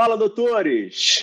Fala, 0.00 0.16
doutores! 0.16 1.18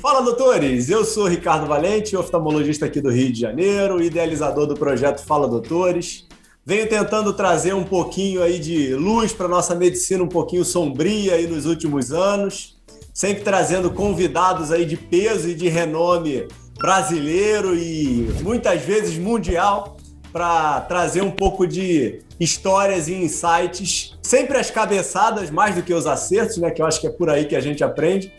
Fala, 0.00 0.22
doutores! 0.22 0.88
Eu 0.88 1.04
sou 1.04 1.26
Ricardo 1.26 1.66
Valente, 1.66 2.16
oftalmologista 2.16 2.86
aqui 2.86 3.00
do 3.00 3.10
Rio 3.10 3.32
de 3.32 3.40
Janeiro, 3.40 4.00
idealizador 4.00 4.68
do 4.68 4.74
projeto 4.74 5.24
Fala 5.24 5.48
Doutores. 5.48 6.28
Venho 6.64 6.88
tentando 6.88 7.32
trazer 7.32 7.74
um 7.74 7.82
pouquinho 7.82 8.40
aí 8.40 8.60
de 8.60 8.94
luz 8.94 9.32
para 9.32 9.48
nossa 9.48 9.74
medicina 9.74 10.22
um 10.22 10.28
pouquinho 10.28 10.64
sombria 10.64 11.34
aí 11.34 11.48
nos 11.48 11.66
últimos 11.66 12.12
anos, 12.12 12.80
sempre 13.12 13.42
trazendo 13.42 13.90
convidados 13.90 14.70
aí 14.70 14.84
de 14.84 14.96
peso 14.96 15.48
e 15.48 15.56
de 15.56 15.68
renome 15.68 16.46
brasileiro 16.78 17.74
e 17.74 18.28
muitas 18.44 18.80
vezes 18.80 19.18
mundial 19.18 19.96
para 20.32 20.80
trazer 20.82 21.22
um 21.22 21.30
pouco 21.30 21.66
de 21.66 22.20
histórias 22.42 23.08
e 23.08 23.14
insights, 23.14 24.18
sempre 24.22 24.58
as 24.58 24.70
cabeçadas 24.70 25.50
mais 25.50 25.74
do 25.74 25.82
que 25.82 25.94
os 25.94 26.06
acertos, 26.06 26.56
né, 26.56 26.70
que 26.70 26.82
eu 26.82 26.86
acho 26.86 27.00
que 27.00 27.06
é 27.06 27.10
por 27.10 27.30
aí 27.30 27.44
que 27.44 27.54
a 27.54 27.60
gente 27.60 27.84
aprende. 27.84 28.32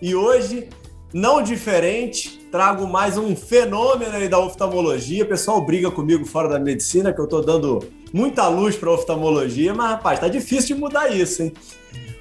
E 0.00 0.14
hoje, 0.14 0.68
não 1.12 1.42
diferente, 1.42 2.40
trago 2.50 2.86
mais 2.86 3.18
um 3.18 3.36
fenômeno 3.36 4.12
aí 4.12 4.28
da 4.28 4.38
oftalmologia. 4.38 5.24
O 5.24 5.28
pessoal 5.28 5.60
briga 5.60 5.90
comigo 5.90 6.24
fora 6.24 6.48
da 6.48 6.58
medicina, 6.58 7.12
que 7.12 7.20
eu 7.20 7.24
estou 7.24 7.44
dando 7.44 7.80
muita 8.12 8.48
luz 8.48 8.76
para 8.76 8.90
oftalmologia, 8.90 9.74
mas 9.74 9.90
rapaz, 9.90 10.18
tá 10.18 10.28
difícil 10.28 10.74
de 10.76 10.80
mudar 10.80 11.08
isso, 11.08 11.42
hein? 11.42 11.52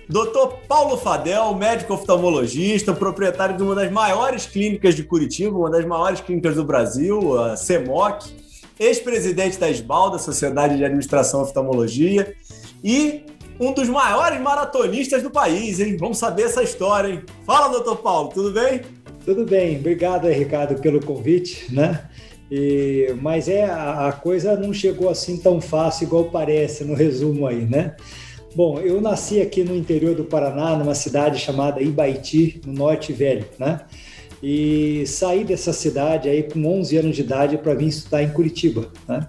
Doutor 0.10 0.58
Paulo 0.68 0.98
Fadel, 0.98 1.54
médico 1.54 1.94
oftalmologista, 1.94 2.94
proprietário 2.94 3.56
de 3.56 3.62
uma 3.62 3.76
das 3.76 3.92
maiores 3.92 4.48
clínicas 4.48 4.96
de 4.96 5.04
Curitiba, 5.04 5.56
uma 5.56 5.70
das 5.70 5.86
maiores 5.86 6.20
clínicas 6.20 6.56
do 6.56 6.64
Brasil, 6.64 7.40
a 7.40 7.56
CEMOC, 7.56 8.26
ex-presidente 8.80 9.58
da 9.58 9.70
SBAL, 9.70 10.12
da 10.12 10.20
Sociedade 10.20 10.78
de 10.78 10.86
Administração 10.86 11.42
Oftalmologia, 11.42 12.36
e 12.84 13.24
um 13.60 13.74
dos 13.74 13.90
maiores 13.90 14.40
maratonistas 14.40 15.22
do 15.22 15.30
país, 15.30 15.80
hein? 15.80 15.98
Vamos 15.98 16.18
saber 16.18 16.44
essa 16.44 16.64
história, 16.64 17.10
hein? 17.10 17.24
Fala, 17.46 17.68
doutor 17.68 17.98
Paulo, 17.98 18.30
tudo 18.30 18.52
bem? 18.52 18.82
Tudo 19.26 19.46
bem, 19.46 19.78
obrigado, 19.78 20.28
Ricardo, 20.28 20.82
pelo 20.82 21.04
convite, 21.06 21.74
né? 21.74 22.10
E, 22.50 23.14
mas 23.22 23.48
é 23.48 23.66
a, 23.66 24.08
a 24.08 24.12
coisa 24.14 24.56
não 24.56 24.74
chegou 24.74 25.10
assim 25.10 25.38
tão 25.38 25.62
fácil 25.62 26.06
igual 26.06 26.26
parece 26.32 26.84
no 26.84 26.96
resumo 26.96 27.46
aí, 27.46 27.66
né? 27.66 27.96
Bom, 28.56 28.80
eu 28.80 29.00
nasci 29.00 29.40
aqui 29.40 29.64
no 29.64 29.76
interior 29.76 30.16
do 30.16 30.24
Paraná, 30.24 30.76
numa 30.76 30.96
cidade 30.96 31.40
chamada 31.40 31.82
Ibaiti, 31.82 32.60
no 32.66 32.74
Norte 32.74 33.14
Velho, 33.14 33.46
né? 33.60 33.82
E 34.42 35.04
saí 35.06 35.44
dessa 35.44 35.74
cidade 35.74 36.30
aí 36.30 36.44
com 36.44 36.66
11 36.66 36.98
anos 36.98 37.16
de 37.16 37.22
idade 37.22 37.58
para 37.58 37.74
vir 37.74 37.88
estudar 37.88 38.24
em 38.24 38.30
Curitiba, 38.30 38.88
né? 39.08 39.28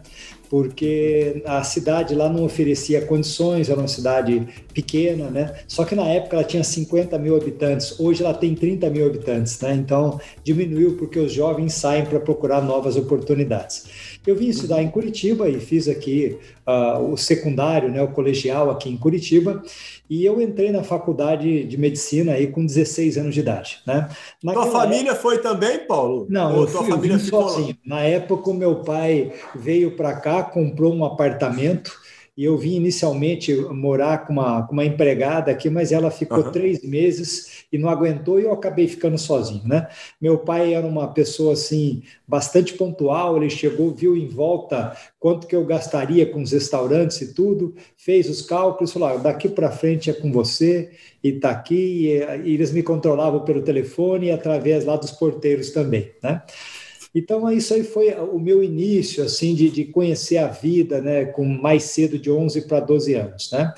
porque 0.51 1.45
a 1.47 1.63
cidade 1.63 2.13
lá 2.13 2.29
não 2.29 2.45
oferecia 2.45 3.01
condições, 3.07 3.71
era 3.71 3.79
uma 3.79 3.87
cidade 3.87 4.49
pequena, 4.75 5.31
né? 5.31 5.55
Só 5.69 5.85
que 5.85 5.95
na 5.95 6.05
época 6.09 6.35
ela 6.35 6.45
tinha 6.45 6.65
50 6.65 7.17
mil 7.21 7.37
habitantes, 7.37 7.99
hoje 8.01 8.25
ela 8.25 8.35
tem 8.35 8.53
30 8.57 8.91
mil 8.91 9.07
habitantes, 9.07 9.61
né? 9.61 9.73
Então 9.75 10.21
diminuiu 10.43 10.97
porque 10.97 11.21
os 11.21 11.33
jovens 11.33 11.75
saem 11.75 12.05
para 12.05 12.19
procurar 12.19 12.61
novas 12.61 12.97
oportunidades. 12.97 14.19
Eu 14.27 14.37
vim 14.37 14.49
estudar 14.49 14.83
em 14.83 14.91
Curitiba 14.91 15.49
e 15.49 15.59
fiz 15.59 15.89
aqui 15.89 16.39
uh, 16.67 17.13
o 17.13 17.17
secundário, 17.17 17.91
né, 17.91 18.03
o 18.03 18.09
colegial 18.09 18.71
aqui 18.71 18.91
em 18.91 18.97
Curitiba, 18.97 19.63
e 20.09 20.25
eu 20.25 20.41
entrei 20.43 20.71
na 20.71 20.83
faculdade 20.83 21.65
de 21.65 21.79
medicina 21.79 22.33
aí 22.33 22.47
com 22.47 22.65
16 22.65 23.17
anos 23.17 23.35
de 23.35 23.41
idade, 23.41 23.79
né? 23.87 24.11
Naquela 24.43 24.67
tua 24.67 24.81
família 24.81 25.13
época... 25.13 25.23
foi 25.23 25.39
também, 25.39 25.87
Paulo? 25.87 26.27
Não, 26.29 26.55
Ou 26.55 26.63
eu, 26.63 26.67
tua 26.67 26.83
fui, 26.83 26.91
família 26.91 27.15
eu 27.15 27.19
vim 27.19 27.25
sozinho. 27.25 27.79
Na 27.85 28.01
época, 28.01 28.51
o 28.51 28.55
meu 28.55 28.77
pai 28.77 29.33
veio 29.55 29.97
para 29.97 30.15
cá, 30.15 30.43
comprou 30.43 30.95
um 30.95 31.05
apartamento 31.05 31.99
e 32.37 32.45
eu 32.45 32.57
vim 32.57 32.77
inicialmente 32.77 33.55
morar 33.55 34.27
com 34.27 34.33
uma, 34.33 34.67
com 34.67 34.73
uma 34.73 34.85
empregada 34.85 35.51
aqui, 35.51 35.69
mas 35.69 35.93
ela 35.93 36.11
ficou 36.11 36.45
uhum. 36.45 36.51
três 36.51 36.83
meses 36.83 37.60
e 37.73 37.79
não 37.79 37.89
aguentou 37.89 38.41
e 38.41 38.45
eu 38.45 38.53
acabei 38.53 38.89
ficando 38.89 39.17
sozinho, 39.17 39.63
né? 39.65 39.89
Meu 40.21 40.39
pai 40.39 40.75
era 40.75 40.87
uma 40.87 41.09
pessoa 41.09 41.53
assim 41.53 42.03
bastante 42.27 42.75
pontual, 42.75 43.37
ele 43.37 43.51
chegou, 43.51 43.95
viu 43.95 44.17
em 44.17 44.29
volta 44.29 44.97
quanto 45.19 45.47
que 45.47 45.55
eu 45.55 45.65
gastaria 45.65 46.27
com 46.27 46.43
os 46.43 46.53
restaurantes 46.53 47.21
e 47.21 47.35
tudo, 47.35 47.75
fez 47.97 48.29
os 48.29 48.43
cálculos, 48.43 48.93
falou: 48.93 49.09
ah, 49.09 49.17
daqui 49.17 49.49
para 49.49 49.71
frente 49.71 50.11
é 50.11 50.13
com 50.13 50.33
você 50.33 50.91
e 51.23 51.29
está 51.29 51.51
aqui. 51.51 52.09
E, 52.09 52.49
e 52.49 52.55
eles 52.55 52.73
me 52.73 52.83
controlavam 52.83 53.41
pelo 53.45 53.63
telefone 53.63 54.27
e 54.27 54.31
através 54.31 54.85
lá 54.85 54.97
dos 54.97 55.13
porteiros 55.13 55.71
também, 55.71 56.13
né? 56.23 56.43
Então, 57.15 57.51
isso 57.51 57.75
aí 57.75 57.83
foi 57.83 58.15
o 58.15 58.39
meu 58.39 58.63
início, 58.63 59.25
assim, 59.25 59.55
de, 59.55 59.69
de 59.69 59.85
conhecer 59.85 60.37
a 60.37 60.47
vida, 60.47 61.01
né, 61.01 61.25
com 61.25 61.45
mais 61.45 61.85
cedo, 61.85 62.17
de 62.17 62.31
11 62.31 62.69
para 62.69 62.79
12 62.79 63.15
anos, 63.15 63.51
né? 63.51 63.75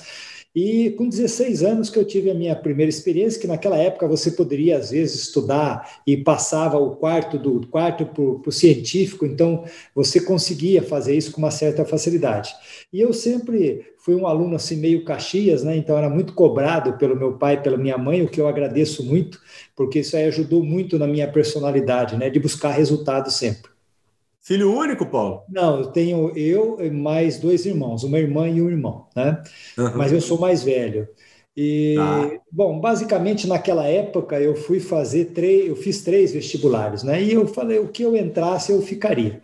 E 0.55 0.91
com 0.91 1.09
16 1.09 1.63
anos 1.63 1.89
que 1.89 1.99
eu 1.99 2.05
tive 2.05 2.31
a 2.31 2.35
minha 2.35 2.55
primeira 2.55 2.91
experiência, 2.91 3.41
que 3.41 3.47
naquela 3.47 3.77
época 3.77 4.07
você 4.07 4.33
poderia, 4.33 4.77
às 4.77 4.91
vezes, 4.91 5.23
estudar 5.23 6.01
e 6.07 6.15
passava 6.15 6.77
o 6.77 6.95
quarto 6.97 7.39
do 7.39 7.67
quarto 7.67 8.05
para 8.05 8.23
o 8.23 8.53
científico, 8.53 9.25
então 9.25 9.65
você 9.95 10.21
conseguia 10.21 10.83
fazer 10.83 11.17
isso 11.17 11.33
com 11.33 11.39
uma 11.39 11.51
certa 11.51 11.87
facilidade. 11.87 12.55
E 12.93 13.01
eu 13.01 13.15
sempre 13.15 13.93
fui 13.97 14.15
um 14.15 14.27
aluno 14.27 14.57
assim 14.57 14.77
meio 14.77 15.05
caxias, 15.05 15.63
né? 15.63 15.75
Então 15.77 15.97
era 15.97 16.11
muito 16.11 16.35
cobrado 16.35 16.99
pelo 16.99 17.17
meu 17.17 17.39
pai, 17.39 17.63
pela 17.63 17.79
minha 17.79 17.97
mãe, 17.97 18.23
o 18.23 18.29
que 18.29 18.41
eu 18.41 18.47
agradeço 18.47 19.03
muito, 19.03 19.41
porque 19.75 20.01
isso 20.01 20.17
aí 20.17 20.25
ajudou 20.25 20.63
muito 20.63 20.99
na 20.99 21.07
minha 21.07 21.31
personalidade, 21.31 22.17
né? 22.17 22.29
De 22.29 22.39
buscar 22.39 22.73
resultado 22.73 23.31
sempre. 23.31 23.72
Filho 24.43 24.77
único, 24.77 25.07
Paulo? 25.07 25.43
Não, 25.49 25.79
eu 25.79 25.87
tenho 25.87 26.37
eu 26.37 26.77
e 26.81 26.91
mais 26.91 27.39
dois 27.39 27.65
irmãos, 27.65 28.03
uma 28.03 28.19
irmã 28.19 28.49
e 28.49 28.61
um 28.61 28.69
irmão, 28.69 29.07
né? 29.15 29.41
Uhum. 29.79 29.97
Mas 29.97 30.13
eu 30.13 30.21
sou 30.21 30.39
mais 30.39 30.65
velho. 30.65 31.09
E, 31.57 31.97
ah. 31.99 32.29
bom, 32.51 32.81
basicamente 32.81 33.47
naquela 33.47 33.87
época 33.87 34.41
eu 34.41 34.57
fui 34.57 34.81
fazer 34.81 35.27
três, 35.27 35.69
eu 35.69 35.77
fiz 35.77 36.03
três 36.03 36.33
vestibulares, 36.33 37.05
né? 37.05 37.23
E 37.23 37.33
eu 37.33 37.47
falei, 37.47 37.79
o 37.79 37.89
que 37.89 38.03
eu 38.03 38.17
entrasse 38.17 38.73
eu 38.73 38.83
ficaria. 38.83 39.41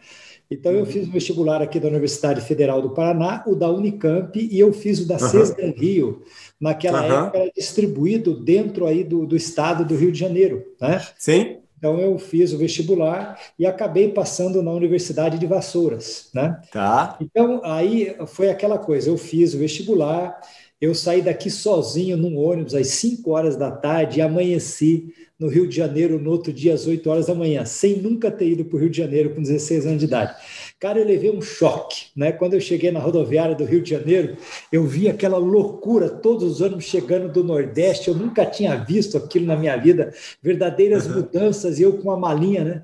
Então 0.50 0.72
eu 0.72 0.80
uhum. 0.80 0.86
fiz 0.86 1.06
o 1.06 1.12
vestibular 1.12 1.62
aqui 1.62 1.78
da 1.78 1.88
Universidade 1.88 2.40
Federal 2.40 2.82
do 2.82 2.90
Paraná, 2.90 3.44
o 3.46 3.54
da 3.54 3.70
Unicamp 3.70 4.36
e 4.40 4.58
eu 4.58 4.72
fiz 4.72 4.98
o 4.98 5.06
da 5.06 5.14
uhum. 5.14 5.28
CESDAN 5.28 5.74
Rio. 5.76 6.22
Naquela 6.60 7.02
uhum. 7.02 7.24
época 7.24 7.38
era 7.38 7.52
distribuído 7.54 8.34
dentro 8.34 8.86
aí 8.86 9.04
do, 9.04 9.26
do 9.26 9.36
estado 9.36 9.84
do 9.84 9.94
Rio 9.94 10.10
de 10.10 10.18
Janeiro, 10.18 10.64
né? 10.80 11.00
Sim. 11.16 11.58
Então 11.78 11.98
eu 12.00 12.18
fiz 12.18 12.52
o 12.52 12.58
vestibular 12.58 13.38
e 13.56 13.64
acabei 13.64 14.08
passando 14.08 14.62
na 14.62 14.72
Universidade 14.72 15.38
de 15.38 15.46
Vassouras, 15.46 16.28
né? 16.34 16.60
Tá. 16.72 17.16
Então 17.20 17.60
aí 17.64 18.16
foi 18.26 18.50
aquela 18.50 18.78
coisa, 18.78 19.08
eu 19.08 19.16
fiz 19.16 19.54
o 19.54 19.58
vestibular, 19.58 20.40
eu 20.80 20.94
saí 20.94 21.22
daqui 21.22 21.50
sozinho 21.50 22.16
num 22.16 22.36
ônibus 22.36 22.74
às 22.74 22.88
5 22.88 23.30
horas 23.30 23.56
da 23.56 23.70
tarde 23.70 24.18
e 24.18 24.22
amanheci 24.22 25.14
no 25.38 25.48
Rio 25.48 25.68
de 25.68 25.76
Janeiro 25.76 26.18
no 26.18 26.30
outro 26.30 26.52
dia 26.52 26.74
às 26.74 26.86
8 26.86 27.08
horas 27.08 27.26
da 27.26 27.34
manhã, 27.34 27.64
sem 27.64 27.96
nunca 27.96 28.30
ter 28.30 28.48
ido 28.50 28.64
para 28.64 28.76
o 28.76 28.80
Rio 28.80 28.90
de 28.90 28.98
Janeiro 28.98 29.34
com 29.34 29.40
16 29.40 29.86
anos 29.86 29.98
de 30.00 30.04
idade. 30.04 30.34
Cara, 30.80 31.00
eu 31.00 31.04
levei 31.04 31.28
um 31.28 31.42
choque, 31.42 32.06
né? 32.14 32.30
Quando 32.30 32.54
eu 32.54 32.60
cheguei 32.60 32.92
na 32.92 33.00
rodoviária 33.00 33.52
do 33.52 33.64
Rio 33.64 33.82
de 33.82 33.90
Janeiro, 33.90 34.36
eu 34.70 34.84
vi 34.84 35.08
aquela 35.08 35.36
loucura, 35.36 36.08
todos 36.08 36.44
os 36.44 36.60
ônibus 36.60 36.84
chegando 36.84 37.28
do 37.32 37.42
Nordeste, 37.42 38.06
eu 38.06 38.14
nunca 38.14 38.46
tinha 38.46 38.76
visto 38.76 39.18
aquilo 39.18 39.44
na 39.44 39.56
minha 39.56 39.76
vida, 39.76 40.14
verdadeiras 40.40 41.06
uhum. 41.06 41.16
mudanças, 41.16 41.80
e 41.80 41.82
eu 41.82 41.94
com 41.94 42.04
uma 42.04 42.16
malinha, 42.16 42.62
né? 42.62 42.82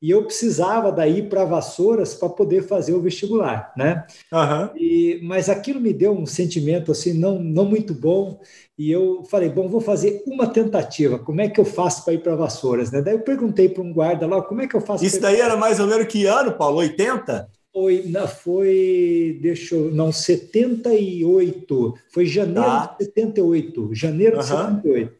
E 0.00 0.10
eu 0.10 0.24
precisava 0.24 0.92
daí 0.92 1.22
para 1.22 1.44
Vassouras 1.44 2.14
para 2.14 2.28
poder 2.28 2.62
fazer 2.62 2.92
o 2.92 3.00
vestibular, 3.00 3.72
né? 3.76 4.06
Uhum. 4.30 4.76
E, 4.76 5.20
mas 5.22 5.48
aquilo 5.48 5.80
me 5.80 5.92
deu 5.92 6.12
um 6.12 6.26
sentimento 6.26 6.92
assim 6.92 7.14
não, 7.14 7.38
não 7.38 7.64
muito 7.64 7.94
bom. 7.94 8.38
E 8.78 8.90
eu 8.90 9.24
falei, 9.30 9.48
bom, 9.48 9.68
vou 9.68 9.80
fazer 9.80 10.22
uma 10.26 10.46
tentativa. 10.46 11.18
Como 11.18 11.40
é 11.40 11.48
que 11.48 11.58
eu 11.58 11.64
faço 11.64 12.04
para 12.04 12.12
ir 12.12 12.18
para 12.18 12.36
Vassouras? 12.36 12.90
Né? 12.90 13.00
Daí 13.00 13.14
eu 13.14 13.20
perguntei 13.20 13.70
para 13.70 13.82
um 13.82 13.92
guarda 13.92 14.26
lá, 14.26 14.42
como 14.42 14.60
é 14.60 14.66
que 14.66 14.76
eu 14.76 14.82
faço? 14.82 15.04
Isso 15.04 15.20
daí 15.20 15.40
era 15.40 15.56
mais 15.56 15.80
ou 15.80 15.86
menos 15.86 16.06
que 16.06 16.26
ano, 16.26 16.52
Paulo? 16.52 16.78
80? 16.78 17.48
Foi, 17.72 18.04
não, 18.06 18.28
foi, 18.28 19.38
deixa 19.40 19.74
eu, 19.74 19.90
não, 19.90 20.12
78. 20.12 21.94
Foi 22.10 22.26
janeiro 22.26 22.68
tá. 22.68 22.96
de 22.98 23.04
78. 23.06 23.94
Janeiro 23.94 24.36
uhum. 24.36 24.42
de 24.42 24.46
78. 24.46 25.12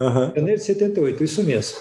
Uhum. 0.00 0.32
Janeiro 0.34 0.58
de 0.58 0.64
78, 0.64 1.24
isso 1.24 1.42
mesmo. 1.42 1.78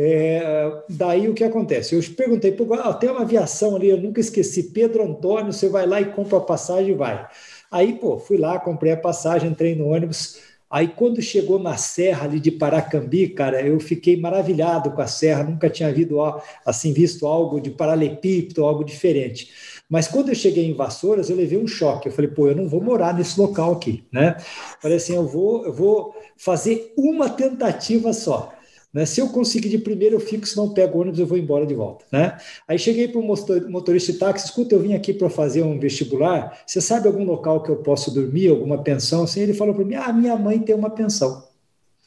É, 0.00 0.84
daí 0.88 1.28
o 1.28 1.34
que 1.34 1.42
acontece? 1.42 1.92
Eu 1.96 2.02
perguntei, 2.16 2.56
ah, 2.80 2.94
tem 2.94 3.10
uma 3.10 3.22
aviação 3.22 3.74
ali, 3.74 3.88
eu 3.88 4.00
nunca 4.00 4.20
esqueci, 4.20 4.70
Pedro 4.70 5.02
Antônio, 5.02 5.52
você 5.52 5.68
vai 5.68 5.88
lá 5.88 6.00
e 6.00 6.12
compra 6.12 6.38
a 6.38 6.40
passagem 6.40 6.92
e 6.92 6.94
vai. 6.94 7.26
Aí, 7.68 7.94
pô, 7.94 8.16
fui 8.16 8.36
lá, 8.36 8.60
comprei 8.60 8.92
a 8.92 8.96
passagem, 8.96 9.50
entrei 9.50 9.74
no 9.74 9.88
ônibus. 9.88 10.38
Aí, 10.70 10.86
quando 10.86 11.20
chegou 11.20 11.58
na 11.58 11.76
serra 11.76 12.26
ali 12.26 12.38
de 12.38 12.52
Paracambi, 12.52 13.30
cara, 13.30 13.60
eu 13.60 13.80
fiquei 13.80 14.16
maravilhado 14.20 14.92
com 14.92 15.02
a 15.02 15.06
serra, 15.08 15.42
nunca 15.42 15.68
tinha 15.68 15.92
visto, 15.92 16.16
assim, 16.64 16.92
visto 16.92 17.26
algo 17.26 17.60
de 17.60 17.70
paralepípedo, 17.70 18.64
algo 18.64 18.84
diferente. 18.84 19.50
Mas 19.90 20.06
quando 20.06 20.28
eu 20.28 20.34
cheguei 20.34 20.70
em 20.70 20.74
Vassouras, 20.74 21.28
eu 21.28 21.36
levei 21.36 21.58
um 21.58 21.66
choque. 21.66 22.08
Eu 22.08 22.12
falei, 22.12 22.30
pô, 22.30 22.46
eu 22.46 22.54
não 22.54 22.68
vou 22.68 22.80
morar 22.80 23.14
nesse 23.14 23.40
local 23.40 23.72
aqui, 23.72 24.04
né? 24.12 24.36
Falei 24.80 24.98
assim, 24.98 25.16
eu 25.16 25.26
vou, 25.26 25.64
eu 25.64 25.72
vou 25.72 26.14
fazer 26.36 26.92
uma 26.96 27.28
tentativa 27.28 28.12
só. 28.12 28.52
Né? 28.92 29.04
Se 29.04 29.20
eu 29.20 29.28
conseguir 29.28 29.68
de 29.68 29.78
primeiro, 29.78 30.16
eu 30.16 30.20
fico, 30.20 30.46
se 30.46 30.56
não 30.56 30.72
pego 30.72 31.00
ônibus, 31.00 31.20
eu 31.20 31.26
vou 31.26 31.38
embora 31.38 31.66
de 31.66 31.74
volta. 31.74 32.04
Né? 32.10 32.36
Aí 32.66 32.78
cheguei 32.78 33.08
para 33.08 33.20
o 33.20 33.22
motorista 33.22 34.12
de 34.12 34.18
táxi, 34.18 34.46
escuta, 34.46 34.74
eu 34.74 34.80
vim 34.80 34.94
aqui 34.94 35.12
para 35.12 35.28
fazer 35.28 35.62
um 35.62 35.78
vestibular, 35.78 36.62
você 36.66 36.80
sabe 36.80 37.06
algum 37.06 37.24
local 37.24 37.62
que 37.62 37.70
eu 37.70 37.76
posso 37.76 38.12
dormir, 38.12 38.48
alguma 38.48 38.82
pensão? 38.82 39.24
Assim, 39.24 39.40
ele 39.40 39.54
falou 39.54 39.74
para 39.74 39.84
mim, 39.84 39.94
ah, 39.94 40.12
minha 40.12 40.36
mãe 40.36 40.58
tem 40.58 40.74
uma 40.74 40.90
pensão. 40.90 41.46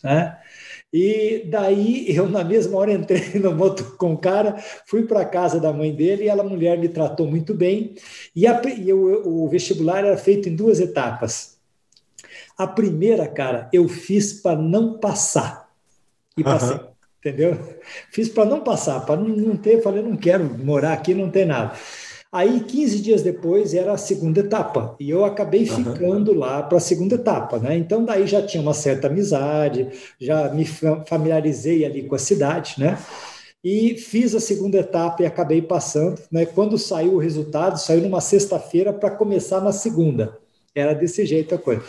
Né? 0.03 0.37
E 0.93 1.45
daí 1.49 2.13
eu, 2.13 2.27
na 2.27 2.43
mesma 2.43 2.77
hora, 2.77 2.91
entrei 2.91 3.39
no 3.39 3.55
moto 3.55 3.95
com 3.97 4.13
o 4.13 4.17
cara, 4.17 4.57
fui 4.85 5.03
para 5.03 5.21
a 5.21 5.25
casa 5.25 5.59
da 5.59 5.71
mãe 5.71 5.93
dele 5.95 6.23
e 6.23 6.27
ela, 6.27 6.43
mulher, 6.43 6.77
me 6.77 6.89
tratou 6.89 7.27
muito 7.27 7.53
bem. 7.53 7.95
E, 8.35 8.45
a, 8.45 8.61
e 8.65 8.91
o 8.91 9.47
vestibular 9.47 9.99
era 9.99 10.17
feito 10.17 10.49
em 10.49 10.55
duas 10.55 10.79
etapas. 10.79 11.57
A 12.57 12.67
primeira, 12.67 13.27
cara, 13.27 13.69
eu 13.71 13.87
fiz 13.87 14.33
para 14.33 14.59
não 14.59 14.99
passar. 14.99 15.70
E 16.37 16.43
passei. 16.43 16.77
Uhum. 16.77 16.91
Entendeu? 17.19 17.57
Fiz 18.11 18.29
para 18.29 18.45
não 18.45 18.61
passar, 18.61 19.01
para 19.01 19.15
não, 19.15 19.55
ter. 19.55 19.81
Falei, 19.81 20.01
não 20.01 20.15
quero 20.15 20.43
morar 20.43 20.93
aqui, 20.93 21.13
não 21.13 21.29
tem 21.29 21.45
nada. 21.45 21.73
Aí, 22.31 22.61
15 22.61 23.01
dias 23.01 23.21
depois, 23.21 23.73
era 23.73 23.91
a 23.91 23.97
segunda 23.97 24.39
etapa, 24.39 24.95
e 24.97 25.09
eu 25.09 25.25
acabei 25.25 25.69
uhum. 25.69 25.83
ficando 25.83 26.33
lá 26.33 26.63
para 26.63 26.77
a 26.77 26.81
segunda 26.81 27.15
etapa, 27.15 27.59
né? 27.59 27.75
Então, 27.75 28.05
daí 28.05 28.25
já 28.25 28.41
tinha 28.41 28.63
uma 28.63 28.73
certa 28.73 29.07
amizade, 29.07 29.89
já 30.17 30.47
me 30.49 30.65
familiarizei 30.65 31.83
ali 31.85 32.03
com 32.03 32.15
a 32.15 32.19
cidade, 32.19 32.75
né? 32.77 32.97
E 33.61 33.95
fiz 33.97 34.33
a 34.33 34.39
segunda 34.39 34.77
etapa 34.77 35.21
e 35.21 35.25
acabei 35.25 35.61
passando, 35.61 36.21
né? 36.31 36.45
Quando 36.45 36.77
saiu 36.77 37.15
o 37.15 37.19
resultado, 37.19 37.77
saiu 37.77 38.01
numa 38.01 38.21
sexta-feira 38.21 38.93
para 38.93 39.11
começar 39.11 39.59
na 39.59 39.73
segunda. 39.73 40.37
Era 40.73 40.93
desse 40.93 41.25
jeito 41.25 41.53
a 41.53 41.57
coisa. 41.57 41.83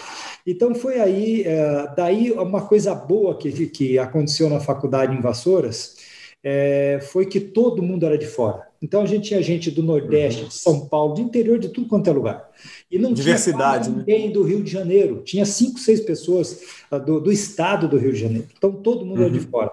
Então, 0.46 0.74
foi 0.74 1.00
aí, 1.00 1.42
é, 1.42 1.94
daí 1.94 2.32
uma 2.32 2.66
coisa 2.66 2.94
boa 2.94 3.36
que, 3.38 3.66
que 3.68 3.98
aconteceu 3.98 4.48
na 4.48 4.60
faculdade 4.60 5.16
em 5.16 5.20
Vassouras, 5.20 5.96
é, 6.42 6.98
foi 7.00 7.26
que 7.26 7.40
todo 7.40 7.82
mundo 7.82 8.04
era 8.04 8.18
de 8.18 8.26
fora. 8.26 8.71
Então 8.82 9.02
a 9.02 9.06
gente 9.06 9.28
tinha 9.28 9.40
gente 9.40 9.70
do 9.70 9.82
Nordeste, 9.82 10.46
de 10.46 10.54
São 10.54 10.86
Paulo, 10.86 11.14
do 11.14 11.20
interior, 11.20 11.56
de 11.56 11.68
tudo 11.68 11.86
quanto 11.86 12.10
é 12.10 12.12
lugar. 12.12 12.50
E 12.90 12.98
não 12.98 13.12
Diversidade, 13.12 13.84
tinha 13.84 13.96
ninguém 13.96 14.26
né? 14.26 14.32
do 14.32 14.42
Rio 14.42 14.62
de 14.62 14.70
Janeiro. 14.70 15.22
Tinha 15.24 15.46
cinco, 15.46 15.78
seis 15.78 16.00
pessoas 16.00 16.60
uh, 16.90 16.98
do, 16.98 17.20
do, 17.20 17.30
estado 17.30 17.88
do 17.88 17.96
Rio 17.96 18.12
de 18.12 18.18
Janeiro. 18.18 18.48
Então 18.56 18.72
todo 18.72 19.06
mundo 19.06 19.18
uhum. 19.18 19.26
era 19.26 19.32
de 19.32 19.40
fora. 19.40 19.70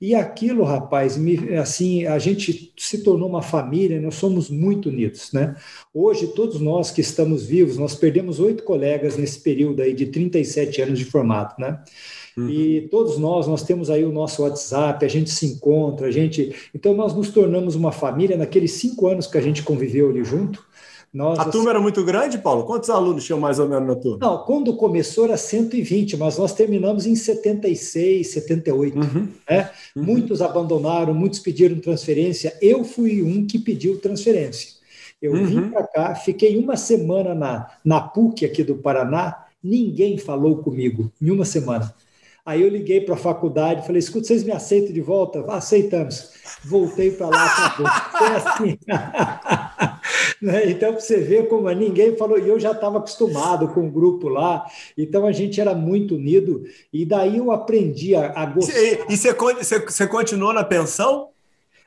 E 0.00 0.14
aquilo, 0.14 0.62
rapaz, 0.62 1.16
me, 1.16 1.56
assim, 1.56 2.06
a 2.06 2.18
gente 2.20 2.72
se 2.78 3.02
tornou 3.02 3.28
uma 3.28 3.42
família. 3.42 4.00
Nós 4.00 4.14
somos 4.14 4.48
muito 4.48 4.88
unidos, 4.88 5.32
né? 5.32 5.56
Hoje 5.92 6.28
todos 6.28 6.60
nós 6.60 6.90
que 6.92 7.00
estamos 7.00 7.44
vivos, 7.44 7.76
nós 7.76 7.96
perdemos 7.96 8.38
oito 8.38 8.62
colegas 8.62 9.16
nesse 9.16 9.40
período 9.40 9.82
aí 9.82 9.92
de 9.92 10.06
37 10.06 10.82
anos 10.82 10.98
de 10.98 11.04
formado, 11.04 11.54
né? 11.58 11.80
Uhum. 12.36 12.48
E 12.48 12.88
todos 12.88 13.18
nós, 13.18 13.46
nós 13.46 13.62
temos 13.62 13.90
aí 13.90 14.04
o 14.04 14.12
nosso 14.12 14.42
WhatsApp, 14.42 15.04
a 15.04 15.08
gente 15.08 15.30
se 15.30 15.46
encontra, 15.46 16.06
a 16.06 16.10
gente. 16.10 16.54
Então, 16.74 16.94
nós 16.94 17.14
nos 17.14 17.30
tornamos 17.30 17.74
uma 17.74 17.92
família 17.92 18.36
naqueles 18.52 18.72
cinco 18.72 19.06
anos 19.06 19.26
que 19.26 19.38
a 19.38 19.40
gente 19.40 19.62
conviveu 19.62 20.10
ali 20.10 20.22
junto. 20.22 20.62
Nós, 21.12 21.38
a 21.38 21.44
turma 21.44 21.70
era 21.70 21.80
muito 21.80 22.02
grande, 22.04 22.38
Paulo? 22.38 22.64
Quantos 22.64 22.88
alunos 22.88 23.24
tinham 23.24 23.38
mais 23.38 23.58
ou 23.58 23.68
menos 23.68 23.86
na 23.86 23.94
turma? 23.94 24.18
Não, 24.20 24.38
quando 24.44 24.74
começou 24.76 25.26
era 25.26 25.36
120, 25.36 26.16
mas 26.16 26.38
nós 26.38 26.54
terminamos 26.54 27.04
em 27.04 27.14
76, 27.14 28.28
78. 28.28 28.98
Uhum. 28.98 29.28
Né? 29.48 29.70
Uhum. 29.94 30.04
Muitos 30.04 30.40
abandonaram, 30.40 31.12
muitos 31.12 31.38
pediram 31.38 31.78
transferência. 31.80 32.56
Eu 32.62 32.82
fui 32.82 33.22
um 33.22 33.46
que 33.46 33.58
pediu 33.58 33.98
transferência. 33.98 34.70
Eu 35.20 35.32
uhum. 35.32 35.44
vim 35.44 35.68
para 35.68 35.86
cá, 35.86 36.14
fiquei 36.14 36.56
uma 36.56 36.76
semana 36.76 37.34
na, 37.34 37.70
na 37.84 38.00
PUC 38.00 38.46
aqui 38.46 38.64
do 38.64 38.76
Paraná, 38.76 39.44
ninguém 39.62 40.16
falou 40.16 40.56
comigo 40.56 41.12
em 41.20 41.30
uma 41.30 41.44
semana. 41.44 41.94
Aí 42.44 42.62
eu 42.62 42.68
liguei 42.68 43.00
para 43.00 43.14
a 43.14 43.18
faculdade, 43.18 43.86
falei, 43.86 44.00
escuta, 44.00 44.26
vocês 44.26 44.42
me 44.42 44.50
aceitam 44.50 44.92
de 44.92 45.00
volta? 45.00 45.44
Aceitamos. 45.48 46.32
Voltei 46.64 47.12
para 47.12 47.28
lá, 47.28 47.46
acabou. 47.46 47.86
Foi 48.18 48.28
assim. 48.36 48.78
né? 50.42 50.68
Então, 50.68 50.92
você 50.92 51.18
vê 51.18 51.44
como 51.44 51.70
ninguém 51.70 52.16
falou, 52.16 52.36
e 52.38 52.48
eu 52.48 52.58
já 52.58 52.72
estava 52.72 52.98
acostumado 52.98 53.68
com 53.68 53.86
o 53.86 53.90
grupo 53.90 54.28
lá, 54.28 54.66
então 54.98 55.24
a 55.24 55.30
gente 55.30 55.60
era 55.60 55.72
muito 55.72 56.16
unido, 56.16 56.64
e 56.92 57.06
daí 57.06 57.38
eu 57.38 57.52
aprendi 57.52 58.16
a, 58.16 58.32
a 58.34 58.46
gostar. 58.46 58.76
E 59.08 59.16
você, 59.16 59.32
você, 59.32 59.78
você 59.78 60.06
continuou 60.08 60.52
na 60.52 60.64
pensão? 60.64 61.31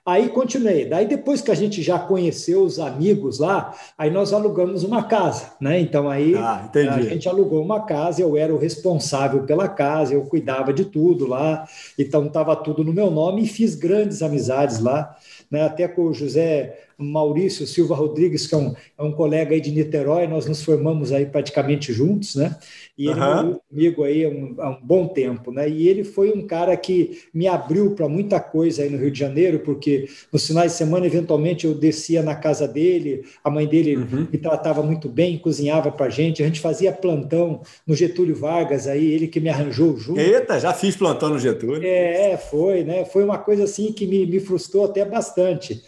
Aí 0.06 0.30
continuei. 0.30 0.86
Daí 0.86 1.08
depois 1.08 1.42
que 1.42 1.50
a 1.50 1.56
gente 1.56 1.82
já 1.82 1.98
conheceu 1.98 2.62
os 2.62 2.78
amigos 2.80 3.40
lá, 3.40 3.76
aí 3.98 4.12
nós 4.12 4.34
alugamos 4.34 4.84
uma 4.84 5.02
casa, 5.02 5.54
né? 5.60 5.80
Então 5.80 6.08
aí 6.08 6.36
ah, 6.36 6.70
a 6.94 7.02
gente 7.02 7.28
alugou 7.28 7.64
uma 7.64 7.88
casa, 7.88 8.22
eu 8.22 8.38
era 8.38 8.54
o 8.54 8.58
responsável 8.60 9.44
pela 9.48 9.68
casa, 9.68 10.14
eu 10.14 10.22
cuidava 10.26 10.72
de 10.72 10.86
tudo 10.86 11.26
lá, 11.26 11.68
então 11.98 12.28
estava 12.28 12.56
tudo 12.56 12.84
no 12.84 12.94
meu 12.94 13.10
nome 13.10 13.44
e 13.44 13.48
fiz 13.48 13.74
grandes 13.74 14.22
amizades 14.22 14.80
lá, 14.80 15.18
né? 15.50 15.64
Até 15.64 15.88
com 15.88 16.04
o 16.04 16.14
José 16.14 16.78
Maurício 16.98 17.66
Silva 17.66 17.96
Rodrigues, 17.96 18.46
que 18.48 18.54
é 18.54 18.58
um, 18.58 18.76
é 18.98 19.04
um 19.04 19.12
colega 19.12 19.56
aí 19.56 19.60
de 19.60 19.72
Niterói, 19.72 20.28
nós 20.28 20.46
nos 20.46 20.64
formamos 20.64 21.12
aí 21.12 21.26
praticamente 21.26 21.92
juntos, 21.92 22.36
né? 22.36 22.56
E 22.98 23.08
ele 23.10 23.20
uhum. 23.20 23.60
comigo 23.70 24.04
aí 24.04 24.24
há 24.24 24.30
um, 24.30 24.56
há 24.58 24.70
um, 24.70 24.80
bom 24.82 25.08
tempo, 25.08 25.52
né? 25.52 25.68
E 25.68 25.88
ele 25.88 26.06
foi 26.06 26.32
um 26.32 26.48
cara 26.48 26.76
que 26.78 27.22
me 27.34 27.46
abriu 27.46 27.92
para 27.92 28.08
muita 28.08 28.40
coisa 28.40 28.84
aí 28.84 28.90
no 28.90 28.98
Rio 28.98 29.12
de 29.12 29.20
Janeiro, 29.20 29.60
porque 29.60 30.08
nos 30.32 30.48
finais 30.48 30.72
de 30.72 30.78
semana, 30.78 31.06
eventualmente, 31.06 31.66
eu 31.66 31.74
descia 31.74 32.24
na 32.24 32.36
casa 32.36 32.66
dele, 32.66 33.26
a 33.44 33.50
mãe 33.50 33.68
dele 33.68 33.98
uhum. 33.98 34.28
me 34.32 34.38
tratava 34.38 34.82
muito 34.82 35.10
bem, 35.10 35.38
cozinhava 35.38 35.92
para 35.92 36.10
gente, 36.10 36.42
a 36.42 36.46
gente 36.46 36.62
fazia 36.62 36.94
plantão 36.94 37.62
no 37.86 37.96
Getúlio 37.96 38.36
Vargas 38.36 38.88
aí, 38.88 39.12
ele 39.12 39.28
que 39.28 39.42
me 39.42 39.50
arranjou 39.50 39.98
junto. 39.98 40.20
Eita, 40.20 40.58
já 40.58 40.74
fiz 40.74 40.96
plantão 40.96 41.30
no 41.30 41.40
Getúlio. 41.40 41.86
É, 41.86 42.38
foi, 42.38 42.86
né? 42.86 43.04
Foi 43.04 43.26
uma 43.26 43.38
coisa 43.38 43.66
assim 43.66 43.92
que 43.92 44.08
me, 44.08 44.26
me 44.26 44.40
frustrou 44.40 44.86
até 44.86 45.04
bastante, 45.04 45.84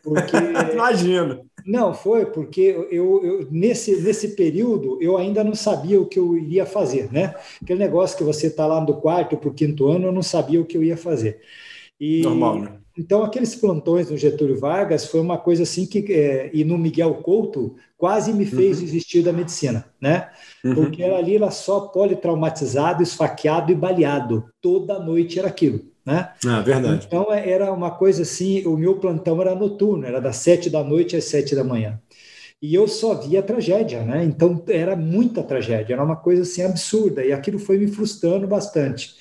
porque... 0.00 0.36
Imagino. 0.72 1.44
Não, 1.66 1.94
foi 1.94 2.26
porque 2.26 2.60
eu, 2.90 3.24
eu, 3.24 3.48
nesse, 3.50 4.00
nesse 4.00 4.36
período 4.36 4.98
eu 5.00 5.16
ainda 5.16 5.42
não 5.44 5.54
sabia 5.54 6.00
o 6.00 6.06
que 6.06 6.18
eu 6.18 6.36
iria 6.36 6.66
fazer, 6.66 7.12
né? 7.12 7.34
Aquele 7.62 7.78
negócio 7.78 8.16
que 8.16 8.24
você 8.24 8.48
está 8.48 8.66
lá 8.66 8.80
do 8.80 8.94
quarto 8.94 9.36
para 9.36 9.48
o 9.48 9.54
quinto 9.54 9.88
ano, 9.88 10.06
eu 10.06 10.12
não 10.12 10.22
sabia 10.22 10.60
o 10.60 10.64
que 10.64 10.76
eu 10.76 10.82
ia 10.82 10.96
fazer. 10.96 11.40
E, 12.00 12.22
Normal, 12.22 12.58
né? 12.60 12.78
Então, 12.96 13.22
aqueles 13.22 13.54
plantões 13.54 14.10
no 14.10 14.18
Getúlio 14.18 14.58
Vargas 14.58 15.06
foi 15.06 15.20
uma 15.20 15.38
coisa 15.38 15.62
assim 15.62 15.86
que, 15.86 16.12
é, 16.12 16.50
e 16.52 16.62
no 16.62 16.76
Miguel 16.76 17.14
Couto, 17.16 17.74
quase 17.96 18.32
me 18.34 18.44
fez 18.44 18.78
uhum. 18.78 18.84
desistir 18.84 19.22
da 19.22 19.32
medicina, 19.32 19.86
né? 20.00 20.28
Uhum. 20.62 20.74
Porque 20.74 21.02
era 21.02 21.16
ali 21.16 21.36
era 21.36 21.50
só 21.50 21.80
politraumatizado, 21.88 23.02
esfaqueado 23.02 23.72
e 23.72 23.74
baleado. 23.74 24.44
Toda 24.60 24.98
noite 24.98 25.38
era 25.38 25.48
aquilo. 25.48 25.91
Né? 26.04 26.32
Ah, 26.46 26.60
verdade. 26.60 27.06
Então 27.06 27.32
é, 27.32 27.48
era 27.48 27.72
uma 27.72 27.90
coisa 27.90 28.22
assim, 28.22 28.66
o 28.66 28.76
meu 28.76 28.98
plantão 28.98 29.40
era 29.40 29.54
noturno, 29.54 30.04
era 30.06 30.20
das 30.20 30.36
sete 30.36 30.68
da 30.68 30.82
noite 30.82 31.16
às 31.16 31.24
sete 31.24 31.54
da 31.54 31.62
manhã. 31.62 32.00
E 32.60 32.74
eu 32.74 32.86
só 32.86 33.14
via 33.14 33.42
tragédia, 33.42 34.04
né? 34.04 34.24
Então 34.24 34.62
era 34.68 34.94
muita 34.96 35.42
tragédia, 35.42 35.94
era 35.94 36.04
uma 36.04 36.16
coisa 36.16 36.42
assim 36.42 36.62
absurda, 36.62 37.24
e 37.24 37.32
aquilo 37.32 37.58
foi 37.58 37.76
me 37.78 37.88
frustrando 37.88 38.46
bastante. 38.46 39.16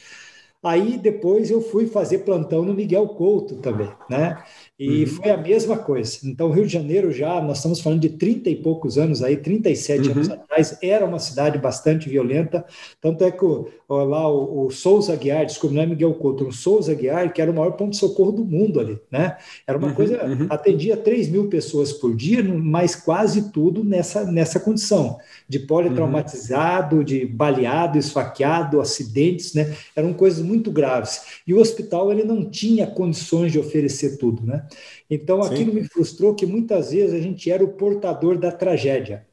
Aí 0.64 0.98
depois 0.98 1.50
eu 1.50 1.60
fui 1.60 1.88
fazer 1.88 2.20
plantão 2.20 2.64
no 2.64 2.74
Miguel 2.74 3.08
Couto 3.10 3.56
também, 3.56 3.90
né? 4.08 4.38
E 4.78 5.04
uhum. 5.04 5.08
foi 5.08 5.30
a 5.30 5.38
mesma 5.38 5.78
coisa. 5.78 6.20
Então, 6.24 6.48
o 6.48 6.52
Rio 6.52 6.66
de 6.66 6.74
Janeiro 6.74 7.12
já, 7.12 7.40
nós 7.40 7.58
estamos 7.58 7.80
falando 7.80 8.00
de 8.00 8.10
30 8.10 8.50
e 8.50 8.56
poucos 8.56 8.98
anos 8.98 9.22
aí, 9.22 9.38
37 9.38 10.08
uhum. 10.08 10.12
anos 10.14 10.30
atrás, 10.30 10.78
era 10.82 11.06
uma 11.06 11.20
cidade 11.20 11.58
bastante 11.60 12.10
violenta. 12.10 12.66
Tanto 13.00 13.24
é 13.24 13.32
que 13.32 13.46
ó, 13.46 14.04
lá 14.04 14.28
o, 14.28 14.66
o 14.66 14.72
Souza 14.72 15.16
Guiar, 15.16 15.46
desculpa, 15.46 15.76
não 15.76 15.84
é 15.84 15.86
Miguel 15.86 16.14
Couto, 16.16 16.48
o 16.48 16.52
Souza 16.52 16.96
Guiar, 16.96 17.32
que 17.34 17.42
era 17.42 17.52
o 17.52 17.54
maior 17.54 17.74
ponto 17.74 17.92
de 17.92 17.98
socorro 17.98 18.32
do 18.32 18.44
mundo 18.44 18.80
ali, 18.80 19.00
né? 19.12 19.38
Era 19.68 19.78
uma 19.78 19.90
uhum. 19.90 19.94
coisa, 19.94 20.26
uhum. 20.26 20.48
atendia 20.50 20.98
3 20.98 21.30
mil 21.30 21.48
pessoas 21.48 21.94
por 21.94 22.16
dia, 22.16 22.44
mas 22.44 22.96
quase 22.96 23.52
tudo 23.52 23.84
nessa, 23.84 24.24
nessa 24.32 24.60
condição 24.60 25.18
de 25.48 25.60
politraumatizado, 25.60 26.98
uhum. 26.98 27.04
de 27.04 27.26
baleado, 27.26 27.98
esfaqueado, 27.98 28.82
acidentes, 28.82 29.54
né? 29.54 29.76
Eram 29.96 30.14
coisas 30.14 30.44
muito 30.52 30.72
graves. 30.72 31.42
E 31.48 31.54
o 31.54 31.60
hospital 31.60 32.12
ele 32.12 32.24
não 32.24 32.50
tinha 32.50 32.86
condições 32.86 33.52
de 33.52 33.60
oferecer 33.60 34.18
tudo, 34.18 34.46
né? 34.46 34.68
Então, 35.10 35.42
Sim. 35.42 35.54
aquilo 35.54 35.74
me 35.74 35.84
frustrou 35.84 36.36
que 36.36 36.46
muitas 36.46 36.92
vezes 36.92 37.14
a 37.14 37.22
gente 37.22 37.50
era 37.50 37.64
o 37.64 37.74
portador 37.74 38.38
da 38.38 38.52
tragédia. 38.52 39.26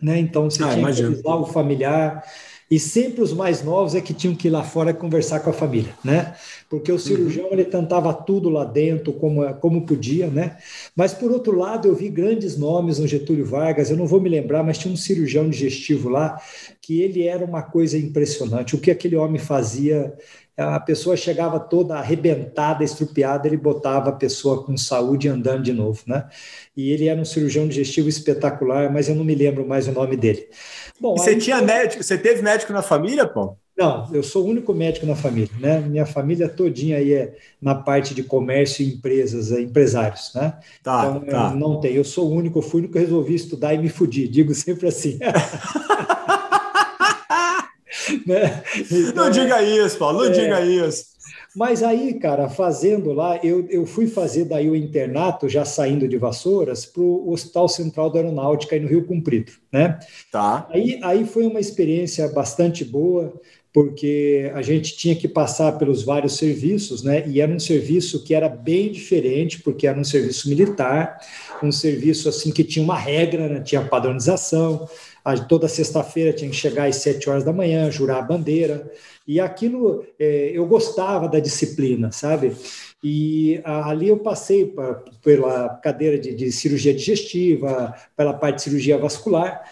Né? 0.00 0.18
Então, 0.18 0.50
você 0.50 0.62
ah, 0.62 0.68
tinha 0.68 0.80
imagino. 0.80 1.08
que 1.08 1.14
avisar 1.14 1.40
o 1.40 1.46
familiar, 1.46 2.24
e 2.68 2.80
sempre 2.80 3.22
os 3.22 3.32
mais 3.32 3.62
novos 3.62 3.94
é 3.94 4.00
que 4.00 4.12
tinham 4.12 4.34
que 4.34 4.48
ir 4.48 4.50
lá 4.50 4.64
fora 4.64 4.92
conversar 4.92 5.40
com 5.40 5.50
a 5.50 5.52
família, 5.52 5.94
né? 6.04 6.34
Porque 6.68 6.90
o 6.90 6.98
cirurgião 6.98 7.46
uhum. 7.46 7.52
ele 7.52 7.64
tentava 7.64 8.12
tudo 8.12 8.48
lá 8.48 8.64
dentro 8.64 9.12
como, 9.12 9.54
como 9.54 9.86
podia, 9.86 10.26
né? 10.26 10.56
Mas 10.94 11.14
por 11.14 11.30
outro 11.30 11.56
lado, 11.56 11.86
eu 11.86 11.94
vi 11.94 12.08
grandes 12.08 12.56
nomes 12.56 12.98
no 12.98 13.06
Getúlio 13.06 13.46
Vargas, 13.46 13.88
eu 13.88 13.96
não 13.96 14.06
vou 14.06 14.20
me 14.20 14.28
lembrar, 14.28 14.64
mas 14.64 14.78
tinha 14.78 14.92
um 14.92 14.96
cirurgião 14.96 15.48
digestivo 15.48 16.08
lá 16.08 16.40
que 16.82 17.00
ele 17.00 17.24
era 17.24 17.44
uma 17.44 17.62
coisa 17.62 17.96
impressionante. 17.96 18.74
O 18.74 18.80
que 18.80 18.90
aquele 18.90 19.14
homem 19.14 19.38
fazia 19.38 20.12
a 20.56 20.80
pessoa 20.80 21.16
chegava 21.16 21.60
toda 21.60 21.96
arrebentada, 21.96 22.82
estrupiada, 22.82 23.46
ele 23.46 23.56
botava 23.56 24.10
a 24.10 24.12
pessoa 24.12 24.64
com 24.64 24.76
saúde 24.76 25.28
andando 25.28 25.62
de 25.62 25.72
novo, 25.72 26.02
né? 26.06 26.28
E 26.76 26.90
ele 26.90 27.08
era 27.08 27.20
um 27.20 27.24
cirurgião 27.24 27.68
digestivo 27.68 28.08
espetacular, 28.08 28.90
mas 28.90 29.08
eu 29.08 29.14
não 29.14 29.24
me 29.24 29.34
lembro 29.34 29.66
mais 29.66 29.86
o 29.86 29.92
nome 29.92 30.16
dele. 30.16 30.48
Bom, 30.98 31.16
você 31.16 31.36
tinha 31.36 31.60
médico, 31.60 32.02
você 32.02 32.16
teve 32.16 32.42
médico 32.42 32.72
na 32.72 32.82
família, 32.82 33.26
pô? 33.26 33.56
Não, 33.76 34.08
eu 34.10 34.22
sou 34.22 34.46
o 34.46 34.48
único 34.48 34.72
médico 34.72 35.04
na 35.04 35.14
família, 35.14 35.50
né? 35.60 35.80
Minha 35.80 36.06
família 36.06 36.48
todinha 36.48 36.96
aí 36.96 37.12
é 37.12 37.36
na 37.60 37.74
parte 37.74 38.14
de 38.14 38.22
comércio 38.22 38.82
e 38.82 38.94
empresas, 38.94 39.52
é, 39.52 39.60
empresários, 39.60 40.32
né? 40.34 40.58
Tá, 40.82 41.20
então, 41.22 41.26
tá. 41.26 41.50
não 41.54 41.78
tem. 41.78 41.92
Eu 41.92 42.04
sou 42.04 42.30
o 42.30 42.34
único, 42.34 42.58
eu 42.58 42.62
fui 42.62 42.80
o 42.80 42.84
único 42.84 42.94
que 42.94 43.00
resolvi 43.00 43.34
estudar 43.34 43.74
e 43.74 43.78
me 43.78 43.90
fudi, 43.90 44.26
digo 44.26 44.54
sempre 44.54 44.88
assim. 44.88 45.18
né? 48.26 48.62
então, 48.90 49.24
não 49.24 49.30
diga 49.30 49.62
isso, 49.62 49.98
Paulo, 49.98 50.18
não 50.18 50.26
é, 50.26 50.30
diga 50.30 50.60
isso. 50.64 51.16
Mas 51.56 51.82
aí, 51.82 52.14
cara, 52.14 52.50
fazendo 52.50 53.12
lá, 53.12 53.38
eu, 53.42 53.66
eu 53.70 53.86
fui 53.86 54.06
fazer 54.06 54.44
daí 54.44 54.68
o 54.68 54.76
internato, 54.76 55.48
já 55.48 55.64
saindo 55.64 56.06
de 56.06 56.18
Vassouras, 56.18 56.84
para 56.84 57.02
o 57.02 57.32
Hospital 57.32 57.66
Central 57.68 58.10
da 58.10 58.18
Aeronáutica, 58.18 58.76
aí 58.76 58.80
no 58.80 58.88
Rio 58.88 59.06
Comprido, 59.06 59.52
né? 59.72 59.98
Tá. 60.30 60.68
Aí, 60.70 61.00
aí 61.02 61.24
foi 61.24 61.46
uma 61.46 61.58
experiência 61.58 62.28
bastante 62.28 62.84
boa, 62.84 63.32
porque 63.72 64.50
a 64.54 64.62
gente 64.62 64.96
tinha 64.96 65.14
que 65.14 65.28
passar 65.28 65.72
pelos 65.78 66.02
vários 66.02 66.36
serviços, 66.36 67.02
né? 67.02 67.26
E 67.26 67.40
era 67.40 67.50
um 67.50 67.58
serviço 67.58 68.22
que 68.22 68.34
era 68.34 68.48
bem 68.48 68.90
diferente, 68.92 69.62
porque 69.62 69.86
era 69.86 69.98
um 69.98 70.04
serviço 70.04 70.48
militar, 70.48 71.18
um 71.62 71.72
serviço 71.72 72.28
assim 72.28 72.50
que 72.50 72.64
tinha 72.64 72.82
uma 72.82 72.98
regra, 72.98 73.48
né? 73.48 73.60
tinha 73.60 73.82
padronização. 73.82 74.88
Toda 75.48 75.66
sexta-feira 75.66 76.32
tinha 76.32 76.50
que 76.50 76.56
chegar 76.56 76.88
às 76.88 76.96
sete 76.96 77.28
horas 77.28 77.42
da 77.42 77.52
manhã, 77.52 77.90
jurar 77.90 78.18
a 78.18 78.22
bandeira. 78.22 78.90
E 79.26 79.40
aquilo, 79.40 80.04
é, 80.18 80.52
eu 80.54 80.64
gostava 80.66 81.28
da 81.28 81.40
disciplina, 81.40 82.12
sabe? 82.12 82.56
E 83.02 83.60
a, 83.64 83.90
ali 83.90 84.08
eu 84.08 84.18
passei 84.18 84.66
pra, 84.66 85.02
pela 85.22 85.68
cadeira 85.82 86.18
de, 86.18 86.34
de, 86.34 86.52
cirurgia 86.52 86.94
digestiva, 86.94 87.94
pela 88.16 88.34
parte 88.34 88.56
de 88.56 88.62
cirurgia 88.62 88.98
vascular. 88.98 89.62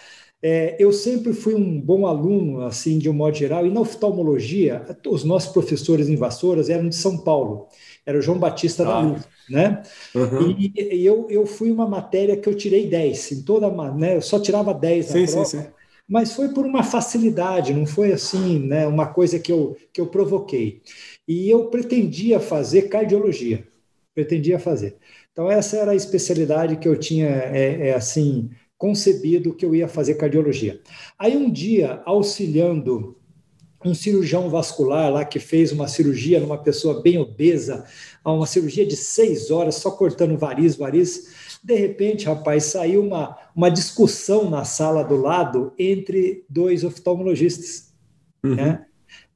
É, 0.42 0.76
eu 0.78 0.92
sempre 0.92 1.32
fui 1.32 1.54
um 1.54 1.80
bom 1.80 2.06
aluno, 2.06 2.66
assim, 2.66 2.98
de 2.98 3.08
um 3.08 3.14
modo 3.14 3.36
geral, 3.36 3.66
e 3.66 3.70
na 3.70 3.80
oftalmologia, 3.80 4.84
os 5.06 5.24
nossos 5.24 5.52
professores 5.52 6.08
em 6.08 6.16
Vassouras 6.16 6.68
eram 6.68 6.88
de 6.88 6.96
São 6.96 7.16
Paulo, 7.16 7.68
era 8.04 8.18
o 8.18 8.20
João 8.20 8.38
Batista 8.38 8.82
ah. 8.82 8.86
da 8.86 8.98
Luz, 9.00 9.22
né? 9.48 9.82
Uhum. 10.14 10.50
E, 10.58 10.72
e, 10.76 11.04
eu, 11.06 11.26
eu 11.30 11.46
fui 11.46 11.70
uma 11.70 11.86
matéria 11.86 12.36
que 12.36 12.48
eu 12.48 12.56
tirei 12.56 12.88
10, 12.88 13.32
em 13.32 13.42
toda, 13.42 13.70
né? 13.92 14.16
Eu 14.16 14.22
só 14.22 14.38
tirava 14.40 14.72
10 14.72 15.06
na 15.06 15.12
sim, 15.12 15.26
prova. 15.26 15.44
Sim, 15.44 15.60
sim 15.62 15.66
mas 16.08 16.32
foi 16.34 16.48
por 16.50 16.66
uma 16.66 16.82
facilidade, 16.82 17.72
não 17.72 17.86
foi 17.86 18.12
assim, 18.12 18.58
né, 18.58 18.86
uma 18.86 19.06
coisa 19.06 19.38
que 19.38 19.50
eu, 19.50 19.76
que 19.92 20.00
eu 20.00 20.06
provoquei. 20.06 20.82
E 21.26 21.48
eu 21.48 21.66
pretendia 21.70 22.38
fazer 22.38 22.82
cardiologia, 22.88 23.66
pretendia 24.14 24.58
fazer. 24.58 24.96
Então, 25.32 25.50
essa 25.50 25.76
era 25.76 25.92
a 25.92 25.96
especialidade 25.96 26.76
que 26.76 26.86
eu 26.86 26.98
tinha, 26.98 27.26
é, 27.26 27.88
é 27.88 27.94
assim, 27.94 28.50
concebido 28.76 29.54
que 29.54 29.64
eu 29.64 29.74
ia 29.74 29.88
fazer 29.88 30.14
cardiologia. 30.14 30.80
Aí, 31.18 31.36
um 31.36 31.50
dia, 31.50 32.02
auxiliando 32.04 33.16
um 33.84 33.94
cirurgião 33.94 34.48
vascular 34.48 35.12
lá 35.12 35.24
que 35.24 35.38
fez 35.38 35.70
uma 35.70 35.86
cirurgia 35.86 36.40
numa 36.40 36.56
pessoa 36.56 37.02
bem 37.02 37.18
obesa, 37.18 37.84
uma 38.24 38.46
cirurgia 38.46 38.86
de 38.86 38.96
seis 38.96 39.50
horas, 39.50 39.74
só 39.76 39.90
cortando 39.90 40.38
variz, 40.38 40.76
variz, 40.76 41.58
de 41.62 41.74
repente, 41.74 42.26
rapaz, 42.26 42.64
saiu 42.64 43.02
uma, 43.02 43.36
uma 43.54 43.70
discussão 43.70 44.48
na 44.48 44.64
sala 44.64 45.02
do 45.02 45.16
lado 45.16 45.72
entre 45.78 46.44
dois 46.48 46.84
oftalmologistas, 46.84 47.92
uhum. 48.42 48.54
né? 48.54 48.86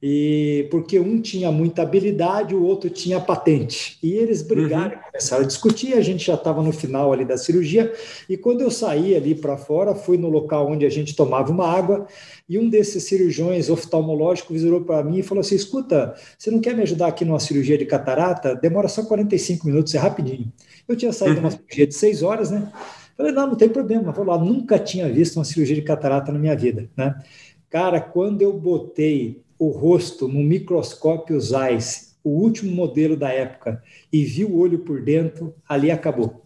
E 0.01 0.65
porque 0.71 0.97
um 0.97 1.21
tinha 1.21 1.51
muita 1.51 1.81
habilidade, 1.81 2.55
o 2.55 2.63
outro 2.63 2.89
tinha 2.89 3.19
patente. 3.19 3.97
E 4.01 4.13
eles 4.13 4.41
brigaram, 4.41 4.95
uhum. 4.95 5.03
começaram 5.11 5.43
a 5.43 5.47
discutir. 5.47 5.93
A 5.93 6.01
gente 6.01 6.25
já 6.25 6.35
estava 6.35 6.63
no 6.63 6.71
final 6.71 7.11
ali 7.11 7.25
da 7.25 7.37
cirurgia. 7.37 7.93
E 8.29 8.37
quando 8.37 8.61
eu 8.61 8.71
saí 8.71 9.13
ali 9.13 9.35
para 9.35 9.57
fora, 9.57 9.93
fui 9.93 10.17
no 10.17 10.29
local 10.29 10.71
onde 10.71 10.85
a 10.85 10.89
gente 10.89 11.13
tomava 11.13 11.51
uma 11.51 11.67
água. 11.67 12.07
E 12.47 12.57
um 12.57 12.69
desses 12.69 13.03
cirurgiões 13.03 13.69
oftalmológicos 13.69 14.61
virou 14.61 14.81
para 14.81 15.03
mim 15.03 15.17
e 15.19 15.23
falou 15.23 15.41
assim: 15.41 15.55
Escuta, 15.55 16.15
você 16.37 16.49
não 16.49 16.61
quer 16.61 16.73
me 16.73 16.83
ajudar 16.83 17.07
aqui 17.07 17.25
numa 17.25 17.39
cirurgia 17.39 17.77
de 17.77 17.85
catarata? 17.85 18.55
Demora 18.55 18.87
só 18.87 19.03
45 19.03 19.67
minutos, 19.67 19.93
é 19.95 19.97
rapidinho. 19.97 20.49
Eu 20.87 20.95
tinha 20.95 21.11
saído 21.11 21.35
de 21.35 21.39
uma 21.41 21.49
uhum. 21.49 21.57
cirurgia 21.57 21.85
de 21.85 21.95
seis 21.95 22.23
horas, 22.23 22.49
né? 22.49 22.71
Falei, 23.17 23.33
não, 23.33 23.47
não 23.47 23.55
tem 23.55 23.67
problema. 23.67 24.13
Vou 24.13 24.23
lá, 24.23 24.37
nunca 24.37 24.79
tinha 24.79 25.11
visto 25.11 25.35
uma 25.35 25.43
cirurgia 25.43 25.75
de 25.75 25.81
catarata 25.81 26.31
na 26.31 26.39
minha 26.39 26.55
vida, 26.55 26.89
né? 26.95 27.21
Cara, 27.69 27.99
quando 27.99 28.41
eu 28.41 28.53
botei 28.53 29.41
o 29.59 29.69
rosto 29.69 30.27
no 30.27 30.39
microscópio 30.39 31.39
Zeiss, 31.39 32.15
o 32.23 32.29
último 32.29 32.71
modelo 32.71 33.17
da 33.17 33.29
época, 33.29 33.83
e 34.11 34.23
vi 34.23 34.45
o 34.45 34.57
olho 34.57 34.79
por 34.79 35.01
dentro, 35.01 35.53
ali 35.67 35.91
acabou. 35.91 36.45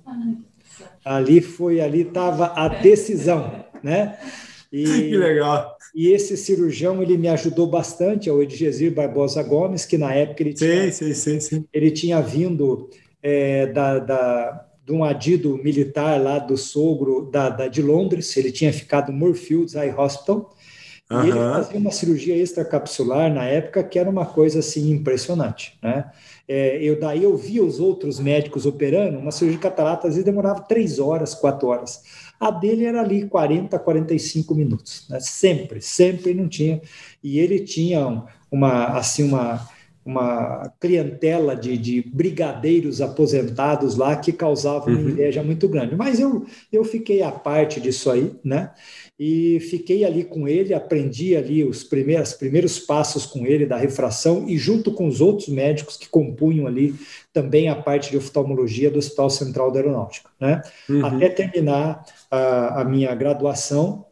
Ali 1.05 1.39
foi, 1.39 1.79
ali 1.79 2.01
estava 2.01 2.47
a 2.55 2.67
decisão, 2.67 3.63
né? 3.83 4.17
E, 4.71 4.83
que 5.09 5.17
legal. 5.17 5.77
E 5.93 6.07
esse 6.07 6.35
cirurgião 6.35 7.03
ele 7.03 7.17
me 7.17 7.27
ajudou 7.27 7.67
bastante, 7.67 8.27
é 8.27 8.33
o 8.33 8.41
Edgesir 8.41 8.91
Barbosa 8.91 9.43
Gomes, 9.43 9.85
que 9.85 9.97
na 9.97 10.13
época 10.13 10.41
ele 10.41 10.53
tinha, 10.53 10.91
sim, 10.91 11.13
sim, 11.13 11.39
sim, 11.39 11.65
ele 11.71 11.91
tinha 11.91 12.19
vindo 12.19 12.89
é, 13.21 13.67
da, 13.67 13.99
da, 13.99 14.65
de 14.83 14.91
um 14.91 15.03
adido 15.03 15.55
militar 15.57 16.19
lá 16.19 16.39
do 16.39 16.57
sogro 16.57 17.29
da, 17.31 17.49
da, 17.49 17.67
de 17.67 17.81
Londres, 17.81 18.35
ele 18.35 18.51
tinha 18.51 18.73
ficado 18.73 19.11
no 19.11 19.17
Moorfields 19.19 19.75
Eye 19.75 19.93
Hospital, 19.93 20.55
uhum. 21.15 21.25
e 21.25 21.29
ele 21.29 21.39
fazia 21.39 21.79
uma 21.79 21.91
cirurgia 21.91 22.35
extracapsular 22.35 23.33
na 23.33 23.45
época 23.45 23.83
que 23.83 23.97
era 23.97 24.09
uma 24.09 24.25
coisa 24.25 24.59
assim 24.59 24.91
impressionante, 24.91 25.77
né? 25.81 26.11
É, 26.47 26.77
eu 26.83 26.99
daí 26.99 27.23
eu 27.23 27.37
via 27.37 27.63
os 27.63 27.79
outros 27.79 28.19
médicos 28.19 28.65
operando, 28.65 29.17
uma 29.17 29.31
cirurgia 29.31 29.57
de 29.57 29.63
catarata 29.63 30.07
às 30.07 30.15
vezes 30.15 30.25
demorava 30.25 30.61
três 30.61 30.99
horas, 30.99 31.33
quatro 31.33 31.69
horas. 31.69 32.01
A 32.39 32.51
dele 32.51 32.83
era 32.83 32.99
ali 33.01 33.25
40, 33.27 33.79
45 33.79 34.53
minutos, 34.53 35.07
né? 35.09 35.19
sempre, 35.21 35.81
sempre 35.81 36.33
não 36.33 36.49
tinha. 36.49 36.81
E 37.23 37.39
ele 37.39 37.59
tinha 37.59 38.25
uma 38.51 38.87
assim 38.97 39.23
uma 39.23 39.65
uma 40.05 40.71
clientela 40.79 41.55
de, 41.55 41.77
de, 41.77 42.01
brigadeiros 42.01 42.99
aposentados 42.99 43.95
lá 43.95 44.15
que 44.15 44.33
causavam 44.33 44.89
uma 44.89 44.99
uhum. 45.01 45.09
inveja 45.09 45.41
muito 45.41 45.67
grande. 45.67 45.95
Mas 45.95 46.19
eu, 46.19 46.45
eu 46.71 46.83
fiquei 46.83 47.23
à 47.23 47.31
parte 47.31 47.79
disso 47.79 48.11
aí, 48.11 48.33
né? 48.43 48.71
E 49.19 49.59
fiquei 49.59 50.03
ali 50.03 50.23
com 50.23 50.47
ele, 50.47 50.73
aprendi 50.73 51.35
ali 51.35 51.63
os 51.63 51.83
primeiros, 51.83 52.33
primeiros 52.33 52.79
passos 52.79 53.25
com 53.25 53.45
ele 53.45 53.65
da 53.65 53.77
refração 53.77 54.49
e 54.49 54.57
junto 54.57 54.91
com 54.91 55.07
os 55.07 55.21
outros 55.21 55.47
médicos 55.49 55.97
que 55.97 56.09
compunham 56.09 56.65
ali 56.65 56.95
também 57.31 57.69
a 57.69 57.75
parte 57.75 58.09
de 58.09 58.17
oftalmologia 58.17 58.89
do 58.89 58.97
Hospital 58.97 59.29
Central 59.29 59.71
da 59.71 59.79
Aeronáutica, 59.79 60.29
né? 60.39 60.61
Uhum. 60.89 61.05
Até 61.05 61.29
terminar 61.29 62.03
a, 62.29 62.81
a 62.81 62.85
minha 62.85 63.13
graduação 63.13 64.05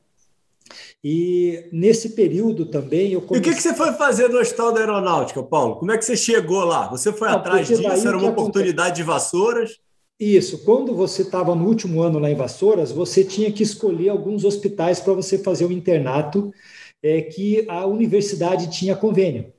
e 1.03 1.67
nesse 1.72 2.10
período 2.10 2.67
também 2.67 3.12
eu 3.12 3.22
comecei... 3.22 3.38
E 3.38 3.39
o 3.39 3.43
que, 3.43 3.55
que 3.55 3.62
você 3.62 3.74
foi 3.74 3.91
fazer 3.93 4.29
no 4.29 4.38
Hospital 4.38 4.72
da 4.72 4.81
Aeronáutica, 4.81 5.41
Paulo? 5.41 5.77
Como 5.77 5.91
é 5.91 5.98
que 5.98 6.05
você 6.05 6.15
chegou 6.15 6.63
lá? 6.63 6.88
Você 6.89 7.12
foi 7.12 7.27
Não, 7.27 7.38
atrás 7.38 7.67
disso? 7.67 7.81
Era 8.08 8.17
uma 8.17 8.29
oportunidade 8.29 8.98
de 8.98 9.03
vassouras? 9.03 9.79
Isso. 10.22 10.60
Quando 10.60 10.94
você 10.94 11.24
estava 11.24 11.56
no 11.56 11.66
último 11.66 12.04
ano 12.04 12.20
lá 12.20 12.30
em 12.30 12.36
Vassouras, 12.36 12.92
você 12.92 13.24
tinha 13.24 13.51
que 13.51 13.63
escolher 13.63 14.10
alguns 14.10 14.46
hospitais 14.46 15.00
para 15.00 15.13
você 15.13 15.40
fazer 15.40 15.66
o 15.66 15.72
internato 15.72 16.54
é, 17.01 17.22
que 17.22 17.66
a 17.68 17.88
universidade 17.88 18.70
tinha 18.70 18.96
convênio. 18.96 19.51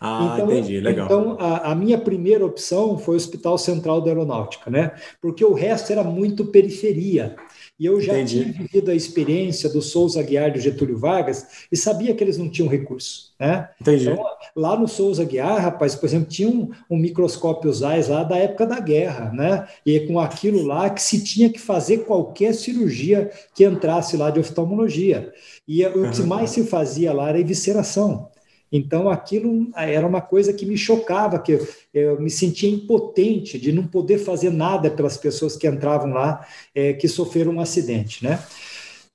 Ah, 0.00 0.32
então, 0.34 0.50
entendi, 0.50 0.80
legal. 0.80 1.06
Então, 1.06 1.36
a, 1.38 1.70
a, 1.70 1.74
minha 1.76 1.96
primeira 1.96 2.44
opção 2.44 2.98
foi 2.98 3.14
o 3.14 3.16
Hospital 3.16 3.56
Central 3.56 4.00
da 4.00 4.10
Aeronáutica, 4.10 4.68
né? 4.68 4.90
Porque 5.20 5.44
o 5.44 5.52
resto 5.52 5.92
era 5.92 6.02
muito 6.02 6.46
periferia. 6.46 7.36
E 7.82 7.86
eu 7.86 8.00
já 8.00 8.12
Entendi. 8.12 8.44
tinha 8.44 8.52
vivido 8.52 8.92
a 8.92 8.94
experiência 8.94 9.68
do 9.68 9.82
Souza 9.82 10.22
Guiar 10.22 10.52
do 10.52 10.60
Getúlio 10.60 10.96
Vargas 10.96 11.66
e 11.72 11.76
sabia 11.76 12.14
que 12.14 12.22
eles 12.22 12.38
não 12.38 12.48
tinham 12.48 12.68
recurso. 12.68 13.32
Né? 13.40 13.68
Entendi. 13.80 14.08
Então, 14.08 14.24
lá 14.54 14.78
no 14.78 14.86
Souza 14.86 15.24
Guiar, 15.24 15.60
rapaz, 15.60 15.96
por 15.96 16.06
exemplo, 16.06 16.28
tinha 16.28 16.48
um, 16.48 16.70
um 16.88 16.96
microscópio 16.96 17.72
Zeiss 17.72 18.06
lá 18.06 18.22
da 18.22 18.36
época 18.36 18.66
da 18.66 18.78
guerra, 18.78 19.32
né? 19.32 19.66
E 19.84 19.98
com 20.06 20.20
aquilo 20.20 20.64
lá 20.64 20.90
que 20.90 21.02
se 21.02 21.24
tinha 21.24 21.50
que 21.50 21.58
fazer 21.58 22.04
qualquer 22.04 22.54
cirurgia 22.54 23.32
que 23.52 23.64
entrasse 23.64 24.16
lá 24.16 24.30
de 24.30 24.38
oftalmologia. 24.38 25.32
E 25.66 25.84
o 25.84 26.08
que 26.08 26.22
mais 26.22 26.50
se 26.50 26.62
fazia 26.62 27.12
lá 27.12 27.30
era 27.30 27.40
evisceração. 27.40 28.30
Então, 28.72 29.10
aquilo 29.10 29.68
era 29.76 30.06
uma 30.06 30.22
coisa 30.22 30.52
que 30.52 30.64
me 30.64 30.78
chocava, 30.78 31.38
que 31.38 31.52
eu, 31.52 31.68
eu, 31.92 32.20
me 32.20 32.30
sentia 32.30 32.70
impotente 32.70 33.58
de 33.58 33.70
não 33.70 33.86
poder 33.86 34.18
fazer 34.18 34.50
nada 34.50 34.90
pelas 34.90 35.18
pessoas 35.18 35.56
que 35.56 35.68
entravam 35.68 36.10
lá, 36.10 36.46
é, 36.74 36.94
que 36.94 37.06
sofreram 37.06 37.52
um 37.52 37.60
acidente, 37.60 38.24
né? 38.24 38.42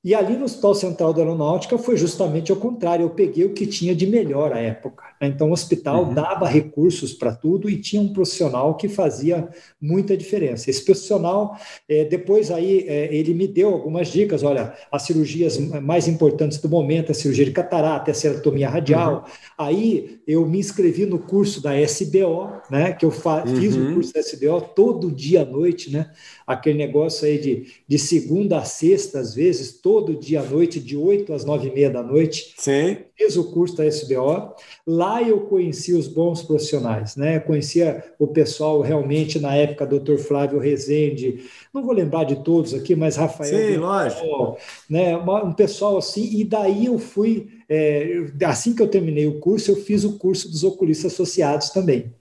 E 0.04 0.14
ali 0.14 0.38
no 0.38 0.46
Hospital 0.46 0.76
Central 0.76 1.12
da 1.12 1.22
Aeronáutica 1.22 1.78
foi 1.78 1.98
justamente 1.98 2.52
ao 2.52 2.58
contrário, 2.58 3.04
eu 3.04 3.10
peguei 3.10 3.46
o 3.46 3.54
que 3.54 3.66
tinha 3.66 3.96
de 3.96 4.06
melhor 4.06 4.54
à 4.54 4.60
época. 4.60 5.04
Então, 5.22 5.50
o 5.50 5.54
hospital 5.54 6.06
uhum. 6.06 6.14
dava 6.14 6.48
recursos 6.48 7.14
para 7.14 7.36
tudo 7.36 7.70
e 7.70 7.78
tinha 7.78 8.02
um 8.02 8.14
profissional 8.14 8.76
que 8.76 8.88
fazia 8.88 9.48
muita 9.80 10.16
diferença. 10.16 10.70
Esse 10.70 10.84
profissional, 10.84 11.58
é, 11.88 12.06
depois 12.06 12.50
aí, 12.50 12.86
é, 12.88 13.14
ele 13.14 13.34
me 13.34 13.48
deu 13.48 13.70
algumas 13.70 14.08
dicas, 14.08 14.44
olha, 14.44 14.74
as 14.92 15.04
cirurgias 15.04 15.58
mais 15.58 16.08
importantes 16.08 16.58
do 16.60 16.70
momento, 16.70 17.12
a 17.12 17.16
cirurgia 17.16 17.46
de 17.46 17.52
catarata, 17.52 18.12
a 18.12 18.14
ceratomia 18.14 18.70
radial. 18.70 19.26
Uhum. 19.26 19.32
Aí, 19.58 20.20
eu 20.28 20.46
me 20.46 20.60
inscrevi 20.60 21.06
no 21.06 21.20
curso 21.20 21.62
da 21.62 21.80
SBO, 21.80 22.50
né, 22.72 22.94
que 22.94 23.06
eu 23.06 23.10
uhum. 23.10 23.56
fiz 23.60 23.76
o 23.76 23.94
curso 23.94 24.14
da 24.14 24.20
SBO 24.20 24.62
todo 24.62 25.12
dia 25.12 25.42
à 25.42 25.46
noite, 25.46 25.92
né, 25.92 26.12
aquele 26.46 26.78
negócio 26.78 27.28
aí 27.28 27.38
de, 27.38 27.68
de 27.88 28.00
segunda 28.00 28.58
a 28.58 28.64
sexta, 28.64 29.20
às 29.20 29.36
vezes, 29.36 29.74
todo 29.74 30.08
todo 30.08 30.16
dia 30.16 30.42
à 30.42 30.44
noite, 30.44 30.80
de 30.80 30.96
8 30.96 31.34
às 31.34 31.44
9 31.44 31.68
e 31.68 31.74
meia 31.74 31.90
da 31.90 32.02
noite. 32.02 32.54
Sim. 32.58 32.98
Fiz 33.18 33.36
o 33.36 33.46
curso 33.46 33.76
da 33.76 33.86
SBO. 33.86 34.54
Lá 34.86 35.24
eu 35.24 35.42
conheci 35.42 35.94
os 35.94 36.08
bons 36.08 36.44
profissionais, 36.44 37.16
né? 37.16 37.40
Conhecia 37.40 38.04
o 38.20 38.28
pessoal 38.28 38.80
realmente 38.82 39.40
na 39.40 39.56
época, 39.56 39.88
Dr. 39.88 40.18
Flávio 40.18 40.60
Rezende, 40.60 41.44
não 41.74 41.84
vou 41.84 41.94
lembrar 41.94 42.26
de 42.26 42.44
todos 42.44 42.74
aqui, 42.74 42.96
mas 42.96 43.16
Rafael. 43.16 43.74
Sim, 43.74 43.78
lógico. 43.78 44.58
Né? 44.90 45.18
Um 45.18 45.54
pessoal 45.54 45.98
assim, 45.98 46.40
e 46.40 46.44
daí 46.44 46.86
eu 46.86 47.00
fui, 47.00 47.48
é, 47.68 48.26
assim 48.46 48.76
que 48.76 48.82
eu 48.82 48.88
terminei 48.88 49.26
o 49.26 49.40
curso, 49.40 49.72
eu 49.72 49.76
fiz 49.76 50.04
o 50.04 50.18
curso 50.18 50.50
dos 50.50 50.64
oculistas 50.64 51.14
associados 51.14 51.72
também. 51.72 52.14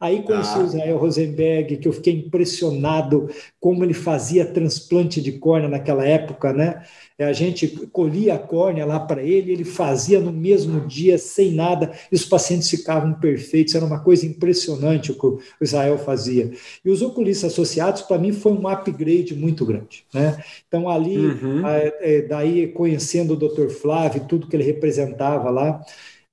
Aí 0.00 0.22
conheci 0.22 0.54
ah. 0.54 0.60
o 0.60 0.64
Israel 0.64 0.96
Rosenberg, 0.96 1.76
que 1.76 1.86
eu 1.86 1.92
fiquei 1.92 2.14
impressionado 2.14 3.28
como 3.60 3.84
ele 3.84 3.92
fazia 3.92 4.46
transplante 4.46 5.20
de 5.20 5.32
córnea 5.32 5.68
naquela 5.68 6.06
época, 6.06 6.54
né? 6.54 6.82
É, 7.18 7.26
a 7.26 7.34
gente 7.34 7.68
colhia 7.92 8.36
a 8.36 8.38
córnea 8.38 8.86
lá 8.86 8.98
para 8.98 9.22
ele, 9.22 9.52
ele 9.52 9.64
fazia 9.64 10.18
no 10.18 10.32
mesmo 10.32 10.86
dia, 10.86 11.18
sem 11.18 11.52
nada, 11.52 11.92
e 12.10 12.14
os 12.14 12.24
pacientes 12.24 12.70
ficavam 12.70 13.12
perfeitos, 13.12 13.74
era 13.74 13.84
uma 13.84 14.00
coisa 14.00 14.24
impressionante 14.24 15.12
o 15.12 15.14
que 15.14 15.26
o 15.26 15.40
Israel 15.60 15.98
fazia. 15.98 16.50
E 16.82 16.88
os 16.88 17.02
oculistas 17.02 17.52
associados, 17.52 18.00
para 18.00 18.16
mim, 18.16 18.32
foi 18.32 18.52
um 18.52 18.66
upgrade 18.66 19.34
muito 19.34 19.66
grande. 19.66 20.02
Né? 20.14 20.42
Então, 20.66 20.88
ali, 20.88 21.18
uhum. 21.18 21.62
É, 21.66 22.22
daí 22.22 22.68
conhecendo 22.68 23.34
o 23.34 23.36
Dr. 23.36 23.68
Flávio, 23.68 24.24
tudo 24.26 24.46
que 24.46 24.56
ele 24.56 24.64
representava 24.64 25.50
lá, 25.50 25.84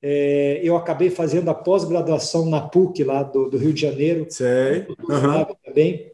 é, 0.09 0.61
eu 0.63 0.77
acabei 0.77 1.09
fazendo 1.09 1.49
a 1.49 1.53
pós-graduação 1.53 2.45
na 2.45 2.61
PUC, 2.61 3.03
lá 3.03 3.23
do, 3.23 3.49
do, 3.49 3.57
Rio 3.57 3.73
de 3.73 3.81
Janeiro. 3.81 4.25
Sei. 4.29 4.87
Uhum. 4.87 5.45
Também. 5.65 6.13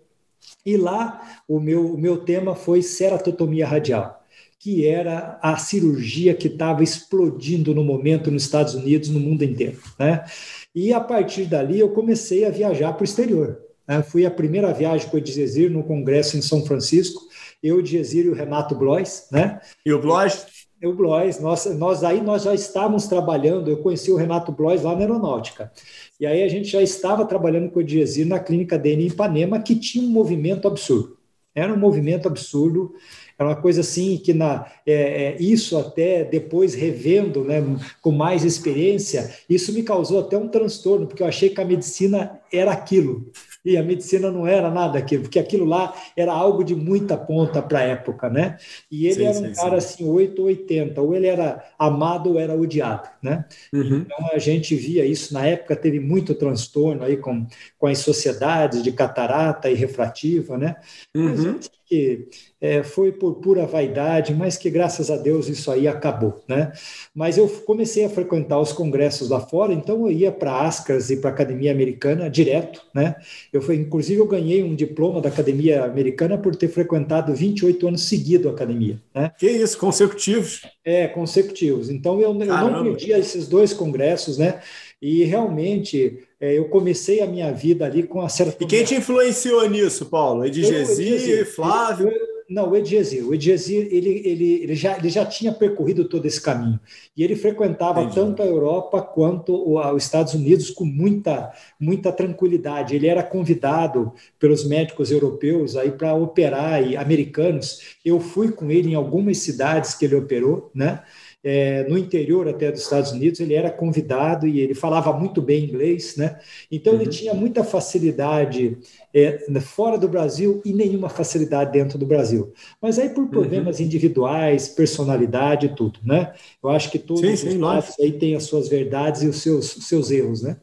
E 0.65 0.75
lá 0.75 1.21
o 1.47 1.59
meu, 1.59 1.93
o 1.93 1.97
meu 1.97 2.17
tema 2.17 2.55
foi 2.55 2.81
ceratotomia 2.81 3.67
radial, 3.67 4.19
que 4.57 4.87
era 4.87 5.37
a 5.43 5.57
cirurgia 5.57 6.33
que 6.33 6.47
estava 6.47 6.81
explodindo 6.81 7.75
no 7.75 7.83
momento 7.83 8.31
nos 8.31 8.45
Estados 8.45 8.73
Unidos, 8.73 9.09
no 9.09 9.19
mundo 9.19 9.43
inteiro. 9.43 9.77
Né? 9.99 10.25
E 10.73 10.91
a 10.91 10.99
partir 10.99 11.45
dali 11.45 11.79
eu 11.79 11.89
comecei 11.89 12.45
a 12.45 12.49
viajar 12.49 12.93
para 12.93 13.03
o 13.03 13.05
exterior. 13.05 13.59
Né? 13.87 14.01
Fui 14.01 14.25
a 14.25 14.31
primeira 14.31 14.73
viagem 14.73 15.07
com 15.07 15.17
o 15.17 15.19
Edizir 15.19 15.69
no 15.69 15.83
congresso 15.83 16.35
em 16.35 16.41
São 16.41 16.65
Francisco, 16.65 17.21
eu, 17.61 17.79
Edizir 17.79 18.25
e 18.25 18.29
o 18.29 18.33
Renato 18.33 18.73
Blois. 18.73 19.27
Né? 19.31 19.61
E 19.85 19.93
o 19.93 20.01
Blois 20.01 20.47
o 20.87 20.93
Blois, 20.93 21.39
nós, 21.39 21.65
nós 21.77 22.03
aí 22.03 22.21
nós 22.21 22.43
já 22.43 22.53
estávamos 22.53 23.07
trabalhando, 23.07 23.69
eu 23.69 23.77
conheci 23.77 24.11
o 24.11 24.15
Renato 24.15 24.51
Blois 24.51 24.83
lá 24.83 24.93
na 24.93 25.01
aeronáutica. 25.01 25.71
E 26.19 26.25
aí 26.25 26.43
a 26.43 26.47
gente 26.47 26.67
já 26.69 26.81
estava 26.81 27.25
trabalhando 27.25 27.69
com 27.69 27.79
o 27.79 27.83
Diezir 27.83 28.27
na 28.27 28.39
clínica 28.39 28.77
dele 28.77 29.03
em 29.03 29.07
Ipanema, 29.07 29.61
que 29.61 29.75
tinha 29.75 30.05
um 30.05 30.11
movimento 30.11 30.67
absurdo. 30.67 31.17
Era 31.55 31.71
um 31.71 31.77
movimento 31.77 32.27
absurdo, 32.27 32.93
era 33.37 33.49
uma 33.49 33.55
coisa 33.55 33.81
assim 33.81 34.17
que 34.17 34.33
na 34.33 34.65
é, 34.85 34.93
é, 34.93 35.37
isso 35.39 35.77
até 35.77 36.23
depois 36.23 36.73
revendo, 36.73 37.43
né, 37.43 37.61
com 38.01 38.11
mais 38.11 38.43
experiência, 38.43 39.31
isso 39.49 39.71
me 39.71 39.83
causou 39.83 40.19
até 40.19 40.37
um 40.37 40.47
transtorno, 40.47 41.05
porque 41.05 41.21
eu 41.21 41.27
achei 41.27 41.49
que 41.49 41.61
a 41.61 41.65
medicina 41.65 42.39
era 42.51 42.71
aquilo 42.71 43.31
e 43.65 43.77
a 43.77 43.83
medicina 43.83 44.29
não 44.29 44.45
era 44.45 44.69
nada 44.69 44.99
aquilo, 44.99 45.23
porque 45.23 45.39
aquilo 45.39 45.65
lá 45.65 45.93
era 46.15 46.33
algo 46.33 46.63
de 46.63 46.75
muita 46.75 47.17
ponta 47.17 47.61
para 47.61 47.79
a 47.79 47.83
época, 47.83 48.29
né? 48.29 48.57
E 48.91 49.05
ele 49.05 49.15
sim, 49.15 49.25
era 49.25 49.39
um 49.39 49.45
sim, 49.45 49.53
cara 49.53 49.81
sim. 49.81 50.03
assim, 50.03 50.09
8 50.09 50.39
ou 50.39 50.47
80, 50.47 51.01
ou 51.01 51.15
ele 51.15 51.27
era 51.27 51.63
amado 51.77 52.31
ou 52.31 52.39
era 52.39 52.53
odiado, 52.53 53.09
né? 53.21 53.45
Uhum. 53.73 54.05
Então 54.05 54.29
a 54.33 54.37
gente 54.37 54.75
via 54.75 55.05
isso, 55.05 55.33
na 55.33 55.45
época 55.45 55.75
teve 55.75 55.99
muito 55.99 56.35
transtorno 56.35 57.03
aí 57.03 57.17
com, 57.17 57.47
com 57.77 57.87
as 57.87 57.99
sociedades 57.99 58.83
de 58.83 58.91
catarata 58.91 59.69
e 59.69 59.75
refrativa, 59.75 60.57
né? 60.57 60.75
Uhum. 61.15 61.53
Mas 61.53 61.71
que 61.93 62.27
é, 62.59 62.81
foi 62.81 63.11
por 63.11 63.35
pura 63.35 63.67
vaidade, 63.67 64.33
mas 64.33 64.57
que 64.57 64.67
graças 64.71 65.11
a 65.11 65.17
Deus 65.17 65.47
isso 65.47 65.69
aí 65.69 65.87
acabou, 65.87 66.41
né? 66.47 66.71
Mas 67.13 67.37
eu 67.37 67.47
comecei 67.47 68.03
a 68.03 68.09
frequentar 68.09 68.59
os 68.59 68.73
congressos 68.73 69.29
lá 69.29 69.39
fora, 69.39 69.71
então 69.71 70.07
eu 70.07 70.11
ia 70.11 70.31
para 70.31 70.61
Ascas 70.61 71.11
e 71.11 71.17
para 71.17 71.29
a 71.29 71.33
Academia 71.33 71.71
Americana 71.71 72.31
direto, 72.31 72.81
né? 72.95 73.15
Eu 73.51 73.61
fui, 73.61 73.75
inclusive 73.75 74.19
eu 74.19 74.25
ganhei 74.25 74.63
um 74.63 74.73
diploma 74.73 75.21
da 75.21 75.29
Academia 75.29 75.83
Americana 75.83 76.35
por 76.35 76.55
ter 76.55 76.69
frequentado 76.69 77.35
28 77.35 77.87
anos 77.87 78.03
seguidos 78.05 78.47
a 78.47 78.55
academia, 78.55 78.99
né? 79.13 79.31
Que 79.37 79.51
isso, 79.51 79.77
consecutivos? 79.77 80.61
É, 80.83 81.07
consecutivos. 81.07 81.91
Então 81.91 82.19
eu, 82.19 82.29
eu 82.29 82.71
não 82.71 82.83
perdi 82.83 83.11
esses 83.11 83.47
dois 83.47 83.71
congressos, 83.71 84.39
né? 84.39 84.61
E 84.99 85.25
realmente 85.25 86.23
é, 86.43 86.57
eu 86.57 86.65
comecei 86.65 87.21
a 87.21 87.25
minha 87.25 87.53
vida 87.53 87.85
ali 87.85 88.03
com 88.03 88.19
a 88.19 88.27
certa. 88.27 88.65
E 88.65 88.67
quem 88.67 88.83
te 88.83 88.95
influenciou 88.95 89.69
nisso, 89.69 90.07
Paulo? 90.07 90.43
Edgesi, 90.45 91.45
Flávio? 91.45 92.09
Eu, 92.09 92.33
não, 92.49 92.69
o 92.69 92.75
Edgesi. 92.75 93.21
O 93.21 93.33
Edgesi, 93.33 93.75
ele, 93.75 94.21
ele, 94.25 94.63
ele, 94.63 94.75
já, 94.75 94.97
ele 94.97 95.07
já 95.07 95.25
tinha 95.25 95.53
percorrido 95.53 96.03
todo 96.03 96.25
esse 96.25 96.41
caminho. 96.41 96.77
E 97.15 97.23
ele 97.23 97.37
frequentava 97.37 98.01
Entendi. 98.01 98.15
tanto 98.15 98.41
a 98.41 98.45
Europa 98.45 99.01
quanto 99.01 99.73
os 99.73 100.03
Estados 100.03 100.33
Unidos 100.33 100.69
com 100.69 100.83
muita, 100.83 101.53
muita 101.79 102.11
tranquilidade. 102.11 102.93
Ele 102.93 103.07
era 103.07 103.23
convidado 103.23 104.11
pelos 104.37 104.65
médicos 104.65 105.11
europeus 105.11 105.77
aí 105.77 105.91
para 105.91 106.13
operar, 106.13 106.85
e 106.85 106.97
americanos. 106.97 107.95
Eu 108.03 108.19
fui 108.19 108.51
com 108.51 108.69
ele 108.69 108.89
em 108.89 108.95
algumas 108.95 109.37
cidades 109.37 109.95
que 109.95 110.03
ele 110.03 110.15
operou, 110.15 110.69
né? 110.75 111.03
É, 111.43 111.83
no 111.89 111.97
interior 111.97 112.47
até 112.47 112.71
dos 112.71 112.81
Estados 112.81 113.11
Unidos, 113.11 113.41
ele 113.41 113.53
era 113.53 113.69
convidado 113.69 114.47
e 114.47 114.61
ele 114.61 114.73
falava 114.73 115.11
muito 115.11 115.41
bem 115.41 115.65
inglês, 115.65 116.15
né? 116.15 116.39
Então 116.71 116.93
uhum. 116.93 117.01
ele 117.01 117.09
tinha 117.09 117.33
muita 117.33 117.63
facilidade 117.65 118.77
é, 119.13 119.45
fora 119.59 119.97
do 119.97 120.07
Brasil 120.07 120.61
e 120.63 120.71
nenhuma 120.71 121.09
facilidade 121.09 121.73
dentro 121.73 121.97
do 121.97 122.05
Brasil. 122.05 122.53
Mas 122.81 122.97
aí 122.97 123.09
por 123.09 123.27
problemas 123.27 123.79
uhum. 123.79 123.85
individuais, 123.85 124.69
personalidade 124.69 125.65
e 125.65 125.75
tudo, 125.75 125.99
né? 126.03 126.33
Eu 126.63 126.69
acho 126.69 126.89
que 126.89 126.97
todos 126.97 127.21
sim, 127.21 127.35
sim, 127.35 127.61
os 127.61 127.99
aí 127.99 128.13
têm 128.13 128.35
as 128.35 128.43
suas 128.43 128.69
verdades 128.69 129.23
e 129.23 129.27
os 129.27 129.41
seus, 129.41 129.75
os 129.75 129.85
seus 129.85 130.11
erros, 130.11 130.41
né? 130.41 130.57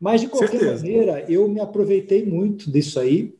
Mas 0.00 0.20
de 0.20 0.26
qualquer 0.26 0.58
Certeza. 0.58 0.82
maneira, 0.82 1.24
eu 1.28 1.48
me 1.48 1.60
aproveitei 1.60 2.26
muito 2.26 2.70
disso 2.70 2.98
aí 2.98 3.34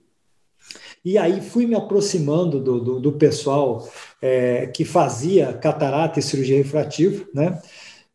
e 1.06 1.16
aí 1.16 1.40
fui 1.40 1.66
me 1.66 1.76
aproximando 1.76 2.58
do, 2.58 2.80
do, 2.80 3.00
do 3.00 3.12
pessoal 3.12 3.88
é, 4.20 4.66
que 4.66 4.84
fazia 4.84 5.52
catarata 5.52 6.18
e 6.18 6.22
cirurgia 6.22 6.56
refrativa, 6.56 7.24
né? 7.32 7.62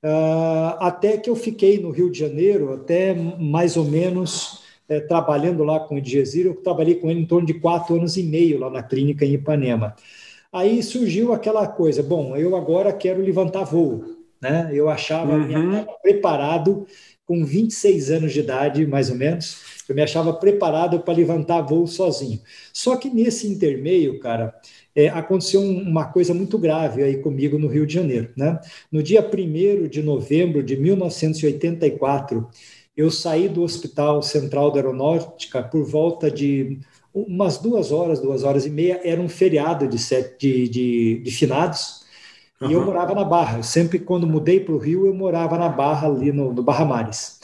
Uh, 0.04 0.76
até 0.78 1.16
que 1.16 1.30
eu 1.30 1.36
fiquei 1.38 1.80
no 1.80 1.90
Rio 1.90 2.12
de 2.12 2.20
Janeiro, 2.20 2.74
até 2.74 3.14
mais 3.14 3.78
ou 3.78 3.86
menos 3.86 4.62
é, 4.90 5.00
trabalhando 5.00 5.64
lá 5.64 5.80
com 5.80 5.96
o 5.96 6.02
Diezir, 6.02 6.48
eu 6.48 6.56
trabalhei 6.56 6.96
com 6.96 7.10
ele 7.10 7.22
em 7.22 7.26
torno 7.26 7.48
de 7.48 7.54
quatro 7.54 7.96
anos 7.96 8.18
e 8.18 8.24
meio 8.24 8.60
lá 8.60 8.70
na 8.70 8.84
clínica 8.84 9.24
em 9.24 9.36
Ipanema. 9.36 9.96
Aí 10.52 10.84
surgiu 10.84 11.32
aquela 11.32 11.66
coisa, 11.68 12.04
bom, 12.04 12.36
eu 12.36 12.58
agora 12.58 12.92
quero 12.92 13.22
levantar 13.22 13.64
voo, 13.64 14.04
né? 14.42 14.70
Eu 14.74 14.90
achava 14.90 15.32
uhum. 15.32 15.86
preparado 16.04 16.86
com 17.26 17.46
26 17.46 18.12
anos 18.12 18.34
de 18.34 18.42
idade, 18.42 18.86
mais 18.86 19.10
ou 19.10 19.16
menos, 19.16 19.71
eu 19.92 19.96
me 19.96 20.02
achava 20.02 20.34
preparado 20.34 21.02
para 21.02 21.14
levantar 21.14 21.62
voo 21.62 21.86
sozinho. 21.86 22.40
Só 22.74 22.96
que 22.96 23.10
nesse 23.10 23.46
intermeio, 23.48 24.20
cara, 24.20 24.56
é, 24.96 25.10
aconteceu 25.10 25.62
uma 25.62 26.06
coisa 26.06 26.34
muito 26.34 26.58
grave 26.58 27.04
aí 27.04 27.18
comigo 27.18 27.60
no 27.60 27.68
Rio 27.68 27.86
de 27.86 27.94
Janeiro. 27.94 28.30
Né? 28.36 28.58
No 28.90 29.04
dia 29.04 29.22
1 29.22 29.88
de 29.90 30.02
novembro 30.02 30.64
de 30.64 30.78
1984, 30.78 32.48
eu 32.96 33.12
saí 33.12 33.50
do 33.50 33.64
Hospital 33.64 34.22
Central 34.22 34.72
da 34.72 34.78
Aeronáutica 34.78 35.62
por 35.62 35.84
volta 35.84 36.32
de 36.32 36.80
umas 37.14 37.58
duas 37.58 37.92
horas, 37.92 38.22
duas 38.22 38.44
horas 38.44 38.66
e 38.66 38.70
meia, 38.70 39.02
era 39.04 39.20
um 39.20 39.28
feriado 39.28 39.88
de, 39.90 40.00
sete, 40.00 40.38
de, 40.40 40.70
de, 40.70 41.22
de 41.22 41.32
finados, 41.32 42.06
uhum. 42.62 42.70
e 42.70 42.74
eu 42.74 42.86
morava 42.86 43.14
na 43.14 43.26
Barra. 43.26 43.62
Sempre, 43.62 44.00
quando 44.00 44.26
mudei 44.26 44.62
para 44.62 44.74
o 44.74 44.78
Rio, 44.78 45.06
eu 45.06 45.14
morava 45.14 45.58
na 45.58 45.68
Barra, 45.68 46.08
ali 46.08 46.32
no, 46.32 46.54
no 46.54 46.64
Barra 46.64 46.86
Mares. 46.86 47.41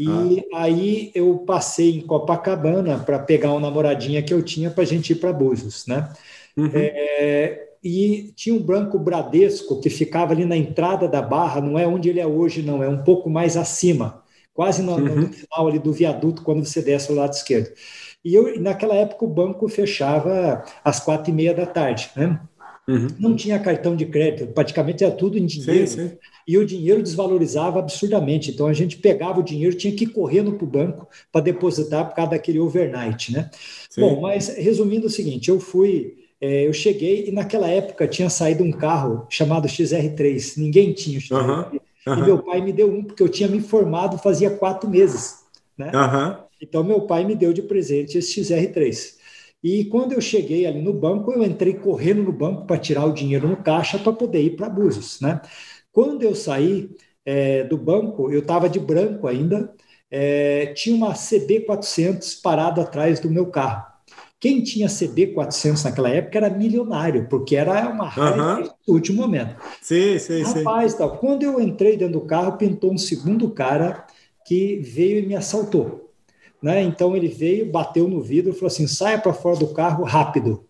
E 0.00 0.08
ah. 0.54 0.62
aí 0.62 1.12
eu 1.14 1.40
passei 1.40 1.98
em 1.98 2.00
Copacabana 2.00 2.98
para 3.00 3.18
pegar 3.18 3.50
uma 3.50 3.60
namoradinha 3.60 4.22
que 4.22 4.32
eu 4.32 4.42
tinha 4.42 4.70
para 4.70 4.82
a 4.82 4.86
gente 4.86 5.12
ir 5.12 5.16
para 5.16 5.30
Búzios, 5.30 5.86
né? 5.86 6.10
Uhum. 6.56 6.70
É, 6.72 7.68
e 7.84 8.32
tinha 8.34 8.54
um 8.54 8.62
branco 8.62 8.98
Bradesco 8.98 9.78
que 9.78 9.90
ficava 9.90 10.32
ali 10.32 10.46
na 10.46 10.56
entrada 10.56 11.06
da 11.06 11.20
barra, 11.20 11.60
não 11.60 11.78
é 11.78 11.86
onde 11.86 12.08
ele 12.08 12.18
é 12.18 12.26
hoje, 12.26 12.62
não, 12.62 12.82
é 12.82 12.88
um 12.88 13.04
pouco 13.04 13.28
mais 13.28 13.58
acima, 13.58 14.22
quase 14.54 14.82
no, 14.82 14.94
uhum. 14.94 15.16
no 15.16 15.32
final 15.34 15.68
ali 15.68 15.78
do 15.78 15.92
viaduto, 15.92 16.42
quando 16.42 16.64
você 16.64 16.80
desce 16.80 17.10
ao 17.10 17.16
lado 17.16 17.34
esquerdo. 17.34 17.70
E 18.24 18.34
eu, 18.34 18.58
naquela 18.58 18.94
época 18.94 19.26
o 19.26 19.28
banco 19.28 19.68
fechava 19.68 20.64
às 20.82 20.98
quatro 20.98 21.30
e 21.30 21.34
meia 21.34 21.52
da 21.52 21.66
tarde, 21.66 22.10
né? 22.16 22.40
Uhum. 22.90 23.06
Não 23.18 23.36
tinha 23.36 23.58
cartão 23.58 23.94
de 23.94 24.06
crédito, 24.06 24.52
praticamente 24.52 25.04
era 25.04 25.12
tudo 25.12 25.38
em 25.38 25.46
dinheiro. 25.46 25.86
Sim, 25.86 26.08
sim 26.08 26.16
e 26.50 26.58
o 26.58 26.66
dinheiro 26.66 27.00
desvalorizava 27.00 27.78
absurdamente. 27.78 28.50
Então 28.50 28.66
a 28.66 28.72
gente 28.72 28.96
pegava 28.96 29.38
o 29.38 29.42
dinheiro, 29.42 29.76
tinha 29.76 29.94
que 29.94 30.02
ir 30.02 30.08
correndo 30.08 30.52
para 30.54 30.64
o 30.64 30.66
banco 30.66 31.08
para 31.30 31.40
depositar 31.40 32.08
por 32.08 32.16
causa 32.16 32.32
daquele 32.32 32.58
overnight, 32.58 33.32
né? 33.32 33.48
Sim. 33.88 34.00
Bom, 34.00 34.20
mas 34.20 34.48
resumindo 34.48 35.06
o 35.06 35.10
seguinte, 35.10 35.48
eu 35.48 35.60
fui, 35.60 36.16
é, 36.40 36.66
eu 36.66 36.72
cheguei 36.72 37.28
e 37.28 37.30
naquela 37.30 37.68
época 37.68 38.08
tinha 38.08 38.28
saído 38.28 38.64
um 38.64 38.72
carro 38.72 39.26
chamado 39.30 39.68
XR3, 39.68 40.56
ninguém 40.56 40.92
tinha 40.92 41.18
o 41.18 41.22
XR3. 41.22 41.38
Uhum. 41.38 41.80
Uhum. 42.06 42.18
E 42.18 42.22
meu 42.22 42.38
pai 42.42 42.60
me 42.60 42.72
deu 42.72 42.90
um, 42.92 43.04
porque 43.04 43.22
eu 43.22 43.28
tinha 43.28 43.48
me 43.48 43.60
formado 43.60 44.18
fazia 44.18 44.50
quatro 44.50 44.90
meses. 44.90 45.44
Né? 45.78 45.92
Então, 46.60 46.82
meu 46.82 47.02
pai 47.02 47.24
me 47.24 47.36
deu 47.36 47.52
de 47.52 47.62
presente 47.62 48.18
esse 48.18 48.40
XR3. 48.40 49.19
E 49.62 49.84
quando 49.86 50.12
eu 50.12 50.20
cheguei 50.20 50.66
ali 50.66 50.80
no 50.80 50.92
banco, 50.92 51.32
eu 51.32 51.42
entrei 51.42 51.74
correndo 51.74 52.22
no 52.22 52.32
banco 52.32 52.66
para 52.66 52.78
tirar 52.78 53.04
o 53.04 53.12
dinheiro 53.12 53.46
no 53.46 53.56
caixa 53.56 53.98
para 53.98 54.12
poder 54.12 54.42
ir 54.42 54.56
para 54.56 54.68
Búzios, 54.68 55.20
né? 55.20 55.40
Quando 55.92 56.22
eu 56.22 56.34
saí 56.34 56.90
é, 57.24 57.64
do 57.64 57.76
banco, 57.76 58.30
eu 58.30 58.40
estava 58.40 58.68
de 58.68 58.78
branco 58.78 59.26
ainda, 59.26 59.72
é, 60.10 60.72
tinha 60.74 60.96
uma 60.96 61.12
CB400 61.12 62.40
parada 62.42 62.82
atrás 62.82 63.20
do 63.20 63.30
meu 63.30 63.46
carro. 63.46 63.90
Quem 64.40 64.62
tinha 64.62 64.88
CB400 64.88 65.84
naquela 65.84 66.08
época 66.08 66.38
era 66.38 66.48
milionário, 66.48 67.28
porque 67.28 67.56
era 67.56 67.90
uma 67.90 68.08
raiva 68.08 68.62
uhum. 68.62 68.94
último 68.94 69.20
momento. 69.20 69.54
Sim, 69.82 70.18
sim, 70.18 70.42
Rapaz, 70.42 70.92
sim. 70.92 70.98
Tal, 70.98 71.18
quando 71.18 71.42
eu 71.42 71.60
entrei 71.60 71.98
dentro 71.98 72.18
do 72.18 72.26
carro, 72.26 72.56
pintou 72.56 72.90
um 72.90 72.96
segundo 72.96 73.50
cara 73.50 74.06
que 74.46 74.78
veio 74.78 75.18
e 75.18 75.26
me 75.26 75.36
assaltou. 75.36 76.09
Né? 76.62 76.82
Então 76.82 77.16
ele 77.16 77.28
veio, 77.28 77.70
bateu 77.70 78.06
no 78.08 78.20
vidro 78.20 78.52
falou 78.52 78.66
assim: 78.68 78.86
saia 78.86 79.18
para 79.18 79.32
fora 79.32 79.56
do 79.56 79.68
carro 79.68 80.04
rápido. 80.04 80.64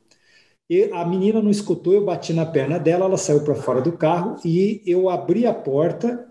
E 0.68 0.84
a 0.92 1.04
menina 1.04 1.42
não 1.42 1.50
escutou, 1.50 1.92
eu 1.94 2.04
bati 2.04 2.32
na 2.32 2.46
perna 2.46 2.78
dela, 2.78 3.06
ela 3.06 3.16
saiu 3.16 3.42
para 3.42 3.56
fora 3.56 3.80
do 3.80 3.92
carro 3.92 4.36
e 4.44 4.82
eu 4.86 5.08
abri 5.10 5.44
a 5.46 5.52
porta. 5.52 6.26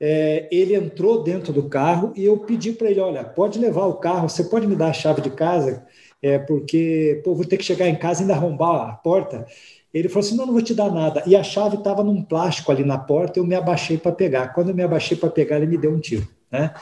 É, 0.00 0.48
ele 0.50 0.74
entrou 0.74 1.22
dentro 1.22 1.52
do 1.52 1.68
carro 1.68 2.12
e 2.16 2.24
eu 2.24 2.38
pedi 2.38 2.72
para 2.72 2.90
ele: 2.90 3.00
olha, 3.00 3.22
pode 3.24 3.58
levar 3.58 3.86
o 3.86 3.94
carro, 3.94 4.28
você 4.28 4.44
pode 4.44 4.66
me 4.66 4.74
dar 4.74 4.88
a 4.88 4.92
chave 4.92 5.20
de 5.22 5.30
casa, 5.30 5.86
é, 6.22 6.38
porque 6.38 7.20
pô, 7.24 7.34
vou 7.34 7.44
ter 7.44 7.58
que 7.58 7.64
chegar 7.64 7.88
em 7.88 7.96
casa 7.96 8.20
e 8.20 8.22
ainda 8.22 8.34
arrombar 8.34 8.90
a 8.90 8.92
porta. 8.94 9.46
Ele 9.94 10.08
falou 10.08 10.26
assim: 10.26 10.36
não, 10.36 10.46
não 10.46 10.52
vou 10.52 10.62
te 10.62 10.74
dar 10.74 10.90
nada. 10.90 11.22
E 11.26 11.36
a 11.36 11.42
chave 11.42 11.76
estava 11.76 12.02
num 12.02 12.22
plástico 12.24 12.72
ali 12.72 12.84
na 12.84 12.98
porta, 12.98 13.38
eu 13.38 13.46
me 13.46 13.54
abaixei 13.54 13.98
para 13.98 14.12
pegar. 14.12 14.48
Quando 14.54 14.70
eu 14.70 14.74
me 14.74 14.82
abaixei 14.82 15.16
para 15.16 15.30
pegar, 15.30 15.58
ele 15.58 15.66
me 15.66 15.78
deu 15.78 15.92
um 15.92 16.00
tiro. 16.00 16.26
Né? 16.50 16.74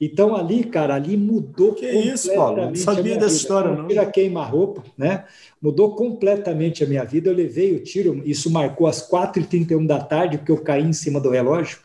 Então 0.00 0.36
ali, 0.36 0.62
cara, 0.64 0.94
ali 0.94 1.16
mudou 1.16 1.74
que 1.74 1.84
isso, 1.84 2.32
Paulo? 2.34 2.66
Não 2.66 2.74
sabia 2.76 3.14
dessa 3.14 3.26
vida. 3.26 3.26
história, 3.26 3.72
não. 3.72 3.88
Tira 3.88 4.06
queima-roupa, 4.06 4.84
né? 4.96 5.24
Mudou 5.60 5.96
completamente 5.96 6.84
a 6.84 6.86
minha 6.86 7.04
vida. 7.04 7.30
Eu 7.30 7.34
levei 7.34 7.74
o 7.74 7.82
tiro, 7.82 8.22
isso 8.24 8.50
marcou 8.50 8.86
às 8.86 9.08
4h31 9.10 9.86
da 9.86 9.98
tarde, 9.98 10.38
porque 10.38 10.52
eu 10.52 10.62
caí 10.62 10.84
em 10.84 10.92
cima 10.92 11.20
do 11.20 11.30
relógio. 11.30 11.78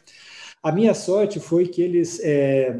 A 0.61 0.71
minha 0.71 0.93
sorte 0.93 1.39
foi 1.39 1.67
que 1.67 1.81
eles, 1.81 2.19
é, 2.23 2.77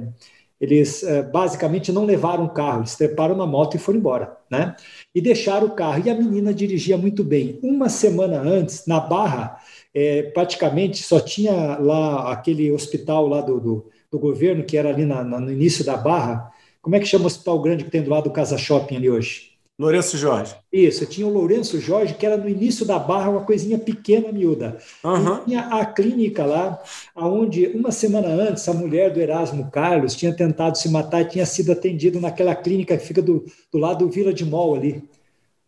eles 0.59 1.03
é, 1.03 1.23
basicamente 1.23 1.91
não 1.91 2.05
levaram 2.05 2.45
o 2.45 2.49
carro, 2.49 2.81
eles 2.81 2.95
treparam 2.95 3.35
na 3.35 3.47
moto 3.47 3.75
e 3.75 3.79
foram 3.79 3.97
embora, 3.97 4.37
né? 4.47 4.75
E 5.15 5.19
deixaram 5.19 5.65
o 5.65 5.71
carro. 5.71 6.03
E 6.05 6.09
a 6.09 6.13
menina 6.13 6.53
dirigia 6.53 6.95
muito 6.95 7.23
bem. 7.23 7.57
Uma 7.63 7.89
semana 7.89 8.39
antes, 8.39 8.85
na 8.85 8.99
Barra, 8.99 9.57
é, 9.91 10.21
praticamente 10.21 11.01
só 11.01 11.19
tinha 11.19 11.79
lá 11.79 12.31
aquele 12.31 12.71
hospital 12.71 13.27
lá 13.27 13.41
do, 13.41 13.59
do 13.59 13.89
do 14.11 14.19
governo, 14.19 14.63
que 14.63 14.77
era 14.77 14.89
ali 14.89 15.05
na, 15.05 15.23
na, 15.23 15.39
no 15.39 15.51
início 15.51 15.85
da 15.85 15.95
Barra. 15.95 16.51
Como 16.81 16.95
é 16.95 16.99
que 16.99 17.05
chama 17.05 17.23
o 17.23 17.27
hospital 17.27 17.61
grande 17.61 17.85
que 17.85 17.91
tem 17.91 18.03
do 18.03 18.09
lado 18.09 18.25
do 18.25 18.31
Casa 18.31 18.57
Shopping 18.57 18.97
ali 18.97 19.09
hoje? 19.09 19.51
Lourenço 19.79 20.15
Jorge. 20.15 20.55
Isso, 20.71 21.07
tinha 21.07 21.25
o 21.25 21.33
Lourenço 21.33 21.79
Jorge, 21.79 22.13
que 22.13 22.23
era 22.23 22.37
no 22.37 22.47
início 22.47 22.85
da 22.85 22.99
barra, 22.99 23.31
uma 23.31 23.41
coisinha 23.41 23.79
pequena, 23.79 24.31
miúda. 24.31 24.77
Uhum. 25.03 25.43
Tinha 25.45 25.61
a 25.61 25.83
clínica 25.85 26.45
lá, 26.45 26.79
onde 27.15 27.67
uma 27.67 27.91
semana 27.91 28.27
antes 28.27 28.67
a 28.69 28.73
mulher 28.73 29.11
do 29.11 29.19
Erasmo 29.19 29.71
Carlos 29.71 30.13
tinha 30.13 30.35
tentado 30.35 30.77
se 30.77 30.87
matar 30.87 31.21
e 31.21 31.25
tinha 31.25 31.45
sido 31.47 31.71
atendida 31.71 32.19
naquela 32.19 32.53
clínica 32.53 32.95
que 32.95 33.05
fica 33.05 33.23
do, 33.23 33.43
do 33.71 33.79
lado 33.79 34.05
do 34.05 34.11
Vila 34.11 34.31
de 34.31 34.45
Mol 34.45 34.75
ali. 34.75 35.03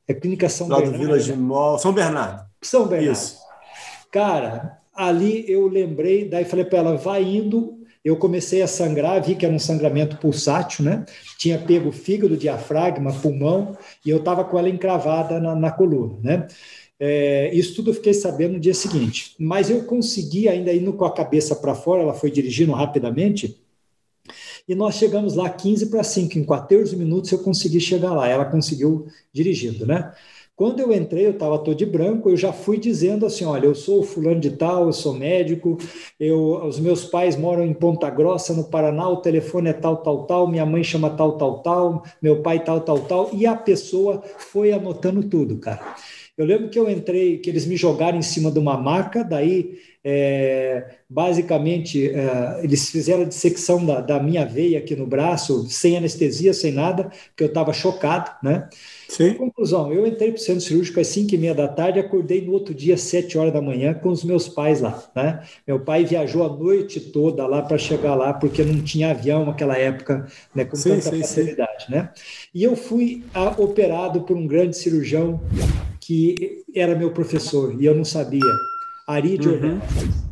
É 0.08 0.14
Clínica 0.14 0.48
São 0.48 0.68
do 0.68 0.74
lado 0.74 0.82
Bernardo. 0.82 1.02
do 1.02 1.08
Vila 1.08 1.20
de 1.20 1.34
Mol, 1.34 1.80
São 1.80 1.94
Bernardo. 1.94 2.46
São 2.62 2.86
Bernardo. 2.86 3.14
Isso. 3.14 3.38
Cara, 4.12 4.78
ali 4.94 5.44
eu 5.52 5.68
lembrei, 5.68 6.30
daí 6.30 6.46
falei 6.46 6.66
para 6.66 6.80
ela, 6.80 6.98
vai 6.98 7.24
indo, 7.24 7.80
eu 8.04 8.18
comecei 8.18 8.62
a 8.62 8.68
sangrar, 8.68 9.24
vi 9.24 9.36
que 9.36 9.46
era 9.46 9.54
um 9.54 9.60
sangramento 9.60 10.18
pulsátil, 10.18 10.84
né? 10.84 11.06
Tinha 11.38 11.58
pego 11.58 11.92
fígado, 11.92 12.36
diafragma, 12.36 13.14
pulmão, 13.14 13.78
e 14.06 14.10
eu 14.10 14.18
estava 14.18 14.44
com 14.44 14.60
ela 14.60 14.70
encravada 14.70 15.40
na, 15.40 15.56
na 15.56 15.72
coluna, 15.72 16.18
né? 16.22 16.48
É, 17.00 17.54
isso 17.54 17.76
tudo 17.76 17.92
eu 17.92 17.94
fiquei 17.96 18.14
sabendo 18.14 18.54
no 18.54 18.60
dia 18.60 18.74
seguinte. 18.74 19.36
Mas 19.40 19.70
eu 19.70 19.84
consegui, 19.86 20.48
ainda 20.50 20.74
indo 20.74 20.94
com 20.94 21.06
a 21.06 21.14
cabeça 21.14 21.56
para 21.56 21.76
fora, 21.76 22.02
ela 22.02 22.14
foi 22.14 22.30
dirigindo 22.30 22.74
rapidamente, 22.74 23.58
e 24.68 24.76
nós 24.76 24.96
chegamos 24.96 25.36
lá 25.36 25.50
15 25.50 25.88
para 25.88 26.04
5, 26.04 26.40
em 26.40 26.46
14 26.46 26.96
minutos 26.96 27.32
eu 27.32 27.40
consegui 27.40 27.80
chegar 27.82 28.14
lá, 28.14 28.28
ela 28.28 28.46
conseguiu 28.46 29.08
dirigindo, 29.34 29.86
né? 29.86 30.14
Quando 30.56 30.80
eu 30.80 30.94
entrei, 30.94 31.26
eu 31.26 31.32
estava 31.32 31.58
todo 31.58 31.76
de 31.76 31.86
branco, 31.86 32.30
eu 32.30 32.38
já 32.38 32.54
fui 32.54 32.78
dizendo 32.78 33.26
assim: 33.26 33.44
olha, 33.46 33.66
eu 33.66 33.74
sou 33.74 34.04
fulano 34.04 34.40
de 34.40 34.52
tal, 34.52 34.86
eu 34.86 34.94
sou 34.94 35.14
médico, 35.14 35.78
eu, 36.20 36.64
os 36.66 36.80
meus 36.80 37.04
pais 37.06 37.36
moram 37.36 37.66
em 37.66 37.74
Ponta 37.74 38.10
Grossa, 38.10 38.54
no 38.54 38.70
Paraná, 38.70 39.10
o 39.10 39.18
telefone 39.18 39.70
é 39.70 39.74
tal, 39.74 39.98
tal, 39.98 40.26
tal, 40.28 40.48
minha 40.48 40.66
mãe 40.66 40.84
chama 40.84 41.10
tal, 41.10 41.38
tal, 41.38 41.64
tal, 41.64 42.04
meu 42.22 42.42
pai 42.42 42.64
tal, 42.64 42.82
tal, 42.82 43.00
tal, 43.00 43.30
e 43.34 43.46
a 43.48 43.56
pessoa 43.56 44.22
foi 44.38 44.72
anotando 44.72 45.24
tudo, 45.28 45.58
cara. 45.58 45.96
Eu 46.38 46.46
lembro 46.46 46.70
que 46.70 46.80
eu 46.80 46.90
entrei, 46.90 47.38
que 47.38 47.50
eles 47.50 47.66
me 47.66 47.76
jogaram 47.78 48.18
em 48.18 48.22
cima 48.24 48.52
de 48.52 48.60
uma 48.60 48.78
maca, 48.78 49.24
daí, 49.24 49.78
é, 50.06 50.96
basicamente, 51.10 52.10
é, 52.10 52.60
eles 52.62 52.90
fizeram 52.90 53.22
a 53.22 53.26
dissecção 53.26 53.86
da, 53.86 54.02
da 54.02 54.20
minha 54.22 54.46
veia 54.46 54.80
aqui 54.80 54.96
no 54.96 55.08
braço, 55.08 55.66
sem 55.70 55.96
anestesia, 55.96 56.54
sem 56.54 56.74
nada, 56.74 57.06
porque 57.30 57.44
eu 57.44 57.48
estava 57.48 57.72
chocado, 57.72 58.32
né? 58.44 58.68
Sim. 59.08 59.36
Conclusão, 59.36 59.94
eu 59.94 60.06
entrei 60.08 60.32
para 60.32 60.40
o 60.40 60.42
centro 60.42 60.62
cirúrgico 60.62 61.00
às 61.00 61.08
5 61.08 61.36
e 61.36 61.38
meia 61.38 61.54
da 61.54 61.68
tarde, 61.68 62.00
acordei 62.00 62.42
no 62.42 62.52
outro 62.52 62.74
dia 62.74 62.96
às 62.96 63.02
7 63.02 63.38
horas 63.38 63.54
da 63.54 63.62
manhã 63.62 63.94
com 63.94 64.10
os 64.10 64.24
meus 64.24 64.50
pais 64.50 64.82
lá, 64.82 65.04
né? 65.16 65.44
Meu 65.68 65.80
pai 65.80 66.04
viajou 66.04 66.44
a 66.44 66.50
noite 66.50 67.00
toda 67.00 67.46
lá 67.46 67.62
para 67.62 67.78
chegar 67.78 68.16
lá, 68.16 68.34
porque 68.34 68.64
não 68.64 68.82
tinha 68.82 69.12
avião 69.12 69.46
naquela 69.46 69.78
época, 69.78 70.28
né, 70.54 70.66
com 70.66 70.76
sim, 70.76 70.90
tanta 70.90 71.12
sim, 71.12 71.22
facilidade, 71.22 71.86
sim. 71.86 71.92
né? 71.92 72.10
E 72.54 72.64
eu 72.64 72.76
fui 72.76 73.24
a, 73.34 73.50
operado 73.62 74.22
por 74.22 74.36
um 74.36 74.48
grande 74.48 74.76
cirurgião 74.76 75.40
que 76.00 76.64
era 76.76 76.96
meu 76.96 77.12
professor, 77.12 77.80
e 77.80 77.86
eu 77.86 77.96
não 77.96 78.04
sabia, 78.04 78.42
Ari 79.08 79.38
uhum. 79.46 79.80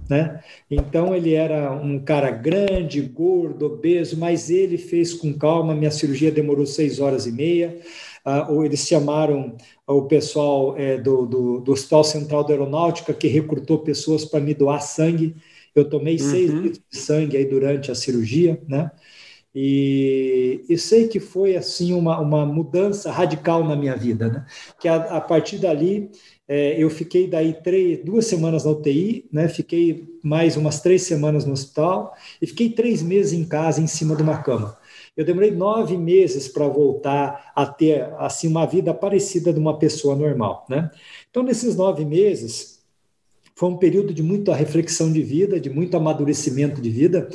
Né? 0.09 0.41
Então 0.69 1.15
ele 1.15 1.33
era 1.33 1.71
um 1.71 1.97
cara 1.99 2.31
grande, 2.31 3.01
gordo, 3.01 3.65
obeso, 3.65 4.17
mas 4.17 4.49
ele 4.49 4.77
fez 4.77 5.13
com 5.13 5.33
calma. 5.33 5.73
Minha 5.73 5.91
cirurgia 5.91 6.31
demorou 6.31 6.65
seis 6.65 6.99
horas 6.99 7.25
e 7.25 7.31
meia 7.31 7.79
uh, 8.25 8.51
ou 8.51 8.65
eles 8.65 8.87
chamaram 8.87 9.55
o 9.87 10.03
pessoal 10.03 10.77
é, 10.77 10.97
do, 10.97 11.25
do, 11.25 11.59
do, 11.59 11.71
Hospital 11.71 12.03
Central 12.03 12.43
da 12.43 12.53
Aeronáutica, 12.53 13.13
que 13.13 13.27
recrutou 13.27 13.79
pessoas 13.79 14.25
para 14.25 14.39
me 14.39 14.53
doar 14.53 14.81
sangue. 14.81 15.35
Eu 15.75 15.89
tomei 15.89 16.15
uhum. 16.15 16.29
seis 16.29 16.51
litros 16.51 16.83
de 16.89 16.97
sangue 16.97 17.37
aí 17.37 17.45
durante 17.45 17.91
a 17.91 17.95
cirurgia, 17.95 18.61
né? 18.67 18.91
E, 19.53 20.63
e, 20.69 20.77
sei 20.77 21.09
que 21.09 21.19
foi 21.19 21.57
assim 21.57 21.93
uma, 21.93 22.17
uma 22.21 22.45
mudança 22.45 23.11
radical 23.11 23.65
na 23.65 23.75
minha 23.75 23.97
vida, 23.97 24.29
né? 24.29 24.45
Que 24.79 24.87
a, 24.87 24.95
a 24.95 25.21
partir 25.21 25.57
dali 25.57 26.09
é, 26.53 26.75
eu 26.77 26.89
fiquei 26.89 27.29
daí 27.29 27.53
três, 27.53 28.03
duas 28.03 28.25
semanas 28.27 28.65
na 28.65 28.71
UTI, 28.71 29.25
né? 29.31 29.47
Fiquei 29.47 30.19
mais 30.21 30.57
umas 30.57 30.81
três 30.81 31.03
semanas 31.03 31.45
no 31.45 31.53
hospital 31.53 32.13
e 32.41 32.45
fiquei 32.45 32.69
três 32.69 33.01
meses 33.01 33.31
em 33.31 33.45
casa 33.45 33.79
em 33.79 33.87
cima 33.87 34.17
de 34.17 34.21
uma 34.21 34.43
cama. 34.43 34.77
Eu 35.15 35.23
demorei 35.23 35.51
nove 35.51 35.95
meses 35.97 36.49
para 36.49 36.67
voltar 36.67 37.53
a 37.55 37.65
ter 37.65 38.13
assim 38.17 38.49
uma 38.49 38.65
vida 38.65 38.93
parecida 38.93 39.53
de 39.53 39.59
uma 39.59 39.79
pessoa 39.79 40.13
normal, 40.13 40.65
né? 40.69 40.91
Então, 41.29 41.41
nesses 41.41 41.73
nove 41.77 42.03
meses, 42.03 42.83
foi 43.55 43.69
um 43.69 43.77
período 43.77 44.13
de 44.13 44.21
muita 44.21 44.53
reflexão 44.53 45.09
de 45.09 45.23
vida, 45.23 45.57
de 45.57 45.69
muito 45.69 45.95
amadurecimento 45.95 46.81
de 46.81 46.89
vida. 46.89 47.29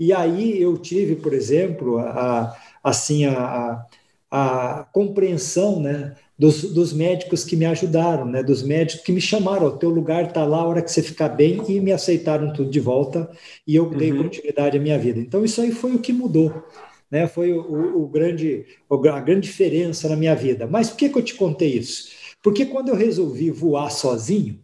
E 0.00 0.14
aí 0.14 0.58
eu 0.62 0.78
tive, 0.78 1.16
por 1.16 1.34
exemplo, 1.34 1.98
a, 1.98 2.56
assim 2.82 3.26
a, 3.26 3.84
a, 4.30 4.80
a 4.80 4.84
compreensão, 4.84 5.78
né, 5.78 6.16
dos, 6.42 6.62
dos, 6.72 6.92
médicos 6.92 7.44
que 7.44 7.54
me 7.54 7.64
ajudaram, 7.64 8.26
né, 8.26 8.42
dos 8.42 8.62
médicos 8.62 9.04
que 9.04 9.12
me 9.12 9.20
chamaram, 9.20 9.66
o 9.66 9.78
teu 9.78 9.90
lugar 9.90 10.24
está 10.24 10.44
lá, 10.44 10.58
a 10.58 10.66
hora 10.66 10.82
que 10.82 10.90
você 10.90 11.02
ficar 11.02 11.28
bem, 11.28 11.62
e 11.68 11.80
me 11.80 11.92
aceitaram 11.92 12.52
tudo 12.52 12.68
de 12.68 12.80
volta, 12.80 13.30
e 13.64 13.76
eu 13.76 13.88
dei 13.90 14.10
uhum. 14.10 14.24
continuidade 14.24 14.76
à 14.76 14.80
minha 14.80 14.98
vida. 14.98 15.20
Então, 15.20 15.44
isso 15.44 15.60
aí 15.60 15.70
foi 15.70 15.94
o 15.94 16.00
que 16.00 16.12
mudou 16.12 16.64
né? 17.12 17.28
Foi 17.28 17.52
o, 17.52 18.02
o 18.02 18.08
grande, 18.08 18.64
a 18.90 19.20
grande 19.20 19.42
diferença 19.42 20.08
na 20.08 20.16
minha 20.16 20.34
vida. 20.34 20.66
Mas 20.66 20.88
por 20.88 20.96
que, 20.96 21.10
que 21.10 21.18
eu 21.18 21.22
te 21.22 21.34
contei 21.34 21.74
isso? 21.74 22.10
Porque 22.42 22.64
quando 22.64 22.88
eu 22.88 22.96
resolvi 22.96 23.50
voar 23.50 23.90
sozinho, 23.90 24.58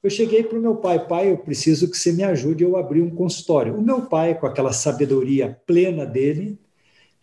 eu 0.00 0.08
cheguei 0.08 0.44
para 0.44 0.56
o 0.56 0.62
meu 0.62 0.76
pai, 0.76 1.04
pai, 1.08 1.32
eu 1.32 1.38
preciso 1.38 1.90
que 1.90 1.98
você 1.98 2.12
me 2.12 2.22
ajude 2.22 2.62
eu 2.62 2.76
abrir 2.76 3.02
um 3.02 3.10
consultório. 3.10 3.76
O 3.76 3.82
meu 3.82 4.02
pai, 4.02 4.38
com 4.38 4.46
aquela 4.46 4.72
sabedoria 4.72 5.60
plena 5.66 6.06
dele, 6.06 6.56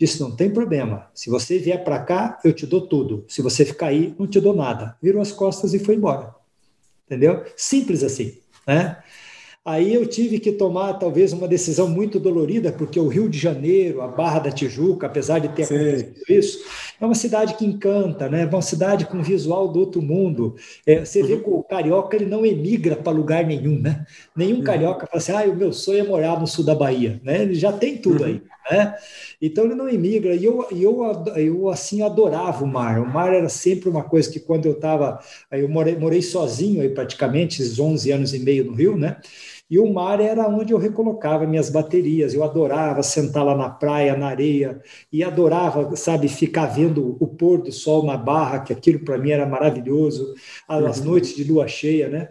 disse: 0.04 0.20
não 0.20 0.32
tem 0.32 0.50
problema. 0.50 1.08
Se 1.14 1.30
você 1.30 1.58
vier 1.58 1.84
para 1.84 2.00
cá, 2.00 2.40
eu 2.44 2.54
te 2.54 2.66
dou 2.66 2.82
tudo. 2.82 3.26
Se 3.28 3.42
você 3.42 3.66
ficar 3.66 3.88
aí, 3.88 4.14
não 4.20 4.28
te 4.28 4.40
dou 4.40 4.56
nada. 4.56 4.98
Virou 5.02 5.22
as 5.22 5.32
costas 5.32 5.74
e 5.74 5.80
foi 5.80 5.96
embora. 5.96 6.36
Entendeu? 7.06 7.44
Simples 7.56 8.04
assim, 8.04 8.38
né? 8.68 8.98
Aí 9.66 9.94
eu 9.94 10.06
tive 10.06 10.40
que 10.40 10.52
tomar 10.52 10.96
talvez 10.96 11.32
uma 11.32 11.48
decisão 11.48 11.88
muito 11.88 12.20
dolorida, 12.20 12.70
porque 12.70 13.00
o 13.00 13.08
Rio 13.08 13.30
de 13.30 13.40
Janeiro, 13.40 14.02
a 14.02 14.10
Barra 14.10 14.40
da 14.40 14.52
Tijuca, 14.52 15.08
apesar 15.08 15.40
de 15.40 15.48
ter 15.48 15.64
Sim. 15.64 15.76
acontecido 15.76 16.24
isso, 16.28 16.66
é 17.00 17.06
uma 17.06 17.16
cidade 17.16 17.54
que 17.54 17.66
encanta, 17.66 18.28
né? 18.28 18.42
É 18.42 18.46
uma 18.46 18.62
cidade 18.62 19.06
com 19.06 19.24
visual 19.24 19.70
do 19.70 19.80
outro 19.80 20.02
mundo. 20.02 20.56
É, 20.86 21.06
você 21.06 21.22
uhum. 21.22 21.28
vê 21.28 21.38
que 21.38 21.50
o 21.50 21.64
carioca 21.64 22.14
ele 22.18 22.26
não 22.26 22.46
emigra 22.46 22.98
para 22.98 23.14
lugar 23.14 23.46
nenhum, 23.46 23.80
né? 23.80 24.06
Nenhum 24.36 24.58
uhum. 24.58 24.64
carioca 24.64 25.08
fala 25.08 25.18
assim, 25.18 25.32
ah, 25.32 25.50
o 25.50 25.56
meu 25.56 25.72
sonho 25.72 26.00
é 26.00 26.04
morar 26.04 26.38
no 26.38 26.46
sul 26.46 26.66
da 26.66 26.76
Bahia, 26.76 27.22
né? 27.24 27.44
Ele 27.44 27.56
já 27.56 27.72
tem 27.72 27.98
tudo 27.98 28.24
uhum. 28.24 28.30
aí. 28.30 28.42
Né? 28.70 28.96
Então 29.42 29.66
ele 29.66 29.76
não 29.76 29.90
imigra. 29.90 30.36
E 30.36 30.44
eu, 30.44 30.68
eu, 30.72 31.24
eu 31.36 31.70
assim 31.70 32.02
adorava 32.02 32.64
o 32.64 32.68
mar. 32.68 33.00
O 33.00 33.06
mar 33.06 33.34
era 33.34 33.50
sempre 33.50 33.90
uma 33.90 34.04
coisa 34.04 34.32
que 34.32 34.40
quando 34.40 34.66
eu 34.66 34.74
estava, 34.74 35.20
eu 35.52 35.68
morei, 35.70 35.96
morei 35.96 36.22
sozinho 36.22 36.82
aí 36.82 36.90
praticamente, 36.90 37.62
esses 37.62 37.80
11 37.80 38.12
anos 38.12 38.34
e 38.34 38.40
meio 38.40 38.66
no 38.66 38.74
Rio, 38.74 38.98
né? 38.98 39.18
E 39.70 39.80
o 39.80 39.92
mar 39.92 40.20
era 40.20 40.48
onde 40.48 40.72
eu 40.72 40.78
recolocava 40.78 41.48
minhas 41.48 41.70
baterias. 41.70 42.34
Eu 42.34 42.44
adorava 42.44 43.02
sentar 43.02 43.44
lá 43.44 43.56
na 43.56 43.70
praia, 43.70 44.16
na 44.16 44.28
areia, 44.28 44.80
e 45.12 45.24
adorava, 45.24 45.96
sabe, 45.96 46.28
ficar 46.28 46.68
vendo 46.68 47.18
o 47.20 47.28
pôr 47.28 47.62
do 47.62 47.72
sol 47.72 48.06
na 48.06 48.16
barra, 48.16 48.60
que 48.60 48.72
aquilo 48.72 49.00
para 49.00 49.18
mim 49.18 49.32
era 49.32 49.46
maravilhoso, 49.46 50.36
as 50.68 51.00
uhum. 51.00 51.06
noites 51.06 51.36
de 51.36 51.44
lua 51.44 51.68
cheia, 51.68 52.08
né? 52.08 52.30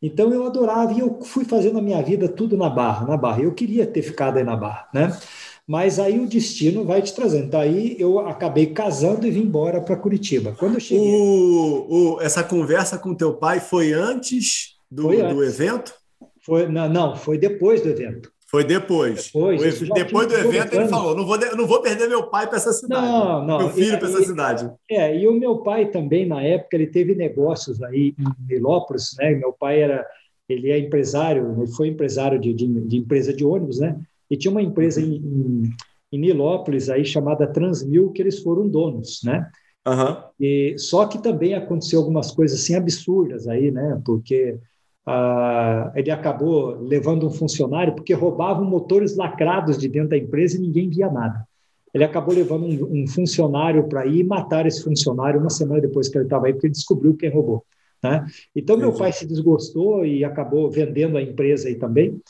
Então 0.00 0.32
eu 0.32 0.46
adorava 0.46 0.92
e 0.92 1.00
eu 1.00 1.18
fui 1.22 1.44
fazendo 1.46 1.78
a 1.78 1.82
minha 1.82 2.02
vida 2.02 2.28
tudo 2.28 2.56
na 2.56 2.68
barra, 2.68 3.06
na 3.06 3.16
barra. 3.16 3.40
Eu 3.42 3.52
queria 3.52 3.86
ter 3.86 4.02
ficado 4.02 4.36
aí 4.36 4.44
na 4.44 4.54
barra, 4.54 4.86
né? 4.92 5.18
Mas 5.66 5.98
aí 5.98 6.20
o 6.20 6.28
destino 6.28 6.84
vai 6.84 7.00
te 7.00 7.14
trazendo. 7.14 7.46
Então 7.46 7.60
aí 7.60 7.96
eu 7.98 8.20
acabei 8.20 8.66
casando 8.66 9.26
e 9.26 9.30
vim 9.30 9.42
embora 9.42 9.80
para 9.80 9.96
Curitiba. 9.96 10.54
Quando 10.58 10.74
eu 10.74 10.80
cheguei. 10.80 11.14
O, 11.14 11.86
o, 11.88 12.20
essa 12.20 12.44
conversa 12.44 12.98
com 12.98 13.14
teu 13.14 13.34
pai 13.34 13.60
foi 13.60 13.92
antes 13.92 14.76
do, 14.90 15.04
foi 15.04 15.20
antes. 15.20 15.34
do 15.34 15.44
evento? 15.44 15.94
Foi, 16.42 16.68
não, 16.68 16.88
não, 16.88 17.16
foi 17.16 17.38
depois 17.38 17.80
do 17.80 17.88
evento. 17.88 18.30
Foi 18.54 18.62
depois. 18.62 19.32
Depois, 19.32 19.80
depois 19.80 20.28
do 20.28 20.34
evento, 20.34 20.74
ele 20.74 20.86
falou: 20.86 21.16
não 21.16 21.26
vou, 21.26 21.36
não 21.56 21.66
vou 21.66 21.82
perder 21.82 22.08
meu 22.08 22.24
pai 22.24 22.46
para 22.46 22.58
essa 22.58 22.72
cidade. 22.72 23.04
Não, 23.04 23.44
não. 23.44 23.58
Meu 23.58 23.70
filho 23.70 23.98
para 23.98 24.06
essa 24.06 24.22
cidade. 24.22 24.70
É, 24.88 25.18
e 25.18 25.26
o 25.26 25.32
meu 25.32 25.58
pai 25.58 25.86
também, 25.86 26.24
na 26.24 26.40
época, 26.40 26.76
ele 26.76 26.86
teve 26.86 27.16
negócios 27.16 27.82
aí 27.82 28.14
em 28.16 28.54
Milópolis, 28.54 29.16
né? 29.18 29.30
Meu 29.30 29.52
pai 29.52 29.80
era. 29.80 30.06
Ele 30.48 30.70
é 30.70 30.78
empresário, 30.78 31.56
ele 31.58 31.72
foi 31.72 31.88
empresário 31.88 32.38
de, 32.38 32.52
de, 32.52 32.66
de 32.66 32.98
empresa 32.98 33.32
de 33.32 33.44
ônibus, 33.44 33.80
né? 33.80 33.98
E 34.30 34.36
tinha 34.36 34.50
uma 34.50 34.62
empresa 34.62 35.00
em, 35.00 35.16
em, 35.16 35.70
em 36.12 36.18
Nilópolis 36.18 36.88
aí 36.88 37.04
chamada 37.04 37.46
Transmil, 37.46 38.10
que 38.10 38.22
eles 38.22 38.40
foram 38.40 38.68
donos, 38.68 39.20
né? 39.24 39.48
Uhum. 39.86 40.16
E, 40.40 40.74
só 40.78 41.06
que 41.06 41.22
também 41.22 41.54
aconteceu 41.54 42.00
algumas 42.00 42.30
coisas 42.30 42.60
assim 42.60 42.74
absurdas 42.74 43.46
aí, 43.46 43.70
né? 43.70 44.00
Porque 44.04 44.58
ah, 45.06 45.92
ele 45.94 46.10
acabou 46.10 46.78
levando 46.80 47.26
um 47.26 47.30
funcionário 47.30 47.94
porque 47.94 48.14
roubavam 48.14 48.64
motores 48.64 49.16
lacrados 49.16 49.76
de 49.76 49.88
dentro 49.88 50.10
da 50.10 50.16
empresa 50.16 50.56
e 50.56 50.60
ninguém 50.60 50.88
via 50.88 51.10
nada. 51.10 51.46
Ele 51.92 52.02
acabou 52.02 52.34
levando 52.34 52.64
um, 52.64 53.02
um 53.02 53.06
funcionário 53.06 53.86
para 53.86 54.06
ir 54.06 54.24
matar 54.24 54.66
esse 54.66 54.82
funcionário 54.82 55.38
uma 55.38 55.50
semana 55.50 55.80
depois 55.80 56.08
que 56.08 56.16
ele 56.16 56.24
estava 56.24 56.46
aí, 56.46 56.52
porque 56.52 56.66
ele 56.66 56.72
descobriu 56.72 57.14
quem 57.14 57.30
roubou. 57.30 57.64
Né? 58.02 58.26
Então, 58.54 58.76
meu 58.76 58.92
pai 58.92 59.12
se 59.12 59.26
desgostou 59.26 60.04
e 60.04 60.24
acabou 60.24 60.70
vendendo 60.70 61.16
a 61.16 61.22
empresa 61.22 61.68
aí 61.68 61.76
também. 61.76 62.20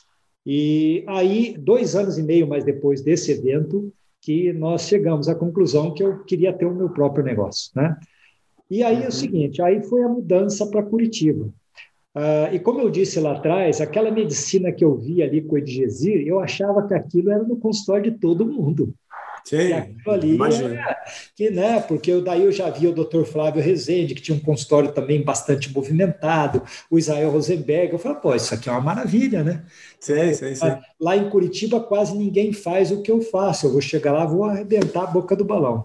E 0.47 1.05
aí, 1.07 1.57
dois 1.59 1.97
anos 1.97 2.19
e 2.19 2.23
meio 2.23 2.47
mais 2.47 2.65
depois 2.65 3.01
desse 3.01 3.33
evento, 3.33 3.93
que 4.21 4.53
nós 4.53 4.83
chegamos 4.83 5.29
à 5.29 5.35
conclusão 5.35 5.93
que 5.93 6.03
eu 6.03 6.25
queria 6.25 6.53
ter 6.53 6.65
o 6.65 6.75
meu 6.75 6.89
próprio 6.89 7.25
negócio. 7.25 7.71
Né? 7.75 7.97
E 8.71 8.83
aí 8.83 8.97
é 8.97 9.01
o 9.01 9.05
uhum. 9.05 9.11
seguinte, 9.11 9.63
aí 9.63 9.83
foi 9.83 10.03
a 10.03 10.09
mudança 10.09 10.67
para 10.67 10.83
Curitiba. 10.83 11.53
Uh, 12.17 12.55
e 12.55 12.61
como 12.61 12.81
eu 12.81 12.91
disse 12.91 13.19
lá 13.19 13.33
atrás, 13.33 13.81
aquela 13.81 14.11
medicina 14.11 14.71
que 14.71 14.85
eu 14.85 14.97
vi 14.97 15.23
ali 15.23 15.43
com 15.43 15.57
o 15.57 15.59
Edgesir, 15.59 16.27
eu 16.27 16.39
achava 16.39 16.87
que 16.87 16.95
aquilo 16.95 17.31
era 17.31 17.43
no 17.43 17.57
consultório 17.57 18.13
de 18.13 18.19
todo 18.19 18.47
mundo. 18.47 18.95
Sim, 19.45 19.73
ali 20.07 20.39
Era, 20.41 20.97
que, 21.37 21.51
né, 21.51 21.79
porque 21.81 22.19
daí 22.23 22.45
eu 22.45 22.51
já 22.51 22.71
vi 22.71 22.87
o 22.87 22.95
Dr. 22.95 23.25
Flávio 23.25 23.63
Rezende, 23.63 24.15
que 24.15 24.23
tinha 24.23 24.37
um 24.37 24.41
consultório 24.41 24.91
também 24.93 25.23
bastante 25.23 25.71
movimentado, 25.71 26.63
o 26.91 26.99
Israel 26.99 27.31
Rosenberg. 27.31 27.93
Eu 27.93 27.99
falei, 27.99 28.19
pô, 28.19 28.35
isso 28.35 28.55
aqui 28.55 28.71
é 28.71 28.73
uma 28.73 28.81
maravilha, 28.81 29.45
né? 29.45 29.63
Sim, 30.01 30.33
sim, 30.33 30.55
sim. 30.55 30.77
Lá 30.99 31.15
em 31.15 31.29
Curitiba 31.29 31.79
quase 31.79 32.17
ninguém 32.17 32.55
faz 32.55 32.91
o 32.91 33.03
que 33.03 33.11
eu 33.11 33.21
faço. 33.21 33.67
Eu 33.67 33.73
vou 33.73 33.83
chegar 33.83 34.13
lá, 34.13 34.25
vou 34.25 34.45
arrebentar 34.45 35.03
a 35.03 35.09
boca 35.09 35.37
do 35.37 35.45
balão. 35.45 35.85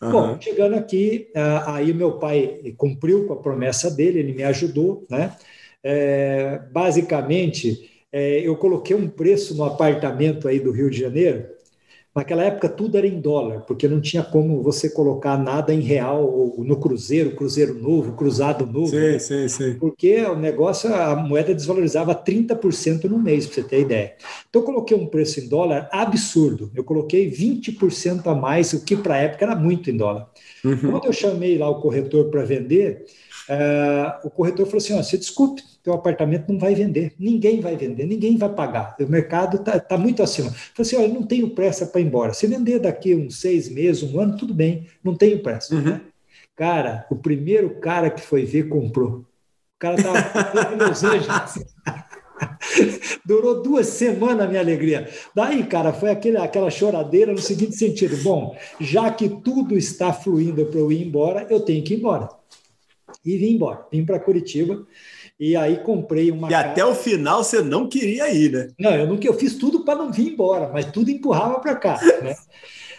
Uhum. 0.00 0.12
Bom, 0.12 0.40
chegando 0.40 0.76
aqui, 0.76 1.28
ah, 1.34 1.74
aí 1.74 1.92
meu 1.92 2.18
pai 2.18 2.60
cumpriu 2.76 3.26
com 3.26 3.32
a 3.32 3.42
promessa 3.42 3.90
dele, 3.90 4.20
ele 4.20 4.34
me 4.34 4.44
ajudou, 4.44 5.04
né? 5.10 5.34
É, 5.82 6.60
basicamente, 6.70 7.90
é, 8.12 8.38
eu 8.40 8.56
coloquei 8.56 8.94
um 8.94 9.08
preço 9.08 9.54
no 9.56 9.64
apartamento 9.64 10.46
aí 10.46 10.60
do 10.60 10.70
Rio 10.70 10.88
de 10.88 11.00
Janeiro. 11.00 11.46
Naquela 12.14 12.44
época 12.44 12.68
tudo 12.68 12.96
era 12.96 13.08
em 13.08 13.20
dólar, 13.20 13.62
porque 13.62 13.88
não 13.88 14.00
tinha 14.00 14.22
como 14.22 14.62
você 14.62 14.88
colocar 14.88 15.36
nada 15.36 15.74
em 15.74 15.80
real 15.80 16.22
ou 16.24 16.62
no 16.62 16.76
cruzeiro, 16.76 17.34
cruzeiro 17.34 17.74
novo, 17.74 18.12
cruzado 18.12 18.64
novo. 18.64 18.90
Sim, 18.90 19.00
né? 19.00 19.18
sim, 19.18 19.48
sim. 19.48 19.74
Porque 19.80 20.22
o 20.22 20.36
negócio, 20.36 20.94
a 20.94 21.16
moeda 21.16 21.52
desvalorizava 21.52 22.14
30% 22.14 23.04
no 23.04 23.18
mês, 23.18 23.46
para 23.46 23.54
você 23.56 23.62
ter 23.64 23.80
ideia. 23.80 24.14
Então 24.48 24.62
eu 24.62 24.66
coloquei 24.66 24.96
um 24.96 25.06
preço 25.06 25.40
em 25.40 25.48
dólar 25.48 25.88
absurdo. 25.90 26.70
Eu 26.72 26.84
coloquei 26.84 27.28
20% 27.28 28.28
a 28.28 28.34
mais, 28.34 28.72
o 28.72 28.84
que 28.84 28.96
para 28.96 29.14
a 29.14 29.18
época 29.18 29.44
era 29.44 29.56
muito 29.56 29.90
em 29.90 29.96
dólar. 29.96 30.30
Uhum. 30.64 30.92
Quando 30.92 31.06
eu 31.06 31.12
chamei 31.12 31.58
lá 31.58 31.68
o 31.68 31.80
corretor 31.80 32.30
para 32.30 32.44
vender, 32.44 33.06
uh, 33.48 34.26
o 34.26 34.30
corretor 34.30 34.66
falou 34.66 34.78
assim: 34.78 34.94
oh, 34.94 35.02
você 35.02 35.18
desculpe, 35.18 35.62
teu 35.82 35.92
apartamento 35.92 36.50
não 36.50 36.58
vai 36.58 36.74
vender, 36.74 37.14
ninguém 37.18 37.60
vai 37.60 37.76
vender, 37.76 38.06
ninguém 38.06 38.38
vai 38.38 38.48
pagar, 38.48 38.96
o 38.98 39.06
mercado 39.06 39.58
está 39.58 39.78
tá 39.78 39.98
muito 39.98 40.22
acima. 40.22 40.50
Falei 40.50 40.72
assim, 40.78 40.96
olha, 40.96 41.08
não 41.08 41.22
tenho 41.22 41.50
pressa 41.50 41.86
para 41.86 42.00
ir 42.00 42.06
embora. 42.06 42.32
Se 42.32 42.46
vender 42.46 42.78
daqui 42.78 43.14
uns 43.14 43.40
seis 43.40 43.68
meses, 43.68 44.02
um 44.02 44.18
ano, 44.18 44.36
tudo 44.36 44.54
bem, 44.54 44.86
não 45.02 45.14
tenho 45.14 45.42
pressa. 45.42 45.74
Uhum. 45.74 45.82
Né? 45.82 46.00
Cara, 46.56 47.06
o 47.10 47.16
primeiro 47.16 47.80
cara 47.80 48.10
que 48.10 48.20
foi 48.20 48.44
ver 48.44 48.68
comprou. 48.68 49.18
O 49.18 49.78
cara 49.78 49.96
estava 49.96 50.74
em 50.74 50.88
Los 50.88 51.04
Angeles. 51.04 51.64
Durou 53.24 53.62
duas 53.62 53.86
semanas 53.88 54.46
a 54.46 54.48
minha 54.48 54.60
alegria. 54.60 55.08
Daí, 55.34 55.64
cara, 55.64 55.92
foi 55.92 56.10
aquele, 56.10 56.36
aquela 56.36 56.70
choradeira 56.70 57.32
no 57.32 57.38
seguinte 57.38 57.76
sentido: 57.76 58.16
bom, 58.22 58.56
já 58.80 59.10
que 59.10 59.28
tudo 59.28 59.76
está 59.76 60.12
fluindo 60.12 60.64
para 60.66 60.80
eu 60.80 60.90
ir 60.90 61.06
embora, 61.06 61.46
eu 61.50 61.60
tenho 61.60 61.84
que 61.84 61.94
ir 61.94 61.98
embora. 61.98 62.28
E 63.24 63.36
vim 63.36 63.54
embora, 63.54 63.86
vim 63.90 64.04
para 64.04 64.20
Curitiba. 64.20 64.86
E 65.38 65.56
aí 65.56 65.78
comprei 65.78 66.30
uma. 66.30 66.48
E 66.48 66.50
casa. 66.50 66.68
até 66.68 66.84
o 66.84 66.94
final 66.94 67.42
você 67.42 67.60
não 67.62 67.88
queria 67.88 68.30
ir, 68.32 68.52
né? 68.52 68.68
Não, 68.78 68.92
eu 68.92 69.06
não 69.06 69.18
eu 69.20 69.34
fiz 69.34 69.56
tudo 69.56 69.84
para 69.84 69.96
não 69.98 70.12
vir 70.12 70.32
embora, 70.32 70.70
mas 70.72 70.86
tudo 70.86 71.10
empurrava 71.10 71.58
para 71.58 71.74
cá, 71.74 72.00
né? 72.22 72.34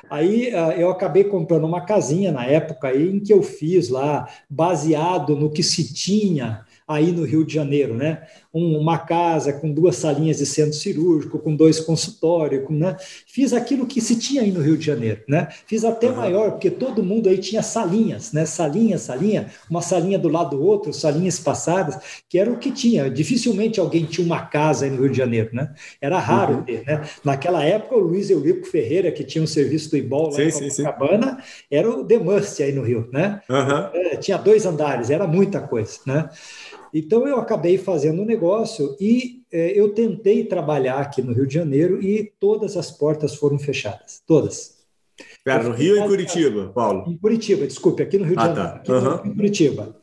Aí 0.10 0.54
uh, 0.54 0.72
eu 0.74 0.90
acabei 0.90 1.24
comprando 1.24 1.66
uma 1.66 1.86
casinha 1.86 2.32
na 2.32 2.46
época 2.46 2.90
aí, 2.90 3.10
em 3.10 3.20
que 3.20 3.34
eu 3.34 3.42
fiz 3.42 3.90
lá, 3.90 4.28
baseado 4.50 5.36
no 5.36 5.50
que 5.50 5.64
se 5.64 5.94
tinha 5.94 6.66
aí 6.88 7.12
no 7.12 7.24
Rio 7.24 7.44
de 7.44 7.54
Janeiro, 7.54 7.96
né? 7.96 8.24
Um, 8.56 8.78
uma 8.80 8.98
casa 8.98 9.52
com 9.52 9.70
duas 9.70 9.98
salinhas 9.98 10.38
de 10.38 10.46
centro 10.46 10.74
cirúrgico, 10.74 11.38
com 11.38 11.54
dois 11.56 11.80
consultórios, 11.80 12.64
né? 12.70 12.96
Fiz 13.28 13.52
aquilo 13.52 13.86
que 13.86 14.00
se 14.00 14.18
tinha 14.18 14.44
aí 14.44 14.52
no 14.52 14.62
Rio 14.62 14.78
de 14.78 14.86
Janeiro, 14.86 15.22
né? 15.28 15.50
Fiz 15.68 15.84
até 15.84 16.08
uhum. 16.08 16.16
maior, 16.16 16.52
porque 16.52 16.72
todo 16.72 17.04
mundo 17.04 17.28
aí 17.28 17.38
tinha 17.38 17.62
salinhas, 17.62 18.32
né? 18.32 18.46
Salinha, 18.46 18.98
salinha, 18.98 19.52
uma 19.70 19.82
salinha 19.82 20.18
do 20.18 20.30
lado 20.30 20.58
do 20.58 20.64
outro, 20.64 20.94
salinhas 20.94 21.38
passadas, 21.40 22.24
que 22.30 22.40
era 22.40 22.50
o 22.50 22.58
que 22.58 22.72
tinha. 22.72 23.10
Dificilmente 23.10 23.80
alguém 23.80 24.06
tinha 24.06 24.26
uma 24.26 24.46
casa 24.46 24.86
aí 24.86 24.92
no 24.92 25.02
Rio 25.02 25.12
de 25.12 25.18
Janeiro, 25.18 25.50
né? 25.52 25.74
Era 26.00 26.18
raro 26.18 26.56
uhum. 26.56 26.64
ter, 26.64 26.84
né? 26.86 27.04
Naquela 27.24 27.64
época, 27.64 27.96
o 27.96 28.00
Luiz 28.00 28.30
Eurico 28.30 28.66
Ferreira, 28.66 29.12
que 29.12 29.24
tinha 29.24 29.44
um 29.44 29.48
serviço 29.48 29.92
do 29.92 29.98
Ibol 29.98 30.30
lá 30.30 30.52
sim, 30.52 30.66
em 30.66 30.70
Copacabana, 30.70 31.38
era 31.70 31.90
o 31.90 32.06
The 32.06 32.18
Must 32.18 32.64
aí 32.64 32.72
no 32.72 32.84
Rio, 32.84 33.10
né? 33.12 33.42
Uhum. 33.50 33.90
É, 33.94 34.16
tinha 34.16 34.38
dois 34.38 34.66
andares, 34.66 35.10
era 35.10 35.28
muita 35.28 35.60
coisa, 35.60 36.00
né? 36.06 36.30
Então 36.98 37.28
eu 37.28 37.38
acabei 37.38 37.78
fazendo 37.78 38.22
um 38.22 38.26
negócio 38.26 38.96
e 39.02 39.44
é, 39.52 39.78
eu 39.78 39.94
tentei 39.94 40.46
trabalhar 40.46 41.00
aqui 41.00 41.22
no 41.22 41.34
Rio 41.34 41.46
de 41.46 41.54
Janeiro 41.54 42.02
e 42.02 42.32
todas 42.40 42.78
as 42.78 42.90
portas 42.90 43.36
foram 43.36 43.60
fechadas, 43.60 44.24
todas. 44.26 44.76
Pera, 45.44 45.64
no 45.64 45.72
Rio 45.76 45.98
e 45.98 46.08
Curitiba, 46.08 46.72
Paulo? 46.74 47.04
Em 47.06 47.18
Curitiba, 47.18 47.68
desculpe, 47.68 48.02
aqui 48.02 48.18
no 48.18 48.24
Rio 48.24 48.38
de 48.38 48.42
ah, 48.42 48.48
Janeiro, 48.48 48.84
tá. 48.86 48.94
uhum. 48.94 49.10
aqui 49.10 49.28
em 49.28 49.36
Curitiba. 49.36 49.98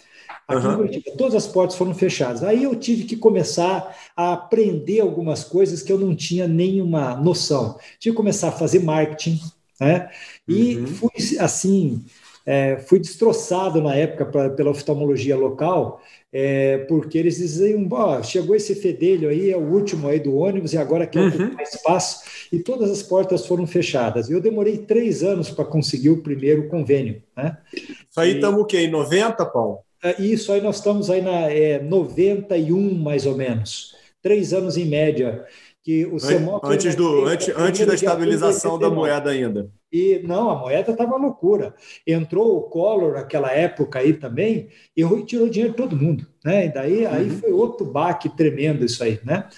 Aqui 0.46 0.66
uhum. 0.66 0.72
em 0.72 0.76
Curitiba, 0.76 1.16
todas 1.16 1.34
as 1.34 1.46
portas 1.46 1.78
foram 1.78 1.94
fechadas. 1.94 2.44
Aí 2.44 2.62
eu 2.62 2.76
tive 2.76 3.04
que 3.04 3.16
começar 3.16 3.96
a 4.14 4.34
aprender 4.34 5.00
algumas 5.00 5.42
coisas 5.42 5.80
que 5.80 5.90
eu 5.90 5.98
não 5.98 6.14
tinha 6.14 6.46
nenhuma 6.46 7.16
noção. 7.16 7.78
Tive 7.98 8.12
que 8.12 8.16
começar 8.18 8.48
a 8.48 8.52
fazer 8.52 8.80
marketing, 8.80 9.40
né? 9.80 10.10
E 10.46 10.76
uhum. 10.76 10.86
fui 10.86 11.38
assim, 11.38 12.04
é, 12.44 12.76
fui 12.76 12.98
destroçado 12.98 13.80
na 13.80 13.94
época 13.94 14.26
pra, 14.26 14.50
pela 14.50 14.70
oftalmologia 14.70 15.36
local, 15.36 16.02
é, 16.32 16.78
porque 16.88 17.18
eles 17.18 17.36
diziam, 17.36 17.86
oh, 17.90 18.22
chegou 18.22 18.56
esse 18.56 18.74
fedelho 18.74 19.28
aí, 19.28 19.50
é 19.50 19.56
o 19.56 19.60
último 19.60 20.08
aí 20.08 20.18
do 20.18 20.34
ônibus, 20.34 20.72
e 20.72 20.78
agora 20.78 21.06
quer 21.06 21.20
uhum. 21.20 21.52
mais 21.52 21.74
espaço, 21.74 22.22
e 22.50 22.58
todas 22.58 22.90
as 22.90 23.02
portas 23.02 23.46
foram 23.46 23.66
fechadas. 23.66 24.30
Eu 24.30 24.40
demorei 24.40 24.78
três 24.78 25.22
anos 25.22 25.50
para 25.50 25.66
conseguir 25.66 26.08
o 26.10 26.22
primeiro 26.22 26.68
convênio. 26.68 27.22
Né? 27.36 27.58
Isso 27.74 28.18
aí 28.18 28.36
estamos 28.36 28.62
o 28.62 28.64
quê? 28.64 28.78
Em 28.78 28.90
90, 28.90 29.44
Paulo? 29.46 29.80
É, 30.02 30.20
isso 30.20 30.50
aí 30.52 30.60
nós 30.60 30.76
estamos 30.76 31.10
aí 31.10 31.20
na 31.20 31.50
é, 31.50 31.80
91, 31.80 32.94
mais 32.94 33.26
ou 33.26 33.36
menos. 33.36 33.94
Três 34.22 34.52
anos 34.52 34.76
em 34.76 34.86
média. 34.86 35.44
Que 35.84 36.06
o 36.06 36.18
CEMOC, 36.18 36.64
antes, 36.64 36.94
do, 36.94 37.26
antes, 37.26 37.52
antes 37.56 37.84
da 37.84 37.94
estabilização 37.94 38.78
da 38.78 38.88
moeda 38.88 39.30
ainda. 39.30 39.68
E 39.92 40.20
não, 40.24 40.48
a 40.48 40.56
moeda 40.56 40.92
estava 40.92 41.16
loucura. 41.16 41.74
Entrou 42.06 42.56
o 42.56 42.62
Collor 42.62 43.12
naquela 43.12 43.52
época 43.52 43.98
aí 43.98 44.14
também 44.14 44.68
e 44.96 45.02
tirou 45.24 45.48
dinheiro 45.48 45.72
de 45.72 45.76
todo 45.76 45.96
mundo, 45.96 46.26
né? 46.44 46.66
E 46.66 46.72
daí 46.72 47.04
uhum. 47.04 47.12
aí 47.12 47.30
foi 47.30 47.52
outro 47.52 47.84
baque 47.84 48.28
tremendo 48.28 48.84
isso 48.84 49.04
aí, 49.04 49.20
né? 49.24 49.48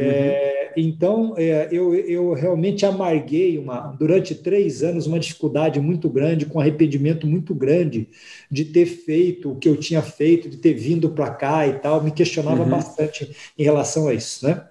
É, 0.00 0.72
então, 0.76 1.34
é, 1.36 1.68
eu, 1.72 1.92
eu 1.92 2.32
realmente 2.32 2.86
amarguei 2.86 3.58
uma, 3.58 3.88
durante 3.98 4.32
três 4.34 4.84
anos 4.84 5.06
uma 5.06 5.18
dificuldade 5.18 5.80
muito 5.80 6.08
grande, 6.08 6.46
com 6.46 6.60
arrependimento 6.60 7.26
muito 7.26 7.52
grande 7.52 8.08
de 8.48 8.64
ter 8.64 8.86
feito 8.86 9.50
o 9.50 9.56
que 9.56 9.68
eu 9.68 9.76
tinha 9.76 10.00
feito, 10.00 10.48
de 10.48 10.58
ter 10.58 10.74
vindo 10.74 11.10
para 11.10 11.30
cá 11.30 11.66
e 11.66 11.74
tal. 11.80 12.02
Me 12.02 12.12
questionava 12.12 12.62
uhum. 12.62 12.68
bastante 12.68 13.34
em 13.58 13.64
relação 13.64 14.06
a 14.06 14.14
isso, 14.14 14.46
né? 14.46 14.68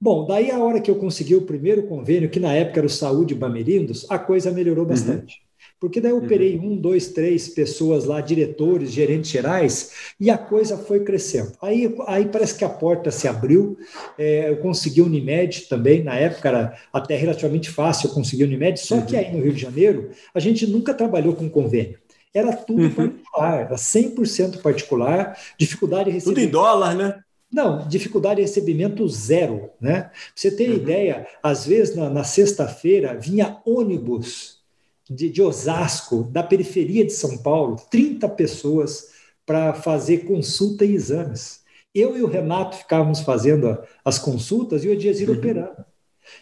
Bom, 0.00 0.26
daí 0.26 0.50
a 0.50 0.58
hora 0.58 0.80
que 0.80 0.90
eu 0.90 0.96
consegui 0.96 1.34
o 1.34 1.42
primeiro 1.42 1.82
convênio, 1.82 2.30
que 2.30 2.40
na 2.40 2.54
época 2.54 2.80
era 2.80 2.86
o 2.86 2.90
Saúde 2.90 3.34
Bamerindos, 3.34 4.06
a 4.08 4.18
coisa 4.18 4.50
melhorou 4.50 4.84
uhum. 4.84 4.90
bastante. 4.90 5.34
Uhum. 5.34 5.50
Porque 5.78 6.00
daí 6.00 6.10
eu 6.10 6.16
uhum. 6.16 6.24
operei 6.24 6.58
um, 6.58 6.74
dois, 6.74 7.08
três 7.08 7.48
pessoas 7.48 8.06
lá, 8.06 8.20
diretores, 8.20 8.92
gerentes 8.92 9.30
gerais, 9.30 10.14
e 10.18 10.30
a 10.30 10.38
coisa 10.38 10.78
foi 10.78 11.00
crescendo. 11.00 11.52
Aí, 11.60 11.94
aí 12.06 12.26
parece 12.26 12.56
que 12.56 12.64
a 12.64 12.68
porta 12.68 13.10
se 13.10 13.28
abriu, 13.28 13.76
é, 14.18 14.50
eu 14.50 14.56
consegui 14.58 15.02
Unimed 15.02 15.68
também, 15.68 16.02
na 16.02 16.14
época 16.14 16.48
era 16.48 16.78
até 16.92 17.16
relativamente 17.16 17.68
fácil 17.68 18.08
eu 18.08 18.14
conseguir 18.14 18.44
Unimed, 18.44 18.80
só 18.80 18.96
uhum. 18.96 19.06
que 19.06 19.16
aí 19.16 19.30
no 19.30 19.42
Rio 19.42 19.52
de 19.52 19.60
Janeiro 19.60 20.10
a 20.34 20.40
gente 20.40 20.66
nunca 20.66 20.94
trabalhou 20.94 21.34
com 21.34 21.48
convênio. 21.48 21.98
Era 22.32 22.54
tudo 22.54 22.82
uhum. 22.82 22.90
particular, 22.90 23.60
era 23.60 23.74
100% 23.74 24.62
particular, 24.62 25.38
dificuldade 25.58 26.04
de 26.04 26.10
receber. 26.12 26.34
Tudo 26.34 26.44
em 26.44 26.48
dólar, 26.48 26.94
né? 26.94 27.20
Não, 27.52 27.86
dificuldade 27.88 28.36
de 28.36 28.42
recebimento 28.42 29.08
zero. 29.08 29.70
Né? 29.80 30.02
Pra 30.02 30.12
você 30.34 30.50
ter 30.50 30.70
uhum. 30.70 30.76
ideia, 30.76 31.26
às 31.42 31.66
vezes 31.66 31.96
na, 31.96 32.08
na 32.08 32.24
sexta-feira 32.24 33.18
vinha 33.18 33.58
ônibus 33.64 34.60
de, 35.08 35.28
de 35.28 35.42
Osasco, 35.42 36.22
da 36.22 36.42
periferia 36.42 37.04
de 37.04 37.12
São 37.12 37.38
Paulo, 37.38 37.76
30 37.90 38.28
pessoas 38.28 39.10
para 39.44 39.74
fazer 39.74 40.18
consulta 40.18 40.84
e 40.84 40.94
exames. 40.94 41.60
Eu 41.92 42.16
e 42.16 42.22
o 42.22 42.28
Renato 42.28 42.76
ficávamos 42.76 43.20
fazendo 43.20 43.76
as 44.04 44.16
consultas 44.16 44.84
e 44.84 44.88
o 44.88 44.96
Diazir 44.96 45.28
uhum. 45.28 45.36
operando. 45.36 45.84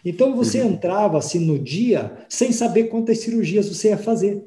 Então 0.05 0.35
você 0.35 0.61
uhum. 0.61 0.69
entrava 0.69 1.17
assim 1.17 1.39
no 1.39 1.57
dia 1.57 2.25
sem 2.29 2.51
saber 2.51 2.85
quantas 2.85 3.19
cirurgias 3.19 3.67
você 3.67 3.89
ia 3.89 3.97
fazer. 3.97 4.43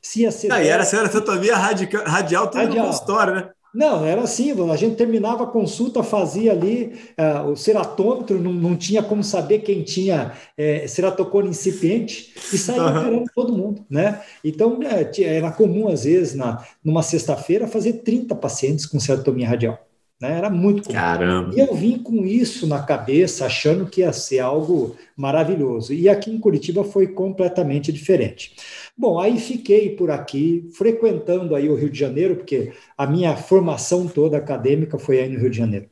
Se 0.00 0.22
ia 0.22 0.30
ser. 0.30 0.52
Ah, 0.52 0.62
e 0.62 0.68
era 0.68 0.84
serototomia 0.84 1.56
radical, 1.56 2.04
radial 2.04 2.46
tudo 2.46 2.60
radial. 2.60 2.86
no 2.86 2.92
consultório, 2.92 3.34
né? 3.34 3.50
Não, 3.74 4.04
era 4.04 4.22
assim, 4.22 4.50
a 4.70 4.76
gente 4.76 4.96
terminava 4.96 5.44
a 5.44 5.46
consulta, 5.46 6.02
fazia 6.02 6.52
ali 6.52 6.98
uh, 7.18 7.50
o 7.50 7.56
ceratômetro, 7.56 8.40
não, 8.40 8.52
não 8.52 8.76
tinha 8.76 9.02
como 9.02 9.22
saber 9.22 9.60
quem 9.60 9.82
tinha 9.82 10.32
é, 10.56 10.86
ceratocone 10.86 11.50
incipiente 11.50 12.34
e 12.52 12.56
saía 12.58 12.82
uhum. 12.82 12.98
operando 12.98 13.30
todo 13.34 13.56
mundo, 13.56 13.84
né? 13.90 14.22
Então, 14.42 14.78
é, 14.82 15.10
era 15.22 15.52
comum, 15.52 15.88
às 15.88 16.04
vezes, 16.04 16.34
na, 16.34 16.64
numa 16.82 17.02
sexta-feira, 17.02 17.68
fazer 17.68 17.94
30 18.04 18.34
pacientes 18.34 18.86
com 18.86 18.98
ceratomia 18.98 19.48
radial. 19.48 19.87
Né? 20.20 20.36
Era 20.36 20.50
muito 20.50 20.84
comum. 20.84 20.98
Caramba! 20.98 21.54
E 21.54 21.60
eu 21.60 21.74
vim 21.74 21.98
com 21.98 22.24
isso 22.24 22.66
na 22.66 22.82
cabeça, 22.82 23.46
achando 23.46 23.86
que 23.86 24.00
ia 24.00 24.12
ser 24.12 24.40
algo 24.40 24.96
maravilhoso. 25.16 25.94
E 25.94 26.08
aqui 26.08 26.30
em 26.30 26.40
Curitiba 26.40 26.82
foi 26.82 27.06
completamente 27.06 27.92
diferente. 27.92 28.56
Bom, 28.96 29.20
aí 29.20 29.38
fiquei 29.38 29.90
por 29.90 30.10
aqui, 30.10 30.68
frequentando 30.72 31.54
aí 31.54 31.68
o 31.68 31.74
Rio 31.76 31.90
de 31.90 31.98
Janeiro, 31.98 32.36
porque 32.36 32.72
a 32.96 33.06
minha 33.06 33.36
formação 33.36 34.08
toda 34.08 34.36
acadêmica 34.36 34.98
foi 34.98 35.20
aí 35.20 35.28
no 35.28 35.38
Rio 35.38 35.50
de 35.50 35.56
Janeiro. 35.56 35.86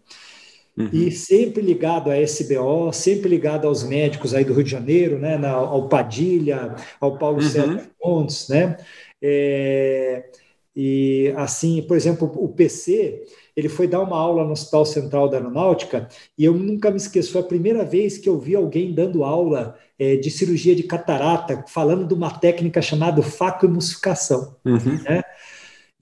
Uhum. 0.76 0.90
E 0.92 1.10
sempre 1.10 1.62
ligado 1.62 2.10
à 2.10 2.18
SBO, 2.20 2.92
sempre 2.92 3.30
ligado 3.30 3.66
aos 3.66 3.82
médicos 3.82 4.34
aí 4.34 4.44
do 4.44 4.52
Rio 4.52 4.64
de 4.64 4.70
Janeiro, 4.70 5.18
né, 5.18 5.38
na, 5.38 5.52
ao 5.52 5.88
Padilha, 5.88 6.74
ao 7.00 7.16
Paulo 7.16 7.38
uhum. 7.38 7.48
César 7.48 7.88
Fontes, 7.98 8.48
né? 8.48 8.76
É, 9.22 10.24
e 10.74 11.32
assim, 11.36 11.80
por 11.82 11.96
exemplo, 11.96 12.30
o 12.36 12.48
PC, 12.48 13.22
ele 13.56 13.68
foi 13.68 13.88
dar 13.88 14.02
uma 14.02 14.18
aula 14.18 14.44
no 14.44 14.52
Hospital 14.52 14.84
Central 14.84 15.28
da 15.28 15.38
Aeronáutica 15.38 16.08
e 16.36 16.44
eu 16.44 16.52
nunca 16.52 16.90
me 16.90 16.98
esqueço, 16.98 17.32
foi 17.32 17.40
a 17.40 17.44
primeira 17.44 17.84
vez 17.84 18.18
que 18.18 18.28
eu 18.28 18.38
vi 18.38 18.54
alguém 18.54 18.92
dando 18.92 19.24
aula 19.24 19.76
é, 19.98 20.16
de 20.16 20.30
cirurgia 20.30 20.76
de 20.76 20.82
catarata, 20.82 21.64
falando 21.68 22.06
de 22.06 22.12
uma 22.12 22.30
técnica 22.30 22.82
chamada 22.82 23.22
facoemulsificação. 23.22 24.54
Uhum. 24.64 25.02
Né? 25.02 25.22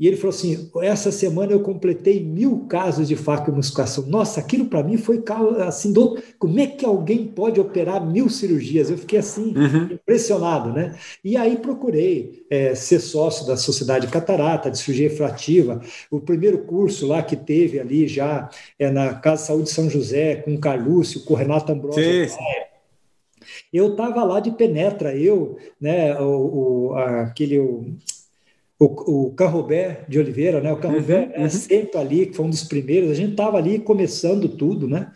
E 0.05 0.07
ele 0.07 0.19
falou 0.19 0.37
assim: 0.37 0.71
essa 0.83 1.11
semana 1.11 1.53
eu 1.53 1.61
completei 1.61 2.23
mil 2.23 2.67
casos 2.69 3.09
de 3.09 3.17
facoemulsificação. 3.17 4.05
Nossa, 4.05 4.39
aquilo 4.39 4.67
para 4.67 4.83
mim 4.83 4.99
foi 4.99 5.25
assim: 5.67 5.95
do, 5.95 6.23
como 6.39 6.61
é 6.61 6.67
que 6.67 6.85
alguém 6.85 7.27
pode 7.27 7.59
operar 7.59 8.07
mil 8.07 8.29
cirurgias? 8.29 8.91
Eu 8.91 8.99
fiquei 8.99 9.19
assim, 9.19 9.57
uhum. 9.57 9.95
impressionado, 9.95 10.75
né? 10.75 10.95
E 11.25 11.39
aí 11.39 11.57
procurei 11.57 12.45
é, 12.51 12.75
ser 12.75 13.01
sócio 13.01 13.47
da 13.47 13.57
Sociedade 13.57 14.07
Catarata, 14.09 14.71
de 14.71 14.77
cirurgia 14.77 15.09
refrativa. 15.09 15.81
O 16.11 16.21
primeiro 16.21 16.59
curso 16.59 17.07
lá 17.07 17.23
que 17.23 17.35
teve 17.35 17.81
ali 17.81 18.07
já 18.07 18.51
é 18.79 18.91
na 18.91 19.15
Casa 19.15 19.41
de 19.41 19.47
Saúde 19.47 19.65
de 19.65 19.71
São 19.71 19.89
José, 19.89 20.37
com 20.37 20.55
o 20.55 20.61
Carlúcio, 20.61 21.25
com 21.25 21.33
o 21.33 21.37
Renato 21.37 21.73
Ambrosio. 21.73 22.29
Sim, 22.29 22.37
Eu 23.73 23.93
estava 23.93 24.23
lá 24.23 24.39
de 24.39 24.51
penetra, 24.51 25.17
eu, 25.17 25.57
né, 25.81 26.15
o, 26.21 26.91
o 26.91 26.95
aquele 26.95 27.59
o, 27.59 27.87
o, 28.85 29.27
o 29.27 29.35
Carrobé 29.35 30.05
de 30.09 30.19
Oliveira, 30.19 30.61
né? 30.61 30.73
O 30.73 30.77
Carrobé 30.77 31.31
uhum, 31.35 31.41
uhum. 31.41 31.47
é 31.47 31.49
sempre 31.49 31.99
ali, 31.99 32.27
que 32.27 32.37
foi 32.37 32.47
um 32.47 32.51
dos 32.51 32.65
primeiros. 32.65 33.11
A 33.11 33.15
gente 33.15 33.33
estava 33.33 33.57
ali 33.57 33.79
começando 33.79 34.49
tudo, 34.49 34.89
né? 34.89 35.11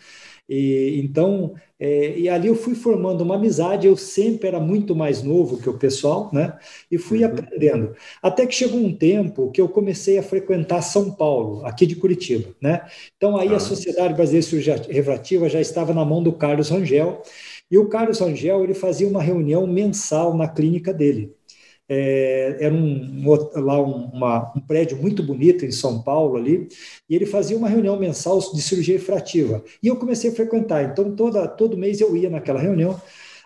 E, 0.48 0.98
então, 1.04 1.54
é, 1.78 2.18
e 2.18 2.28
ali 2.28 2.48
eu 2.48 2.54
fui 2.54 2.74
formando 2.74 3.20
uma 3.20 3.34
amizade. 3.34 3.86
Eu 3.86 3.96
sempre 3.96 4.48
era 4.48 4.58
muito 4.58 4.96
mais 4.96 5.22
novo 5.22 5.58
que 5.58 5.68
o 5.68 5.76
pessoal, 5.76 6.30
né? 6.32 6.56
E 6.90 6.96
fui 6.96 7.24
uhum. 7.24 7.30
aprendendo. 7.30 7.94
Até 8.22 8.46
que 8.46 8.54
chegou 8.54 8.80
um 8.80 8.94
tempo 8.94 9.50
que 9.50 9.60
eu 9.60 9.68
comecei 9.68 10.18
a 10.18 10.22
frequentar 10.22 10.80
São 10.82 11.10
Paulo, 11.10 11.64
aqui 11.66 11.86
de 11.86 11.96
Curitiba, 11.96 12.48
né? 12.60 12.86
Então, 13.16 13.36
aí 13.36 13.48
ah. 13.48 13.56
a 13.56 13.60
Sociedade 13.60 14.14
Brasileira 14.14 14.44
de 14.44 14.50
Cirurgia 14.50 14.82
Refrativa 14.88 15.48
já 15.48 15.60
estava 15.60 15.92
na 15.92 16.04
mão 16.04 16.22
do 16.22 16.32
Carlos 16.32 16.70
Rangel. 16.70 17.22
E 17.70 17.76
o 17.76 17.88
Carlos 17.88 18.20
Rangel 18.20 18.64
ele 18.64 18.74
fazia 18.74 19.06
uma 19.06 19.22
reunião 19.22 19.66
mensal 19.66 20.34
na 20.34 20.48
clínica 20.48 20.92
dele. 20.92 21.36
É, 21.88 22.58
era 22.60 22.74
um, 22.74 23.24
lá 23.56 23.80
um, 23.80 24.10
uma, 24.10 24.52
um 24.54 24.60
prédio 24.60 24.96
muito 24.98 25.22
bonito 25.22 25.64
em 25.64 25.70
São 25.70 26.02
Paulo 26.02 26.36
ali, 26.36 26.68
e 27.08 27.14
ele 27.14 27.24
fazia 27.26 27.56
uma 27.56 27.68
reunião 27.68 27.98
mensal 27.98 28.38
de 28.52 28.60
cirurgia 28.60 28.96
refrativa. 28.96 29.64
E 29.82 29.88
eu 29.88 29.96
comecei 29.96 30.30
a 30.30 30.34
frequentar, 30.34 30.84
então 30.84 31.14
toda, 31.16 31.48
todo 31.48 31.78
mês 31.78 32.00
eu 32.00 32.14
ia 32.16 32.28
naquela 32.28 32.60
reunião, 32.60 33.00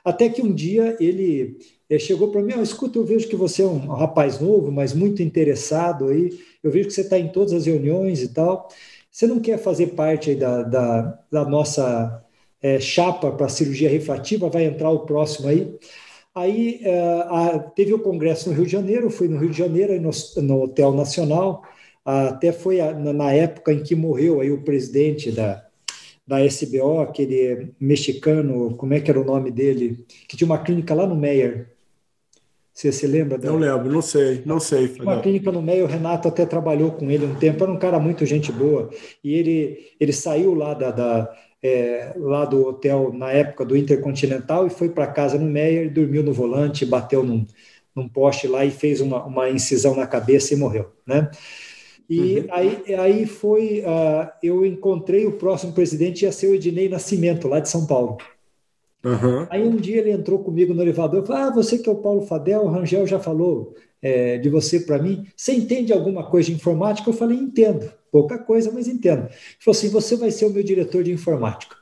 até 0.04 0.28
que 0.28 0.42
um 0.42 0.52
dia 0.52 0.96
ele 1.00 1.56
é, 1.88 1.98
chegou 1.98 2.30
para 2.30 2.42
mim, 2.42 2.54
oh, 2.58 2.62
escuta, 2.62 2.98
eu 2.98 3.04
vejo 3.04 3.28
que 3.28 3.36
você 3.36 3.62
é 3.62 3.66
um 3.66 3.86
rapaz 3.88 4.40
novo, 4.40 4.72
mas 4.72 4.92
muito 4.92 5.22
interessado 5.22 6.08
aí, 6.08 6.38
eu 6.62 6.70
vejo 6.70 6.88
que 6.88 6.94
você 6.94 7.02
está 7.02 7.18
em 7.18 7.28
todas 7.28 7.52
as 7.52 7.66
reuniões 7.66 8.22
e 8.22 8.28
tal, 8.28 8.68
você 9.10 9.26
não 9.26 9.40
quer 9.40 9.58
fazer 9.58 9.88
parte 9.88 10.34
da, 10.34 10.62
da, 10.62 11.18
da 11.30 11.44
nossa 11.44 12.24
é, 12.62 12.80
chapa 12.80 13.30
para 13.32 13.48
cirurgia 13.48 13.90
refrativa, 13.90 14.48
vai 14.48 14.64
entrar 14.64 14.90
o 14.90 15.00
próximo 15.00 15.48
aí? 15.48 15.78
Aí 16.34 16.80
uh, 16.84 17.70
teve 17.76 17.92
o 17.92 17.98
congresso 17.98 18.48
no 18.48 18.56
Rio 18.56 18.64
de 18.64 18.72
Janeiro, 18.72 19.10
fui 19.10 19.28
no 19.28 19.38
Rio 19.38 19.50
de 19.50 19.58
Janeiro, 19.58 19.92
no, 20.00 20.62
Hotel 20.62 20.92
Nacional, 20.92 21.62
até 22.04 22.52
foi 22.52 22.78
na 22.94 23.32
época 23.32 23.72
em 23.72 23.82
que 23.82 23.94
morreu 23.94 24.40
aí 24.40 24.50
o 24.50 24.62
presidente 24.62 25.30
da, 25.30 25.62
da 26.26 26.42
SBO, 26.44 27.00
aquele 27.00 27.72
mexicano, 27.78 28.74
como 28.76 28.94
é 28.94 29.00
que 29.00 29.10
era 29.10 29.20
o 29.20 29.24
nome 29.24 29.50
dele, 29.50 30.06
que 30.26 30.36
tinha 30.36 30.46
uma 30.46 30.58
clínica 30.58 30.94
lá 30.94 31.06
no 31.06 31.14
Meyer. 31.14 31.70
Você 32.72 32.90
se 32.90 33.06
lembra? 33.06 33.36
Não 33.36 33.58
lembro, 33.58 33.92
não 33.92 34.00
sei, 34.00 34.42
não 34.46 34.58
sei. 34.58 34.90
Uma 35.00 35.20
clínica 35.20 35.52
no 35.52 35.60
Meyer, 35.60 35.84
o 35.84 35.88
Renato 35.88 36.28
até 36.28 36.46
trabalhou 36.46 36.92
com 36.92 37.10
ele 37.10 37.26
um 37.26 37.34
tempo, 37.34 37.62
era 37.62 37.72
um 37.72 37.78
cara 37.78 38.00
muito 38.00 38.24
gente 38.24 38.50
boa, 38.50 38.88
e 39.22 39.34
ele, 39.34 39.90
ele 40.00 40.12
saiu 40.14 40.54
lá 40.54 40.72
da, 40.72 40.90
da 40.90 41.36
é, 41.62 42.12
lá 42.16 42.44
do 42.44 42.66
hotel 42.66 43.12
na 43.12 43.30
época 43.30 43.64
do 43.64 43.76
Intercontinental 43.76 44.66
e 44.66 44.70
foi 44.70 44.88
para 44.88 45.06
casa 45.06 45.38
no 45.38 45.46
Meyer, 45.46 45.92
dormiu 45.92 46.22
no 46.22 46.32
volante, 46.32 46.84
bateu 46.84 47.22
num, 47.22 47.46
num 47.94 48.08
poste 48.08 48.48
lá 48.48 48.64
e 48.64 48.70
fez 48.70 49.00
uma, 49.00 49.24
uma 49.24 49.48
incisão 49.48 49.94
na 49.94 50.06
cabeça 50.06 50.52
e 50.52 50.56
morreu, 50.56 50.90
né? 51.06 51.30
E 52.10 52.40
uhum. 52.40 52.46
aí, 52.50 52.94
aí 52.98 53.26
foi, 53.26 53.80
uh, 53.80 54.28
eu 54.42 54.66
encontrei 54.66 55.24
o 55.24 55.32
próximo 55.32 55.72
presidente, 55.72 56.24
ia 56.24 56.32
ser 56.32 56.48
o 56.48 56.54
Ednei 56.54 56.88
Nascimento, 56.88 57.48
lá 57.48 57.60
de 57.60 57.68
São 57.68 57.86
Paulo. 57.86 58.18
Uhum. 59.04 59.46
Aí 59.48 59.66
um 59.66 59.76
dia 59.76 59.98
ele 59.98 60.10
entrou 60.10 60.40
comigo 60.40 60.74
no 60.74 60.82
elevador 60.82 61.22
e 61.22 61.26
falou: 61.26 61.42
Ah, 61.42 61.50
você 61.50 61.78
que 61.78 61.88
é 61.88 61.92
o 61.92 61.96
Paulo 61.96 62.22
Fadel, 62.22 62.62
o 62.62 62.68
Rangel 62.68 63.06
já 63.06 63.18
falou 63.18 63.74
é, 64.00 64.36
de 64.36 64.48
você 64.50 64.80
para 64.80 64.98
mim. 64.98 65.26
Você 65.36 65.52
entende 65.52 65.92
alguma 65.92 66.28
coisa 66.28 66.50
de 66.50 66.56
informática? 66.56 67.08
Eu 67.08 67.14
falei: 67.14 67.38
Entendo 67.38 67.90
pouca 68.12 68.38
coisa, 68.38 68.70
mas 68.70 68.86
entendo. 68.86 69.24
Ele 69.24 69.34
falou 69.58 69.76
assim: 69.76 69.88
você 69.88 70.16
vai 70.16 70.30
ser 70.30 70.44
o 70.44 70.50
meu 70.50 70.62
diretor 70.62 71.02
de 71.02 71.10
informática. 71.10 71.74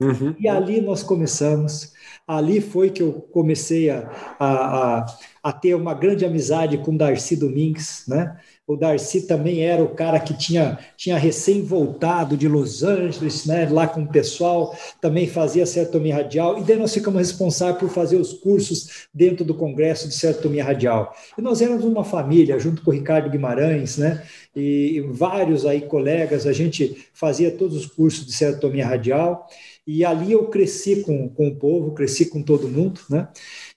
Uhum. 0.00 0.34
E 0.38 0.48
ali 0.48 0.80
nós 0.80 1.02
começamos. 1.02 1.94
Ali 2.26 2.60
foi 2.60 2.90
que 2.90 3.02
eu 3.02 3.12
comecei 3.12 3.88
a, 3.88 4.10
a, 4.38 4.98
a, 4.98 5.06
a 5.44 5.52
ter 5.52 5.74
uma 5.74 5.94
grande 5.94 6.24
amizade 6.24 6.78
com 6.78 6.96
Darcy 6.96 7.36
Domingues, 7.36 8.04
né? 8.08 8.40
O 8.66 8.76
Darcy 8.76 9.28
também 9.28 9.62
era 9.62 9.80
o 9.80 9.94
cara 9.94 10.18
que 10.18 10.34
tinha, 10.34 10.76
tinha 10.96 11.16
recém 11.16 11.62
voltado 11.62 12.36
de 12.36 12.48
Los 12.48 12.82
Angeles, 12.82 13.46
né, 13.46 13.68
lá 13.70 13.86
com 13.86 14.02
o 14.02 14.08
pessoal, 14.08 14.76
também 15.00 15.28
fazia 15.28 15.64
certomia 15.64 16.16
radial, 16.16 16.58
e 16.58 16.62
daí 16.62 16.76
nós 16.76 16.92
ficamos 16.92 17.20
responsáveis 17.20 17.78
por 17.78 17.88
fazer 17.88 18.16
os 18.16 18.32
cursos 18.32 19.06
dentro 19.14 19.44
do 19.44 19.54
Congresso 19.54 20.08
de 20.08 20.14
Certomia 20.14 20.64
Radial. 20.64 21.14
E 21.38 21.42
nós 21.42 21.62
éramos 21.62 21.84
uma 21.84 22.02
família, 22.02 22.58
junto 22.58 22.82
com 22.82 22.90
o 22.90 22.94
Ricardo 22.94 23.30
Guimarães, 23.30 23.98
né, 23.98 24.24
e 24.54 25.00
vários 25.10 25.64
aí 25.64 25.82
colegas, 25.82 26.44
a 26.44 26.52
gente 26.52 27.06
fazia 27.14 27.52
todos 27.52 27.76
os 27.76 27.86
cursos 27.86 28.26
de 28.26 28.32
certomia 28.32 28.84
radial, 28.84 29.46
e 29.86 30.04
ali 30.04 30.32
eu 30.32 30.46
cresci 30.46 31.02
com, 31.02 31.28
com 31.28 31.48
o 31.48 31.56
povo, 31.56 31.92
cresci 31.92 32.26
com 32.26 32.42
todo 32.42 32.68
mundo, 32.68 33.00
né? 33.08 33.28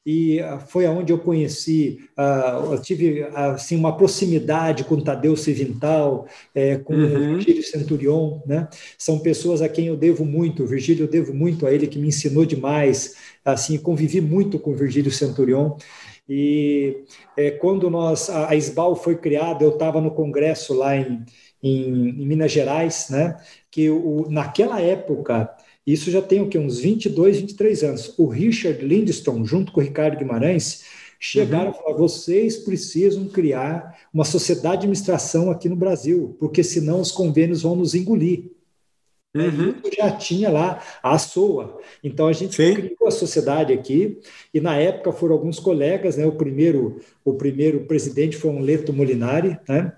e 0.06 0.40
ah, 0.40 0.58
foi 0.58 0.88
aonde 0.88 1.14
eu 1.14 1.20
conheci, 1.20 2.00
uh, 2.18 2.74
eu 2.74 2.82
tive 2.82 3.24
assim 3.32 3.76
uma 3.76 3.96
proximidade 3.96 4.84
com 4.84 5.00
Tadeu 5.00 5.36
Civintal, 5.36 6.26
é, 6.56 6.78
com 6.78 6.96
uhum. 6.96 7.04
o 7.04 7.36
Virgílio 7.36 7.62
Centurion, 7.62 8.40
né? 8.44 8.68
São 8.98 9.20
pessoas 9.20 9.62
a 9.62 9.70
quem 9.70 9.86
eu 9.86 9.96
devo 9.96 10.26
muito. 10.26 10.64
O 10.64 10.68
Virgílio 10.68 11.04
eu 11.04 11.08
devo 11.08 11.32
muito 11.32 11.68
a 11.68 11.72
ele 11.72 11.86
que 11.86 12.00
me 12.00 12.08
ensinou 12.08 12.44
demais. 12.44 13.18
Assim, 13.46 13.78
convivi 13.78 14.20
muito 14.20 14.58
com 14.58 14.72
o 14.72 14.76
Virgílio 14.76 15.12
Centurion. 15.12 15.78
E 16.28 17.04
é, 17.38 17.52
quando 17.52 17.88
nós 17.88 18.32
a, 18.32 18.50
a 18.50 18.56
SBAL 18.56 18.96
foi 18.96 19.16
criada, 19.16 19.64
eu 19.64 19.72
estava 19.72 20.02
no 20.02 20.10
congresso 20.10 20.74
lá 20.74 20.96
em, 20.96 21.24
em, 21.62 22.22
em 22.22 22.26
Minas 22.26 22.52
Gerais, 22.52 23.10
né? 23.12 23.38
Que 23.70 23.92
o, 23.92 24.28
naquela 24.30 24.82
época 24.82 25.52
isso 25.94 26.12
já 26.12 26.22
tem 26.22 26.42
o 26.42 26.48
quê? 26.48 26.58
Uns 26.58 26.80
22, 26.80 27.40
23 27.40 27.84
anos. 27.84 28.14
O 28.18 28.28
Richard 28.28 28.84
Lindstrom, 28.86 29.46
junto 29.46 29.72
com 29.72 29.80
o 29.80 29.84
Ricardo 29.84 30.18
Guimarães, 30.18 30.84
chegaram 31.20 31.72
uhum. 31.72 31.72
a 31.72 31.74
falar: 31.74 31.98
vocês 31.98 32.58
precisam 32.58 33.28
criar 33.28 33.98
uma 34.14 34.26
sociedade 34.26 34.78
de 34.78 34.78
administração 34.80 35.52
aqui 35.52 35.68
no 35.68 35.76
Brasil, 35.76 36.36
porque 36.40 36.64
senão 36.64 37.02
os 37.02 37.12
convênios 37.12 37.62
vão 37.62 37.76
nos 37.76 37.96
engolir. 37.96 38.52
Uhum. 39.36 39.76
Já 39.96 40.12
tinha 40.12 40.50
lá 40.50 40.82
a 41.04 41.18
SOA. 41.20 41.80
Então 42.04 42.28
a 42.28 42.34
gente 42.34 42.56
Sim. 42.56 42.74
criou 42.74 43.08
a 43.08 43.12
sociedade 43.12 43.72
aqui, 43.72 44.20
e 44.54 44.60
na 44.60 44.76
época 44.76 45.12
foram 45.12 45.36
alguns 45.36 45.60
colegas, 45.60 46.18
né? 46.18 46.26
O 46.26 46.32
primeiro, 46.32 47.00
o 47.24 47.34
primeiro 47.34 47.82
presidente 47.82 48.38
foi 48.38 48.50
um 48.50 48.62
Leto 48.62 48.92
Molinari, 48.92 49.60
né? 49.68 49.94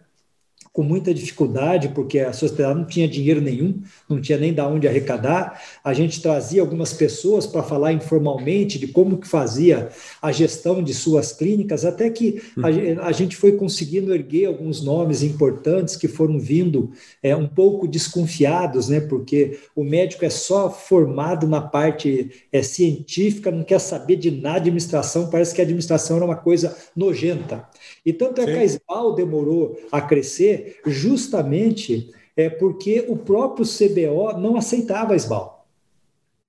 Com 0.74 0.84
muita 0.84 1.14
dificuldade, 1.14 1.90
porque 1.90 2.20
a 2.20 2.32
sociedade 2.32 2.80
não 2.80 2.86
tinha 2.86 3.08
dinheiro 3.08 3.42
nenhum, 3.42 3.82
não 4.08 4.22
tinha 4.22 4.38
nem 4.38 4.54
da 4.54 4.66
onde 4.66 4.88
arrecadar. 4.88 5.62
A 5.84 5.94
gente 5.94 6.22
trazia 6.22 6.62
algumas 6.62 6.94
pessoas 6.94 7.46
para 7.46 7.62
falar 7.62 7.92
informalmente 7.92 8.80
de 8.80 8.88
como 8.88 9.18
que 9.18 9.28
fazia 9.28 9.90
a 10.22 10.32
gestão 10.32 10.82
de 10.82 10.94
suas 10.94 11.34
clínicas, 11.34 11.84
até 11.84 12.10
que 12.10 12.42
a, 12.58 12.70
uhum. 12.70 13.02
a 13.02 13.12
gente 13.12 13.36
foi 13.36 13.54
conseguindo 13.54 14.14
erguer 14.14 14.46
alguns 14.46 14.82
nomes 14.82 15.24
importantes 15.24 15.98
que 15.98 16.08
foram 16.08 16.40
vindo 16.40 16.92
é, 17.22 17.36
um 17.36 17.48
pouco 17.48 17.86
desconfiados, 17.86 18.88
né? 18.88 19.02
Porque 19.02 19.60
o 19.76 19.84
médico 19.84 20.24
é 20.24 20.30
só 20.30 20.70
formado 20.70 21.48
na 21.48 21.60
parte 21.60 22.32
é, 22.52 22.64
científica, 22.64 23.52
não 23.52 23.64
quer 23.64 23.80
saber 23.80 24.16
de 24.16 24.32
nada 24.32 24.62
administração, 24.62 25.30
parece 25.30 25.54
que 25.54 25.60
a 25.60 25.64
administração 25.64 26.16
era 26.16 26.26
uma 26.26 26.36
coisa 26.36 26.78
nojenta. 26.96 27.68
E 28.06 28.14
tanto 28.14 28.40
é 28.40 28.46
Sim. 28.46 28.52
que 28.54 28.58
a 28.58 28.64
SBAL 28.64 29.16
demorou 29.16 29.78
a 29.92 30.00
crescer 30.00 30.61
justamente 30.86 32.12
é 32.36 32.50
porque 32.50 33.06
o 33.08 33.18
próprio 33.18 33.66
CBO 33.66 34.38
não 34.40 34.56
aceitava 34.56 35.14
a 35.14 35.16
SBAL. 35.16 35.62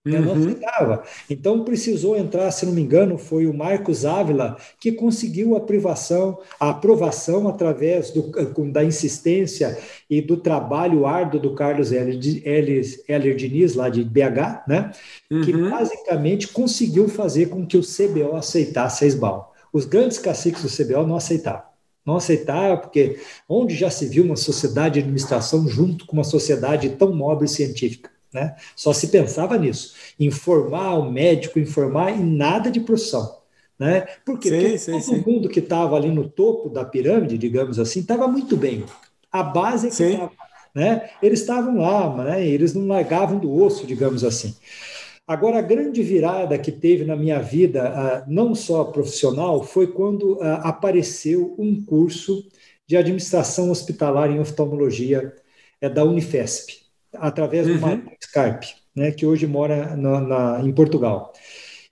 Né? 0.04 0.18
Não 0.18 0.32
uhum. 0.32 0.40
aceitava. 0.40 1.04
Então 1.30 1.64
precisou 1.64 2.16
entrar, 2.16 2.50
se 2.50 2.66
não 2.66 2.72
me 2.72 2.82
engano, 2.82 3.16
foi 3.16 3.46
o 3.46 3.54
Marcos 3.54 4.04
Ávila 4.04 4.56
que 4.80 4.90
conseguiu 4.90 5.54
a 5.54 5.60
privação, 5.60 6.40
a 6.58 6.70
aprovação 6.70 7.46
através 7.46 8.10
do, 8.10 8.32
da 8.72 8.84
insistência 8.84 9.78
e 10.10 10.20
do 10.20 10.36
trabalho 10.36 11.06
árduo 11.06 11.40
do 11.40 11.54
Carlos 11.54 11.92
Heller 11.92 12.18
Diniz, 13.36 13.74
lá 13.76 13.88
de 13.88 14.02
BH, 14.02 14.66
né? 14.66 14.90
Uhum. 15.30 15.42
que 15.42 15.52
basicamente 15.52 16.48
conseguiu 16.48 17.08
fazer 17.08 17.46
com 17.46 17.64
que 17.64 17.76
o 17.76 17.82
CBO 17.82 18.34
aceitasse 18.34 19.04
a 19.04 19.08
SBAL. 19.08 19.54
Os 19.72 19.84
grandes 19.84 20.18
caciques 20.18 20.62
do 20.62 20.68
CBO 20.68 21.06
não 21.06 21.16
aceitavam 21.16 21.71
não 22.04 22.16
aceitar, 22.16 22.80
porque 22.80 23.20
onde 23.48 23.74
já 23.74 23.90
se 23.90 24.06
viu 24.06 24.24
uma 24.24 24.36
sociedade 24.36 24.94
de 24.94 25.00
administração 25.00 25.68
junto 25.68 26.06
com 26.06 26.14
uma 26.14 26.24
sociedade 26.24 26.90
tão 26.90 27.14
nobre 27.14 27.46
e 27.46 27.48
científica? 27.48 28.10
Né? 28.32 28.56
Só 28.74 28.92
se 28.92 29.08
pensava 29.08 29.58
nisso, 29.58 29.94
informar 30.18 30.94
o 30.94 31.10
médico, 31.10 31.58
informar 31.58 32.10
em 32.10 32.24
nada 32.24 32.70
de 32.70 32.80
profissão. 32.80 33.38
Né? 33.78 34.06
Porque 34.24 34.48
sim, 34.48 34.60
todo, 34.60 34.78
sim, 34.78 34.92
todo 34.92 35.02
sim. 35.02 35.24
mundo 35.26 35.48
que 35.48 35.58
estava 35.58 35.96
ali 35.96 36.10
no 36.10 36.28
topo 36.28 36.68
da 36.68 36.84
pirâmide, 36.84 37.36
digamos 37.36 37.78
assim, 37.78 38.00
estava 38.00 38.26
muito 38.28 38.56
bem. 38.56 38.84
A 39.30 39.42
base 39.42 39.88
é 39.88 39.90
que 39.90 40.02
estava. 40.02 40.32
Né? 40.74 41.10
Eles 41.22 41.40
estavam 41.40 41.76
lá, 41.78 42.24
né? 42.24 42.46
eles 42.46 42.72
não 42.72 42.86
largavam 42.86 43.38
do 43.38 43.52
osso, 43.62 43.86
digamos 43.86 44.24
assim. 44.24 44.54
Agora, 45.26 45.58
a 45.58 45.62
grande 45.62 46.02
virada 46.02 46.58
que 46.58 46.72
teve 46.72 47.04
na 47.04 47.16
minha 47.16 47.40
vida, 47.40 47.88
ah, 47.88 48.24
não 48.26 48.54
só 48.54 48.84
profissional, 48.84 49.62
foi 49.62 49.86
quando 49.86 50.38
ah, 50.42 50.68
apareceu 50.68 51.54
um 51.58 51.82
curso 51.84 52.44
de 52.86 52.96
administração 52.96 53.70
hospitalar 53.70 54.30
em 54.30 54.40
oftalmologia 54.40 55.32
é, 55.80 55.88
da 55.88 56.04
Unifesp, 56.04 56.82
através 57.14 57.66
do 57.66 57.74
uhum. 57.74 58.04
Scarpe, 58.22 58.68
né, 58.94 59.10
que 59.10 59.24
hoje 59.24 59.46
mora 59.46 59.96
na, 59.96 60.20
na, 60.20 60.60
em 60.62 60.72
Portugal. 60.72 61.32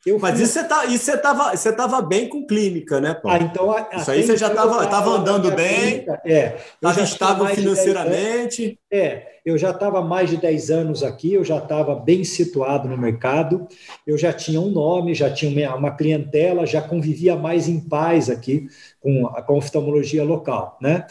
Eu 0.07 0.19
Mas 0.19 0.37
fui... 0.37 0.45
isso 0.45 0.55
você 0.55 0.65
tá, 0.65 0.87
isso 0.87 1.05
você 1.05 1.15
estava 1.15 1.51
você 1.55 1.73
tava 1.73 2.01
bem 2.01 2.27
com 2.27 2.47
clínica, 2.47 3.01
né, 3.01 3.13
Paulo? 3.13 3.39
Ah, 3.39 3.43
então, 3.43 4.01
isso 4.01 4.11
aí 4.11 4.23
você 4.23 4.37
já 4.37 4.49
estava 4.49 4.87
tava 4.87 5.11
andando 5.11 5.51
bem, 5.53 6.07
é, 6.25 6.57
estava 6.75 7.03
estável 7.03 7.47
financeiramente. 7.49 8.79
é, 8.91 9.27
eu 9.45 9.59
já 9.59 9.71
estava 9.71 10.01
mais 10.03 10.31
de 10.31 10.39
10 10.39 10.71
anos 10.71 11.03
aqui, 11.03 11.35
eu 11.35 11.45
já 11.45 11.59
estava 11.59 11.95
bem 11.95 12.25
situado 12.25 12.89
no 12.89 12.97
mercado, 12.97 13.69
eu 14.07 14.17
já 14.17 14.33
tinha 14.33 14.61
um 14.61 14.71
nome, 14.71 15.15
já 15.15 15.31
tinha 15.31 15.75
uma 15.75 15.91
clientela, 15.91 16.67
já 16.67 16.81
convivia 16.81 17.37
mais 17.37 17.69
em 17.69 17.81
paz 17.81 18.31
aqui 18.31 18.69
com 19.01 19.27
a, 19.27 19.43
com 19.43 19.53
a 19.55 19.57
oftalmologia 19.57 20.25
local, 20.25 20.79
né? 20.81 21.07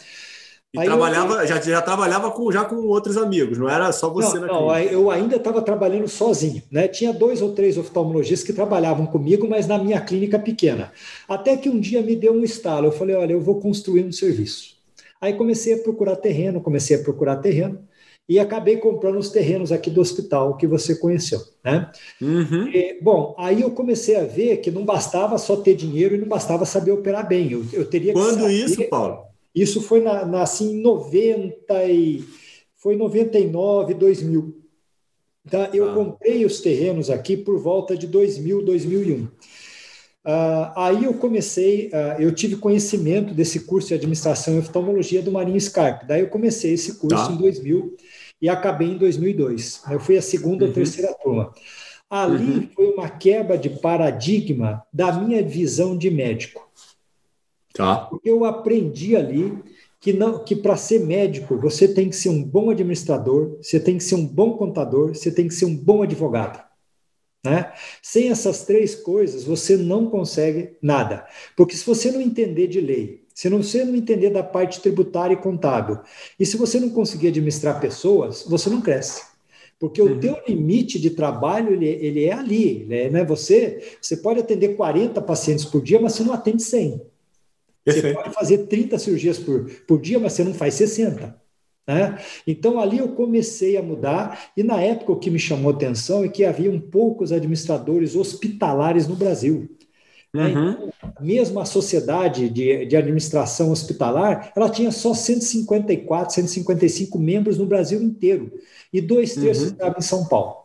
E 0.72 0.78
aí 0.78 0.86
trabalhava, 0.86 1.42
eu... 1.42 1.46
já, 1.48 1.60
já 1.60 1.82
trabalhava 1.82 2.30
com, 2.30 2.50
já 2.52 2.64
com 2.64 2.76
outros 2.76 3.16
amigos, 3.16 3.58
não 3.58 3.68
era 3.68 3.90
só 3.90 4.08
você 4.08 4.38
não, 4.38 4.46
na 4.46 4.52
não, 4.52 4.78
eu 4.78 5.10
ainda 5.10 5.34
estava 5.34 5.60
trabalhando 5.62 6.06
sozinho, 6.06 6.62
né? 6.70 6.86
Tinha 6.86 7.12
dois 7.12 7.42
ou 7.42 7.52
três 7.52 7.76
oftalmologistas 7.76 8.46
que 8.46 8.52
trabalhavam 8.52 9.04
comigo, 9.04 9.48
mas 9.48 9.66
na 9.66 9.78
minha 9.78 10.00
clínica 10.00 10.38
pequena. 10.38 10.92
Até 11.28 11.56
que 11.56 11.68
um 11.68 11.80
dia 11.80 12.00
me 12.02 12.14
deu 12.14 12.32
um 12.32 12.44
estalo, 12.44 12.86
eu 12.86 12.92
falei, 12.92 13.16
olha, 13.16 13.32
eu 13.32 13.40
vou 13.40 13.60
construir 13.60 14.04
um 14.04 14.12
serviço. 14.12 14.76
Aí 15.20 15.34
comecei 15.34 15.74
a 15.74 15.78
procurar 15.78 16.16
terreno, 16.16 16.60
comecei 16.60 16.96
a 16.96 17.02
procurar 17.02 17.36
terreno 17.36 17.80
e 18.28 18.38
acabei 18.38 18.76
comprando 18.76 19.18
os 19.18 19.28
terrenos 19.28 19.72
aqui 19.72 19.90
do 19.90 20.00
hospital 20.00 20.56
que 20.56 20.68
você 20.68 20.94
conheceu, 20.94 21.40
né? 21.64 21.90
Uhum. 22.22 22.68
E, 22.68 22.96
bom, 23.02 23.34
aí 23.36 23.60
eu 23.60 23.72
comecei 23.72 24.14
a 24.14 24.24
ver 24.24 24.58
que 24.58 24.70
não 24.70 24.84
bastava 24.84 25.36
só 25.36 25.56
ter 25.56 25.74
dinheiro 25.74 26.14
e 26.14 26.18
não 26.18 26.28
bastava 26.28 26.64
saber 26.64 26.92
operar 26.92 27.26
bem. 27.26 27.50
Eu, 27.50 27.66
eu 27.72 27.84
teria 27.84 28.12
Quando 28.12 28.48
isso, 28.48 28.88
Paulo? 28.88 29.29
Isso 29.54 29.80
foi 29.80 30.00
na, 30.00 30.24
na 30.24 30.42
assim, 30.42 30.80
90 30.80 31.84
e 31.84 32.24
foi 32.76 32.96
99, 32.96 33.94
2000. 33.94 34.56
Tá? 35.50 35.70
Eu 35.72 35.90
ah. 35.90 35.94
comprei 35.94 36.44
os 36.44 36.60
terrenos 36.60 37.10
aqui 37.10 37.36
por 37.36 37.58
volta 37.58 37.96
de 37.96 38.06
2000, 38.06 38.64
2001. 38.64 39.28
Uh, 40.22 40.72
aí 40.76 41.04
eu 41.04 41.14
comecei, 41.14 41.88
uh, 41.88 42.20
eu 42.20 42.34
tive 42.34 42.56
conhecimento 42.56 43.32
desse 43.32 43.60
curso 43.60 43.88
de 43.88 43.94
administração 43.94 44.54
e 44.54 44.58
oftalmologia 44.58 45.22
do 45.22 45.32
Marinho 45.32 45.60
Scarpe. 45.60 46.06
Daí 46.06 46.20
eu 46.20 46.28
comecei 46.28 46.74
esse 46.74 46.98
curso 46.98 47.26
tá. 47.26 47.32
em 47.32 47.36
2000 47.36 47.96
e 48.40 48.48
acabei 48.48 48.88
em 48.88 48.98
2002. 48.98 49.82
Eu 49.90 49.98
fui 49.98 50.18
a 50.18 50.22
segunda 50.22 50.64
uhum. 50.64 50.70
ou 50.70 50.74
terceira 50.74 51.14
turma. 51.14 51.52
Ali 52.08 52.52
uhum. 52.52 52.68
foi 52.74 52.86
uma 52.92 53.08
quebra 53.08 53.56
de 53.56 53.70
paradigma 53.70 54.82
da 54.92 55.12
minha 55.12 55.42
visão 55.42 55.96
de 55.96 56.10
médico. 56.10 56.68
Tá. 57.72 57.96
Porque 57.96 58.28
eu 58.28 58.44
aprendi 58.44 59.16
ali 59.16 59.56
que 60.00 60.12
não 60.12 60.42
que 60.42 60.56
para 60.56 60.76
ser 60.76 61.00
médico 61.00 61.56
você 61.58 61.86
tem 61.86 62.08
que 62.08 62.16
ser 62.16 62.30
um 62.30 62.42
bom 62.42 62.70
administrador, 62.70 63.58
você 63.60 63.78
tem 63.78 63.98
que 63.98 64.04
ser 64.04 64.14
um 64.14 64.26
bom 64.26 64.56
contador, 64.56 65.14
você 65.14 65.30
tem 65.30 65.46
que 65.46 65.54
ser 65.54 65.66
um 65.66 65.76
bom 65.76 66.02
advogado. 66.02 66.64
Né? 67.44 67.72
Sem 68.02 68.30
essas 68.30 68.64
três 68.64 68.94
coisas, 68.94 69.44
você 69.44 69.76
não 69.76 70.06
consegue 70.10 70.76
nada. 70.82 71.26
Porque 71.56 71.74
se 71.76 71.84
você 71.84 72.10
não 72.10 72.20
entender 72.20 72.66
de 72.66 72.80
lei, 72.80 73.24
se 73.34 73.48
você 73.48 73.84
não 73.84 73.96
entender 73.96 74.30
da 74.30 74.42
parte 74.42 74.80
tributária 74.80 75.34
e 75.34 75.38
contábil, 75.38 75.98
e 76.38 76.44
se 76.44 76.58
você 76.58 76.78
não 76.78 76.90
conseguir 76.90 77.28
administrar 77.28 77.80
pessoas, 77.80 78.44
você 78.46 78.68
não 78.68 78.82
cresce. 78.82 79.30
Porque 79.78 80.02
uhum. 80.02 80.16
o 80.16 80.20
teu 80.20 80.36
limite 80.46 80.98
de 80.98 81.10
trabalho, 81.10 81.72
ele, 81.72 81.86
ele 81.86 82.24
é 82.24 82.34
ali. 82.34 82.84
Né? 82.84 83.24
Você, 83.24 83.96
você 84.00 84.18
pode 84.18 84.40
atender 84.40 84.76
40 84.76 85.22
pacientes 85.22 85.64
por 85.64 85.82
dia, 85.82 85.98
mas 85.98 86.12
você 86.12 86.22
não 86.22 86.34
atende 86.34 86.62
100. 86.62 87.00
Você 87.86 88.12
pode 88.12 88.34
fazer 88.34 88.58
30 88.66 88.98
cirurgias 88.98 89.38
por, 89.38 89.70
por 89.86 90.00
dia, 90.00 90.18
mas 90.18 90.32
você 90.34 90.44
não 90.44 90.54
faz 90.54 90.74
60. 90.74 91.40
Né? 91.86 92.18
Então 92.46 92.78
ali 92.78 92.98
eu 92.98 93.08
comecei 93.08 93.76
a 93.76 93.82
mudar, 93.82 94.50
e 94.56 94.62
na 94.62 94.80
época 94.80 95.12
o 95.12 95.18
que 95.18 95.30
me 95.30 95.38
chamou 95.38 95.72
atenção 95.72 96.24
é 96.24 96.28
que 96.28 96.44
havia 96.44 96.70
poucos 96.80 97.32
administradores 97.32 98.14
hospitalares 98.14 99.08
no 99.08 99.16
Brasil. 99.16 99.68
Né? 100.32 100.46
Uhum. 100.46 100.70
Então, 100.70 100.92
mesmo 101.20 101.58
a 101.58 101.64
sociedade 101.64 102.48
de, 102.48 102.86
de 102.86 102.96
administração 102.96 103.72
hospitalar, 103.72 104.52
ela 104.54 104.70
tinha 104.70 104.92
só 104.92 105.12
154, 105.12 106.34
155 106.34 107.18
membros 107.18 107.58
no 107.58 107.66
Brasil 107.66 108.00
inteiro, 108.00 108.52
e 108.92 109.00
dois 109.00 109.34
terços 109.34 109.64
uhum. 109.64 109.72
estavam 109.72 109.98
em 109.98 110.02
São 110.02 110.26
Paulo. 110.26 110.60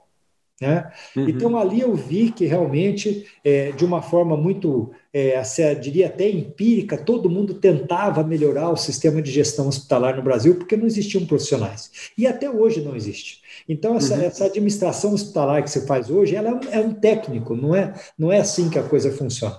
Né? 0.61 0.89
Uhum. 1.15 1.27
Então, 1.27 1.57
ali 1.57 1.81
eu 1.81 1.95
vi 1.95 2.31
que 2.31 2.45
realmente, 2.45 3.25
é, 3.43 3.71
de 3.71 3.83
uma 3.83 4.01
forma 4.01 4.37
muito, 4.37 4.91
é, 5.17 5.41
diria 5.75 6.07
até 6.07 6.29
empírica, 6.29 6.97
todo 6.97 7.29
mundo 7.29 7.53
tentava 7.53 8.21
melhorar 8.21 8.69
o 8.69 8.75
sistema 8.75 9.21
de 9.21 9.31
gestão 9.31 9.69
hospitalar 9.69 10.17
no 10.17 10.21
Brasil, 10.21 10.55
porque 10.55 10.75
não 10.75 10.85
existiam 10.85 11.25
profissionais. 11.25 11.89
E 12.17 12.27
até 12.27 12.49
hoje 12.49 12.81
não 12.81 12.93
existe. 12.93 13.39
Então, 13.67 13.95
essa, 13.95 14.15
uhum. 14.15 14.23
essa 14.23 14.43
administração 14.43 15.13
hospitalar 15.13 15.63
que 15.63 15.69
você 15.69 15.85
faz 15.85 16.09
hoje, 16.09 16.35
ela 16.35 16.49
é 16.49 16.53
um, 16.53 16.59
é 16.69 16.79
um 16.79 16.93
técnico, 16.93 17.55
não 17.55 17.73
é, 17.73 17.93
não 18.19 18.29
é 18.29 18.39
assim 18.39 18.69
que 18.69 18.77
a 18.77 18.83
coisa 18.83 19.09
funciona. 19.09 19.57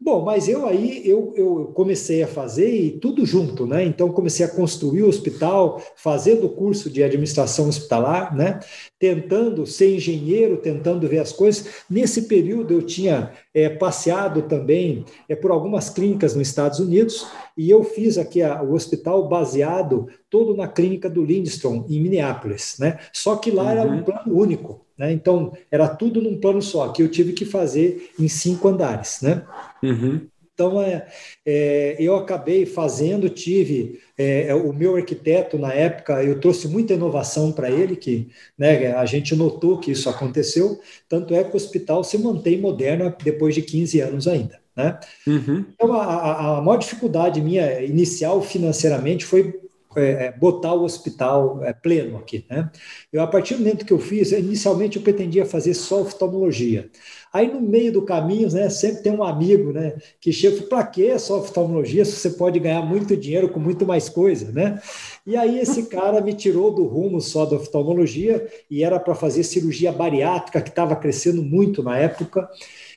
Bom, 0.00 0.24
mas 0.24 0.48
eu 0.48 0.64
aí 0.64 1.02
eu, 1.04 1.32
eu 1.34 1.72
comecei 1.74 2.22
a 2.22 2.28
fazer 2.28 2.72
e 2.72 2.92
tudo 2.92 3.26
junto, 3.26 3.66
né? 3.66 3.84
Então 3.84 4.12
comecei 4.12 4.46
a 4.46 4.48
construir 4.48 5.02
o 5.02 5.08
hospital, 5.08 5.82
fazendo 5.96 6.46
o 6.46 6.50
curso 6.50 6.88
de 6.88 7.02
administração 7.02 7.68
hospitalar, 7.68 8.34
né? 8.34 8.60
Tentando 8.96 9.66
ser 9.66 9.96
engenheiro, 9.96 10.58
tentando 10.58 11.08
ver 11.08 11.18
as 11.18 11.32
coisas. 11.32 11.84
Nesse 11.90 12.22
período 12.22 12.74
eu 12.74 12.82
tinha 12.82 13.32
é, 13.52 13.68
passeado 13.68 14.42
também 14.42 15.04
é, 15.28 15.34
por 15.34 15.50
algumas 15.50 15.90
clínicas 15.90 16.32
nos 16.32 16.46
Estados 16.46 16.78
Unidos 16.78 17.26
e 17.56 17.68
eu 17.68 17.82
fiz 17.82 18.18
aqui 18.18 18.40
a, 18.40 18.62
o 18.62 18.74
hospital 18.74 19.28
baseado 19.28 20.06
todo 20.30 20.56
na 20.56 20.68
clínica 20.68 21.10
do 21.10 21.24
Lindstrom 21.24 21.84
em 21.88 22.00
Minneapolis, 22.00 22.76
né? 22.78 22.98
Só 23.12 23.34
que 23.34 23.50
lá 23.50 23.64
uhum. 23.64 23.68
era 23.70 23.82
um 23.82 23.96
uhum. 23.96 24.04
plano 24.04 24.38
único. 24.38 24.87
Né? 24.98 25.12
Então, 25.12 25.52
era 25.70 25.88
tudo 25.88 26.20
num 26.20 26.40
plano 26.40 26.60
só, 26.60 26.88
que 26.88 27.02
eu 27.02 27.08
tive 27.08 27.32
que 27.32 27.44
fazer 27.44 28.10
em 28.18 28.26
cinco 28.28 28.68
andares. 28.68 29.20
Né? 29.22 29.44
Uhum. 29.82 30.26
Então, 30.52 30.82
é, 30.82 31.06
é, 31.46 31.96
eu 32.00 32.16
acabei 32.16 32.66
fazendo, 32.66 33.30
tive 33.30 34.00
é, 34.18 34.48
é 34.48 34.54
o 34.56 34.72
meu 34.72 34.96
arquiteto 34.96 35.56
na 35.56 35.72
época, 35.72 36.20
eu 36.24 36.40
trouxe 36.40 36.66
muita 36.66 36.94
inovação 36.94 37.52
para 37.52 37.70
ele, 37.70 37.94
que 37.94 38.28
né, 38.58 38.92
a 38.92 39.06
gente 39.06 39.36
notou 39.36 39.78
que 39.78 39.92
isso 39.92 40.10
aconteceu, 40.10 40.80
tanto 41.08 41.32
é 41.32 41.44
que 41.44 41.52
o 41.52 41.56
hospital 41.56 42.02
se 42.02 42.18
mantém 42.18 42.60
moderno 42.60 43.14
depois 43.22 43.54
de 43.54 43.62
15 43.62 44.00
anos 44.00 44.26
ainda. 44.26 44.58
Né? 44.76 44.98
Uhum. 45.28 45.64
Então, 45.74 45.92
a, 45.92 46.58
a 46.58 46.60
maior 46.60 46.78
dificuldade 46.78 47.40
minha 47.40 47.80
inicial 47.80 48.42
financeiramente 48.42 49.24
foi 49.24 49.60
é, 49.96 50.26
é, 50.26 50.32
botar 50.32 50.74
o 50.74 50.84
hospital 50.84 51.64
é, 51.64 51.72
pleno 51.72 52.18
aqui. 52.18 52.44
Né? 52.48 52.70
Eu, 53.12 53.22
a 53.22 53.26
partir 53.26 53.54
do 53.54 53.60
momento 53.60 53.86
que 53.86 53.92
eu 53.92 53.98
fiz, 53.98 54.32
inicialmente 54.32 54.96
eu 54.96 55.02
pretendia 55.02 55.46
fazer 55.46 55.74
só 55.74 56.02
oftalmologia. 56.02 56.90
Aí 57.32 57.52
no 57.52 57.60
meio 57.60 57.92
do 57.92 58.02
caminho, 58.02 58.50
né, 58.50 58.70
sempre 58.70 59.02
tem 59.02 59.12
um 59.12 59.22
amigo 59.22 59.72
né, 59.72 59.96
que 60.20 60.32
chega 60.32 60.62
para 60.62 60.84
que 60.84 61.18
só 61.18 61.38
oftalmologia 61.38 62.04
se 62.04 62.12
você 62.12 62.30
pode 62.30 62.58
ganhar 62.58 62.82
muito 62.82 63.16
dinheiro 63.16 63.48
com 63.48 63.60
muito 63.60 63.86
mais 63.86 64.08
coisa, 64.08 64.50
né? 64.50 64.80
E 65.26 65.36
aí 65.36 65.58
esse 65.58 65.84
cara 65.84 66.22
me 66.22 66.32
tirou 66.32 66.70
do 66.70 66.84
rumo 66.86 67.20
só 67.20 67.44
da 67.44 67.56
oftalmologia 67.56 68.46
e 68.70 68.82
era 68.82 68.98
para 68.98 69.14
fazer 69.14 69.42
cirurgia 69.42 69.92
bariátrica 69.92 70.62
que 70.62 70.70
estava 70.70 70.96
crescendo 70.96 71.42
muito 71.42 71.82
na 71.82 71.98
época. 71.98 72.48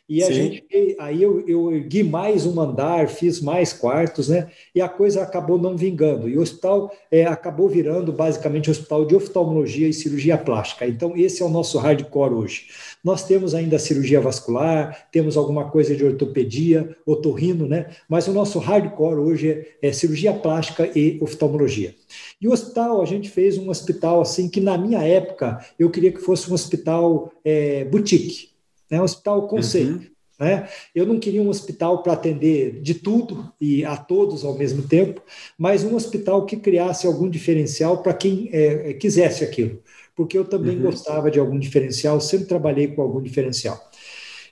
E 0.10 0.22
a 0.22 0.28
Sim. 0.28 0.34
gente, 0.34 0.66
aí 1.00 1.24
eu, 1.24 1.48
eu 1.48 1.74
ergui 1.74 2.04
mais 2.04 2.46
um 2.46 2.60
andar, 2.60 3.08
fiz 3.08 3.40
mais 3.40 3.72
quartos, 3.72 4.28
né? 4.28 4.50
E 4.76 4.82
a 4.82 4.90
coisa 4.90 5.22
acabou 5.22 5.58
não 5.58 5.78
vingando. 5.78 6.28
E 6.28 6.38
o 6.38 6.42
hospital 6.42 6.94
é, 7.10 7.26
acabou 7.26 7.70
virando 7.70 8.12
basicamente 8.12 8.70
um 8.70 8.72
hospital 8.72 9.06
de 9.06 9.16
oftalmologia 9.16 9.88
e 9.88 9.94
cirurgia 9.94 10.38
plástica. 10.38 10.86
Então, 10.86 11.16
esse 11.16 11.42
é 11.42 11.46
o 11.46 11.50
nosso 11.50 11.78
hardcore 11.78 12.34
hoje. 12.34 12.68
Nós 13.02 13.24
temos 13.24 13.56
ainda 13.56 13.80
cirurgia 13.80 14.20
vascular, 14.20 15.08
temos 15.14 15.38
alguma 15.38 15.70
coisa 15.70 15.96
de 15.96 16.04
ortopedia, 16.04 16.94
otorrino, 17.06 17.66
né? 17.66 17.92
Mas 18.10 18.28
o 18.28 18.34
nosso 18.34 18.60
hardcore 18.60 19.20
hoje 19.20 19.50
é, 19.82 19.88
é 19.88 19.94
cirurgia 19.94 20.34
plástica 20.34 20.90
e 20.94 21.18
oftalmologia. 21.22 21.96
E 22.42 22.50
o 22.50 22.52
hospital, 22.52 23.02
a 23.02 23.06
gente 23.06 23.30
fez 23.30 23.58
um 23.58 23.70
hospital 23.70 24.20
assim 24.20 24.50
que 24.50 24.60
na 24.60 24.78
minha 24.78 25.02
época 25.02 25.66
eu 25.80 25.90
queria 25.90 26.12
que 26.12 26.20
fosse 26.20 26.52
um 26.52 26.54
hospital 26.54 27.32
é, 27.46 27.86
boutique 27.86 28.51
né? 28.92 29.00
Um 29.00 29.06
hospital 29.06 29.48
conceito. 29.48 29.94
Uhum. 29.94 30.12
Né? 30.42 30.68
Eu 30.94 31.06
não 31.06 31.20
queria 31.20 31.42
um 31.42 31.50
hospital 31.50 32.02
para 32.02 32.14
atender 32.14 32.82
de 32.82 32.96
tudo 32.96 33.54
e 33.62 33.86
a 33.86 33.96
todos 33.96 34.44
ao 34.44 34.58
mesmo 34.58 34.82
tempo, 34.82 35.22
mas 35.58 35.84
um 35.84 35.96
hospital 35.96 36.46
que 36.48 36.58
criasse 36.58 37.06
algum 37.06 37.30
diferencial 37.30 38.02
para 38.02 38.14
quem 38.14 38.50
é, 38.52 38.90
é, 38.90 38.94
quisesse 38.94 39.44
aquilo, 39.44 39.80
porque 40.16 40.36
eu 40.36 40.44
também 40.44 40.78
uhum. 40.78 40.82
gostava 40.82 41.30
de 41.30 41.40
algum 41.40 41.60
diferencial, 41.60 42.20
sempre 42.20 42.48
trabalhei 42.48 42.88
com 42.88 43.04
algum 43.04 43.22
diferencial. 43.22 43.80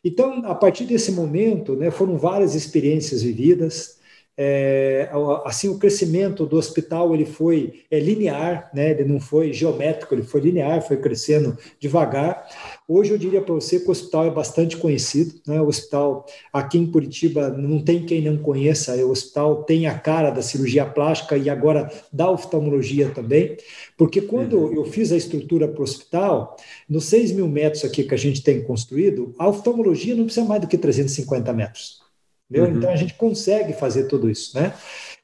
Então, 0.06 0.46
a 0.46 0.56
partir 0.56 0.86
desse 0.86 1.12
momento, 1.12 1.76
né, 1.76 1.92
foram 1.92 2.18
várias 2.18 2.56
experiências 2.56 3.24
vividas, 3.24 3.99
é, 4.42 5.10
assim 5.44 5.68
o 5.68 5.78
crescimento 5.78 6.46
do 6.46 6.56
hospital 6.56 7.14
ele 7.14 7.26
foi 7.26 7.84
é, 7.92 8.00
linear, 8.00 8.70
né? 8.74 8.92
Ele 8.92 9.04
não 9.04 9.20
foi 9.20 9.52
geométrico, 9.52 10.16
ele 10.16 10.24
foi 10.24 10.40
linear, 10.40 10.82
foi 10.82 10.96
crescendo 10.96 11.58
devagar. 11.78 12.48
Hoje 12.88 13.12
eu 13.12 13.18
diria 13.18 13.42
para 13.42 13.54
você 13.54 13.82
que 13.82 13.90
o 13.90 13.92
hospital 13.92 14.28
é 14.28 14.32
bastante 14.32 14.78
conhecido, 14.78 15.34
né? 15.46 15.60
O 15.60 15.68
hospital 15.68 16.26
aqui 16.54 16.78
em 16.78 16.90
Curitiba 16.90 17.50
não 17.50 17.84
tem 17.84 18.06
quem 18.06 18.22
não 18.22 18.38
conheça. 18.38 18.96
O 19.06 19.12
hospital 19.12 19.66
tem 19.66 19.88
a 19.88 20.00
cara 20.00 20.30
da 20.30 20.42
cirurgia 20.42 20.86
plástica 20.86 21.36
e 21.36 21.50
agora 21.50 21.92
da 22.14 22.32
oftalmologia 22.32 23.10
também, 23.10 23.58
porque 23.98 24.22
quando 24.22 24.58
uhum. 24.58 24.74
eu 24.74 24.86
fiz 24.86 25.12
a 25.12 25.18
estrutura 25.18 25.68
para 25.68 25.82
o 25.82 25.84
hospital, 25.84 26.56
nos 26.88 27.04
6 27.06 27.34
mil 27.34 27.50
metros 27.50 27.84
aqui 27.84 28.06
que 28.06 28.14
a 28.14 28.18
gente 28.18 28.42
tem 28.42 28.64
construído, 28.64 29.36
a 29.38 29.50
oftalmologia 29.50 30.16
não 30.16 30.24
precisa 30.24 30.46
mais 30.46 30.62
do 30.62 30.68
que 30.68 30.78
350 30.78 31.52
metros. 31.52 32.08
Uhum. 32.52 32.78
Então 32.78 32.90
a 32.90 32.96
gente 32.96 33.14
consegue 33.14 33.74
fazer 33.74 34.06
tudo 34.06 34.30
isso, 34.30 34.58
né? 34.60 34.74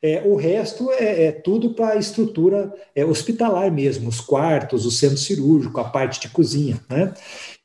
É, 0.02 0.22
o 0.24 0.36
resto 0.36 0.92
é, 0.92 1.26
é 1.26 1.32
tudo 1.32 1.72
para 1.74 1.94
a 1.94 1.96
estrutura 1.96 2.72
é, 2.94 3.04
hospitalar 3.04 3.72
mesmo, 3.72 4.08
os 4.08 4.22
quartos, 4.22 4.86
o 4.86 4.92
centro 4.92 5.18
cirúrgico, 5.18 5.80
a 5.80 5.86
parte 5.86 6.20
de 6.20 6.30
cozinha, 6.30 6.80
né? 6.88 7.14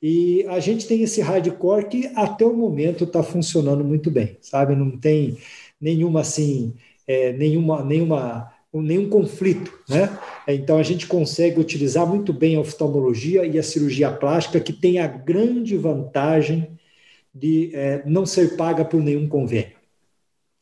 E 0.03 0.47
a 0.49 0.59
gente 0.61 0.87
tem 0.87 1.03
esse 1.03 1.21
hardcore 1.21 1.89
que 1.89 2.11
até 2.15 2.47
o 2.47 2.55
momento 2.55 3.05
está 3.05 3.23
funcionando 3.23 3.85
muito 3.85 4.11
bem, 4.11 4.39
sabe? 4.41 4.75
Não 4.75 4.97
tem 4.97 5.37
nenhuma 5.79 6.21
assim, 6.21 6.73
é, 7.07 7.33
nenhuma, 7.35 7.85
nenhuma 7.85 8.51
nenhum 8.73 9.09
conflito, 9.09 9.73
né? 9.89 10.17
Então 10.47 10.79
a 10.79 10.83
gente 10.83 11.07
consegue 11.07 11.61
utilizar 11.61 12.07
muito 12.07 12.33
bem 12.33 12.57
a 12.57 12.61
oftalmologia 12.61 13.45
e 13.45 13.59
a 13.59 13.63
cirurgia 13.63 14.11
plástica, 14.13 14.61
que 14.61 14.73
tem 14.73 15.01
a 15.01 15.09
grande 15.09 15.77
vantagem 15.77 16.79
de 17.35 17.71
é, 17.75 18.03
não 18.07 18.27
ser 18.27 18.57
paga 18.57 18.85
por 18.85 19.03
nenhum 19.03 19.29
convênio. 19.29 19.79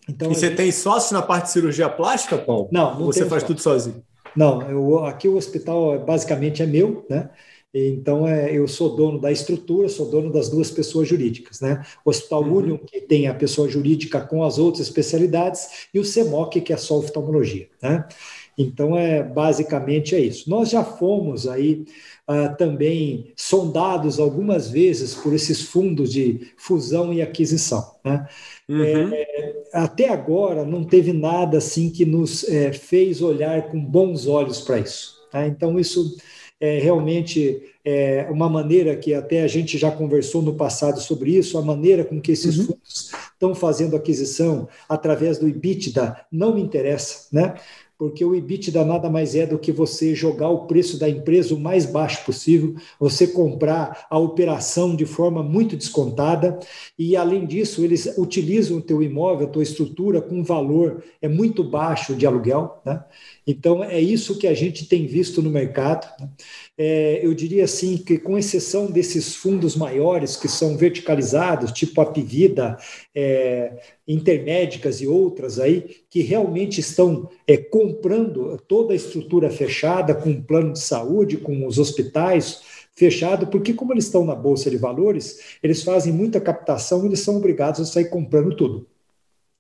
Então, 0.09 0.31
e 0.31 0.35
você 0.35 0.49
gente... 0.49 0.57
tem 0.57 0.73
sócio 0.73 1.15
na 1.15 1.23
parte 1.23 1.45
de 1.45 1.53
cirurgia 1.53 1.89
plástica, 1.89 2.39
Paulo? 2.39 2.69
Não, 2.73 2.99
não 2.99 3.07
Você 3.07 3.21
faz 3.21 3.43
sócio. 3.43 3.49
tudo 3.49 3.61
sozinho? 3.61 4.03
Não, 4.35 4.63
eu, 4.63 5.05
aqui 5.05 5.29
o 5.29 5.37
hospital 5.37 5.99
basicamente 6.05 6.63
é 6.63 6.67
meu, 6.67 7.05
né? 7.09 7.31
Então, 7.75 8.27
é, 8.27 8.51
eu 8.51 8.67
sou 8.67 8.97
dono 8.97 9.21
da 9.21 9.31
estrutura, 9.31 9.89
sou 9.89 10.11
dono 10.11 10.33
das 10.33 10.49
duas 10.49 10.71
pessoas 10.71 11.07
jurídicas, 11.07 11.61
né? 11.61 11.85
O 12.03 12.09
Hospital 12.09 12.43
uhum. 12.43 12.57
Union, 12.57 12.79
que 12.79 13.01
tem 13.03 13.29
a 13.29 13.35
pessoa 13.35 13.69
jurídica 13.69 14.21
com 14.21 14.43
as 14.43 14.59
outras 14.59 14.87
especialidades, 14.87 15.89
e 15.93 15.99
o 15.99 16.05
CEMOC, 16.05 16.63
que 16.63 16.73
é 16.73 16.77
só 16.79 16.99
oftalmologia, 16.99 17.69
né? 17.83 18.09
Então, 18.57 18.97
é 18.97 19.23
basicamente 19.23 20.15
é 20.15 20.21
isso. 20.21 20.49
Nós 20.49 20.71
já 20.71 20.83
fomos 20.83 21.47
aí 21.47 21.85
uh, 22.29 22.57
também 22.57 23.33
sondados 23.35 24.21
algumas 24.21 24.71
vezes 24.71 25.15
por 25.15 25.33
esses 25.33 25.63
fundos 25.63 26.13
de 26.13 26.53
fusão 26.57 27.13
e 27.13 27.23
aquisição. 27.23 27.95
Né? 28.05 28.27
Uhum. 28.69 29.11
É, 29.13 29.63
até 29.73 30.09
agora 30.11 30.65
não 30.65 30.85
teve 30.85 31.13
nada 31.13 31.59
assim 31.59 31.91
que 31.91 32.05
nos 32.05 32.45
é, 32.49 32.73
fez 32.73 33.23
olhar 33.23 33.71
com 33.71 33.83
bons 33.83 34.27
olhos 34.27 34.61
para 34.61 34.79
isso. 34.79 35.19
Tá? 35.31 35.47
Então, 35.47 35.79
isso 35.79 36.17
é 36.61 36.79
realmente 36.79 37.63
é 37.85 38.27
uma 38.31 38.51
maneira 38.51 38.95
que 38.97 39.15
até 39.15 39.43
a 39.43 39.47
gente 39.47 39.79
já 39.79 39.91
conversou 39.91 40.43
no 40.43 40.55
passado 40.55 41.01
sobre 41.01 41.31
isso, 41.31 41.57
a 41.57 41.63
maneira 41.63 42.05
com 42.05 42.21
que 42.21 42.33
esses 42.33 42.59
uhum. 42.59 42.67
fundos 42.67 43.13
estão 43.33 43.55
fazendo 43.55 43.97
aquisição 43.97 44.69
através 44.87 45.39
do 45.39 45.49
EBITDA 45.49 46.17
não 46.31 46.55
me 46.55 46.61
interessa, 46.61 47.29
né? 47.33 47.55
Porque 47.99 48.25
o 48.25 48.35
EBITDA 48.35 48.85
nada 48.85 49.11
mais 49.11 49.35
é 49.35 49.45
do 49.45 49.59
que 49.59 49.73
você 49.73 50.15
jogar 50.15 50.49
o 50.49 50.67
preço 50.67 50.97
da 50.97 51.09
empresa 51.09 51.53
o 51.55 51.59
mais 51.59 51.85
baixo 51.85 52.25
possível, 52.25 52.77
você 52.99 53.27
comprar 53.27 54.07
a 54.09 54.17
operação 54.17 54.95
de 54.95 55.05
forma 55.05 55.43
muito 55.43 55.77
descontada, 55.77 56.61
e 56.97 57.17
além 57.17 57.45
disso, 57.45 57.85
eles 57.85 58.07
utilizam 58.17 58.79
o 58.79 58.83
teu 58.83 59.03
imóvel, 59.03 59.49
a 59.49 59.51
tua 59.51 59.65
estrutura 59.65 60.23
com 60.23 60.37
um 60.37 60.45
valor 60.45 61.03
é 61.21 61.27
muito 61.27 61.65
baixo 61.65 62.15
de 62.15 62.25
aluguel, 62.25 62.81
né? 62.87 63.05
Então, 63.45 63.83
é 63.83 63.99
isso 63.99 64.37
que 64.39 64.47
a 64.47 64.53
gente 64.53 64.87
tem 64.87 65.07
visto 65.07 65.41
no 65.41 65.49
mercado. 65.49 66.07
Né? 66.21 66.29
É, 66.77 67.21
eu 67.25 67.33
diria 67.33 67.65
assim 67.65 67.97
que, 67.97 68.19
com 68.19 68.37
exceção 68.37 68.91
desses 68.91 69.35
fundos 69.35 69.75
maiores 69.75 70.37
que 70.37 70.47
são 70.47 70.77
verticalizados, 70.77 71.73
tipo 71.73 71.99
a 72.03 72.05
Pivida, 72.05 72.77
é, 73.15 73.73
Intermédicas 74.09 75.01
e 75.03 75.07
outras 75.07 75.61
aí, 75.61 75.97
que 76.09 76.23
realmente 76.23 76.81
estão 76.81 77.29
é, 77.47 77.59
comprando 77.59 78.59
toda 78.67 78.95
a 78.95 78.97
estrutura 78.97 79.51
fechada, 79.51 80.15
com 80.15 80.31
um 80.31 80.43
plano 80.43 80.73
de 80.73 80.81
saúde, 80.81 81.37
com 81.37 81.67
os 81.67 81.79
hospitais, 81.79 82.63
fechado, 82.97 83.47
porque 83.47 83.73
como 83.73 83.93
eles 83.93 84.07
estão 84.07 84.25
na 84.25 84.35
bolsa 84.35 84.69
de 84.69 84.77
valores, 84.77 85.59
eles 85.63 85.85
fazem 85.85 86.13
muita 86.13 86.41
captação, 86.41 87.07
eles 87.07 87.21
são 87.21 87.37
obrigados 87.37 87.81
a 87.81 87.85
sair 87.85 88.07
comprando 88.07 88.57
tudo. 88.57 88.89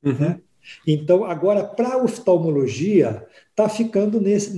Uhum. 0.03 0.13
Né? 0.15 0.41
Então, 0.87 1.25
agora, 1.25 1.65
para 1.65 1.95
a 1.95 2.03
oftalmologia, 2.03 3.25
está 3.51 3.69
ficando 3.69 4.21
nesse, 4.21 4.57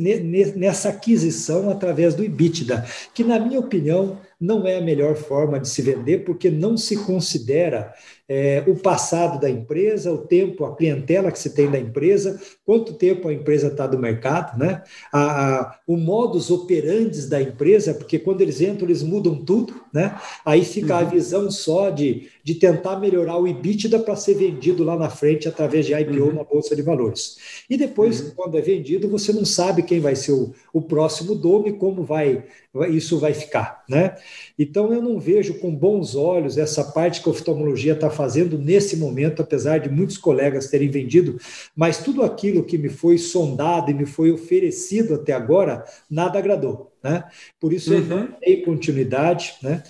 nessa 0.56 0.88
aquisição 0.88 1.70
através 1.70 2.14
do 2.14 2.24
EBITDA, 2.24 2.84
que, 3.14 3.22
na 3.22 3.38
minha 3.38 3.60
opinião, 3.60 4.18
não 4.40 4.66
é 4.66 4.76
a 4.76 4.82
melhor 4.82 5.14
forma 5.14 5.60
de 5.60 5.68
se 5.68 5.82
vender, 5.82 6.24
porque 6.24 6.50
não 6.50 6.76
se 6.76 6.96
considera 7.04 7.94
é, 8.32 8.62
o 8.68 8.76
passado 8.76 9.40
da 9.40 9.50
empresa, 9.50 10.12
o 10.12 10.18
tempo, 10.18 10.64
a 10.64 10.76
clientela 10.76 11.32
que 11.32 11.38
se 11.38 11.52
tem 11.52 11.68
da 11.68 11.80
empresa, 11.80 12.40
quanto 12.64 12.94
tempo 12.94 13.26
a 13.26 13.34
empresa 13.34 13.66
está 13.66 13.88
do 13.88 13.98
mercado, 13.98 14.56
né? 14.56 14.84
A, 15.12 15.58
a, 15.58 15.78
o 15.84 15.96
modus 15.96 16.48
operandi 16.48 17.28
da 17.28 17.42
empresa, 17.42 17.92
porque 17.92 18.20
quando 18.20 18.40
eles 18.40 18.60
entram, 18.60 18.86
eles 18.86 19.02
mudam 19.02 19.44
tudo, 19.44 19.74
né? 19.92 20.18
Aí 20.44 20.64
fica 20.64 20.94
uhum. 20.94 21.00
a 21.00 21.04
visão 21.04 21.50
só 21.50 21.90
de, 21.90 22.28
de 22.42 22.54
tentar 22.54 22.98
melhorar 22.98 23.38
o 23.38 23.46
EBITDA 23.46 23.98
para 23.98 24.16
ser 24.16 24.34
vendido 24.34 24.84
lá 24.84 24.96
na 24.96 25.10
frente 25.10 25.48
através 25.48 25.86
de 25.86 25.94
IPO 25.94 26.24
uhum. 26.24 26.32
na 26.34 26.44
Bolsa 26.44 26.76
de 26.76 26.82
Valores. 26.82 27.36
E 27.68 27.76
depois, 27.76 28.20
uhum. 28.20 28.30
quando 28.36 28.58
é 28.58 28.60
vendido, 28.60 29.08
você 29.08 29.32
não 29.32 29.44
sabe 29.44 29.82
quem 29.82 30.00
vai 30.00 30.16
ser 30.16 30.32
o, 30.32 30.52
o 30.72 30.82
próximo 30.82 31.34
dono 31.34 31.68
e 31.68 31.72
como 31.72 32.02
vai 32.02 32.44
isso 32.88 33.18
vai 33.18 33.34
ficar, 33.34 33.84
né? 33.88 34.14
Então 34.56 34.92
eu 34.92 35.02
não 35.02 35.18
vejo 35.18 35.54
com 35.54 35.74
bons 35.74 36.14
olhos 36.14 36.56
essa 36.56 36.84
parte 36.84 37.20
que 37.20 37.28
a 37.28 37.32
oftalmologia 37.32 37.94
está 37.94 38.08
fazendo 38.08 38.56
nesse 38.56 38.96
momento, 38.96 39.42
apesar 39.42 39.78
de 39.78 39.88
muitos 39.88 40.16
colegas 40.16 40.68
terem 40.68 40.88
vendido, 40.88 41.36
mas 41.74 41.98
tudo 41.98 42.22
aquilo 42.22 42.62
que 42.62 42.78
me 42.78 42.88
foi 42.88 43.18
sondado 43.18 43.90
e 43.90 43.94
me 43.94 44.06
foi 44.06 44.30
oferecido 44.30 45.14
até 45.14 45.32
agora, 45.32 45.84
nada 46.08 46.38
agradou, 46.38 46.89
né? 47.02 47.24
Por 47.58 47.72
isso 47.72 47.92
eu 47.92 48.00
uhum. 48.00 48.28
dei 48.40 48.62
continuidade, 48.62 49.54
né? 49.62 49.82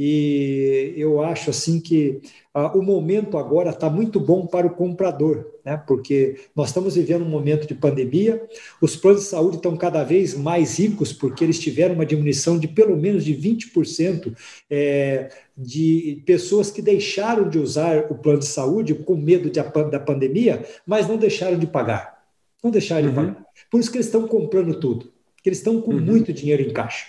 E 0.00 0.94
eu 0.96 1.20
acho 1.20 1.50
assim 1.50 1.80
que 1.80 2.20
ah, 2.54 2.76
o 2.76 2.82
momento 2.82 3.36
agora 3.36 3.70
está 3.70 3.90
muito 3.90 4.20
bom 4.20 4.46
para 4.46 4.64
o 4.64 4.74
comprador, 4.74 5.46
né? 5.64 5.76
porque 5.88 6.36
nós 6.54 6.68
estamos 6.68 6.94
vivendo 6.94 7.24
um 7.24 7.28
momento 7.28 7.66
de 7.66 7.74
pandemia, 7.74 8.40
os 8.80 8.94
planos 8.94 9.22
de 9.22 9.28
saúde 9.28 9.56
estão 9.56 9.76
cada 9.76 10.04
vez 10.04 10.36
mais 10.36 10.78
ricos, 10.78 11.12
porque 11.12 11.42
eles 11.42 11.58
tiveram 11.58 11.96
uma 11.96 12.06
diminuição 12.06 12.58
de 12.58 12.68
pelo 12.68 12.96
menos 12.96 13.24
de 13.24 13.34
20% 13.34 14.36
é, 14.70 15.30
de 15.56 16.22
pessoas 16.24 16.70
que 16.70 16.80
deixaram 16.80 17.48
de 17.48 17.58
usar 17.58 18.06
o 18.08 18.14
plano 18.14 18.38
de 18.38 18.46
saúde 18.46 18.94
com 18.94 19.16
medo 19.16 19.50
de, 19.50 19.60
da 19.60 19.98
pandemia, 19.98 20.64
mas 20.86 21.08
não 21.08 21.16
deixaram 21.16 21.58
de 21.58 21.66
pagar. 21.66 22.22
Não 22.62 22.70
deixaram 22.70 23.02
uhum. 23.02 23.08
de 23.08 23.14
pagar. 23.16 23.46
Por 23.68 23.80
isso 23.80 23.90
que 23.90 23.96
eles 23.96 24.06
estão 24.06 24.28
comprando 24.28 24.78
tudo, 24.78 25.12
porque 25.48 25.50
eles 25.50 25.58
estão 25.58 25.80
com 25.80 25.92
uhum. 25.92 26.00
muito 26.00 26.32
dinheiro 26.32 26.62
em 26.62 26.72
caixa. 26.72 27.06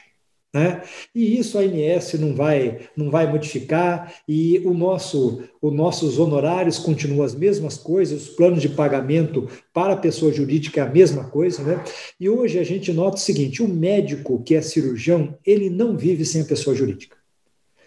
Né? 0.51 0.81
E 1.13 1.37
isso 1.37 1.59
a 1.59 1.61
ANS 1.61 2.13
não 2.13 2.33
vai, 2.33 2.79
não 2.95 3.11
vai 3.11 3.31
modificar, 3.31 4.15
e 4.27 4.59
o 4.65 4.73
nosso, 4.73 5.43
os 5.61 5.71
nossos 5.71 6.17
honorários 6.17 6.79
continuam 6.79 7.23
as 7.23 7.35
mesmas 7.35 7.77
coisas, 7.77 8.23
os 8.23 8.29
planos 8.29 8.61
de 8.61 8.69
pagamento 8.69 9.47
para 9.71 9.93
a 9.93 9.97
pessoa 9.97 10.33
jurídica 10.33 10.81
é 10.81 10.83
a 10.83 10.89
mesma 10.89 11.25
coisa. 11.25 11.61
Né? 11.61 11.83
E 12.19 12.27
hoje 12.27 12.57
a 12.57 12.63
gente 12.63 12.91
nota 12.91 13.17
o 13.17 13.19
seguinte: 13.19 13.61
o 13.61 13.67
médico 13.67 14.41
que 14.41 14.55
é 14.55 14.61
cirurgião, 14.61 15.37
ele 15.45 15.69
não 15.69 15.95
vive 15.95 16.25
sem 16.25 16.41
a 16.41 16.45
pessoa 16.45 16.75
jurídica. 16.75 17.15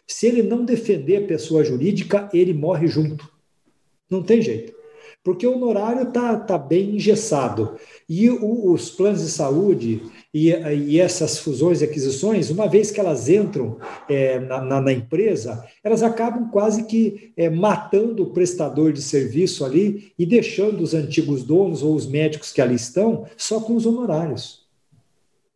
Se 0.06 0.26
ele 0.26 0.42
não 0.42 0.64
defender 0.64 1.24
a 1.24 1.26
pessoa 1.26 1.64
jurídica, 1.64 2.28
ele 2.32 2.52
morre 2.52 2.86
junto. 2.86 3.28
Não 4.08 4.22
tem 4.22 4.40
jeito 4.40 4.72
porque 5.24 5.46
o 5.46 5.54
honorário 5.54 6.08
está 6.08 6.36
tá 6.36 6.58
bem 6.58 6.96
engessado. 6.96 7.76
E 8.08 8.28
o, 8.28 8.72
os 8.72 8.90
planos 8.90 9.22
de 9.22 9.30
saúde 9.30 10.02
e, 10.34 10.50
e, 10.50 10.98
essas 10.98 11.38
fusões 11.38 11.80
e 11.80 11.84
aquisições, 11.84 12.48
uma 12.48 12.66
vez 12.66 12.90
que 12.90 12.98
elas 12.98 13.28
entram 13.28 13.78
é, 14.08 14.40
na, 14.40 14.80
na, 14.80 14.92
empresa, 14.92 15.62
elas 15.84 16.02
acabam 16.02 16.48
quase 16.50 16.84
que 16.84 17.32
é, 17.36 17.50
matando 17.50 18.22
o 18.22 18.30
prestador 18.30 18.92
de 18.92 19.02
serviço 19.02 19.62
ali 19.62 20.12
e 20.18 20.24
deixando 20.24 20.80
os 20.80 20.94
antigos 20.94 21.42
donos 21.42 21.82
ou 21.82 21.94
os 21.94 22.06
médicos 22.06 22.50
que 22.50 22.62
ali 22.62 22.76
estão 22.76 23.26
só 23.36 23.60
com 23.60 23.76
os 23.76 23.84
honorários. 23.84 24.62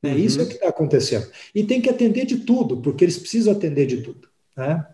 É 0.02 0.08
uhum. 0.08 0.18
isso 0.18 0.42
é 0.42 0.44
que 0.44 0.54
está 0.54 0.68
acontecendo. 0.68 1.26
E 1.54 1.64
tem 1.64 1.80
que 1.80 1.88
atender 1.88 2.26
de 2.26 2.38
tudo, 2.38 2.76
porque 2.76 3.02
eles 3.02 3.16
precisam 3.16 3.54
atender 3.54 3.86
de 3.86 4.02
tudo. 4.02 4.28
Né? 4.54 4.86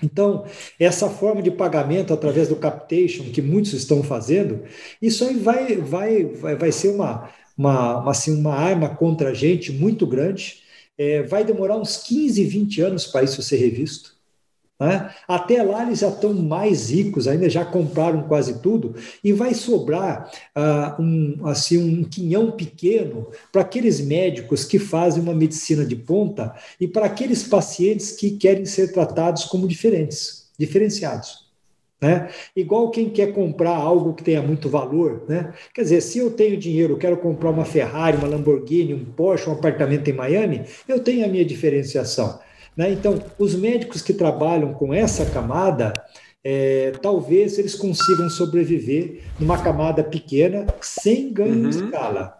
Então, 0.00 0.44
essa 0.78 1.08
forma 1.08 1.42
de 1.42 1.50
pagamento 1.50 2.14
através 2.14 2.48
do 2.48 2.56
captation 2.56 3.24
que 3.24 3.42
muitos 3.42 3.72
estão 3.72 4.02
fazendo, 4.02 4.62
isso 5.00 5.24
aí 5.24 5.36
vai, 5.36 5.76
vai, 5.76 6.24
vai, 6.24 6.56
vai 6.56 6.72
ser 6.72 6.88
uma, 6.88 7.30
uma, 7.56 8.08
assim, 8.10 8.38
uma 8.38 8.54
arma 8.54 8.88
contra 8.90 9.30
a 9.30 9.34
gente 9.34 9.72
muito 9.72 10.06
grande. 10.06 10.62
É, 10.96 11.22
vai 11.22 11.44
demorar 11.44 11.76
uns 11.76 11.96
15, 11.96 12.44
20 12.44 12.80
anos 12.80 13.06
para 13.06 13.22
isso 13.22 13.42
ser 13.42 13.56
revisto. 13.56 14.12
Né? 14.82 15.14
Até 15.28 15.62
lá 15.62 15.84
eles 15.84 16.00
já 16.00 16.08
estão 16.08 16.34
mais 16.34 16.90
ricos, 16.90 17.28
ainda 17.28 17.48
já 17.48 17.64
compraram 17.64 18.22
quase 18.22 18.60
tudo, 18.60 18.96
e 19.22 19.32
vai 19.32 19.54
sobrar 19.54 20.28
uh, 20.56 21.00
um, 21.00 21.46
assim, 21.46 21.78
um 21.78 22.02
quinhão 22.02 22.50
pequeno 22.50 23.28
para 23.52 23.62
aqueles 23.62 24.00
médicos 24.00 24.64
que 24.64 24.80
fazem 24.80 25.22
uma 25.22 25.34
medicina 25.34 25.84
de 25.86 25.94
ponta 25.94 26.52
e 26.80 26.88
para 26.88 27.06
aqueles 27.06 27.44
pacientes 27.44 28.10
que 28.10 28.32
querem 28.32 28.64
ser 28.64 28.92
tratados 28.92 29.44
como 29.44 29.68
diferentes, 29.68 30.50
diferenciados. 30.58 31.41
Né? 32.02 32.28
Igual 32.56 32.90
quem 32.90 33.08
quer 33.08 33.32
comprar 33.32 33.76
algo 33.76 34.12
que 34.12 34.24
tenha 34.24 34.42
muito 34.42 34.68
valor, 34.68 35.22
né? 35.28 35.54
Quer 35.72 35.82
dizer, 35.82 36.00
se 36.00 36.18
eu 36.18 36.32
tenho 36.32 36.56
dinheiro, 36.56 36.98
quero 36.98 37.16
comprar 37.16 37.50
uma 37.50 37.64
Ferrari, 37.64 38.16
uma 38.16 38.26
Lamborghini, 38.26 38.92
um 38.92 39.04
Porsche, 39.04 39.48
um 39.48 39.52
apartamento 39.52 40.10
em 40.10 40.12
Miami, 40.12 40.64
eu 40.88 40.98
tenho 40.98 41.24
a 41.24 41.28
minha 41.28 41.44
diferenciação. 41.44 42.40
Né? 42.76 42.90
Então, 42.90 43.22
os 43.38 43.54
médicos 43.54 44.02
que 44.02 44.12
trabalham 44.12 44.74
com 44.74 44.92
essa 44.92 45.24
camada, 45.26 46.02
é, 46.42 46.90
talvez 47.00 47.56
eles 47.56 47.76
consigam 47.76 48.28
sobreviver 48.28 49.20
numa 49.38 49.62
camada 49.62 50.02
pequena, 50.02 50.66
sem 50.80 51.32
ganho 51.32 51.54
uhum. 51.54 51.70
de 51.70 51.76
escala. 51.76 52.36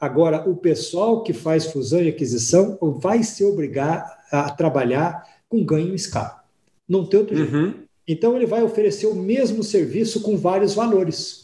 Agora, 0.00 0.48
o 0.48 0.56
pessoal 0.56 1.22
que 1.22 1.34
faz 1.34 1.66
fusão 1.66 2.00
e 2.00 2.08
aquisição 2.08 2.78
vai 2.80 3.22
se 3.22 3.44
obrigar 3.44 4.06
a 4.32 4.48
trabalhar 4.50 5.22
com 5.50 5.62
ganho 5.62 5.90
em 5.90 5.94
escala. 5.94 6.40
Não 6.88 7.04
tem 7.04 7.20
outro 7.20 7.36
jeito. 7.36 7.54
Uhum. 7.54 7.74
Então, 8.06 8.36
ele 8.36 8.46
vai 8.46 8.62
oferecer 8.62 9.06
o 9.06 9.14
mesmo 9.14 9.62
serviço 9.62 10.20
com 10.20 10.36
vários 10.36 10.74
valores. 10.74 11.42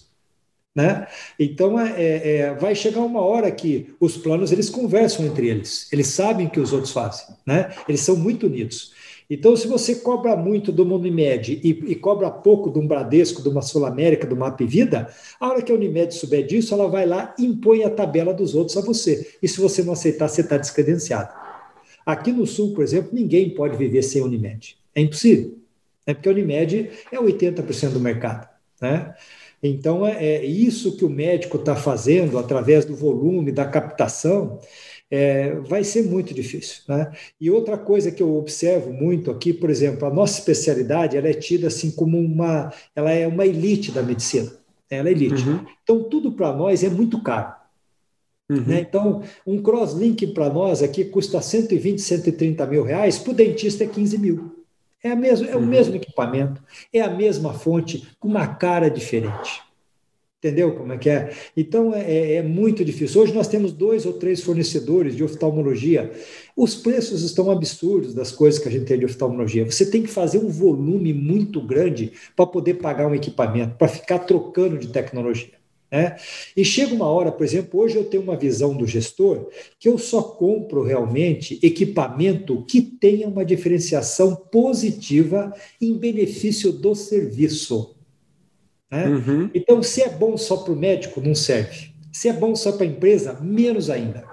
Né? 0.74 1.08
Então 1.40 1.80
é, 1.80 2.00
é, 2.00 2.36
é, 2.36 2.54
vai 2.54 2.72
chegar 2.72 3.00
uma 3.00 3.20
hora 3.20 3.50
que 3.50 3.92
os 3.98 4.16
planos 4.16 4.52
eles 4.52 4.70
conversam 4.70 5.26
entre 5.26 5.48
eles, 5.48 5.92
eles 5.92 6.06
sabem 6.06 6.46
o 6.46 6.50
que 6.50 6.60
os 6.60 6.72
outros 6.72 6.92
fazem, 6.92 7.34
né? 7.44 7.74
eles 7.88 8.00
são 8.00 8.14
muito 8.14 8.46
unidos. 8.46 8.92
Então, 9.30 9.54
se 9.54 9.68
você 9.68 9.96
cobra 9.96 10.34
muito 10.36 10.72
do 10.72 10.84
Unimed 10.94 11.60
e, 11.62 11.68
e 11.68 11.94
cobra 11.94 12.30
pouco 12.30 12.70
de 12.70 12.78
um 12.78 12.86
Bradesco, 12.86 13.42
de 13.42 13.48
uma 13.48 13.60
Sul 13.60 13.84
América, 13.84 14.26
do 14.26 14.34
Map 14.34 14.58
Vida, 14.62 15.12
a 15.38 15.48
hora 15.48 15.60
que 15.60 15.70
a 15.70 15.74
Unimed 15.74 16.14
souber 16.14 16.46
disso, 16.46 16.72
ela 16.72 16.88
vai 16.88 17.04
lá 17.04 17.34
e 17.38 17.44
impõe 17.44 17.84
a 17.84 17.90
tabela 17.90 18.32
dos 18.32 18.54
outros 18.54 18.76
a 18.78 18.80
você. 18.80 19.34
E 19.42 19.46
se 19.46 19.60
você 19.60 19.82
não 19.82 19.92
aceitar, 19.92 20.28
você 20.28 20.40
está 20.40 20.56
descredenciado. 20.56 21.30
Aqui 22.06 22.32
no 22.32 22.46
Sul, 22.46 22.72
por 22.72 22.82
exemplo, 22.82 23.10
ninguém 23.12 23.50
pode 23.50 23.76
viver 23.76 24.00
sem 24.00 24.22
Unimed. 24.22 24.78
É 24.94 25.02
impossível. 25.02 25.58
É 26.08 26.14
porque 26.14 26.26
a 26.26 26.32
Unimed 26.32 26.90
é 27.12 27.18
80% 27.18 27.90
do 27.90 28.00
mercado. 28.00 28.48
Né? 28.80 29.14
Então, 29.62 30.06
é, 30.06 30.24
é 30.24 30.44
isso 30.46 30.96
que 30.96 31.04
o 31.04 31.10
médico 31.10 31.58
está 31.58 31.76
fazendo 31.76 32.38
através 32.38 32.86
do 32.86 32.96
volume, 32.96 33.52
da 33.52 33.66
captação, 33.66 34.58
é, 35.10 35.56
vai 35.56 35.84
ser 35.84 36.04
muito 36.04 36.32
difícil. 36.32 36.82
Né? 36.88 37.12
E 37.38 37.50
outra 37.50 37.76
coisa 37.76 38.10
que 38.10 38.22
eu 38.22 38.38
observo 38.38 38.90
muito 38.90 39.30
aqui, 39.30 39.52
por 39.52 39.68
exemplo, 39.68 40.08
a 40.08 40.10
nossa 40.10 40.38
especialidade 40.38 41.14
ela 41.14 41.28
é 41.28 41.34
tida 41.34 41.66
assim 41.66 41.90
como 41.90 42.18
uma, 42.18 42.72
ela 42.96 43.12
é 43.12 43.26
uma 43.26 43.44
elite 43.44 43.92
da 43.92 44.02
medicina. 44.02 44.50
Ela 44.88 45.10
é 45.10 45.12
elite. 45.12 45.46
Uhum. 45.46 45.66
Então, 45.82 46.04
tudo 46.04 46.32
para 46.32 46.54
nós 46.54 46.82
é 46.82 46.88
muito 46.88 47.22
caro. 47.22 47.52
Uhum. 48.50 48.62
Né? 48.62 48.80
Então, 48.80 49.22
um 49.46 49.60
crosslink 49.60 50.28
para 50.28 50.48
nós 50.48 50.82
aqui 50.82 51.04
custa 51.04 51.42
120, 51.42 52.00
130 52.00 52.66
mil 52.66 52.82
reais, 52.82 53.18
para 53.18 53.32
o 53.32 53.34
dentista 53.34 53.84
é 53.84 53.86
15 53.86 54.16
mil. 54.16 54.57
É, 55.02 55.10
a 55.10 55.16
mesmo, 55.16 55.48
é 55.48 55.54
o 55.54 55.58
uhum. 55.58 55.66
mesmo 55.66 55.96
equipamento, 55.96 56.62
é 56.92 57.00
a 57.00 57.10
mesma 57.10 57.54
fonte, 57.54 58.08
com 58.18 58.28
uma 58.28 58.46
cara 58.46 58.90
diferente. 58.90 59.62
Entendeu 60.38 60.76
como 60.76 60.92
é 60.92 60.98
que 60.98 61.10
é? 61.10 61.32
Então 61.56 61.92
é, 61.92 62.00
é, 62.00 62.34
é, 62.36 62.42
muito 62.42 62.84
difícil. 62.84 63.20
Hoje 63.20 63.34
nós 63.34 63.48
temos 63.48 63.72
dois 63.72 64.06
ou 64.06 64.12
três 64.12 64.40
fornecedores 64.40 65.16
de 65.16 65.24
oftalmologia. 65.24 66.12
Os 66.56 66.76
preços 66.76 67.24
estão 67.24 67.50
absurdos 67.50 68.14
das 68.14 68.30
coisas 68.30 68.60
que 68.60 68.68
a 68.68 68.70
gente 68.70 68.84
tem 68.84 69.00
de 69.00 69.04
oftalmologia. 69.04 69.64
Você 69.64 69.90
tem 69.90 70.00
que 70.00 70.08
fazer 70.08 70.38
um 70.38 70.48
volume 70.48 71.12
muito 71.12 71.60
grande 71.60 72.12
para 72.36 72.46
poder 72.46 72.74
pagar 72.74 73.08
um 73.08 73.14
equipamento, 73.16 73.74
para 73.74 73.88
ficar 73.88 74.20
trocando 74.20 74.78
de 74.78 74.88
tecnologia. 74.88 75.57
Né? 75.90 76.16
E 76.56 76.64
chega 76.64 76.94
uma 76.94 77.06
hora, 77.06 77.32
por 77.32 77.44
exemplo, 77.44 77.80
hoje 77.80 77.96
eu 77.96 78.04
tenho 78.04 78.22
uma 78.22 78.36
visão 78.36 78.76
do 78.76 78.86
gestor 78.86 79.48
que 79.78 79.88
eu 79.88 79.96
só 79.96 80.22
compro 80.22 80.82
realmente 80.82 81.58
equipamento 81.62 82.64
que 82.66 82.82
tenha 82.82 83.26
uma 83.26 83.44
diferenciação 83.44 84.36
positiva 84.36 85.52
em 85.80 85.94
benefício 85.96 86.72
do 86.72 86.94
serviço. 86.94 87.96
Né? 88.90 89.06
Uhum. 89.06 89.50
Então, 89.54 89.82
se 89.82 90.02
é 90.02 90.08
bom 90.08 90.36
só 90.36 90.58
para 90.58 90.72
o 90.72 90.76
médico, 90.76 91.20
não 91.20 91.34
serve. 91.34 91.90
Se 92.12 92.28
é 92.28 92.32
bom 92.32 92.54
só 92.54 92.72
para 92.72 92.84
a 92.84 92.88
empresa, 92.88 93.38
menos 93.40 93.88
ainda. 93.88 94.24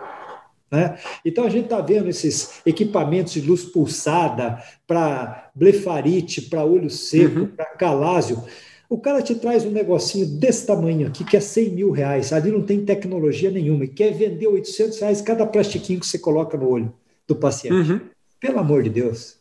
Né? 0.71 0.97
Então 1.23 1.45
a 1.45 1.49
gente 1.49 1.65
está 1.65 1.79
vendo 1.79 2.09
esses 2.09 2.61
equipamentos 2.65 3.33
de 3.33 3.41
luz 3.41 3.63
pulsada 3.63 4.61
para 4.87 5.49
blefarite, 5.55 6.41
para 6.41 6.65
olho 6.65 6.89
seco, 6.89 7.41
uhum. 7.41 7.47
para 7.47 7.65
calásio. 7.65 8.43
O 8.89 8.99
cara 8.99 9.21
te 9.21 9.35
traz 9.35 9.65
um 9.65 9.71
negocinho 9.71 10.25
desse 10.25 10.65
tamanho 10.65 11.07
aqui, 11.07 11.23
que 11.23 11.35
é 11.35 11.39
100 11.39 11.69
mil 11.71 11.91
reais, 11.91 12.31
ali 12.31 12.51
não 12.51 12.61
tem 12.61 12.85
tecnologia 12.85 13.49
nenhuma, 13.49 13.85
e 13.85 13.87
quer 13.87 14.13
vender 14.13 14.47
800 14.47 14.99
reais 14.99 15.21
cada 15.21 15.45
plastiquinho 15.45 15.99
que 15.99 16.07
você 16.07 16.19
coloca 16.19 16.57
no 16.57 16.69
olho 16.69 16.93
do 17.27 17.35
paciente. 17.35 17.91
Uhum. 17.91 18.01
Pelo 18.39 18.59
amor 18.59 18.83
de 18.83 18.89
Deus. 18.89 19.37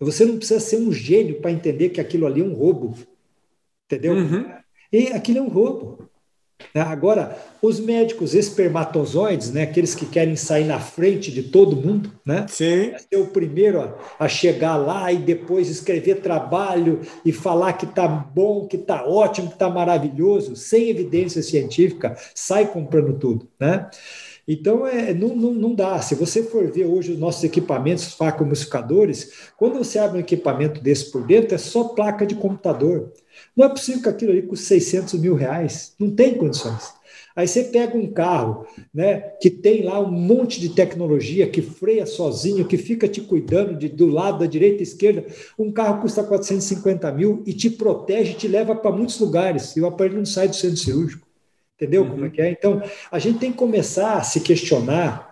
Você 0.00 0.24
não 0.24 0.36
precisa 0.36 0.60
ser 0.60 0.76
um 0.76 0.92
gênio 0.92 1.40
para 1.40 1.50
entender 1.50 1.88
que 1.88 2.00
aquilo 2.00 2.26
ali 2.26 2.40
é 2.40 2.44
um 2.44 2.54
roubo. 2.54 2.94
Entendeu? 3.86 4.14
Uhum. 4.14 4.46
E 4.92 5.08
aquilo 5.08 5.38
é 5.38 5.42
um 5.42 5.48
roubo. 5.48 6.08
Né? 6.74 6.82
Agora, 6.82 7.36
os 7.62 7.80
médicos 7.80 8.34
espermatozoides, 8.34 9.50
né, 9.52 9.62
aqueles 9.62 9.94
que 9.94 10.06
querem 10.06 10.36
sair 10.36 10.64
na 10.64 10.78
frente 10.78 11.30
de 11.30 11.44
todo 11.44 11.76
mundo, 11.76 12.12
né, 12.24 12.46
Sim. 12.48 12.92
ser 12.96 13.16
o 13.16 13.28
primeiro 13.28 13.94
a, 14.18 14.28
chegar 14.28 14.76
lá 14.76 15.12
e 15.12 15.18
depois 15.18 15.68
escrever 15.68 16.20
trabalho 16.20 17.00
e 17.24 17.32
falar 17.32 17.74
que 17.74 17.84
está 17.84 18.06
bom, 18.06 18.66
que 18.66 18.76
está 18.76 19.04
ótimo, 19.04 19.48
que 19.48 19.54
está 19.54 19.70
maravilhoso, 19.70 20.56
sem 20.56 20.90
evidência 20.90 21.42
científica, 21.42 22.16
sai 22.34 22.66
comprando 22.66 23.14
tudo. 23.14 23.48
Né? 23.58 23.88
Então, 24.46 24.86
é, 24.86 25.12
não, 25.12 25.36
não, 25.36 25.52
não 25.52 25.74
dá. 25.74 26.00
Se 26.00 26.14
você 26.14 26.42
for 26.42 26.70
ver 26.72 26.86
hoje 26.86 27.12
os 27.12 27.18
nossos 27.18 27.44
equipamentos 27.44 28.14
facomusificadores, 28.14 29.50
quando 29.58 29.76
você 29.76 29.98
abre 29.98 30.16
um 30.16 30.22
equipamento 30.22 30.80
desse 30.80 31.12
por 31.12 31.26
dentro, 31.26 31.54
é 31.54 31.58
só 31.58 31.84
placa 31.84 32.26
de 32.26 32.34
computador. 32.34 33.12
Não 33.58 33.64
é 33.64 33.68
possível 33.68 34.00
que 34.00 34.08
aquilo 34.08 34.30
ali 34.30 34.42
custe 34.42 34.66
600 34.66 35.14
mil 35.14 35.34
reais. 35.34 35.92
Não 35.98 36.12
tem 36.12 36.36
condições. 36.36 36.92
Aí 37.34 37.48
você 37.48 37.64
pega 37.64 37.98
um 37.98 38.06
carro 38.06 38.64
né, 38.94 39.18
que 39.40 39.50
tem 39.50 39.82
lá 39.82 39.98
um 39.98 40.12
monte 40.12 40.60
de 40.60 40.68
tecnologia, 40.68 41.48
que 41.48 41.60
freia 41.60 42.06
sozinho, 42.06 42.68
que 42.68 42.78
fica 42.78 43.08
te 43.08 43.20
cuidando 43.20 43.74
de, 43.76 43.88
do 43.88 44.06
lado 44.06 44.38
da 44.38 44.46
direita 44.46 44.84
esquerda. 44.84 45.26
Um 45.58 45.72
carro 45.72 46.02
custa 46.02 46.22
450 46.22 47.10
mil 47.10 47.42
e 47.44 47.52
te 47.52 47.68
protege, 47.68 48.34
te 48.34 48.46
leva 48.46 48.76
para 48.76 48.92
muitos 48.92 49.18
lugares. 49.18 49.76
E 49.76 49.80
o 49.80 49.86
aparelho 49.86 50.18
não 50.18 50.24
sai 50.24 50.46
do 50.46 50.54
centro 50.54 50.76
cirúrgico. 50.76 51.26
Entendeu 51.74 52.02
uhum. 52.02 52.10
como 52.10 52.26
é 52.26 52.30
que 52.30 52.40
é? 52.40 52.52
Então, 52.52 52.80
a 53.10 53.18
gente 53.18 53.40
tem 53.40 53.50
que 53.50 53.58
começar 53.58 54.18
a 54.18 54.22
se 54.22 54.38
questionar 54.38 55.27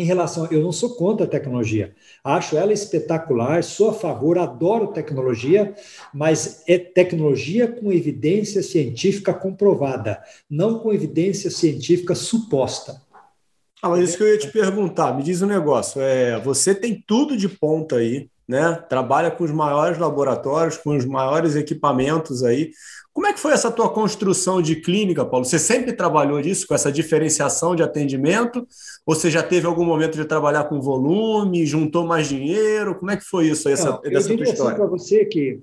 em 0.00 0.04
relação. 0.04 0.48
Eu 0.50 0.62
não 0.62 0.72
sou 0.72 0.94
contra 0.96 1.26
a 1.26 1.28
tecnologia, 1.28 1.94
acho 2.24 2.56
ela 2.56 2.72
espetacular, 2.72 3.62
sou 3.62 3.90
a 3.90 3.92
favor, 3.92 4.38
adoro 4.38 4.88
tecnologia, 4.88 5.74
mas 6.12 6.64
é 6.66 6.78
tecnologia 6.78 7.68
com 7.68 7.92
evidência 7.92 8.62
científica 8.62 9.34
comprovada, 9.34 10.22
não 10.48 10.78
com 10.78 10.92
evidência 10.92 11.50
científica 11.50 12.14
suposta. 12.14 13.02
Ah, 13.82 13.90
mas 13.90 14.08
isso 14.08 14.16
que 14.16 14.22
eu 14.22 14.28
ia 14.28 14.38
te 14.38 14.48
perguntar, 14.48 15.14
me 15.14 15.22
diz 15.22 15.42
um 15.42 15.46
negócio. 15.46 16.00
É, 16.00 16.38
você 16.40 16.74
tem 16.74 17.02
tudo 17.06 17.36
de 17.36 17.48
ponta 17.48 17.96
aí, 17.96 18.28
né? 18.48 18.74
Trabalha 18.88 19.30
com 19.30 19.44
os 19.44 19.50
maiores 19.50 19.98
laboratórios, 19.98 20.76
com 20.76 20.96
os 20.96 21.04
maiores 21.04 21.56
equipamentos 21.56 22.42
aí. 22.42 22.72
Como 23.20 23.28
é 23.28 23.34
que 23.34 23.40
foi 23.40 23.52
essa 23.52 23.70
tua 23.70 23.92
construção 23.92 24.62
de 24.62 24.76
clínica, 24.76 25.26
Paulo? 25.26 25.44
Você 25.44 25.58
sempre 25.58 25.92
trabalhou 25.92 26.40
disso, 26.40 26.66
com 26.66 26.74
essa 26.74 26.90
diferenciação 26.90 27.76
de 27.76 27.82
atendimento? 27.82 28.66
Ou 29.04 29.14
você 29.14 29.30
já 29.30 29.42
teve 29.42 29.66
algum 29.66 29.84
momento 29.84 30.16
de 30.16 30.24
trabalhar 30.24 30.64
com 30.64 30.80
volume, 30.80 31.66
juntou 31.66 32.06
mais 32.06 32.30
dinheiro? 32.30 32.94
Como 32.94 33.10
é 33.10 33.18
que 33.18 33.24
foi 33.24 33.48
isso, 33.48 33.68
essa, 33.68 33.90
Não, 33.90 34.00
dessa 34.00 34.34
tua 34.34 34.42
história? 34.42 34.74
para 34.74 34.86
você 34.86 35.26
que 35.26 35.60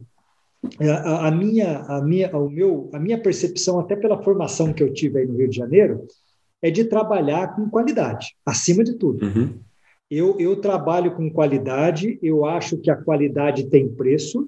é, 0.79 0.87
a, 0.87 1.29
a, 1.29 1.31
minha, 1.31 1.79
a, 1.79 1.99
minha, 1.99 2.37
o 2.37 2.47
meu, 2.47 2.91
a 2.93 2.99
minha 2.99 3.19
percepção, 3.19 3.79
até 3.79 3.95
pela 3.95 4.21
formação 4.21 4.71
que 4.71 4.83
eu 4.83 4.93
tive 4.93 5.21
aí 5.21 5.25
no 5.25 5.35
Rio 5.35 5.49
de 5.49 5.57
Janeiro, 5.57 6.05
é 6.61 6.69
de 6.69 6.83
trabalhar 6.83 7.55
com 7.55 7.67
qualidade, 7.67 8.35
acima 8.45 8.83
de 8.83 8.99
tudo. 8.99 9.25
Uhum. 9.25 9.55
Eu, 10.11 10.39
eu 10.39 10.57
trabalho 10.57 11.15
com 11.15 11.27
qualidade, 11.27 12.19
eu 12.21 12.45
acho 12.45 12.77
que 12.77 12.91
a 12.91 12.95
qualidade 12.95 13.67
tem 13.67 13.89
preço, 13.89 14.47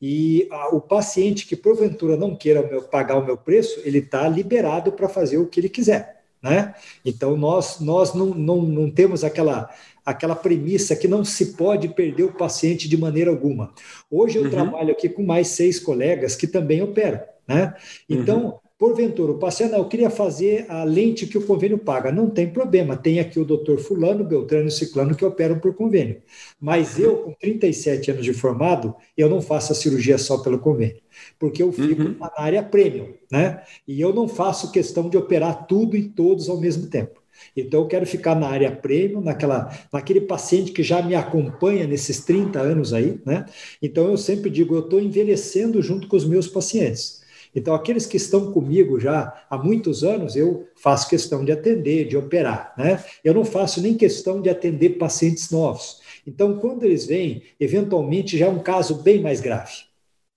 e 0.00 0.46
a, 0.50 0.74
o 0.74 0.80
paciente 0.80 1.46
que 1.46 1.56
porventura 1.56 2.16
não 2.16 2.36
queira 2.36 2.60
o 2.60 2.68
meu, 2.68 2.82
pagar 2.82 3.16
o 3.16 3.24
meu 3.24 3.36
preço, 3.36 3.80
ele 3.84 3.98
está 3.98 4.28
liberado 4.28 4.92
para 4.92 5.08
fazer 5.08 5.38
o 5.38 5.46
que 5.46 5.60
ele 5.60 5.68
quiser. 5.68 6.22
Né? 6.42 6.74
Então, 7.04 7.36
nós, 7.36 7.80
nós 7.80 8.14
não, 8.14 8.26
não, 8.26 8.62
não 8.62 8.90
temos 8.90 9.24
aquela, 9.24 9.70
aquela 10.04 10.36
premissa 10.36 10.94
que 10.94 11.08
não 11.08 11.24
se 11.24 11.56
pode 11.56 11.88
perder 11.88 12.24
o 12.24 12.32
paciente 12.32 12.88
de 12.88 12.96
maneira 12.96 13.30
alguma. 13.30 13.72
Hoje 14.10 14.38
eu 14.38 14.44
uhum. 14.44 14.50
trabalho 14.50 14.92
aqui 14.92 15.08
com 15.08 15.24
mais 15.24 15.48
seis 15.48 15.80
colegas 15.80 16.36
que 16.36 16.46
também 16.46 16.82
operam. 16.82 17.20
Né? 17.48 17.74
Então, 18.08 18.44
uhum. 18.44 18.58
Porventura, 18.78 19.32
o 19.32 19.38
paciente, 19.38 19.72
não, 19.72 19.78
eu 19.78 19.88
queria 19.88 20.10
fazer 20.10 20.66
a 20.68 20.84
lente 20.84 21.26
que 21.26 21.38
o 21.38 21.46
convênio 21.46 21.78
paga. 21.78 22.12
Não 22.12 22.28
tem 22.28 22.50
problema, 22.50 22.94
tem 22.94 23.18
aqui 23.18 23.40
o 23.40 23.44
doutor 23.44 23.78
Fulano, 23.78 24.22
Beltrano 24.22 24.68
e 24.68 24.70
Ciclano 24.70 25.14
que 25.14 25.24
operam 25.24 25.58
por 25.58 25.74
convênio. 25.74 26.20
Mas 26.60 26.98
eu, 26.98 27.16
com 27.16 27.32
37 27.32 28.10
anos 28.10 28.24
de 28.24 28.34
formado, 28.34 28.94
eu 29.16 29.30
não 29.30 29.40
faço 29.40 29.72
a 29.72 29.74
cirurgia 29.74 30.18
só 30.18 30.38
pelo 30.38 30.58
convênio, 30.58 31.00
porque 31.38 31.62
eu 31.62 31.72
fico 31.72 32.02
uhum. 32.02 32.16
na 32.20 32.30
área 32.36 32.62
premium, 32.62 33.14
né? 33.32 33.62
E 33.88 33.98
eu 33.98 34.14
não 34.14 34.28
faço 34.28 34.70
questão 34.70 35.08
de 35.08 35.16
operar 35.16 35.66
tudo 35.66 35.96
e 35.96 36.02
todos 36.10 36.50
ao 36.50 36.60
mesmo 36.60 36.88
tempo. 36.88 37.22
Então, 37.56 37.80
eu 37.80 37.86
quero 37.86 38.06
ficar 38.06 38.34
na 38.34 38.48
área 38.48 38.70
premium, 38.70 39.22
naquela, 39.22 39.70
naquele 39.90 40.20
paciente 40.20 40.72
que 40.72 40.82
já 40.82 41.00
me 41.00 41.14
acompanha 41.14 41.86
nesses 41.86 42.20
30 42.24 42.60
anos 42.60 42.92
aí, 42.92 43.18
né? 43.24 43.46
Então, 43.80 44.08
eu 44.08 44.18
sempre 44.18 44.50
digo, 44.50 44.74
eu 44.74 44.80
estou 44.80 45.00
envelhecendo 45.00 45.80
junto 45.80 46.08
com 46.08 46.16
os 46.16 46.26
meus 46.26 46.46
pacientes. 46.46 47.24
Então, 47.56 47.74
aqueles 47.74 48.04
que 48.04 48.18
estão 48.18 48.52
comigo 48.52 49.00
já 49.00 49.46
há 49.48 49.56
muitos 49.56 50.04
anos, 50.04 50.36
eu 50.36 50.68
faço 50.76 51.08
questão 51.08 51.42
de 51.42 51.50
atender, 51.50 52.06
de 52.06 52.14
operar. 52.14 52.74
Né? 52.76 53.02
Eu 53.24 53.32
não 53.32 53.46
faço 53.46 53.80
nem 53.80 53.94
questão 53.94 54.42
de 54.42 54.50
atender 54.50 54.98
pacientes 54.98 55.50
novos. 55.50 56.02
Então, 56.26 56.58
quando 56.58 56.84
eles 56.84 57.06
vêm, 57.06 57.44
eventualmente 57.58 58.36
já 58.36 58.44
é 58.44 58.50
um 58.50 58.58
caso 58.58 58.96
bem 58.96 59.22
mais 59.22 59.40
grave. 59.40 59.72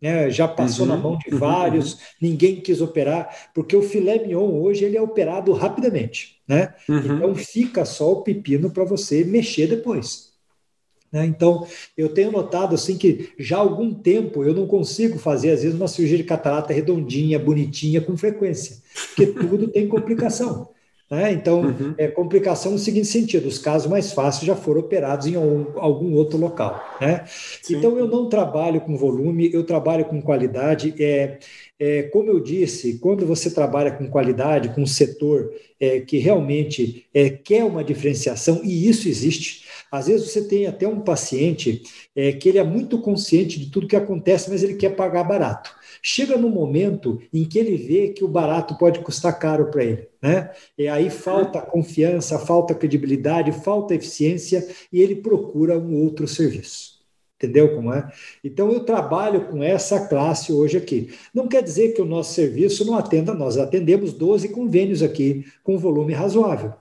Né? 0.01 0.29
Já 0.29 0.47
passou 0.47 0.85
uhum, 0.85 0.91
na 0.93 0.97
mão 0.97 1.17
de 1.17 1.33
uhum, 1.33 1.39
vários, 1.39 1.93
uhum. 1.93 1.99
ninguém 2.21 2.61
quis 2.61 2.79
operar, 2.79 3.51
porque 3.53 3.75
o 3.75 3.81
filé 3.81 4.17
mignon 4.19 4.57
hoje 4.57 4.85
ele 4.85 4.95
é 4.95 5.01
operado 5.01 5.51
rapidamente. 5.51 6.37
Né? 6.47 6.73
Uhum. 6.87 7.17
Então, 7.17 7.35
fica 7.35 7.83
só 7.83 8.13
o 8.13 8.23
pepino 8.23 8.71
para 8.71 8.85
você 8.85 9.25
mexer 9.25 9.67
depois. 9.67 10.28
Né? 11.11 11.25
Então, 11.25 11.65
eu 11.97 12.09
tenho 12.09 12.31
notado 12.31 12.75
assim 12.75 12.97
que 12.97 13.29
já 13.37 13.57
há 13.57 13.61
algum 13.61 13.93
tempo 13.93 14.43
eu 14.43 14.53
não 14.53 14.67
consigo 14.67 15.17
fazer, 15.17 15.51
às 15.51 15.63
vezes, 15.63 15.77
uma 15.77 15.87
cirurgia 15.87 16.17
de 16.17 16.23
catarata 16.23 16.73
redondinha, 16.73 17.39
bonitinha, 17.39 18.01
com 18.01 18.15
frequência, 18.15 18.77
porque 19.07 19.27
tudo 19.33 19.67
tem 19.67 19.87
complicação. 19.87 20.69
Né? 21.09 21.31
Então, 21.31 21.61
uhum. 21.61 21.95
é 21.97 22.07
complicação 22.07 22.73
no 22.73 22.77
seguinte 22.77 23.07
sentido: 23.07 23.47
os 23.47 23.57
casos 23.57 23.89
mais 23.89 24.13
fáceis 24.13 24.45
já 24.45 24.55
foram 24.55 24.81
operados 24.81 25.25
em 25.25 25.35
algum 25.35 26.13
outro 26.13 26.37
local. 26.37 26.97
Né? 27.01 27.25
Então, 27.69 27.97
eu 27.97 28.07
não 28.07 28.29
trabalho 28.29 28.81
com 28.81 28.95
volume, 28.95 29.51
eu 29.51 29.63
trabalho 29.63 30.05
com 30.05 30.21
qualidade. 30.21 30.93
É, 30.99 31.39
é, 31.79 32.03
como 32.03 32.29
eu 32.29 32.39
disse, 32.39 32.99
quando 32.99 33.25
você 33.25 33.49
trabalha 33.49 33.91
com 33.91 34.07
qualidade, 34.07 34.69
com 34.69 34.81
um 34.81 34.85
setor 34.85 35.51
é, 35.79 36.01
que 36.01 36.17
realmente 36.17 37.05
é, 37.13 37.29
quer 37.29 37.63
uma 37.63 37.83
diferenciação, 37.83 38.61
e 38.63 38.87
isso 38.87 39.07
existe, 39.07 39.65
às 39.91 40.07
vezes 40.07 40.31
você 40.31 40.43
tem 40.43 40.67
até 40.67 40.87
um 40.87 40.99
paciente 41.01 41.83
é, 42.15 42.31
que 42.31 42.49
ele 42.49 42.57
é 42.57 42.63
muito 42.63 42.99
consciente 42.99 43.59
de 43.59 43.69
tudo 43.71 43.87
que 43.87 43.95
acontece, 43.95 44.49
mas 44.49 44.63
ele 44.63 44.75
quer 44.75 44.95
pagar 44.95 45.23
barato. 45.23 45.75
Chega 46.01 46.37
no 46.37 46.49
momento 46.49 47.21
em 47.33 47.43
que 47.43 47.59
ele 47.59 47.75
vê 47.75 48.09
que 48.09 48.23
o 48.23 48.27
barato 48.27 48.77
pode 48.77 48.99
custar 48.99 49.37
caro 49.37 49.69
para 49.69 49.83
ele, 49.83 50.07
né? 50.21 50.51
E 50.77 50.87
aí 50.87 51.09
falta 51.09 51.61
confiança, 51.61 52.39
falta 52.39 52.73
credibilidade, 52.73 53.51
falta 53.51 53.95
eficiência 53.95 54.65
e 54.91 55.01
ele 55.01 55.15
procura 55.15 55.77
um 55.77 56.01
outro 56.01 56.27
serviço. 56.27 56.99
Entendeu 57.35 57.73
como 57.73 57.93
é? 57.93 58.11
Então 58.43 58.69
eu 58.69 58.81
trabalho 58.81 59.45
com 59.47 59.63
essa 59.63 60.07
classe 60.07 60.51
hoje 60.51 60.77
aqui. 60.77 61.13
Não 61.33 61.47
quer 61.47 61.63
dizer 61.63 61.93
que 61.93 62.01
o 62.01 62.05
nosso 62.05 62.33
serviço 62.33 62.85
não 62.85 62.95
atenda, 62.95 63.33
nós 63.33 63.57
atendemos 63.57 64.13
12 64.13 64.49
convênios 64.49 65.01
aqui 65.01 65.45
com 65.63 65.77
volume 65.77 66.13
razoável. 66.13 66.73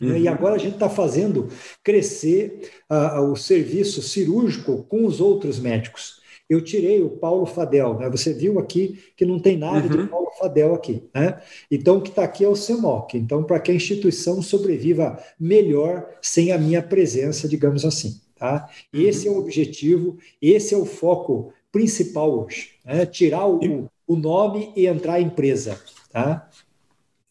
Uhum. 0.00 0.16
E 0.16 0.28
agora 0.28 0.54
a 0.54 0.58
gente 0.58 0.74
está 0.74 0.88
fazendo 0.88 1.48
crescer 1.82 2.70
uh, 2.90 3.20
o 3.30 3.36
serviço 3.36 4.02
cirúrgico 4.02 4.84
com 4.84 5.06
os 5.06 5.20
outros 5.20 5.58
médicos. 5.58 6.20
Eu 6.48 6.62
tirei 6.62 7.02
o 7.02 7.10
Paulo 7.10 7.44
Fadel, 7.44 7.98
né? 7.98 8.08
Você 8.08 8.32
viu 8.32 8.58
aqui 8.58 9.00
que 9.16 9.24
não 9.24 9.40
tem 9.40 9.56
nada 9.56 9.92
uhum. 9.92 10.04
de 10.04 10.08
Paulo 10.08 10.30
Fadel 10.38 10.74
aqui, 10.74 11.02
né? 11.12 11.40
Então 11.70 11.96
o 11.96 12.00
que 12.00 12.10
está 12.10 12.22
aqui 12.22 12.44
é 12.44 12.48
o 12.48 12.54
CEMOC. 12.54 13.16
Então, 13.16 13.42
para 13.42 13.58
que 13.58 13.72
a 13.72 13.74
instituição 13.74 14.40
sobreviva 14.40 15.18
melhor 15.40 16.06
sem 16.22 16.52
a 16.52 16.58
minha 16.58 16.82
presença, 16.82 17.48
digamos 17.48 17.84
assim. 17.84 18.20
Tá? 18.36 18.68
Esse 18.92 19.26
é 19.26 19.30
o 19.30 19.38
objetivo, 19.38 20.18
esse 20.42 20.74
é 20.74 20.76
o 20.76 20.84
foco 20.84 21.52
principal 21.72 22.44
hoje. 22.44 22.72
Né? 22.84 23.06
Tirar 23.06 23.48
o, 23.48 23.90
o 24.06 24.14
nome 24.14 24.72
e 24.76 24.86
entrar 24.86 25.14
a 25.14 25.20
empresa. 25.20 25.80
Tá? 26.10 26.48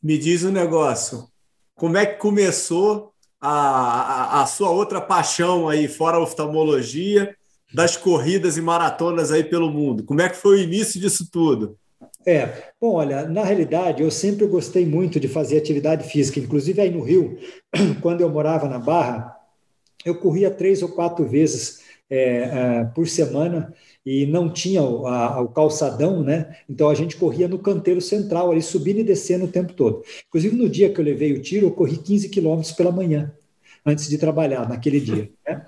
Me 0.01 0.18
diz 0.18 0.43
um 0.43 0.51
negócio 0.51 1.28
como 1.76 1.97
é 1.97 2.05
que 2.05 2.17
começou 2.17 3.11
a, 3.39 3.49
a, 3.49 4.41
a 4.43 4.45
sua 4.45 4.69
outra 4.69 5.01
paixão 5.01 5.69
aí, 5.69 5.88
fora 5.88 6.17
a 6.17 6.21
oftalmologia, 6.21 7.36
das 7.73 7.97
corridas 7.97 8.57
e 8.57 8.61
maratonas 8.61 9.32
aí 9.32 9.43
pelo 9.43 9.69
mundo? 9.69 10.03
Como 10.03 10.21
é 10.21 10.30
que 10.30 10.38
foi 10.38 10.57
o 10.57 10.63
início 10.63 10.99
disso 10.99 11.30
tudo? 11.32 11.78
É, 12.26 12.71
bom, 12.82 12.93
olha, 12.93 13.28
na 13.28 13.43
realidade 13.43 14.01
eu 14.01 14.09
sempre 14.09 14.47
gostei 14.47 14.86
muito 14.86 15.19
de 15.19 15.28
fazer 15.28 15.57
atividade 15.57 16.09
física, 16.09 16.39
inclusive 16.39 16.82
aí 16.82 16.89
no 16.89 17.03
Rio, 17.03 17.38
quando 18.01 18.21
eu 18.21 18.30
morava 18.30 18.67
na 18.67 18.80
Barra, 18.80 19.36
eu 20.03 20.15
corria 20.15 20.49
três 20.49 20.82
ou 20.82 20.89
quatro 20.89 21.28
vezes 21.28 21.82
é, 22.09 22.17
é, 22.17 22.84
por 22.95 23.07
semana 23.07 23.73
e 24.05 24.25
não 24.25 24.49
tinha 24.49 24.83
o, 24.83 25.07
a, 25.07 25.41
o, 25.41 25.47
calçadão, 25.49 26.21
né? 26.21 26.55
Então 26.69 26.89
a 26.89 26.93
gente 26.93 27.17
corria 27.17 27.47
no 27.47 27.57
canteiro 27.57 27.99
central, 27.99 28.51
ali 28.51 28.61
subindo 28.61 28.99
e 28.99 29.03
descendo 29.03 29.45
o 29.45 29.51
tempo 29.51 29.73
todo. 29.73 30.03
Inclusive 30.27 30.55
no 30.55 30.69
dia 30.69 30.93
que 30.93 30.99
eu 30.99 31.05
levei 31.05 31.33
o 31.33 31.41
tiro, 31.41 31.67
eu 31.67 31.71
corri 31.71 31.97
15 31.97 32.29
quilômetros 32.29 32.71
pela 32.73 32.91
manhã, 32.91 33.33
antes 33.85 34.07
de 34.07 34.17
trabalhar 34.17 34.69
naquele 34.69 34.99
dia. 34.99 35.31
Né? 35.47 35.65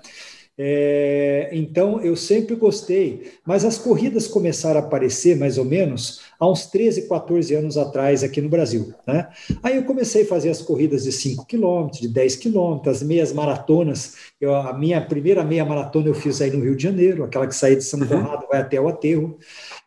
É, 0.60 1.50
então, 1.52 2.00
eu 2.00 2.16
sempre 2.16 2.56
gostei, 2.56 3.30
mas 3.46 3.64
as 3.64 3.78
corridas 3.78 4.26
começaram 4.26 4.80
a 4.80 4.82
aparecer 4.82 5.36
mais 5.36 5.56
ou 5.56 5.64
menos 5.64 6.20
há 6.36 6.50
uns 6.50 6.66
13, 6.66 7.08
14 7.08 7.54
anos 7.54 7.78
atrás 7.78 8.24
aqui 8.24 8.40
no 8.40 8.48
Brasil. 8.48 8.92
Né? 9.06 9.28
Aí 9.62 9.76
eu 9.76 9.84
comecei 9.84 10.22
a 10.22 10.26
fazer 10.26 10.50
as 10.50 10.60
corridas 10.60 11.04
de 11.04 11.12
5 11.12 11.46
quilômetros, 11.46 12.00
de 12.00 12.08
10 12.08 12.34
quilômetros, 12.36 12.96
as 12.96 13.02
meias 13.04 13.32
maratonas. 13.32 14.16
Eu, 14.40 14.52
a 14.52 14.76
minha 14.76 15.00
primeira 15.00 15.44
meia 15.44 15.64
maratona 15.64 16.08
eu 16.08 16.14
fiz 16.14 16.42
aí 16.42 16.50
no 16.50 16.64
Rio 16.64 16.74
de 16.74 16.82
Janeiro, 16.82 17.22
aquela 17.22 17.46
que 17.46 17.54
saía 17.54 17.76
de 17.76 17.84
São 17.84 18.00
uhum. 18.00 18.08
Conrado, 18.08 18.48
vai 18.50 18.60
até 18.60 18.80
o 18.80 18.88
aterro. 18.88 19.38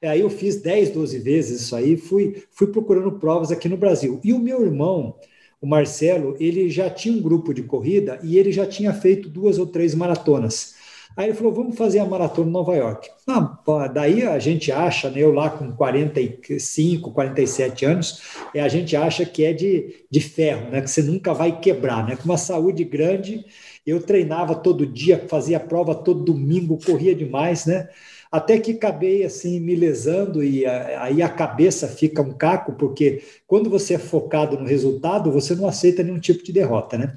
Aí 0.01 0.21
eu 0.21 0.29
fiz 0.29 0.61
10, 0.61 0.91
12 0.91 1.19
vezes 1.19 1.61
isso 1.63 1.75
aí, 1.75 1.97
fui, 1.97 2.43
fui 2.49 2.67
procurando 2.67 3.11
provas 3.19 3.51
aqui 3.51 3.67
no 3.67 3.75
Brasil. 3.75 4.21
E 4.23 4.31
o 4.31 4.39
meu 4.39 4.63
irmão, 4.63 5.15
o 5.61 5.67
Marcelo, 5.67 6.35
ele 6.39 6.69
já 6.69 6.89
tinha 6.89 7.15
um 7.15 7.21
grupo 7.21 7.53
de 7.53 7.61
corrida 7.61 8.19
e 8.23 8.37
ele 8.37 8.51
já 8.51 8.65
tinha 8.65 8.91
feito 8.93 9.29
duas 9.29 9.59
ou 9.59 9.67
três 9.67 9.93
maratonas. 9.93 10.73
Aí 11.15 11.27
ele 11.27 11.37
falou: 11.37 11.53
vamos 11.53 11.77
fazer 11.77 11.99
a 11.99 12.05
maratona 12.05 12.49
em 12.49 12.53
Nova 12.53 12.75
York. 12.75 13.09
Ah, 13.27 13.87
daí 13.93 14.23
a 14.23 14.39
gente 14.39 14.71
acha, 14.71 15.09
né, 15.09 15.19
eu 15.21 15.31
lá 15.31 15.49
com 15.49 15.71
45, 15.71 17.11
47 17.11 17.85
anos, 17.85 18.21
a 18.55 18.67
gente 18.67 18.95
acha 18.95 19.25
que 19.25 19.43
é 19.43 19.53
de, 19.53 20.05
de 20.09 20.19
ferro, 20.21 20.69
né, 20.71 20.81
que 20.81 20.89
você 20.89 21.01
nunca 21.01 21.33
vai 21.33 21.59
quebrar, 21.59 22.07
né, 22.07 22.15
com 22.15 22.25
uma 22.25 22.37
saúde 22.37 22.83
grande. 22.83 23.45
Eu 23.85 24.01
treinava 24.01 24.55
todo 24.55 24.85
dia, 24.85 25.25
fazia 25.27 25.59
prova 25.59 25.95
todo 25.95 26.23
domingo, 26.23 26.79
corria 26.83 27.15
demais, 27.15 27.65
né? 27.65 27.89
Até 28.31 28.57
que 28.59 28.71
acabei 28.71 29.25
assim 29.25 29.59
me 29.59 29.75
lesando 29.75 30.41
e 30.43 30.65
aí 30.65 31.21
a 31.21 31.27
cabeça 31.27 31.87
fica 31.87 32.21
um 32.21 32.31
caco, 32.31 32.71
porque 32.73 33.21
quando 33.45 33.69
você 33.69 33.95
é 33.95 33.99
focado 33.99 34.57
no 34.57 34.65
resultado, 34.65 35.31
você 35.31 35.53
não 35.53 35.67
aceita 35.67 36.01
nenhum 36.01 36.19
tipo 36.19 36.43
de 36.43 36.53
derrota, 36.53 36.97
né? 36.97 37.13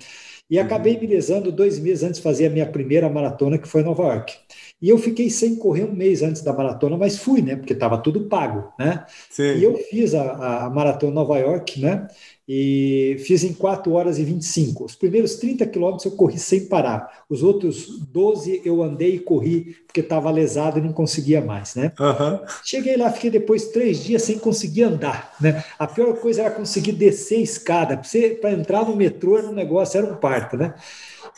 E 0.50 0.58
acabei 0.58 0.94
uhum. 0.94 1.00
me 1.00 1.06
lesando 1.06 1.50
dois 1.50 1.78
meses 1.78 2.02
antes 2.02 2.16
de 2.16 2.22
fazer 2.22 2.46
a 2.46 2.50
minha 2.50 2.66
primeira 2.66 3.08
maratona, 3.08 3.56
que 3.56 3.66
foi 3.66 3.80
em 3.80 3.84
Nova 3.84 4.02
York. 4.02 4.34
E 4.80 4.90
eu 4.90 4.98
fiquei 4.98 5.30
sem 5.30 5.56
correr 5.56 5.84
um 5.84 5.94
mês 5.94 6.22
antes 6.22 6.42
da 6.42 6.52
maratona, 6.52 6.98
mas 6.98 7.16
fui, 7.16 7.40
né? 7.40 7.56
Porque 7.56 7.72
estava 7.72 7.96
tudo 7.96 8.28
pago, 8.28 8.70
né? 8.78 9.06
Sim. 9.30 9.56
E 9.56 9.64
eu 9.64 9.74
fiz 9.76 10.14
a, 10.14 10.66
a 10.66 10.70
maratona 10.70 11.14
Nova 11.14 11.38
York, 11.38 11.80
né? 11.80 12.06
E 12.46 13.16
fiz 13.20 13.42
em 13.42 13.54
4 13.54 13.90
horas 13.92 14.18
e 14.18 14.24
25. 14.24 14.84
Os 14.84 14.94
primeiros 14.94 15.36
30 15.36 15.66
quilômetros 15.66 16.04
eu 16.04 16.12
corri 16.12 16.38
sem 16.38 16.66
parar. 16.66 17.24
Os 17.28 17.42
outros 17.42 18.00
12 18.12 18.60
eu 18.64 18.82
andei 18.82 19.14
e 19.14 19.18
corri 19.18 19.76
porque 19.86 20.00
estava 20.00 20.30
lesado 20.30 20.78
e 20.78 20.82
não 20.82 20.92
conseguia 20.92 21.40
mais, 21.40 21.74
né? 21.74 21.92
Uhum. 21.98 22.40
Cheguei 22.62 22.96
lá, 22.96 23.10
fiquei 23.10 23.30
depois 23.30 23.68
três 23.68 24.04
dias 24.04 24.22
sem 24.22 24.38
conseguir 24.38 24.82
andar, 24.82 25.34
né? 25.40 25.64
A 25.78 25.86
pior 25.86 26.14
coisa 26.16 26.42
era 26.42 26.50
conseguir 26.50 26.92
descer 26.92 27.38
a 27.38 27.42
escada. 27.42 28.02
Para 28.40 28.52
entrar 28.52 28.84
no 28.84 28.94
metrô 28.94 29.38
era 29.38 29.48
um 29.48 29.54
negócio, 29.54 29.96
era 29.96 30.06
um 30.06 30.16
parto, 30.16 30.56
né? 30.56 30.74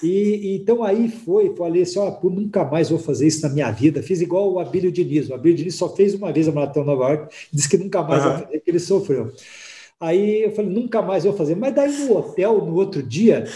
E, 0.02 0.58
então 0.60 0.82
aí 0.82 1.08
foi, 1.08 1.54
falei 1.56 1.82
assim, 1.82 1.98
ó, 1.98 2.18
oh, 2.20 2.30
nunca 2.30 2.64
mais 2.64 2.90
vou 2.90 2.98
fazer 2.98 3.26
isso 3.26 3.42
na 3.42 3.48
minha 3.48 3.70
vida. 3.70 4.02
Fiz 4.02 4.20
igual 4.20 4.52
o 4.52 4.58
Abílio 4.58 4.90
Diniz. 4.90 5.30
O 5.30 5.34
Abílio 5.34 5.56
Diniz 5.56 5.76
só 5.76 5.88
fez 5.94 6.14
uma 6.14 6.32
vez 6.32 6.48
a 6.48 6.52
Maratona 6.52 6.86
Nova 6.86 7.10
York, 7.10 7.34
disse 7.52 7.68
que 7.68 7.78
nunca 7.78 8.02
mais 8.02 8.24
uhum. 8.24 8.30
vai 8.30 8.42
fazer, 8.42 8.58
porque 8.58 8.70
ele 8.70 8.80
sofreu. 8.80 9.32
Aí 10.00 10.44
eu 10.44 10.54
falei, 10.54 10.70
nunca 10.70 11.00
mais 11.00 11.24
vou 11.24 11.32
fazer. 11.32 11.56
Mas 11.56 11.74
daí 11.74 11.90
no 12.04 12.16
hotel, 12.16 12.64
no 12.64 12.74
outro 12.74 13.02
dia, 13.02 13.46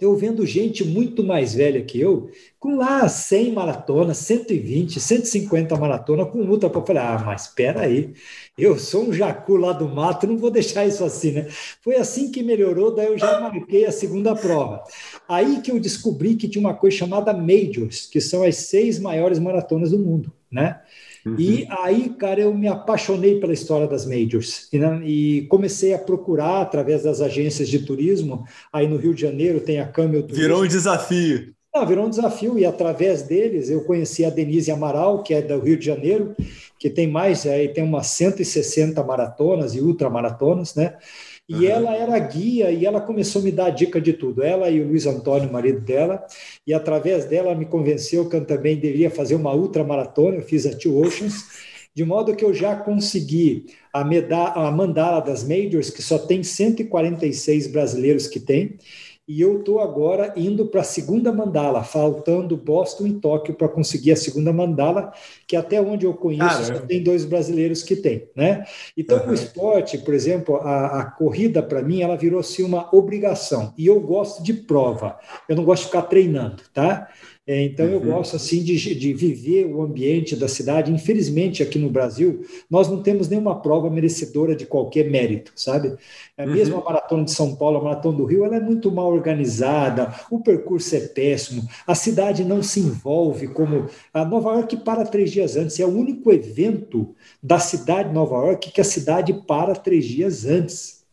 eu 0.00 0.14
vendo 0.14 0.44
gente 0.46 0.84
muito 0.84 1.24
mais 1.24 1.54
velha 1.54 1.82
que 1.82 1.98
eu, 1.98 2.30
com 2.58 2.76
lá 2.76 3.08
100 3.08 3.52
maratonas, 3.52 4.18
120, 4.18 5.00
150 5.00 5.74
maratonas, 5.76 6.30
com 6.30 6.40
ultra. 6.40 6.68
Eu 6.68 6.86
falei, 6.86 7.02
ah, 7.02 7.22
mas 7.24 7.42
espera 7.42 7.82
aí, 7.82 8.12
eu 8.58 8.78
sou 8.78 9.08
um 9.08 9.12
jacu 9.12 9.56
lá 9.56 9.72
do 9.72 9.88
mato, 9.88 10.26
não 10.26 10.36
vou 10.36 10.50
deixar 10.50 10.86
isso 10.86 11.02
assim, 11.02 11.32
né? 11.32 11.48
Foi 11.80 11.96
assim 11.96 12.30
que 12.30 12.42
melhorou, 12.42 12.94
daí 12.94 13.06
eu 13.06 13.18
já 13.18 13.40
marquei 13.40 13.86
a 13.86 13.92
segunda 13.92 14.34
prova. 14.34 14.84
Aí 15.28 15.60
que 15.62 15.70
eu 15.70 15.80
descobri 15.80 16.36
que 16.36 16.48
tinha 16.48 16.60
uma 16.60 16.74
coisa 16.74 16.96
chamada 16.96 17.32
Majors, 17.32 18.06
que 18.06 18.20
são 18.20 18.42
as 18.42 18.56
seis 18.56 18.98
maiores 18.98 19.38
maratonas 19.38 19.90
do 19.90 19.98
mundo, 19.98 20.32
né? 20.50 20.80
Uhum. 21.26 21.34
E 21.36 21.66
aí, 21.70 22.10
cara, 22.10 22.40
eu 22.40 22.54
me 22.54 22.68
apaixonei 22.68 23.40
pela 23.40 23.52
história 23.52 23.88
das 23.88 24.06
majors 24.06 24.68
e, 24.72 24.78
né, 24.78 25.02
e, 25.04 25.46
comecei 25.48 25.92
a 25.92 25.98
procurar 25.98 26.60
através 26.60 27.02
das 27.02 27.20
agências 27.20 27.68
de 27.68 27.80
turismo. 27.80 28.44
Aí 28.72 28.86
no 28.86 28.96
Rio 28.96 29.12
de 29.12 29.22
Janeiro 29.22 29.58
tem 29.58 29.80
a 29.80 29.88
Camel 29.88 30.22
Turismo. 30.22 30.42
Virou 30.42 30.62
um 30.62 30.68
desafio. 30.68 31.52
Não, 31.74 31.84
virou 31.84 32.06
um 32.06 32.10
desafio 32.10 32.56
e 32.56 32.64
através 32.64 33.22
deles 33.22 33.68
eu 33.68 33.82
conheci 33.82 34.24
a 34.24 34.30
Denise 34.30 34.70
Amaral, 34.70 35.22
que 35.24 35.34
é 35.34 35.42
do 35.42 35.58
Rio 35.58 35.76
de 35.76 35.84
Janeiro, 35.84 36.34
que 36.78 36.88
tem 36.88 37.08
mais, 37.08 37.44
aí 37.44 37.68
tem 37.68 37.82
umas 37.82 38.06
160 38.06 39.02
maratonas 39.02 39.74
e 39.74 39.80
ultramaratonas, 39.80 40.74
né? 40.76 40.94
E 41.48 41.54
uhum. 41.54 41.64
ela 41.64 41.94
era 41.94 42.18
guia 42.18 42.70
e 42.72 42.84
ela 42.84 43.00
começou 43.00 43.40
a 43.40 43.44
me 43.44 43.52
dar 43.52 43.70
dica 43.70 44.00
de 44.00 44.12
tudo. 44.12 44.42
Ela 44.42 44.68
e 44.68 44.80
o 44.80 44.88
Luiz 44.88 45.06
Antônio, 45.06 45.52
marido 45.52 45.80
dela, 45.80 46.24
e 46.66 46.74
através 46.74 47.24
dela 47.24 47.54
me 47.54 47.64
convenceu 47.64 48.28
que 48.28 48.34
eu 48.34 48.44
também 48.44 48.76
deveria 48.76 49.10
fazer 49.10 49.36
uma 49.36 49.54
ultramaratona. 49.54 50.36
Eu 50.36 50.42
fiz 50.42 50.66
a 50.66 50.76
Two 50.76 51.00
Oceans, 51.00 51.44
de 51.94 52.04
modo 52.04 52.34
que 52.34 52.44
eu 52.44 52.52
já 52.52 52.74
consegui 52.74 53.66
a, 53.92 54.00
a 54.00 54.70
mandala 54.72 55.20
das 55.20 55.44
Majors, 55.44 55.88
que 55.88 56.02
só 56.02 56.18
tem 56.18 56.42
146 56.42 57.68
brasileiros 57.68 58.26
que 58.26 58.40
tem, 58.40 58.74
e 59.28 59.40
eu 59.40 59.58
estou 59.58 59.80
agora 59.80 60.32
indo 60.36 60.66
para 60.66 60.82
a 60.82 60.84
segunda 60.84 61.32
mandala, 61.32 61.82
faltando 61.82 62.56
Boston 62.56 63.06
e 63.06 63.14
Tóquio 63.14 63.54
para 63.54 63.68
conseguir 63.68 64.12
a 64.12 64.16
segunda 64.16 64.52
mandala, 64.52 65.12
que 65.46 65.56
até 65.56 65.80
onde 65.80 66.06
eu 66.06 66.14
conheço 66.14 66.64
só 66.64 66.78
tem 66.78 67.02
dois 67.02 67.24
brasileiros 67.24 67.82
que 67.82 67.96
tem, 67.96 68.28
né? 68.36 68.64
Então 68.96 69.18
uhum. 69.18 69.30
o 69.30 69.34
esporte, 69.34 69.98
por 69.98 70.14
exemplo, 70.14 70.56
a, 70.56 71.00
a 71.00 71.04
corrida 71.04 71.62
para 71.62 71.82
mim 71.82 72.02
ela 72.02 72.16
virou-se 72.16 72.62
uma 72.62 72.88
obrigação 72.94 73.74
e 73.76 73.86
eu 73.86 74.00
gosto 74.00 74.42
de 74.42 74.52
prova, 74.52 75.18
eu 75.48 75.56
não 75.56 75.64
gosto 75.64 75.82
de 75.82 75.88
ficar 75.88 76.02
treinando, 76.02 76.62
tá? 76.72 77.08
É, 77.48 77.62
então, 77.62 77.86
eu 77.86 78.00
uhum. 78.00 78.06
gosto 78.06 78.34
assim 78.34 78.60
de, 78.60 78.76
de 78.96 79.14
viver 79.14 79.66
o 79.66 79.80
ambiente 79.80 80.34
da 80.34 80.48
cidade. 80.48 80.90
Infelizmente, 80.90 81.62
aqui 81.62 81.78
no 81.78 81.88
Brasil, 81.88 82.44
nós 82.68 82.88
não 82.88 83.00
temos 83.00 83.28
nenhuma 83.28 83.62
prova 83.62 83.88
merecedora 83.88 84.56
de 84.56 84.66
qualquer 84.66 85.08
mérito, 85.08 85.52
sabe? 85.54 85.96
É, 86.36 86.44
mesmo 86.44 86.74
uhum. 86.74 86.80
a 86.80 86.84
maratona 86.84 87.24
de 87.24 87.30
São 87.30 87.54
Paulo, 87.54 87.78
a 87.78 87.84
maratona 87.84 88.18
do 88.18 88.24
Rio, 88.24 88.44
ela 88.44 88.56
é 88.56 88.60
muito 88.60 88.90
mal 88.90 89.12
organizada, 89.12 90.12
o 90.28 90.40
percurso 90.40 90.96
é 90.96 91.00
péssimo, 91.00 91.62
a 91.86 91.94
cidade 91.94 92.44
não 92.44 92.64
se 92.64 92.80
envolve 92.80 93.46
como. 93.46 93.86
A 94.12 94.24
Nova 94.24 94.54
York 94.54 94.78
para 94.78 95.04
três 95.04 95.30
dias 95.30 95.56
antes, 95.56 95.78
é 95.78 95.86
o 95.86 95.96
único 95.96 96.32
evento 96.32 97.14
da 97.40 97.60
cidade 97.60 98.08
de 98.08 98.14
Nova 98.14 98.36
York 98.44 98.72
que 98.72 98.80
a 98.80 98.84
cidade 98.84 99.32
para 99.46 99.74
três 99.76 100.04
dias 100.04 100.44
antes 100.44 101.05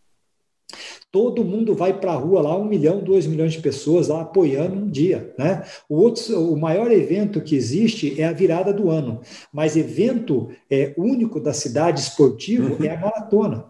todo 1.14 1.46
mundo 1.46 1.76
vai 1.76 1.94
para 1.94 2.14
a 2.14 2.16
rua 2.16 2.42
lá, 2.42 2.58
um 2.58 2.66
milhão, 2.66 3.00
dois 3.00 3.28
milhões 3.28 3.54
de 3.54 3.60
pessoas 3.60 4.08
lá 4.08 4.22
apoiando 4.22 4.78
um 4.78 4.90
dia. 4.90 5.32
Né? 5.38 5.62
O, 5.88 5.98
outro, 5.98 6.52
o 6.52 6.60
maior 6.60 6.92
evento 6.92 7.40
que 7.40 7.56
existe 7.56 8.20
é 8.20 8.26
a 8.26 8.34
virada 8.34 8.74
do 8.74 8.90
ano, 8.90 9.22
mas 9.54 9.78
evento 9.78 10.50
é, 10.72 10.92
único 10.98 11.40
da 11.40 11.54
cidade 11.54 12.02
esportivo 12.02 12.74
uhum. 12.74 12.84
é 12.84 12.96
a 12.96 13.00
maratona. 13.00 13.66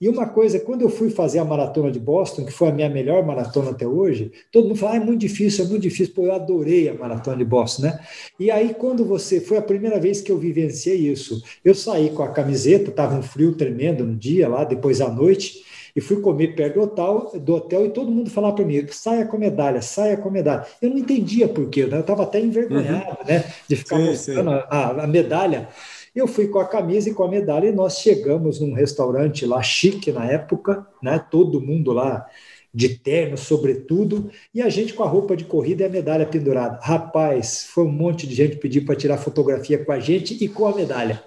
E 0.00 0.08
uma 0.08 0.28
coisa, 0.28 0.60
quando 0.60 0.82
eu 0.82 0.88
fui 0.88 1.10
fazer 1.10 1.40
a 1.40 1.44
maratona 1.44 1.90
de 1.90 1.98
Boston, 1.98 2.44
que 2.44 2.52
foi 2.52 2.68
a 2.68 2.72
minha 2.72 2.88
melhor 2.88 3.26
maratona 3.26 3.70
até 3.70 3.86
hoje, 3.86 4.30
todo 4.52 4.68
mundo 4.68 4.78
fala, 4.78 4.92
ah, 4.92 4.96
é 4.96 5.00
muito 5.00 5.20
difícil, 5.20 5.64
é 5.64 5.68
muito 5.68 5.82
difícil. 5.82 6.14
Pô, 6.14 6.26
eu 6.26 6.34
adorei 6.34 6.88
a 6.88 6.94
maratona 6.94 7.38
de 7.38 7.44
Boston, 7.44 7.82
né? 7.82 7.98
E 8.38 8.48
aí, 8.50 8.74
quando 8.74 9.06
você. 9.06 9.40
Foi 9.40 9.56
a 9.56 9.62
primeira 9.62 9.98
vez 9.98 10.20
que 10.20 10.30
eu 10.30 10.38
vivenciei 10.38 11.10
isso. 11.10 11.42
Eu 11.64 11.74
saí 11.74 12.10
com 12.10 12.22
a 12.22 12.28
camiseta, 12.28 12.90
estava 12.90 13.16
um 13.16 13.22
frio 13.22 13.54
tremendo 13.54 14.04
no 14.04 14.14
dia 14.14 14.46
lá, 14.46 14.64
depois 14.64 15.00
à 15.00 15.10
noite 15.10 15.64
e 15.96 16.00
fui 16.02 16.20
comer 16.20 16.54
perto 16.54 16.74
do 16.74 16.82
hotel, 16.82 17.32
do 17.36 17.54
hotel 17.54 17.86
e 17.86 17.90
todo 17.90 18.10
mundo 18.10 18.28
falava 18.28 18.56
para 18.56 18.66
mim, 18.66 18.86
saia 18.90 19.24
com 19.24 19.38
medalha, 19.38 19.80
saia 19.80 20.14
com 20.18 20.30
medalha. 20.30 20.66
Eu 20.82 20.90
não 20.90 20.98
entendia 20.98 21.48
por 21.48 21.70
quê, 21.70 21.86
né? 21.86 21.96
eu 21.96 22.00
estava 22.02 22.24
até 22.24 22.38
envergonhado, 22.38 23.16
uhum. 23.18 23.26
né, 23.26 23.44
de 23.66 23.76
ficar 23.76 23.96
sim, 23.96 24.04
mostrando 24.04 24.50
sim. 24.50 24.66
A, 24.68 25.04
a 25.04 25.06
medalha. 25.06 25.68
Eu 26.14 26.26
fui 26.26 26.48
com 26.48 26.58
a 26.58 26.66
camisa 26.66 27.08
e 27.08 27.14
com 27.14 27.24
a 27.24 27.28
medalha 27.28 27.68
e 27.68 27.72
nós 27.72 27.98
chegamos 27.98 28.60
num 28.60 28.74
restaurante 28.74 29.46
lá 29.46 29.62
chique 29.62 30.12
na 30.12 30.26
época, 30.26 30.86
né? 31.02 31.18
Todo 31.30 31.60
mundo 31.60 31.92
lá 31.92 32.26
de 32.72 32.90
terno, 32.90 33.36
sobretudo, 33.36 34.30
e 34.54 34.60
a 34.62 34.68
gente 34.68 34.94
com 34.94 35.02
a 35.02 35.08
roupa 35.08 35.36
de 35.36 35.44
corrida 35.44 35.82
e 35.82 35.86
a 35.86 35.90
medalha 35.90 36.26
pendurada. 36.26 36.78
Rapaz, 36.82 37.66
foi 37.70 37.84
um 37.84 37.92
monte 37.92 38.26
de 38.26 38.34
gente 38.34 38.56
pedir 38.56 38.82
para 38.82 38.96
tirar 38.96 39.18
fotografia 39.18 39.82
com 39.82 39.92
a 39.92 39.98
gente 39.98 40.42
e 40.42 40.48
com 40.48 40.66
a 40.66 40.74
medalha. 40.74 41.22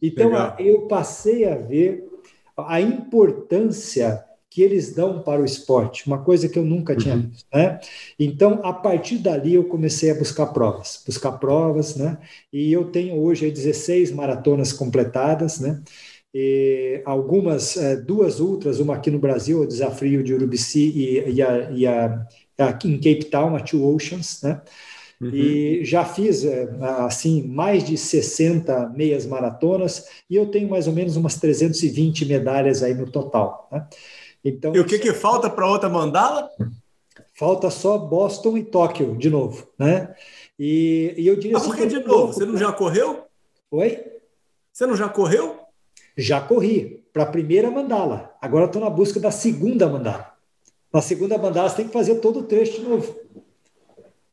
Então 0.00 0.26
Legal. 0.26 0.56
eu 0.58 0.82
passei 0.82 1.44
a 1.44 1.56
ver 1.56 2.13
a 2.56 2.80
importância 2.80 4.24
que 4.54 4.62
eles 4.62 4.94
dão 4.94 5.20
para 5.20 5.42
o 5.42 5.44
esporte, 5.44 6.06
uma 6.06 6.22
coisa 6.22 6.48
que 6.48 6.56
eu 6.56 6.64
nunca 6.64 6.94
tinha 6.94 7.16
uhum. 7.16 7.28
visto, 7.28 7.44
né? 7.52 7.80
Então, 8.16 8.60
a 8.62 8.72
partir 8.72 9.18
dali 9.18 9.54
eu 9.54 9.64
comecei 9.64 10.12
a 10.12 10.14
buscar 10.14 10.46
provas, 10.46 11.02
buscar 11.04 11.32
provas, 11.32 11.96
né? 11.96 12.18
E 12.52 12.72
eu 12.72 12.84
tenho 12.84 13.16
hoje 13.16 13.50
16 13.50 14.12
maratonas 14.12 14.72
completadas, 14.72 15.58
né? 15.58 15.82
E 16.32 17.02
algumas, 17.04 17.76
é, 17.76 17.96
duas 17.96 18.38
ultras, 18.38 18.78
uma 18.78 18.94
aqui 18.94 19.10
no 19.10 19.18
Brasil, 19.18 19.60
o 19.60 19.66
Desafio 19.66 20.22
de 20.22 20.32
Urubici 20.32 20.88
e, 20.94 21.30
e, 21.32 21.42
a, 21.42 21.70
e 21.72 21.86
a, 21.86 22.26
aqui 22.58 22.88
em 22.88 22.96
Cape 22.96 23.24
Town, 23.24 23.56
a 23.56 23.60
Two 23.60 23.84
Oceans, 23.92 24.40
né? 24.40 24.62
Uhum. 25.24 25.30
E 25.32 25.84
já 25.84 26.04
fiz, 26.04 26.44
é, 26.44 26.68
assim, 26.98 27.42
mais 27.48 27.82
de 27.82 27.96
60 27.96 28.90
meias 28.90 29.24
maratonas 29.24 30.06
e 30.28 30.36
eu 30.36 30.46
tenho 30.50 30.68
mais 30.68 30.86
ou 30.86 30.92
menos 30.92 31.16
umas 31.16 31.36
320 31.36 32.26
medalhas 32.26 32.82
aí 32.82 32.92
no 32.92 33.10
total, 33.10 33.66
né? 33.72 33.86
Então, 34.44 34.76
e 34.76 34.78
o 34.78 34.84
que, 34.84 34.98
que 34.98 35.14
falta 35.14 35.48
para 35.48 35.66
outra 35.66 35.88
mandala? 35.88 36.50
Falta 37.32 37.70
só 37.70 37.96
Boston 37.96 38.58
e 38.58 38.64
Tóquio, 38.64 39.16
de 39.16 39.30
novo, 39.30 39.66
né? 39.78 40.14
E, 40.58 41.14
e 41.16 41.26
eu 41.26 41.36
diria 41.36 41.54
Mas 41.54 41.62
assim. 41.62 41.70
Por 41.70 41.78
que 41.78 41.86
de 41.86 42.06
novo? 42.06 42.32
Você 42.34 42.44
não 42.44 42.58
já 42.58 42.70
correu? 42.70 43.24
Oi? 43.70 44.04
Você 44.70 44.86
não 44.86 44.94
já 44.94 45.08
correu? 45.08 45.60
Já 46.18 46.42
corri 46.42 47.02
para 47.14 47.22
a 47.22 47.26
primeira 47.26 47.70
mandala. 47.70 48.34
Agora 48.42 48.66
estou 48.66 48.82
na 48.82 48.90
busca 48.90 49.18
da 49.18 49.30
segunda 49.30 49.88
mandala. 49.88 50.34
Na 50.92 51.00
segunda 51.00 51.38
mandala 51.38 51.70
você 51.70 51.76
tem 51.76 51.86
que 51.86 51.92
fazer 51.92 52.16
todo 52.16 52.40
o 52.40 52.42
trecho 52.42 52.82
de 52.82 52.86
novo. 52.86 53.16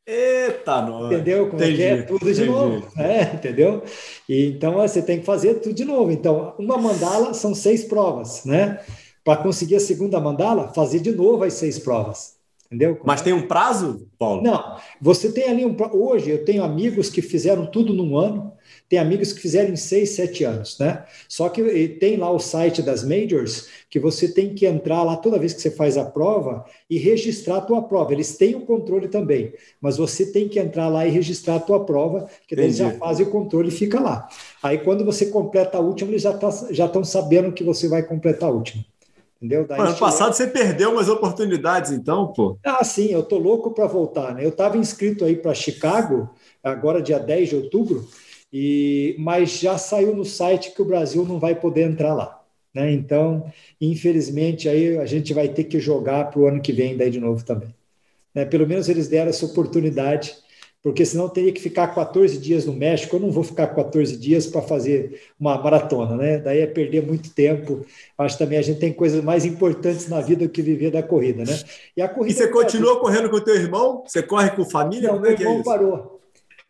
Eita, 0.06 0.82
não. 0.82 1.08
Entendeu? 1.08 1.50
Como 1.50 1.62
entendi, 1.62 1.84
é 1.84 1.96
que 1.96 2.02
é? 2.02 2.04
Tudo 2.04 2.26
de 2.26 2.32
entendi. 2.32 2.50
novo. 2.50 2.88
É, 2.98 3.22
entendeu? 3.34 3.84
E, 4.28 4.48
então 4.48 4.74
você 4.74 5.02
tem 5.02 5.20
que 5.20 5.26
fazer 5.26 5.56
tudo 5.56 5.74
de 5.76 5.86
novo. 5.86 6.12
Então, 6.12 6.54
uma 6.58 6.78
mandala 6.78 7.34
são 7.34 7.54
seis 7.54 7.84
provas, 7.84 8.44
né? 8.46 8.80
Para 9.24 9.44
conseguir 9.44 9.76
a 9.76 9.80
segunda 9.80 10.20
mandala, 10.20 10.74
fazer 10.74 11.00
de 11.00 11.12
novo 11.12 11.44
as 11.44 11.54
seis 11.54 11.78
provas. 11.78 12.36
Entendeu? 12.66 13.00
Mas 13.04 13.22
tem 13.22 13.34
um 13.34 13.48
prazo, 13.48 14.08
Paulo? 14.18 14.42
Não. 14.42 14.78
Você 15.02 15.32
tem 15.32 15.50
ali 15.50 15.66
um. 15.66 15.76
Hoje 15.92 16.30
eu 16.30 16.46
tenho 16.46 16.64
amigos 16.64 17.10
que 17.10 17.22
fizeram 17.22 17.66
tudo 17.66 17.94
num 17.94 18.18
ano 18.18 18.54
tem 18.92 19.00
amigos 19.00 19.32
que 19.32 19.40
fizeram 19.40 19.72
em 19.72 19.78
seis, 19.78 20.10
sete 20.10 20.44
anos, 20.44 20.78
né? 20.78 21.06
Só 21.30 21.48
que 21.48 21.88
tem 21.98 22.18
lá 22.18 22.30
o 22.30 22.40
site 22.40 22.82
das 22.82 23.06
majors 23.06 23.70
que 23.90 23.98
você 23.98 24.28
tem 24.28 24.54
que 24.54 24.66
entrar 24.66 25.02
lá 25.04 25.16
toda 25.16 25.40
vez 25.40 25.54
que 25.54 25.62
você 25.62 25.72
faz 25.72 25.98
a 25.98 26.04
prova 26.04 26.66
e 26.90 26.98
registrar 26.98 27.56
a 27.56 27.62
tua 27.62 27.82
prova. 27.84 28.12
Eles 28.12 28.36
têm 28.36 28.54
o 28.54 28.66
controle 28.66 29.08
também, 29.08 29.54
mas 29.80 29.96
você 29.96 30.30
tem 30.30 30.50
que 30.50 30.60
entrar 30.60 30.90
lá 30.90 31.08
e 31.08 31.10
registrar 31.10 31.56
a 31.56 31.60
tua 31.62 31.86
prova, 31.86 32.28
que 32.46 32.54
eles 32.54 32.76
já 32.76 32.92
fazem 32.92 33.26
o 33.26 33.30
controle 33.30 33.70
e 33.70 33.72
fica 33.72 33.98
lá. 33.98 34.28
Aí 34.62 34.80
quando 34.80 35.06
você 35.06 35.28
completa 35.28 35.78
a 35.78 35.82
última, 35.82 36.12
eles 36.12 36.24
já 36.24 36.34
tá, 36.34 36.50
já 36.70 36.86
estão 36.86 37.06
sabendo 37.06 37.54
que 37.54 37.64
você 37.64 37.88
vai 37.88 38.04
completar 38.04 38.50
a 38.50 38.52
última. 38.52 38.84
Entendeu? 39.38 39.66
Daí 39.66 39.80
ano 39.80 39.96
passado 39.96 40.34
você 40.34 40.48
perdeu 40.48 40.92
umas 40.92 41.08
oportunidades, 41.08 41.92
então, 41.92 42.28
pô. 42.28 42.58
Ah, 42.62 42.84
sim, 42.84 43.08
eu 43.08 43.24
tô 43.24 43.38
louco 43.38 43.72
para 43.72 43.88
voltar, 43.88 44.36
né? 44.36 44.44
Eu 44.44 44.50
estava 44.50 44.78
inscrito 44.78 45.24
aí 45.24 45.38
para 45.38 45.54
Chicago, 45.54 46.30
agora 46.62 47.02
dia 47.02 47.18
10 47.18 47.48
de 47.50 47.56
outubro, 47.56 48.06
e, 48.52 49.16
mas 49.18 49.60
já 49.60 49.78
saiu 49.78 50.16
no 50.16 50.26
site 50.26 50.72
que 50.72 50.82
o 50.82 50.86
Brasil 50.86 51.26
não 51.26 51.40
vai 51.40 51.56
poder 51.56 51.84
entrar 51.84 52.14
lá. 52.14 52.42
Né? 52.74 52.92
Então, 52.92 53.52
infelizmente, 53.80 54.68
aí 54.68 54.98
a 54.98 55.06
gente 55.06 55.34
vai 55.34 55.48
ter 55.48 55.66
que 55.66 55.80
jogar 55.80 56.30
para 56.30 56.40
o 56.40 56.48
ano 56.48 56.62
que 56.62 56.74
vem 56.74 56.98
daí 56.98 57.10
de 57.10 57.20
novo 57.20 57.44
também. 57.46 57.74
Né? 58.34 58.46
Pelo 58.46 58.68
menos 58.68 58.90
eles 58.90 59.08
deram 59.08 59.30
essa 59.30 59.46
oportunidade, 59.46 60.36
porque 60.82 61.06
senão 61.06 61.30
teria 61.30 61.52
que 61.52 61.62
ficar 61.62 61.94
14 61.94 62.38
dias 62.40 62.66
no 62.66 62.74
México. 62.74 63.16
Eu 63.16 63.20
não 63.20 63.32
vou 63.32 63.44
ficar 63.44 63.68
14 63.68 64.18
dias 64.18 64.48
para 64.48 64.62
fazer 64.62 65.22
uma 65.40 65.56
maratona, 65.62 66.16
né? 66.18 66.40
Daí 66.40 66.60
é 66.60 66.66
perder 66.66 67.06
muito 67.06 67.30
tempo. 67.36 67.86
Acho 68.18 68.38
também 68.40 68.58
a 68.58 68.64
gente 68.64 68.80
tem 68.80 68.92
coisas 68.92 69.24
mais 69.24 69.46
importantes 69.46 70.08
na 70.08 70.22
vida 70.22 70.48
do 70.48 70.52
que 70.52 70.62
viver 70.64 70.90
da 70.90 71.04
corrida, 71.04 71.44
né? 71.44 71.60
E, 71.96 72.02
a 72.02 72.10
corrida 72.10 72.34
e 72.34 72.38
você 72.38 72.44
é 72.46 72.52
continua 72.52 73.00
correndo 73.00 73.30
com 73.30 73.36
o 73.36 73.42
teu 73.42 73.56
irmão? 73.56 74.04
Você 74.08 74.24
corre 74.24 74.50
com 74.52 74.66
família? 74.66 75.10
Não, 75.10 75.18
Como 75.18 75.28
é 75.28 75.30
meu 75.30 75.40
irmão 75.40 75.60
é 75.60 75.64
parou 75.64 76.21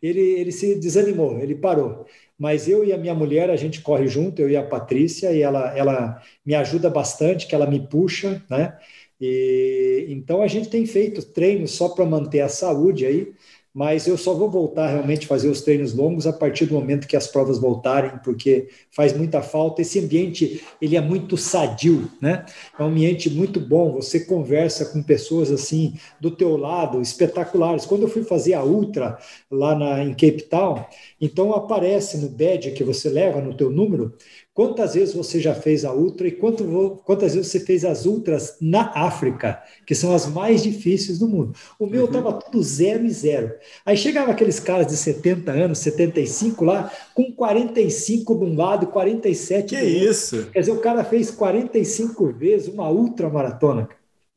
ele, 0.02 0.20
ele 0.20 0.52
se 0.52 0.74
desanimou, 0.78 1.38
ele 1.38 1.54
parou. 1.54 2.06
Mas 2.38 2.68
eu 2.68 2.84
e 2.84 2.92
a 2.92 2.98
minha 2.98 3.14
mulher, 3.14 3.50
a 3.50 3.56
gente 3.56 3.80
corre 3.82 4.08
junto, 4.08 4.42
eu 4.42 4.50
e 4.50 4.56
a 4.56 4.66
Patrícia, 4.66 5.32
e 5.32 5.40
ela, 5.42 5.76
ela 5.76 6.22
me 6.44 6.54
ajuda 6.54 6.90
bastante, 6.90 7.46
que 7.46 7.54
ela 7.54 7.66
me 7.66 7.86
puxa, 7.86 8.42
né? 8.50 8.76
E, 9.20 10.06
então 10.08 10.42
a 10.42 10.48
gente 10.48 10.68
tem 10.68 10.84
feito 10.84 11.22
treinos 11.32 11.70
só 11.72 11.88
para 11.90 12.04
manter 12.04 12.40
a 12.40 12.48
saúde 12.48 13.06
aí, 13.06 13.32
mas 13.74 14.06
eu 14.06 14.18
só 14.18 14.34
vou 14.34 14.50
voltar 14.50 14.88
realmente 14.88 15.24
a 15.24 15.28
fazer 15.28 15.48
os 15.48 15.62
treinos 15.62 15.94
longos 15.94 16.26
a 16.26 16.32
partir 16.32 16.66
do 16.66 16.74
momento 16.74 17.06
que 17.06 17.16
as 17.16 17.26
provas 17.26 17.58
voltarem, 17.58 18.18
porque 18.22 18.68
faz 18.90 19.16
muita 19.16 19.40
falta. 19.40 19.80
Esse 19.80 19.98
ambiente, 19.98 20.62
ele 20.80 20.96
é 20.96 21.00
muito 21.00 21.36
sadio, 21.38 22.10
né? 22.20 22.44
É 22.78 22.82
um 22.82 22.86
ambiente 22.86 23.30
muito 23.30 23.58
bom, 23.58 23.92
você 23.92 24.20
conversa 24.20 24.84
com 24.86 25.02
pessoas 25.02 25.50
assim 25.50 25.94
do 26.20 26.30
teu 26.30 26.56
lado, 26.56 27.00
espetaculares. 27.00 27.86
Quando 27.86 28.02
eu 28.02 28.08
fui 28.08 28.24
fazer 28.24 28.54
a 28.54 28.62
ultra 28.62 29.18
lá 29.50 29.74
na, 29.74 30.04
em 30.04 30.10
Cape 30.10 30.42
Town, 30.42 30.84
então 31.20 31.54
aparece 31.54 32.18
no 32.18 32.28
badge 32.28 32.72
que 32.72 32.84
você 32.84 33.08
leva 33.08 33.40
no 33.40 33.56
teu 33.56 33.70
número, 33.70 34.14
Quantas 34.54 34.92
vezes 34.94 35.14
você 35.14 35.40
já 35.40 35.54
fez 35.54 35.82
a 35.82 35.94
ultra 35.94 36.28
e 36.28 36.32
quanto, 36.32 37.00
quantas 37.06 37.34
vezes 37.34 37.50
você 37.50 37.60
fez 37.60 37.86
as 37.86 38.04
ultras 38.04 38.58
na 38.60 38.92
África, 38.94 39.62
que 39.86 39.94
são 39.94 40.14
as 40.14 40.26
mais 40.26 40.62
difíceis 40.62 41.18
do 41.18 41.26
mundo? 41.26 41.54
O 41.78 41.86
meu 41.86 42.04
estava 42.04 42.28
uhum. 42.28 42.38
tudo 42.38 42.62
zero 42.62 43.06
e 43.06 43.10
zero. 43.10 43.54
Aí 43.84 43.96
chegava 43.96 44.30
aqueles 44.30 44.60
caras 44.60 44.86
de 44.86 44.96
70 44.96 45.50
anos, 45.50 45.78
75 45.78 46.66
lá, 46.66 46.92
com 47.14 47.32
45 47.32 48.34
de 48.34 48.44
um 48.44 48.54
lado 48.54 48.84
e 48.84 48.88
47 48.88 49.74
que 49.74 49.80
do 49.80 49.86
outro. 49.86 50.10
isso? 50.10 50.50
Quer 50.52 50.60
dizer, 50.60 50.72
o 50.72 50.80
cara 50.80 51.02
fez 51.02 51.30
45 51.30 52.32
vezes 52.34 52.68
uma 52.68 52.90
ultra 52.90 53.30
maratona. 53.30 53.88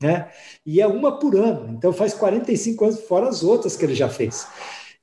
Né? 0.01 0.29
E 0.65 0.79
é 0.79 0.87
uma 0.87 1.19
por 1.19 1.35
ano, 1.35 1.73
então 1.77 1.91
faz 1.91 2.13
45 2.13 2.85
anos 2.85 3.01
fora 3.01 3.27
as 3.27 3.43
outras 3.43 3.75
que 3.75 3.83
ele 3.83 3.95
já 3.95 4.07
fez. 4.07 4.47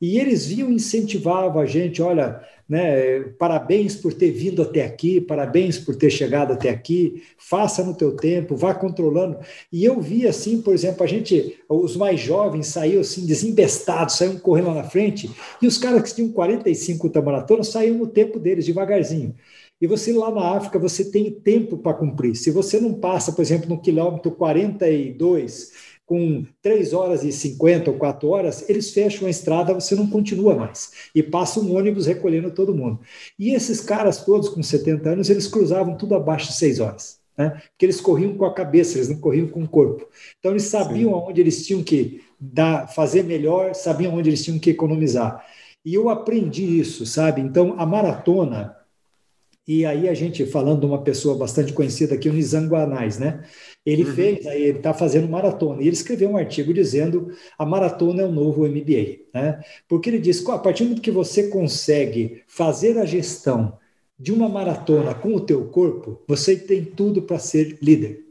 E 0.00 0.18
eles 0.18 0.46
vinham 0.46 0.70
incentivavam 0.70 1.60
a 1.60 1.66
gente, 1.66 2.02
olha, 2.02 2.42
né, 2.72 3.20
parabéns 3.38 3.94
por 3.94 4.14
ter 4.14 4.30
vindo 4.30 4.62
até 4.62 4.82
aqui, 4.82 5.20
parabéns 5.20 5.78
por 5.78 5.94
ter 5.94 6.08
chegado 6.08 6.54
até 6.54 6.70
aqui, 6.70 7.22
faça 7.36 7.84
no 7.84 7.92
teu 7.94 8.16
tempo, 8.16 8.56
vá 8.56 8.72
controlando. 8.72 9.36
E 9.70 9.84
eu 9.84 10.00
vi 10.00 10.26
assim, 10.26 10.62
por 10.62 10.72
exemplo, 10.72 11.04
a 11.04 11.06
gente, 11.06 11.58
os 11.68 11.98
mais 11.98 12.18
jovens 12.18 12.68
saíam 12.68 13.02
assim 13.02 13.26
desembestados, 13.26 14.16
saíam 14.16 14.38
correndo 14.38 14.68
lá 14.68 14.76
na 14.76 14.84
frente, 14.84 15.30
e 15.60 15.66
os 15.66 15.76
caras 15.76 16.02
que 16.02 16.14
tinham 16.16 16.32
45 16.32 17.08
ultramaratonas 17.08 17.68
saíam 17.68 17.98
no 17.98 18.06
tempo 18.06 18.38
deles, 18.38 18.64
devagarzinho. 18.64 19.34
E 19.78 19.86
você 19.86 20.10
lá 20.10 20.30
na 20.30 20.56
África, 20.56 20.78
você 20.78 21.10
tem 21.10 21.30
tempo 21.30 21.76
para 21.76 21.92
cumprir. 21.92 22.36
Se 22.36 22.50
você 22.50 22.80
não 22.80 22.94
passa, 22.94 23.32
por 23.32 23.42
exemplo, 23.42 23.68
no 23.68 23.82
quilômetro 23.82 24.30
42, 24.30 25.72
com 26.12 26.44
3 26.60 26.92
horas 26.92 27.24
e 27.24 27.32
50 27.32 27.90
ou 27.90 27.96
4 27.96 28.28
horas, 28.28 28.68
eles 28.68 28.90
fecham 28.90 29.26
a 29.26 29.30
estrada, 29.30 29.72
você 29.72 29.94
não 29.94 30.06
continua 30.06 30.54
mais. 30.54 30.90
E 31.14 31.22
passa 31.22 31.58
um 31.58 31.74
ônibus 31.74 32.04
recolhendo 32.04 32.50
todo 32.50 32.74
mundo. 32.74 33.00
E 33.38 33.54
esses 33.54 33.80
caras 33.80 34.22
todos 34.22 34.50
com 34.50 34.62
70 34.62 35.08
anos, 35.08 35.30
eles 35.30 35.46
cruzavam 35.46 35.96
tudo 35.96 36.14
abaixo 36.14 36.48
de 36.48 36.56
6 36.56 36.80
horas. 36.80 37.18
Né? 37.34 37.48
Porque 37.48 37.86
eles 37.86 37.98
corriam 37.98 38.36
com 38.36 38.44
a 38.44 38.52
cabeça, 38.52 38.98
eles 38.98 39.08
não 39.08 39.16
corriam 39.20 39.48
com 39.48 39.62
o 39.62 39.68
corpo. 39.68 40.06
Então 40.38 40.50
eles 40.50 40.64
sabiam 40.64 41.12
Sim. 41.12 41.24
onde 41.30 41.40
eles 41.40 41.66
tinham 41.66 41.82
que 41.82 42.20
dar, 42.38 42.88
fazer 42.88 43.24
melhor, 43.24 43.74
sabiam 43.74 44.14
onde 44.14 44.28
eles 44.28 44.44
tinham 44.44 44.58
que 44.58 44.68
economizar. 44.68 45.42
E 45.82 45.94
eu 45.94 46.10
aprendi 46.10 46.78
isso, 46.78 47.06
sabe? 47.06 47.40
Então 47.40 47.76
a 47.78 47.86
maratona, 47.86 48.76
e 49.66 49.86
aí 49.86 50.08
a 50.08 50.14
gente 50.14 50.44
falando 50.44 50.80
de 50.80 50.86
uma 50.86 51.02
pessoa 51.02 51.36
bastante 51.36 51.72
conhecida 51.72 52.14
aqui, 52.14 52.28
o 52.28 52.32
Nizam 52.32 52.66
Guanais, 52.66 53.18
né? 53.18 53.44
Ele 53.86 54.04
uhum. 54.04 54.14
fez, 54.14 54.46
aí 54.46 54.62
ele 54.62 54.78
está 54.78 54.92
fazendo 54.92 55.28
maratona, 55.28 55.80
e 55.82 55.86
ele 55.86 55.94
escreveu 55.94 56.30
um 56.30 56.36
artigo 56.36 56.74
dizendo 56.74 57.30
a 57.56 57.64
maratona 57.64 58.22
é 58.22 58.26
o 58.26 58.32
novo 58.32 58.66
MBA, 58.66 59.20
né? 59.32 59.60
Porque 59.88 60.10
ele 60.10 60.18
diz 60.18 60.40
que 60.40 60.50
a 60.50 60.58
partir 60.58 60.82
do 60.82 60.90
momento 60.90 61.02
que 61.02 61.10
você 61.10 61.48
consegue 61.48 62.42
fazer 62.48 62.98
a 62.98 63.04
gestão 63.04 63.78
de 64.18 64.32
uma 64.32 64.48
maratona 64.48 65.14
com 65.14 65.34
o 65.34 65.40
teu 65.40 65.64
corpo, 65.66 66.20
você 66.26 66.56
tem 66.56 66.84
tudo 66.84 67.22
para 67.22 67.38
ser 67.38 67.78
líder. 67.80 68.24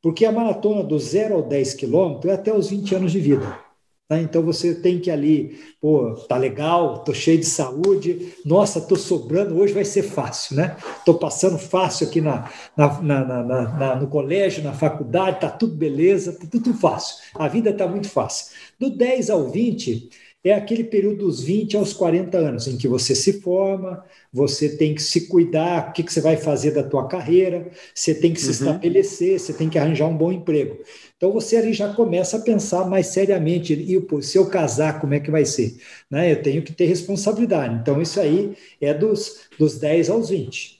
Porque 0.00 0.24
a 0.24 0.32
maratona 0.32 0.84
do 0.84 0.98
0 0.98 1.34
ao 1.34 1.42
10 1.42 1.74
quilômetros 1.74 2.30
é 2.30 2.34
até 2.34 2.54
os 2.54 2.70
20 2.70 2.94
anos 2.94 3.12
de 3.12 3.18
vida. 3.18 3.65
Né? 4.08 4.22
Então 4.22 4.42
você 4.42 4.74
tem 4.74 5.00
que 5.00 5.10
ali, 5.10 5.58
pô, 5.80 6.14
tá 6.28 6.36
legal, 6.36 7.02
tô 7.02 7.12
cheio 7.12 7.38
de 7.38 7.46
saúde, 7.46 8.34
nossa, 8.44 8.80
tô 8.80 8.94
sobrando, 8.94 9.58
hoje 9.58 9.72
vai 9.74 9.84
ser 9.84 10.02
fácil, 10.04 10.56
né? 10.56 10.76
Tô 11.04 11.14
passando 11.14 11.58
fácil 11.58 12.06
aqui 12.06 12.20
na, 12.20 12.48
na, 12.76 13.00
na, 13.02 13.42
na 13.42 13.96
no 13.96 14.06
colégio, 14.08 14.62
na 14.62 14.72
faculdade, 14.72 15.40
tá 15.40 15.50
tudo 15.50 15.74
beleza, 15.74 16.32
tá 16.32 16.46
tudo 16.50 16.72
fácil. 16.74 17.16
A 17.34 17.48
vida 17.48 17.72
tá 17.72 17.86
muito 17.88 18.08
fácil. 18.08 18.54
Do 18.78 18.90
10 18.90 19.28
ao 19.30 19.50
20, 19.50 20.08
é 20.50 20.54
aquele 20.54 20.84
período 20.84 21.26
dos 21.26 21.42
20 21.42 21.76
aos 21.76 21.92
40 21.92 22.38
anos, 22.38 22.66
em 22.66 22.76
que 22.76 22.86
você 22.86 23.14
se 23.14 23.40
forma, 23.40 24.04
você 24.32 24.76
tem 24.76 24.94
que 24.94 25.02
se 25.02 25.28
cuidar, 25.28 25.88
o 25.88 25.92
que, 25.92 26.02
que 26.02 26.12
você 26.12 26.20
vai 26.20 26.36
fazer 26.36 26.72
da 26.72 26.82
tua 26.82 27.08
carreira, 27.08 27.70
você 27.94 28.14
tem 28.14 28.32
que 28.32 28.40
se 28.40 28.46
uhum. 28.46 28.52
estabelecer, 28.52 29.40
você 29.40 29.52
tem 29.52 29.68
que 29.68 29.78
arranjar 29.78 30.06
um 30.06 30.16
bom 30.16 30.30
emprego. 30.30 30.78
Então 31.16 31.32
você 31.32 31.56
ali 31.56 31.72
já 31.72 31.92
começa 31.92 32.36
a 32.36 32.40
pensar 32.40 32.84
mais 32.88 33.06
seriamente, 33.06 33.72
e 33.72 34.00
pô, 34.00 34.20
se 34.20 34.36
eu 34.36 34.46
casar, 34.46 35.00
como 35.00 35.14
é 35.14 35.20
que 35.20 35.30
vai 35.30 35.44
ser? 35.44 35.76
Né? 36.10 36.32
Eu 36.32 36.42
tenho 36.42 36.62
que 36.62 36.72
ter 36.72 36.86
responsabilidade. 36.86 37.78
Então 37.80 38.00
isso 38.00 38.20
aí 38.20 38.54
é 38.80 38.92
dos, 38.92 39.48
dos 39.58 39.78
10 39.78 40.10
aos 40.10 40.28
20. 40.28 40.76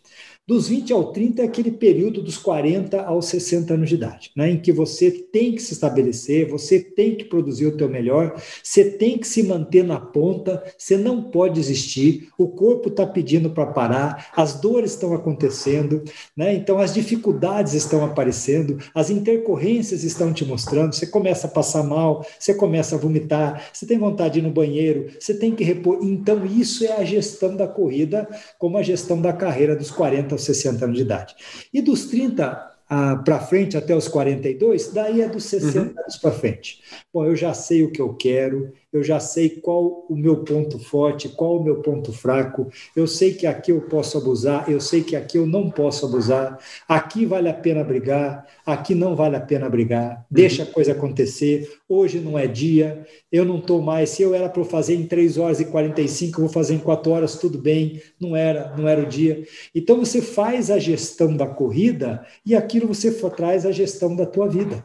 Dos 0.49 0.69
20 0.69 0.93
ao 0.93 1.11
30 1.11 1.43
é 1.43 1.45
aquele 1.45 1.73
período 1.73 2.23
dos 2.23 2.37
40 2.37 3.03
aos 3.03 3.27
60 3.27 3.75
anos 3.75 3.89
de 3.89 3.97
idade, 3.97 4.31
né, 4.37 4.49
em 4.49 4.61
que 4.61 4.71
você 4.71 5.11
tem 5.11 5.53
que 5.53 5.61
se 5.61 5.73
estabelecer, 5.73 6.49
você 6.49 6.79
tem 6.79 7.17
que 7.17 7.25
produzir 7.25 7.67
o 7.67 7.77
teu 7.77 7.89
melhor, 7.89 8.41
você 8.63 8.85
tem 8.85 9.19
que 9.19 9.27
se 9.27 9.43
manter 9.43 9.83
na 9.83 9.99
ponta, 9.99 10.63
você 10.79 10.97
não 10.97 11.21
pode 11.21 11.55
desistir, 11.55 12.29
o 12.39 12.47
corpo 12.47 12.91
está 12.91 13.05
pedindo 13.05 13.51
para 13.51 13.67
parar, 13.67 14.31
as 14.37 14.61
dores 14.61 14.93
estão 14.93 15.13
acontecendo, 15.13 16.05
né, 16.37 16.55
então 16.55 16.79
as 16.79 16.95
dificuldades 16.95 17.73
estão 17.73 18.05
aparecendo, 18.05 18.79
as 18.95 19.11
intercorrências 19.11 20.05
estão 20.05 20.33
te 20.33 20.45
mostrando, 20.45 20.95
você 20.95 21.09
começa 21.09 21.49
a 21.49 21.51
passar 21.51 21.83
mal, 21.83 22.25
você 22.39 22.55
começa 22.55 22.95
a 22.95 22.99
vomitar, 22.99 23.69
você 23.73 23.85
tem 23.85 23.99
vontade 23.99 24.35
de 24.35 24.39
ir 24.39 24.43
no 24.43 24.53
banheiro, 24.53 25.09
você 25.19 25.35
tem 25.35 25.57
que 25.57 25.65
repor. 25.65 25.99
Então 26.03 26.47
isso 26.47 26.85
é 26.85 26.93
a 26.93 27.05
gestão 27.05 27.57
da 27.57 27.67
corrida, 27.67 28.29
como 28.61 28.79
a 28.79 28.83
gestão 28.83 29.21
da 29.21 29.33
carreira 29.33 29.75
dos 29.75 29.91
40 29.91 30.36
aos 30.37 30.45
60 30.45 30.85
anos 30.85 30.97
de 30.97 31.03
idade. 31.03 31.35
E 31.73 31.83
dos 31.83 32.07
30 32.07 32.77
ah, 32.89 33.17
para 33.17 33.41
frente, 33.41 33.77
até 33.77 33.97
os 33.97 34.07
42, 34.07 34.93
daí 34.93 35.21
é 35.21 35.29
dos 35.29 35.45
60 35.45 35.79
uhum. 35.79 35.95
anos 35.99 36.17
para 36.19 36.31
frente. 36.31 36.81
Bom, 37.13 37.25
eu 37.25 37.35
já 37.35 37.53
sei 37.53 37.83
o 37.83 37.91
que 37.91 38.01
eu 38.01 38.15
quero, 38.15 38.73
eu 38.97 39.05
já 39.05 39.21
sei 39.21 39.49
qual 39.49 40.05
o 40.09 40.17
meu 40.17 40.39
ponto 40.39 40.79
forte, 40.79 41.29
qual 41.29 41.59
o 41.59 41.63
meu 41.63 41.77
ponto 41.77 42.13
fraco, 42.13 42.69
eu 42.95 43.07
sei 43.07 43.35
que 43.35 43.47
aqui 43.47 43.71
eu 43.71 43.81
posso 43.83 44.19
abusar, 44.19 44.71
eu 44.71 44.81
sei 44.81 45.03
que 45.03 45.15
aqui 45.15 45.39
eu 45.39 45.47
não 45.47 45.71
posso 45.71 46.07
abusar, 46.07 46.59
aqui 46.89 47.25
vale 47.25 47.49
a 47.49 47.55
pena 47.55 47.85
brigar, 47.85 48.47
aqui 48.65 48.95
não 48.95 49.15
vale 49.15 49.37
a 49.37 49.41
pena 49.41 49.69
brigar, 49.69 50.25
deixa 50.31 50.63
a 50.63 50.67
coisa 50.67 50.93
acontecer, 50.93 51.79
hoje 51.89 52.19
não 52.19 52.39
é 52.39 52.47
dia, 52.47 53.07
eu 53.31 53.45
não 53.45 53.59
estou 53.59 53.83
mais, 53.83 54.11
se 54.11 54.23
eu 54.23 54.35
era 54.35 54.49
para 54.49 54.65
fazer 54.65 54.95
em 54.95 55.07
3 55.07 55.39
horas 55.39 55.61
e 55.61 55.67
45, 55.67 56.41
eu 56.41 56.45
vou 56.45 56.53
fazer 56.53 56.75
em 56.75 56.79
4 56.79 57.13
horas, 57.13 57.37
tudo 57.37 57.59
bem, 57.59 58.01
não 58.21 58.35
era, 58.35 58.75
não 58.77 58.89
era 58.89 59.03
o 59.03 59.07
dia. 59.07 59.45
Então 59.75 59.99
você 59.99 60.23
faz 60.23 60.71
a 60.71 60.79
gestão 60.79 61.37
da 61.37 61.47
corrida 61.47 62.25
e 62.45 62.55
aquilo 62.55 62.89
você 62.89 63.13
traz 63.31 63.67
a 63.67 63.73
gestão 63.73 64.15
da 64.17 64.27
tua 64.27 64.49
vida. 64.49 64.85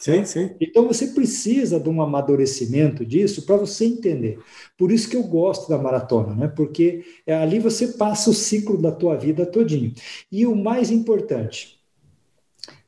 Sim, 0.00 0.24
sim. 0.24 0.50
Então 0.58 0.88
você 0.88 1.08
precisa 1.08 1.78
de 1.78 1.86
um 1.90 2.00
amadurecimento 2.00 3.04
disso 3.04 3.44
para 3.44 3.58
você 3.58 3.84
entender. 3.84 4.38
Por 4.78 4.90
isso 4.90 5.10
que 5.10 5.14
eu 5.14 5.22
gosto 5.22 5.68
da 5.68 5.76
maratona, 5.76 6.34
né? 6.34 6.48
Porque 6.48 7.04
é, 7.26 7.34
ali 7.34 7.58
você 7.58 7.88
passa 7.88 8.30
o 8.30 8.34
ciclo 8.34 8.80
da 8.80 8.90
tua 8.90 9.14
vida 9.14 9.44
todinho. 9.44 9.92
E 10.32 10.46
o 10.46 10.56
mais 10.56 10.90
importante, 10.90 11.78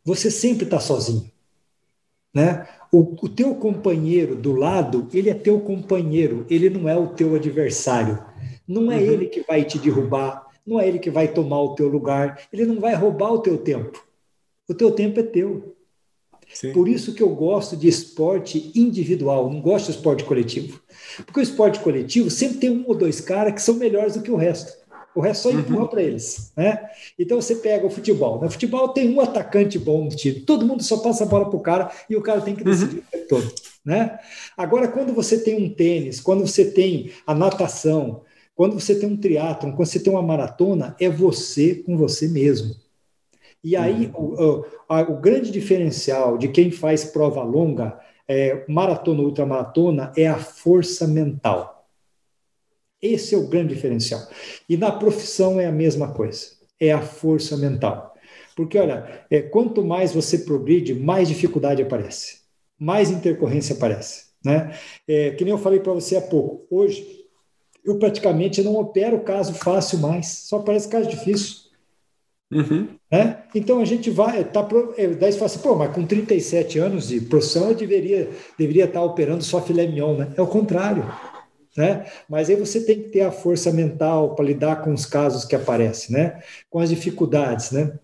você 0.03 0.31
sempre 0.31 0.65
está 0.65 0.81
sozinho, 0.81 1.31
né? 2.33 2.67
O, 2.91 3.01
o 3.23 3.29
teu 3.29 3.55
companheiro 3.57 4.35
do 4.35 4.55
lado, 4.55 5.07
ele 5.13 5.29
é 5.29 5.35
teu 5.35 5.61
companheiro, 5.61 6.47
ele 6.49 6.71
não 6.71 6.89
é 6.89 6.97
o 6.97 7.09
teu 7.09 7.35
adversário. 7.35 8.25
Não 8.67 8.91
é 8.91 8.97
uhum. 8.97 9.03
ele 9.03 9.27
que 9.27 9.43
vai 9.43 9.67
te 9.67 9.79
derrubar, 9.79 10.47
não 10.67 10.81
é 10.81 10.89
ele 10.89 10.99
que 10.99 11.11
vai 11.11 11.29
tomar 11.29 11.61
o 11.61 11.75
teu 11.75 11.89
lugar, 11.89 12.41
ele 12.51 12.65
não 12.65 12.81
vai 12.81 12.95
roubar 12.95 13.33
o 13.33 13.41
teu 13.41 13.59
tempo. 13.59 14.03
O 14.67 14.73
teu 14.73 14.91
tempo 14.93 15.21
é 15.21 15.23
teu. 15.23 15.77
Sim. 16.55 16.73
Por 16.73 16.89
isso 16.89 17.15
que 17.15 17.23
eu 17.23 17.31
gosto 17.31 17.77
de 17.77 17.89
esporte 17.89 18.71
individual, 18.75 19.51
não 19.51 19.61
gosto 19.61 19.87
de 19.87 19.93
esporte 19.93 20.25
coletivo. 20.25 20.81
Porque 21.25 21.41
o 21.41 21.43
esporte 21.43 21.81
coletivo 21.81 22.31
sempre 22.31 22.59
tem 22.59 22.71
um 22.71 22.85
ou 22.87 22.95
dois 22.95 23.21
caras 23.21 23.55
que 23.55 23.63
são 23.63 23.75
melhores 23.75 24.15
do 24.15 24.23
que 24.23 24.31
o 24.31 24.37
resto. 24.37 24.73
O 25.15 25.21
resto 25.21 25.43
só 25.43 25.49
uhum. 25.51 25.61
empurra 25.61 25.83
uhum. 25.83 25.89
para 25.89 26.03
eles. 26.03 26.53
Né? 26.57 26.79
Então 27.19 27.41
você 27.41 27.57
pega 27.57 27.87
o 27.87 27.91
futebol. 27.91 28.41
No 28.41 28.51
futebol 28.51 28.89
tem 28.89 29.15
um 29.15 29.21
atacante 29.21 29.79
bom 29.79 30.05
no 30.05 30.11
time. 30.11 30.41
Todo 30.41 30.67
mundo 30.67 30.83
só 30.83 30.99
passa 30.99 31.25
a 31.25 31.27
bola 31.27 31.49
para 31.49 31.57
o 31.57 31.61
cara 31.61 31.91
e 32.09 32.17
o 32.17 32.23
cara 32.23 32.41
tem 32.41 32.55
que 32.55 32.65
decidir 32.65 32.97
uhum. 32.97 33.03
o 33.03 33.11
tempo 33.11 33.29
todo. 33.29 33.53
Né? 33.85 34.19
Agora, 34.57 34.89
quando 34.89 35.13
você 35.13 35.39
tem 35.39 35.63
um 35.63 35.69
tênis, 35.69 36.21
quando 36.21 36.47
você 36.47 36.71
tem 36.71 37.11
a 37.27 37.35
natação, 37.35 38.23
quando 38.55 38.79
você 38.79 38.95
tem 38.95 39.09
um 39.09 39.17
triatlon, 39.17 39.73
quando 39.73 39.87
você 39.87 39.99
tem 40.01 40.13
uma 40.13 40.23
maratona, 40.23 40.97
é 41.01 41.09
você 41.09 41.75
com 41.75 41.97
você 41.97 42.29
mesmo. 42.29 42.75
E 43.63 43.77
aí, 43.77 44.11
uhum. 44.15 44.35
o, 44.89 44.95
o, 44.95 45.13
o, 45.13 45.21
grande 45.21 45.51
diferencial 45.51 46.37
de 46.37 46.49
quem 46.49 46.71
faz 46.71 47.05
prova 47.05 47.43
longa, 47.43 47.99
é, 48.27 48.65
maratona 48.69 49.21
ou 49.21 49.27
ultramaratona, 49.27 50.13
é 50.17 50.27
a 50.27 50.39
força 50.39 51.07
mental. 51.07 51.89
Esse 53.01 53.35
é 53.35 53.39
o 53.39 53.49
grande 53.49 53.75
diferencial. 53.75 54.21
E 54.69 54.77
na 54.77 54.91
profissão 54.91 55.61
é 55.61 55.67
a 55.67 55.73
mesma 55.73 56.13
coisa, 56.13 56.47
é 56.81 56.93
a 56.93 57.01
força 57.01 57.57
mental. 57.57 58.15
Porque, 58.57 58.79
olha, 58.79 59.25
é, 59.31 59.43
quanto 59.43 59.85
mais 59.85 60.13
você 60.13 60.39
progride, 60.39 60.95
mais 60.95 61.29
dificuldade 61.29 61.83
aparece, 61.83 62.43
mais 62.79 63.11
intercorrência 63.11 63.75
aparece. 63.77 64.33
Né? 64.45 64.77
É, 65.07 65.31
que 65.31 65.45
nem 65.45 65.53
eu 65.53 65.59
falei 65.59 65.81
para 65.81 65.93
você 65.93 66.17
há 66.17 66.21
pouco, 66.21 66.67
hoje 66.69 67.23
eu 67.85 67.99
praticamente 67.99 68.63
não 68.63 68.77
opero 68.77 69.21
caso 69.21 69.55
fácil 69.55 69.99
mais, 69.99 70.27
só 70.49 70.59
aparece 70.59 70.89
caso 70.89 71.09
difícil. 71.09 71.62
Uhum. 72.53 72.89
Né? 73.11 73.43
Então 73.55 73.81
a 73.81 73.85
gente 73.85 74.11
vai, 74.11 74.45
tá, 74.45 74.67
é, 74.97 75.09
daí 75.09 75.33
você 75.33 75.39
fala 75.39 75.51
assim, 75.51 75.59
pô, 75.61 75.75
mas 75.75 75.95
com 75.95 76.07
37 76.07 76.79
anos 76.79 77.09
de 77.09 77.21
profissão 77.21 77.71
eu 77.71 77.75
deveria, 77.75 78.31
deveria 78.59 78.85
estar 78.85 79.03
operando 79.03 79.43
só 79.43 79.61
filé 79.61 79.87
mignon, 79.87 80.17
né? 80.17 80.33
É 80.37 80.43
o 80.43 80.47
contrário. 80.47 81.05
Né? 81.77 82.07
Mas 82.29 82.51
aí 82.51 82.57
você 82.57 82.85
tem 82.85 83.03
que 83.03 83.09
ter 83.09 83.23
a 83.23 83.33
força 83.33 83.73
mental 83.73 84.35
para 84.35 84.45
lidar 84.45 84.83
com 84.83 84.93
os 84.93 85.07
casos 85.07 85.45
que 85.47 85.57
aparecem, 85.57 86.15
né? 86.15 86.43
com 86.69 86.79
as 86.79 86.91
dificuldades. 86.91 87.71
Né? 87.71 87.99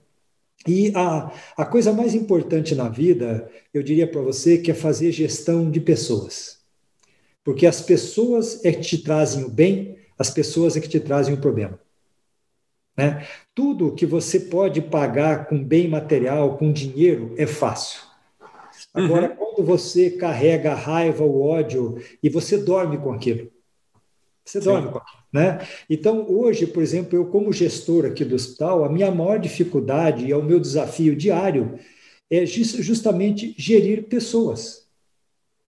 E 0.67 0.91
a, 0.95 1.31
a 1.57 1.67
coisa 1.67 1.93
mais 1.93 2.15
importante 2.15 2.75
na 2.75 2.89
vida, 2.89 3.51
eu 3.73 3.83
diria 3.83 4.07
para 4.07 4.23
você, 4.23 4.57
que 4.57 4.71
é 4.71 4.75
fazer 4.75 5.13
gestão 5.13 5.71
de 5.71 5.81
pessoas. 5.81 6.59
Porque 7.45 7.67
as 7.67 7.81
pessoas 7.81 8.65
é 8.65 8.73
que 8.73 8.81
te 8.81 8.99
trazem 8.99 9.45
o 9.45 9.51
bem, 9.51 9.97
as 10.19 10.31
pessoas 10.31 10.77
é 10.77 10.81
que 10.81 10.89
te 10.89 11.01
trazem 11.01 11.35
o 11.35 11.41
problema. 11.41 11.79
Né? 12.99 13.25
Tudo 13.55 13.95
que 13.95 14.05
você 14.05 14.41
pode 14.41 14.83
pagar 14.83 15.47
com 15.47 15.63
bem 15.63 15.87
material, 15.87 16.59
com 16.59 16.73
dinheiro, 16.73 17.33
é 17.39 17.47
fácil. 17.47 18.01
Agora, 18.93 19.31
uhum. 19.31 19.37
quando 19.37 19.67
você 19.67 20.11
carrega 20.11 20.73
a 20.73 20.75
raiva, 20.75 21.23
o 21.25 21.41
ódio, 21.41 22.03
e 22.21 22.29
você 22.29 22.59
dorme 22.59 22.99
com 22.99 23.13
aquilo. 23.13 23.53
Você 24.45 24.59
dorme 24.59 24.89
Sim. 24.89 24.93
com 24.93 24.99
aquilo. 24.99 25.19
Né? 25.33 25.67
Então, 25.89 26.27
hoje, 26.29 26.67
por 26.67 26.83
exemplo, 26.83 27.17
eu, 27.17 27.27
como 27.27 27.53
gestor 27.53 28.05
aqui 28.05 28.25
do 28.25 28.35
hospital, 28.35 28.85
a 28.85 28.89
minha 28.89 29.11
maior 29.13 29.39
dificuldade 29.39 30.27
e 30.27 30.33
é 30.33 30.37
o 30.37 30.43
meu 30.43 30.59
desafio 30.59 31.15
diário 31.15 31.79
é 32.31 32.45
justamente 32.45 33.55
gerir 33.57 34.09
pessoas. 34.09 34.89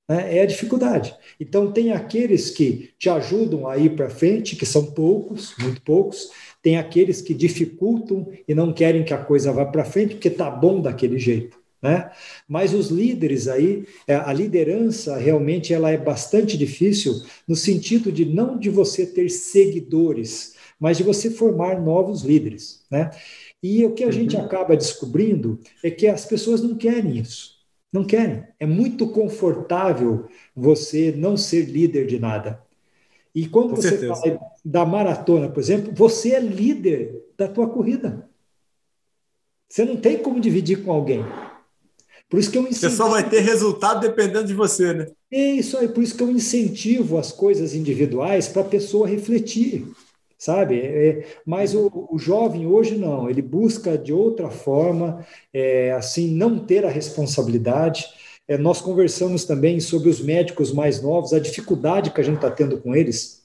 Né? 0.08 0.38
É 0.38 0.42
a 0.42 0.46
dificuldade. 0.46 1.14
Então, 1.38 1.70
tem 1.70 1.92
aqueles 1.92 2.50
que 2.50 2.92
te 2.98 3.08
ajudam 3.08 3.68
a 3.68 3.76
ir 3.76 3.94
para 3.94 4.10
frente, 4.10 4.56
que 4.56 4.66
são 4.66 4.86
poucos, 4.92 5.54
muito 5.58 5.80
poucos, 5.82 6.30
tem 6.62 6.76
aqueles 6.76 7.20
que 7.20 7.34
dificultam 7.34 8.28
e 8.46 8.54
não 8.54 8.72
querem 8.72 9.04
que 9.04 9.14
a 9.14 9.18
coisa 9.18 9.52
vá 9.52 9.64
para 9.64 9.84
frente 9.84 10.14
porque 10.14 10.28
está 10.28 10.50
bom 10.50 10.80
daquele 10.80 11.18
jeito. 11.18 11.58
Né? 11.82 12.10
Mas 12.46 12.74
os 12.74 12.88
líderes 12.88 13.48
aí, 13.48 13.86
é, 14.06 14.14
a 14.14 14.32
liderança 14.32 15.16
realmente 15.16 15.72
ela 15.72 15.90
é 15.90 15.96
bastante 15.96 16.58
difícil 16.58 17.22
no 17.48 17.56
sentido 17.56 18.12
de 18.12 18.26
não 18.26 18.58
de 18.58 18.68
você 18.68 19.06
ter 19.06 19.30
seguidores, 19.30 20.54
mas 20.78 20.98
de 20.98 21.02
você 21.02 21.30
formar 21.30 21.80
novos 21.80 22.22
líderes, 22.22 22.82
né? 22.90 23.10
E 23.62 23.84
o 23.84 23.92
que 23.92 24.02
a 24.02 24.06
uhum. 24.06 24.12
gente 24.12 24.36
acaba 24.36 24.76
descobrindo 24.76 25.60
é 25.82 25.90
que 25.90 26.06
as 26.06 26.24
pessoas 26.24 26.62
não 26.62 26.74
querem 26.76 27.18
isso. 27.18 27.60
Não 27.92 28.04
querem. 28.04 28.44
É 28.58 28.64
muito 28.64 29.08
confortável 29.08 30.28
você 30.54 31.12
não 31.12 31.36
ser 31.36 31.64
líder 31.64 32.06
de 32.06 32.18
nada. 32.18 32.62
E 33.34 33.46
quando 33.46 33.70
Com 33.70 33.76
você 33.76 33.90
certeza. 33.90 34.14
fala 34.14 34.40
da 34.64 34.84
maratona, 34.84 35.48
por 35.48 35.60
exemplo, 35.60 35.92
você 35.94 36.32
é 36.32 36.40
líder 36.40 37.24
da 37.36 37.48
tua 37.48 37.68
corrida. 37.68 38.28
Você 39.68 39.84
não 39.84 39.96
tem 39.96 40.18
como 40.18 40.40
dividir 40.40 40.82
com 40.82 40.92
alguém. 40.92 41.24
Por 42.28 42.38
isso 42.38 42.50
que 42.50 42.58
eu 42.58 42.62
incentivo... 42.62 42.90
Você 42.90 42.96
só 42.96 43.08
vai 43.08 43.28
ter 43.28 43.40
resultado 43.40 44.00
dependendo 44.00 44.46
de 44.46 44.54
você, 44.54 44.92
né? 44.92 45.06
É 45.32 45.52
isso 45.52 45.76
aí, 45.76 45.88
por 45.88 46.02
isso 46.02 46.16
que 46.16 46.22
eu 46.22 46.30
incentivo 46.30 47.18
as 47.18 47.32
coisas 47.32 47.74
individuais 47.74 48.48
para 48.48 48.62
a 48.62 48.64
pessoa 48.64 49.08
refletir, 49.08 49.86
sabe? 50.36 50.80
É, 50.80 51.26
mas 51.46 51.74
o, 51.74 52.08
o, 52.10 52.18
jovem 52.18 52.66
hoje 52.66 52.96
não, 52.96 53.28
ele 53.28 53.42
busca 53.42 53.96
de 53.96 54.12
outra 54.12 54.48
forma, 54.48 55.24
é, 55.52 55.92
assim, 55.92 56.34
não 56.34 56.58
ter 56.58 56.84
a 56.84 56.90
responsabilidade. 56.90 58.06
É, 58.46 58.58
nós 58.58 58.80
conversamos 58.80 59.44
também 59.44 59.78
sobre 59.80 60.08
os 60.08 60.20
médicos 60.20 60.72
mais 60.72 61.00
novos, 61.00 61.32
a 61.32 61.38
dificuldade 61.38 62.10
que 62.10 62.20
a 62.20 62.24
gente 62.24 62.36
está 62.36 62.50
tendo 62.50 62.78
com 62.80 62.94
eles, 62.94 63.39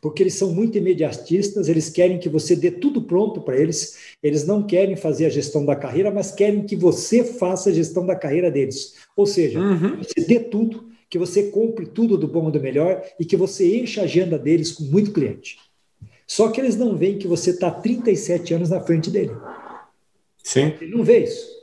porque 0.00 0.22
eles 0.22 0.34
são 0.34 0.52
muito 0.52 0.78
imediatistas, 0.78 1.68
eles 1.68 1.88
querem 1.88 2.18
que 2.18 2.28
você 2.28 2.54
dê 2.54 2.70
tudo 2.70 3.02
pronto 3.02 3.40
para 3.40 3.56
eles, 3.56 4.16
eles 4.22 4.46
não 4.46 4.62
querem 4.62 4.96
fazer 4.96 5.26
a 5.26 5.30
gestão 5.30 5.64
da 5.64 5.74
carreira, 5.74 6.10
mas 6.10 6.30
querem 6.30 6.64
que 6.64 6.76
você 6.76 7.24
faça 7.24 7.70
a 7.70 7.72
gestão 7.72 8.06
da 8.06 8.14
carreira 8.14 8.50
deles. 8.50 8.94
Ou 9.16 9.26
seja, 9.26 9.58
uhum. 9.60 9.98
você 9.98 10.24
dê 10.26 10.38
tudo, 10.38 10.88
que 11.10 11.18
você 11.18 11.44
compre 11.44 11.86
tudo 11.86 12.16
do 12.16 12.28
bom 12.28 12.48
e 12.48 12.52
do 12.52 12.60
melhor 12.60 13.02
e 13.18 13.24
que 13.24 13.36
você 13.36 13.78
encha 13.78 14.02
a 14.02 14.04
agenda 14.04 14.38
deles 14.38 14.72
com 14.72 14.84
muito 14.84 15.12
cliente. 15.12 15.58
Só 16.26 16.50
que 16.50 16.60
eles 16.60 16.76
não 16.76 16.96
veem 16.96 17.18
que 17.18 17.26
você 17.26 17.50
está 17.50 17.70
37 17.70 18.54
anos 18.54 18.68
na 18.68 18.80
frente 18.80 19.10
dele. 19.10 19.32
Sim. 20.44 20.74
Ele 20.80 20.94
não 20.94 21.02
vê 21.02 21.24
isso. 21.24 21.57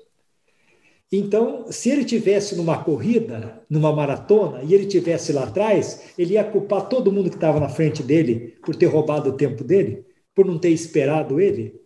Então, 1.11 1.71
se 1.71 1.89
ele 1.89 2.03
tivesse 2.03 2.55
numa 2.55 2.83
corrida, 2.83 3.63
numa 3.69 3.93
maratona, 3.93 4.63
e 4.63 4.73
ele 4.73 4.85
tivesse 4.85 5.31
lá 5.31 5.43
atrás, 5.43 6.13
ele 6.17 6.33
ia 6.33 6.43
culpar 6.43 6.89
todo 6.89 7.11
mundo 7.11 7.29
que 7.29 7.35
estava 7.35 7.59
na 7.59 7.69
frente 7.69 8.01
dele 8.01 8.55
por 8.63 8.75
ter 8.75 8.87
roubado 8.87 9.29
o 9.29 9.37
tempo 9.37 9.63
dele, 9.63 10.05
por 10.33 10.45
não 10.45 10.57
ter 10.57 10.69
esperado 10.69 11.39
ele. 11.39 11.79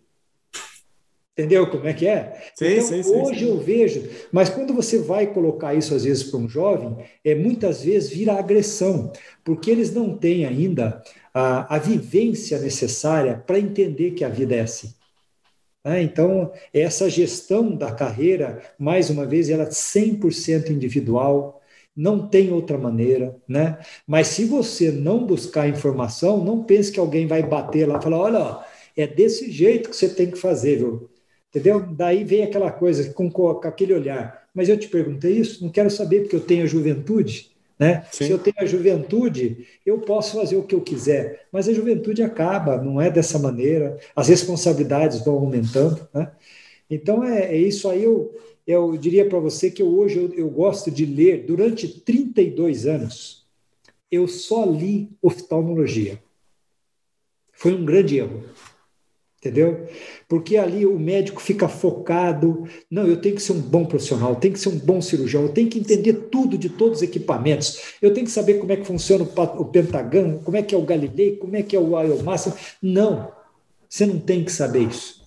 Entendeu 1.32 1.70
como 1.70 1.86
é 1.86 1.94
que 1.94 2.06
é? 2.06 2.50
Sim, 2.54 2.66
então, 2.66 3.02
sim, 3.02 3.14
hoje 3.14 3.38
sim. 3.40 3.48
eu 3.48 3.58
vejo, 3.58 4.08
mas 4.32 4.50
quando 4.50 4.74
você 4.74 4.98
vai 4.98 5.32
colocar 5.32 5.74
isso 5.74 5.94
às 5.94 6.04
vezes 6.04 6.24
para 6.24 6.40
um 6.40 6.48
jovem, 6.48 6.96
é 7.24 7.34
muitas 7.34 7.84
vezes 7.84 8.10
vira 8.10 8.34
agressão, 8.34 9.12
porque 9.44 9.70
eles 9.70 9.94
não 9.94 10.16
têm 10.16 10.44
ainda 10.44 11.00
a, 11.32 11.76
a 11.76 11.78
vivência 11.78 12.58
necessária 12.58 13.42
para 13.46 13.58
entender 13.58 14.10
que 14.10 14.24
a 14.24 14.28
vida 14.28 14.54
é 14.54 14.60
assim. 14.60 14.92
É, 15.82 16.02
então, 16.02 16.52
essa 16.74 17.08
gestão 17.08 17.74
da 17.74 17.92
carreira, 17.94 18.62
mais 18.78 19.08
uma 19.08 19.24
vez, 19.26 19.48
ela 19.48 19.62
é 19.64 19.70
100% 19.70 20.70
individual, 20.72 21.62
não 21.96 22.28
tem 22.28 22.52
outra 22.52 22.76
maneira, 22.76 23.34
né? 23.48 23.78
Mas 24.06 24.28
se 24.28 24.44
você 24.44 24.92
não 24.92 25.26
buscar 25.26 25.68
informação, 25.68 26.44
não 26.44 26.64
pense 26.64 26.92
que 26.92 27.00
alguém 27.00 27.26
vai 27.26 27.42
bater 27.42 27.86
lá 27.88 27.98
e 27.98 28.02
falar, 28.02 28.18
olha, 28.18 28.64
é 28.96 29.06
desse 29.06 29.50
jeito 29.50 29.88
que 29.90 29.96
você 29.96 30.08
tem 30.14 30.30
que 30.30 30.36
fazer, 30.38 30.76
viu? 30.78 31.10
Entendeu? 31.48 31.80
Daí 31.94 32.24
vem 32.24 32.42
aquela 32.42 32.70
coisa 32.70 33.12
com, 33.14 33.30
com 33.30 33.48
aquele 33.66 33.94
olhar. 33.94 34.48
Mas 34.54 34.68
eu 34.68 34.78
te 34.78 34.88
perguntei 34.88 35.32
isso, 35.38 35.64
não 35.64 35.72
quero 35.72 35.90
saber 35.90 36.20
porque 36.22 36.36
eu 36.36 36.40
tenho 36.46 36.64
a 36.64 36.66
juventude. 36.66 37.50
Né? 37.80 38.04
Se 38.12 38.30
eu 38.30 38.38
tenho 38.38 38.56
a 38.58 38.66
juventude, 38.66 39.66
eu 39.86 39.98
posso 40.00 40.38
fazer 40.38 40.54
o 40.54 40.64
que 40.64 40.74
eu 40.74 40.82
quiser, 40.82 41.46
mas 41.50 41.66
a 41.66 41.72
juventude 41.72 42.22
acaba, 42.22 42.76
não 42.76 43.00
é 43.00 43.10
dessa 43.10 43.38
maneira, 43.38 43.98
as 44.14 44.28
responsabilidades 44.28 45.24
vão 45.24 45.36
aumentando. 45.36 46.06
Né? 46.12 46.30
Então, 46.90 47.24
é, 47.24 47.54
é 47.54 47.56
isso 47.56 47.88
aí. 47.88 48.04
Eu, 48.04 48.38
eu 48.66 48.98
diria 48.98 49.26
para 49.26 49.38
você 49.38 49.70
que 49.70 49.80
eu, 49.80 49.88
hoje 49.88 50.18
eu, 50.18 50.34
eu 50.34 50.50
gosto 50.50 50.90
de 50.90 51.06
ler, 51.06 51.46
durante 51.46 51.88
32 51.88 52.84
anos, 52.86 53.46
eu 54.10 54.28
só 54.28 54.66
li 54.66 55.08
oftalmologia. 55.22 56.22
Foi 57.50 57.72
um 57.72 57.86
grande 57.86 58.18
erro 58.18 58.44
entendeu? 59.40 59.86
Porque 60.28 60.58
ali 60.58 60.84
o 60.84 60.98
médico 60.98 61.40
fica 61.40 61.66
focado, 61.66 62.64
não, 62.90 63.06
eu 63.06 63.16
tenho 63.16 63.34
que 63.34 63.42
ser 63.42 63.52
um 63.52 63.60
bom 63.60 63.86
profissional, 63.86 64.30
eu 64.30 64.36
tenho 64.36 64.52
que 64.52 64.60
ser 64.60 64.68
um 64.68 64.78
bom 64.78 65.00
cirurgião, 65.00 65.42
eu 65.44 65.48
tenho 65.48 65.68
que 65.68 65.78
entender 65.78 66.12
tudo 66.30 66.58
de 66.58 66.68
todos 66.68 66.98
os 66.98 67.02
equipamentos, 67.02 67.94
eu 68.02 68.12
tenho 68.12 68.26
que 68.26 68.32
saber 68.32 68.54
como 68.54 68.70
é 68.70 68.76
que 68.76 68.86
funciona 68.86 69.24
o 69.24 69.64
Pentagão, 69.64 70.38
como 70.44 70.58
é 70.58 70.62
que 70.62 70.74
é 70.74 70.78
o 70.78 70.84
Galilei, 70.84 71.36
como 71.36 71.56
é 71.56 71.62
que 71.62 71.74
é 71.74 71.80
o 71.80 71.96
Aeomassa. 71.96 72.54
Não, 72.82 73.32
você 73.88 74.04
não 74.04 74.18
tem 74.18 74.44
que 74.44 74.52
saber 74.52 74.82
isso. 74.82 75.20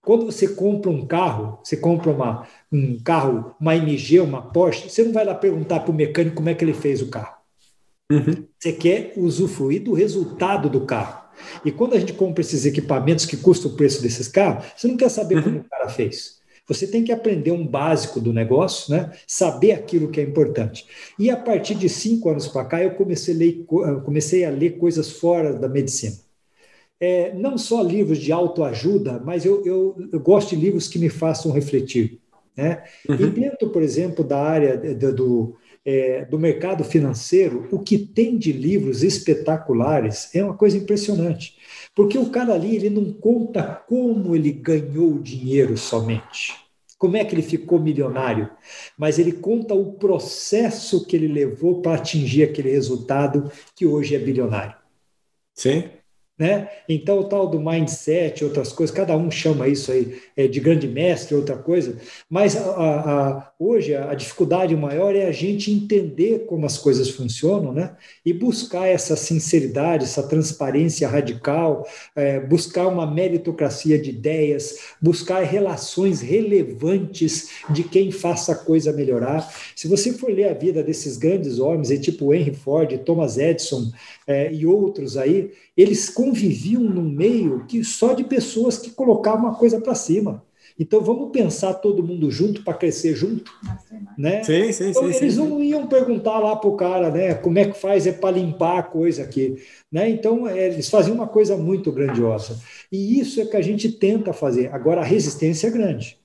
Quando 0.00 0.24
você 0.24 0.46
compra 0.46 0.88
um 0.88 1.04
carro, 1.04 1.58
você 1.64 1.76
compra 1.76 2.12
uma, 2.12 2.46
um 2.72 2.96
carro, 3.02 3.56
uma 3.60 3.74
MG, 3.74 4.20
uma 4.20 4.40
Porsche, 4.40 4.88
você 4.88 5.02
não 5.02 5.12
vai 5.12 5.24
lá 5.24 5.34
perguntar 5.34 5.80
para 5.80 5.90
o 5.90 5.94
mecânico 5.94 6.36
como 6.36 6.48
é 6.48 6.54
que 6.54 6.64
ele 6.64 6.72
fez 6.72 7.02
o 7.02 7.08
carro. 7.08 7.34
Uhum. 8.12 8.46
Você 8.56 8.72
quer 8.72 9.12
usufruir 9.16 9.82
do 9.82 9.92
resultado 9.92 10.70
do 10.70 10.82
carro. 10.82 11.25
E 11.64 11.72
quando 11.72 11.94
a 11.94 11.98
gente 11.98 12.12
compra 12.12 12.40
esses 12.40 12.64
equipamentos 12.64 13.24
que 13.24 13.36
custam 13.36 13.70
o 13.70 13.74
preço 13.74 14.02
desses 14.02 14.28
carros, 14.28 14.66
você 14.76 14.88
não 14.88 14.96
quer 14.96 15.08
saber 15.08 15.36
uhum. 15.36 15.42
como 15.42 15.58
o 15.58 15.64
cara 15.64 15.88
fez. 15.88 16.36
Você 16.68 16.86
tem 16.86 17.04
que 17.04 17.12
aprender 17.12 17.52
um 17.52 17.64
básico 17.64 18.20
do 18.20 18.32
negócio, 18.32 18.92
né? 18.94 19.12
saber 19.26 19.72
aquilo 19.72 20.10
que 20.10 20.20
é 20.20 20.24
importante. 20.24 20.86
E 21.18 21.30
a 21.30 21.36
partir 21.36 21.76
de 21.76 21.88
cinco 21.88 22.28
anos 22.28 22.48
para 22.48 22.64
cá, 22.64 22.82
eu 22.82 22.90
comecei 22.92 23.34
a, 23.34 23.38
ler, 23.38 23.64
comecei 24.04 24.44
a 24.44 24.50
ler 24.50 24.78
coisas 24.78 25.12
fora 25.12 25.52
da 25.52 25.68
medicina. 25.68 26.16
É, 26.98 27.32
não 27.34 27.56
só 27.56 27.82
livros 27.82 28.18
de 28.18 28.32
autoajuda, 28.32 29.20
mas 29.24 29.44
eu, 29.44 29.64
eu, 29.64 30.08
eu, 30.12 30.18
gosto 30.18 30.56
de 30.56 30.56
livros 30.56 30.88
que 30.88 30.98
me 30.98 31.10
façam 31.10 31.52
refletir. 31.52 32.18
Né? 32.56 32.82
Uhum. 33.08 33.16
E 33.16 33.30
dentro, 33.30 33.68
por 33.68 33.82
exemplo, 33.82 34.24
da 34.24 34.42
área 34.42 34.76
do, 34.94 35.14
do 35.14 35.56
é, 35.86 36.24
do 36.24 36.36
mercado 36.36 36.82
financeiro, 36.82 37.68
o 37.70 37.78
que 37.78 37.96
tem 37.96 38.36
de 38.36 38.50
livros 38.50 39.04
espetaculares 39.04 40.34
é 40.34 40.42
uma 40.42 40.56
coisa 40.56 40.76
impressionante. 40.76 41.56
Porque 41.94 42.18
o 42.18 42.28
cara 42.28 42.52
ali 42.52 42.74
ele 42.74 42.90
não 42.90 43.12
conta 43.12 43.62
como 43.62 44.34
ele 44.34 44.50
ganhou 44.50 45.16
dinheiro 45.20 45.78
somente, 45.78 46.56
como 46.98 47.16
é 47.16 47.24
que 47.24 47.36
ele 47.36 47.42
ficou 47.42 47.78
milionário, 47.78 48.50
mas 48.98 49.16
ele 49.20 49.30
conta 49.30 49.74
o 49.74 49.92
processo 49.92 51.06
que 51.06 51.14
ele 51.14 51.28
levou 51.28 51.80
para 51.80 51.94
atingir 51.94 52.42
aquele 52.42 52.72
resultado 52.72 53.50
que 53.76 53.86
hoje 53.86 54.16
é 54.16 54.18
bilionário. 54.18 54.74
Sim. 55.54 55.84
Né? 56.38 56.68
Então, 56.86 57.20
o 57.20 57.24
tal 57.24 57.48
do 57.48 57.58
mindset, 57.58 58.44
outras 58.44 58.70
coisas, 58.70 58.94
cada 58.94 59.16
um 59.16 59.30
chama 59.30 59.68
isso 59.68 59.90
aí 59.90 60.20
é, 60.36 60.46
de 60.46 60.60
grande 60.60 60.86
mestre, 60.86 61.34
outra 61.34 61.56
coisa, 61.56 61.96
mas 62.28 62.54
a, 62.54 62.60
a, 62.60 63.52
hoje 63.58 63.94
a 63.94 64.12
dificuldade 64.12 64.76
maior 64.76 65.16
é 65.16 65.24
a 65.24 65.32
gente 65.32 65.72
entender 65.72 66.44
como 66.46 66.66
as 66.66 66.76
coisas 66.76 67.08
funcionam 67.08 67.72
né? 67.72 67.96
e 68.22 68.34
buscar 68.34 68.86
essa 68.86 69.16
sinceridade, 69.16 70.04
essa 70.04 70.28
transparência 70.28 71.08
radical, 71.08 71.88
é, 72.14 72.38
buscar 72.38 72.86
uma 72.86 73.10
meritocracia 73.10 73.98
de 73.98 74.10
ideias, 74.10 74.78
buscar 75.00 75.42
relações 75.42 76.20
relevantes 76.20 77.48
de 77.70 77.82
quem 77.82 78.10
faça 78.10 78.52
a 78.52 78.56
coisa 78.56 78.92
melhorar. 78.92 79.50
Se 79.74 79.88
você 79.88 80.12
for 80.12 80.30
ler 80.30 80.50
a 80.50 80.54
vida 80.54 80.82
desses 80.82 81.16
grandes 81.16 81.58
homens, 81.58 81.88
tipo 81.98 82.34
Henry 82.34 82.54
Ford, 82.54 82.94
Thomas 82.98 83.38
Edison 83.38 83.90
é, 84.26 84.52
e 84.52 84.66
outros 84.66 85.16
aí, 85.16 85.50
eles 85.76 86.08
conviviam 86.08 86.82
num 86.82 87.08
meio 87.08 87.64
que 87.66 87.84
só 87.84 88.14
de 88.14 88.24
pessoas 88.24 88.78
que 88.78 88.90
colocavam 88.90 89.46
uma 89.46 89.54
coisa 89.54 89.80
para 89.80 89.94
cima. 89.94 90.42
Então 90.78 91.00
vamos 91.00 91.30
pensar 91.30 91.74
todo 91.74 92.02
mundo 92.02 92.30
junto 92.30 92.62
para 92.62 92.74
crescer 92.74 93.14
junto, 93.14 93.50
né? 94.16 94.44
Sim, 94.44 94.72
sim, 94.72 94.90
então, 94.90 95.10
sim, 95.10 95.16
eles 95.16 95.36
não 95.36 95.62
iam 95.62 95.86
perguntar 95.86 96.38
lá 96.38 96.54
para 96.54 96.68
o 96.68 96.76
cara, 96.76 97.10
né? 97.10 97.34
Como 97.34 97.58
é 97.58 97.64
que 97.64 97.78
faz 97.78 98.06
é 98.06 98.12
para 98.12 98.36
limpar 98.36 98.78
a 98.78 98.82
coisa 98.82 99.22
aqui, 99.22 99.56
né? 99.90 100.08
Então 100.10 100.46
é, 100.46 100.66
eles 100.66 100.90
faziam 100.90 101.14
uma 101.14 101.26
coisa 101.26 101.56
muito 101.56 101.90
grandiosa 101.90 102.60
e 102.92 103.18
isso 103.18 103.40
é 103.40 103.46
que 103.46 103.56
a 103.56 103.62
gente 103.62 103.90
tenta 103.90 104.34
fazer. 104.34 104.72
Agora 104.74 105.00
a 105.00 105.04
resistência 105.04 105.68
é 105.68 105.70
grande 105.70 106.18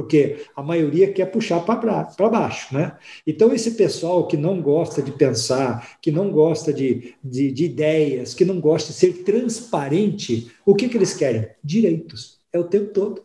porque 0.00 0.46
a 0.56 0.62
maioria 0.62 1.12
quer 1.12 1.26
puxar 1.26 1.60
para 1.60 2.30
baixo, 2.30 2.74
né? 2.74 2.96
Então, 3.26 3.52
esse 3.52 3.72
pessoal 3.72 4.26
que 4.26 4.34
não 4.34 4.62
gosta 4.62 5.02
de 5.02 5.12
pensar, 5.12 5.98
que 6.00 6.10
não 6.10 6.32
gosta 6.32 6.72
de, 6.72 7.14
de, 7.22 7.52
de 7.52 7.64
ideias, 7.66 8.32
que 8.32 8.42
não 8.42 8.58
gosta 8.58 8.92
de 8.92 8.98
ser 8.98 9.24
transparente, 9.24 10.50
o 10.64 10.74
que, 10.74 10.88
que 10.88 10.96
eles 10.96 11.12
querem? 11.12 11.50
Direitos. 11.62 12.40
É 12.50 12.58
o 12.58 12.64
tempo 12.64 12.94
todo. 12.94 13.22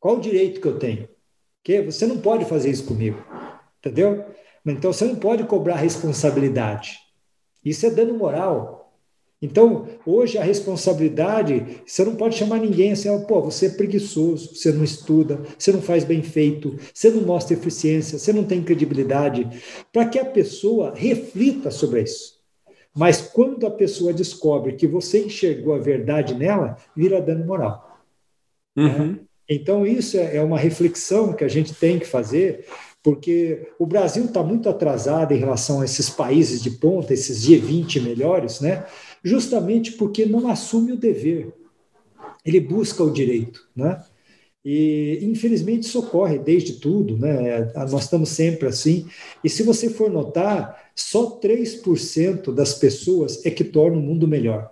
Qual 0.00 0.16
o 0.16 0.20
direito 0.20 0.60
que 0.60 0.66
eu 0.66 0.76
tenho? 0.76 1.08
Que 1.62 1.80
você 1.82 2.04
não 2.04 2.18
pode 2.18 2.44
fazer 2.46 2.68
isso 2.68 2.84
comigo, 2.84 3.24
entendeu? 3.78 4.24
Então, 4.66 4.92
você 4.92 5.04
não 5.04 5.14
pode 5.14 5.44
cobrar 5.44 5.76
responsabilidade. 5.76 6.98
Isso 7.64 7.86
é 7.86 7.90
dano 7.90 8.14
moral. 8.14 8.85
Então, 9.40 9.86
hoje 10.06 10.38
a 10.38 10.42
responsabilidade, 10.42 11.82
você 11.86 12.04
não 12.04 12.16
pode 12.16 12.36
chamar 12.36 12.58
ninguém 12.58 12.92
assim, 12.92 13.08
pô, 13.26 13.42
você 13.42 13.66
é 13.66 13.70
preguiçoso, 13.70 14.54
você 14.54 14.72
não 14.72 14.82
estuda, 14.82 15.40
você 15.58 15.70
não 15.72 15.82
faz 15.82 16.04
bem 16.04 16.22
feito, 16.22 16.76
você 16.92 17.10
não 17.10 17.22
mostra 17.22 17.54
eficiência, 17.54 18.18
você 18.18 18.32
não 18.32 18.44
tem 18.44 18.62
credibilidade, 18.62 19.46
para 19.92 20.06
que 20.06 20.18
a 20.18 20.24
pessoa 20.24 20.94
reflita 20.94 21.70
sobre 21.70 22.02
isso. 22.02 22.36
Mas 22.94 23.20
quando 23.20 23.66
a 23.66 23.70
pessoa 23.70 24.10
descobre 24.10 24.72
que 24.72 24.86
você 24.86 25.26
enxergou 25.26 25.74
a 25.74 25.78
verdade 25.78 26.34
nela, 26.34 26.78
vira 26.96 27.20
dano 27.20 27.44
moral. 27.44 28.00
Uhum. 28.74 29.12
Né? 29.12 29.18
Então, 29.48 29.86
isso 29.86 30.16
é, 30.16 30.36
é 30.36 30.42
uma 30.42 30.58
reflexão 30.58 31.34
que 31.34 31.44
a 31.44 31.48
gente 31.48 31.74
tem 31.74 31.98
que 31.98 32.06
fazer, 32.06 32.64
porque 33.02 33.68
o 33.78 33.86
Brasil 33.86 34.24
está 34.24 34.42
muito 34.42 34.68
atrasado 34.68 35.32
em 35.32 35.38
relação 35.38 35.82
a 35.82 35.84
esses 35.84 36.08
países 36.10 36.62
de 36.62 36.70
ponta, 36.70 37.12
esses 37.12 37.46
G20 37.46 38.02
melhores, 38.02 38.60
né? 38.60 38.84
Justamente 39.26 39.90
porque 39.92 40.24
não 40.24 40.48
assume 40.48 40.92
o 40.92 40.96
dever, 40.96 41.52
ele 42.44 42.60
busca 42.60 43.02
o 43.02 43.10
direito, 43.10 43.68
né? 43.74 44.00
E 44.64 45.18
infelizmente 45.22 45.82
isso 45.82 45.98
ocorre 45.98 46.38
desde 46.38 46.74
tudo, 46.74 47.18
né? 47.18 47.72
Nós 47.74 48.04
estamos 48.04 48.28
sempre 48.28 48.68
assim. 48.68 49.06
E 49.42 49.48
se 49.50 49.64
você 49.64 49.90
for 49.90 50.10
notar, 50.10 50.90
só 50.94 51.40
3% 51.40 52.54
das 52.54 52.74
pessoas 52.74 53.44
é 53.44 53.50
que 53.50 53.64
tornam 53.64 53.98
o 53.98 54.02
mundo 54.02 54.28
melhor. 54.28 54.70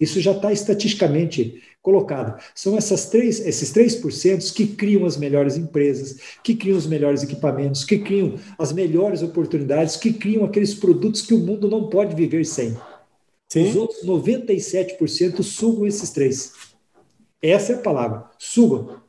Isso 0.00 0.20
já 0.20 0.32
está 0.32 0.52
estatisticamente 0.52 1.62
colocado. 1.80 2.40
São 2.56 2.76
essas 2.76 3.08
três, 3.08 3.38
esses 3.38 3.72
3% 3.72 4.52
que 4.52 4.66
criam 4.66 5.06
as 5.06 5.16
melhores 5.16 5.56
empresas, 5.56 6.18
que 6.42 6.56
criam 6.56 6.76
os 6.76 6.88
melhores 6.88 7.22
equipamentos, 7.22 7.84
que 7.84 7.98
criam 7.98 8.34
as 8.58 8.72
melhores 8.72 9.22
oportunidades, 9.22 9.96
que 9.96 10.12
criam 10.12 10.44
aqueles 10.44 10.74
produtos 10.74 11.22
que 11.22 11.34
o 11.34 11.38
mundo 11.38 11.68
não 11.68 11.88
pode 11.88 12.16
viver 12.16 12.44
sem. 12.44 12.76
Sim. 13.48 13.68
Os 13.68 13.76
outros 13.76 14.04
97% 14.04 15.42
sugam 15.42 15.86
esses 15.86 16.10
três. 16.10 16.52
Essa 17.40 17.72
é 17.72 17.74
a 17.76 17.80
palavra, 17.80 18.24
sugam. 18.38 19.00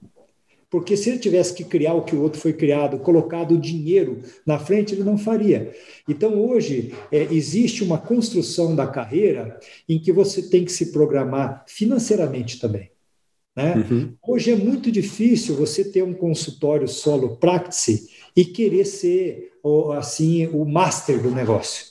Porque 0.70 0.98
se 0.98 1.10
ele 1.10 1.20
tivesse 1.20 1.54
que 1.54 1.64
criar 1.64 1.94
o 1.94 2.04
que 2.04 2.16
o 2.16 2.22
outro 2.22 2.42
foi 2.42 2.52
criado, 2.52 3.00
colocado 3.00 3.54
o 3.56 3.60
dinheiro 3.60 4.22
na 4.46 4.60
frente, 4.60 4.94
ele 4.94 5.04
não 5.04 5.18
faria. 5.18 5.74
Então, 6.08 6.38
hoje, 6.40 6.94
é, 7.10 7.24
existe 7.34 7.84
uma 7.84 7.98
construção 7.98 8.76
da 8.76 8.86
carreira 8.86 9.60
em 9.88 9.98
que 9.98 10.12
você 10.12 10.42
tem 10.42 10.66
que 10.66 10.72
se 10.72 10.92
programar 10.92 11.64
financeiramente 11.68 12.60
também. 12.60 12.92
Né? 13.56 13.76
Uhum. 13.76 14.14
Hoje 14.28 14.52
é 14.52 14.56
muito 14.56 14.92
difícil 14.92 15.56
você 15.56 15.86
ter 15.86 16.04
um 16.04 16.14
consultório 16.14 16.88
solo 16.88 17.38
practice 17.38 18.10
e 18.36 18.46
querer 18.46 18.86
ser 18.86 19.54
assim 19.98 20.48
o 20.48 20.64
master 20.64 21.22
do 21.22 21.32
negócio 21.32 21.87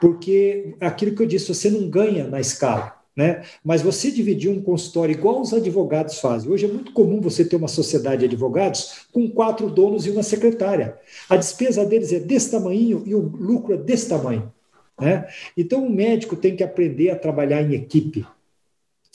porque 0.00 0.74
aquilo 0.80 1.14
que 1.14 1.22
eu 1.22 1.26
disse, 1.26 1.54
você 1.54 1.70
não 1.70 1.88
ganha 1.88 2.26
na 2.26 2.40
escala. 2.40 2.96
Né? 3.16 3.42
Mas 3.64 3.80
você 3.80 4.10
dividir 4.10 4.50
um 4.50 4.60
consultório 4.60 5.14
igual 5.14 5.40
os 5.40 5.54
advogados 5.54 6.20
fazem. 6.20 6.50
Hoje 6.50 6.66
é 6.66 6.68
muito 6.68 6.92
comum 6.92 7.18
você 7.18 7.44
ter 7.46 7.56
uma 7.56 7.68
sociedade 7.68 8.20
de 8.20 8.24
advogados 8.26 9.06
com 9.10 9.30
quatro 9.30 9.70
donos 9.70 10.06
e 10.06 10.10
uma 10.10 10.22
secretária. 10.22 10.98
A 11.28 11.36
despesa 11.36 11.84
deles 11.84 12.12
é 12.12 12.20
desse 12.20 12.50
tamanho 12.50 13.02
e 13.06 13.14
o 13.14 13.20
lucro 13.20 13.72
é 13.72 13.78
desse 13.78 14.08
tamanho. 14.08 14.52
Né? 15.00 15.26
Então, 15.56 15.86
o 15.86 15.90
médico 15.90 16.36
tem 16.36 16.54
que 16.54 16.62
aprender 16.62 17.10
a 17.10 17.16
trabalhar 17.16 17.62
em 17.62 17.74
equipe 17.74 18.26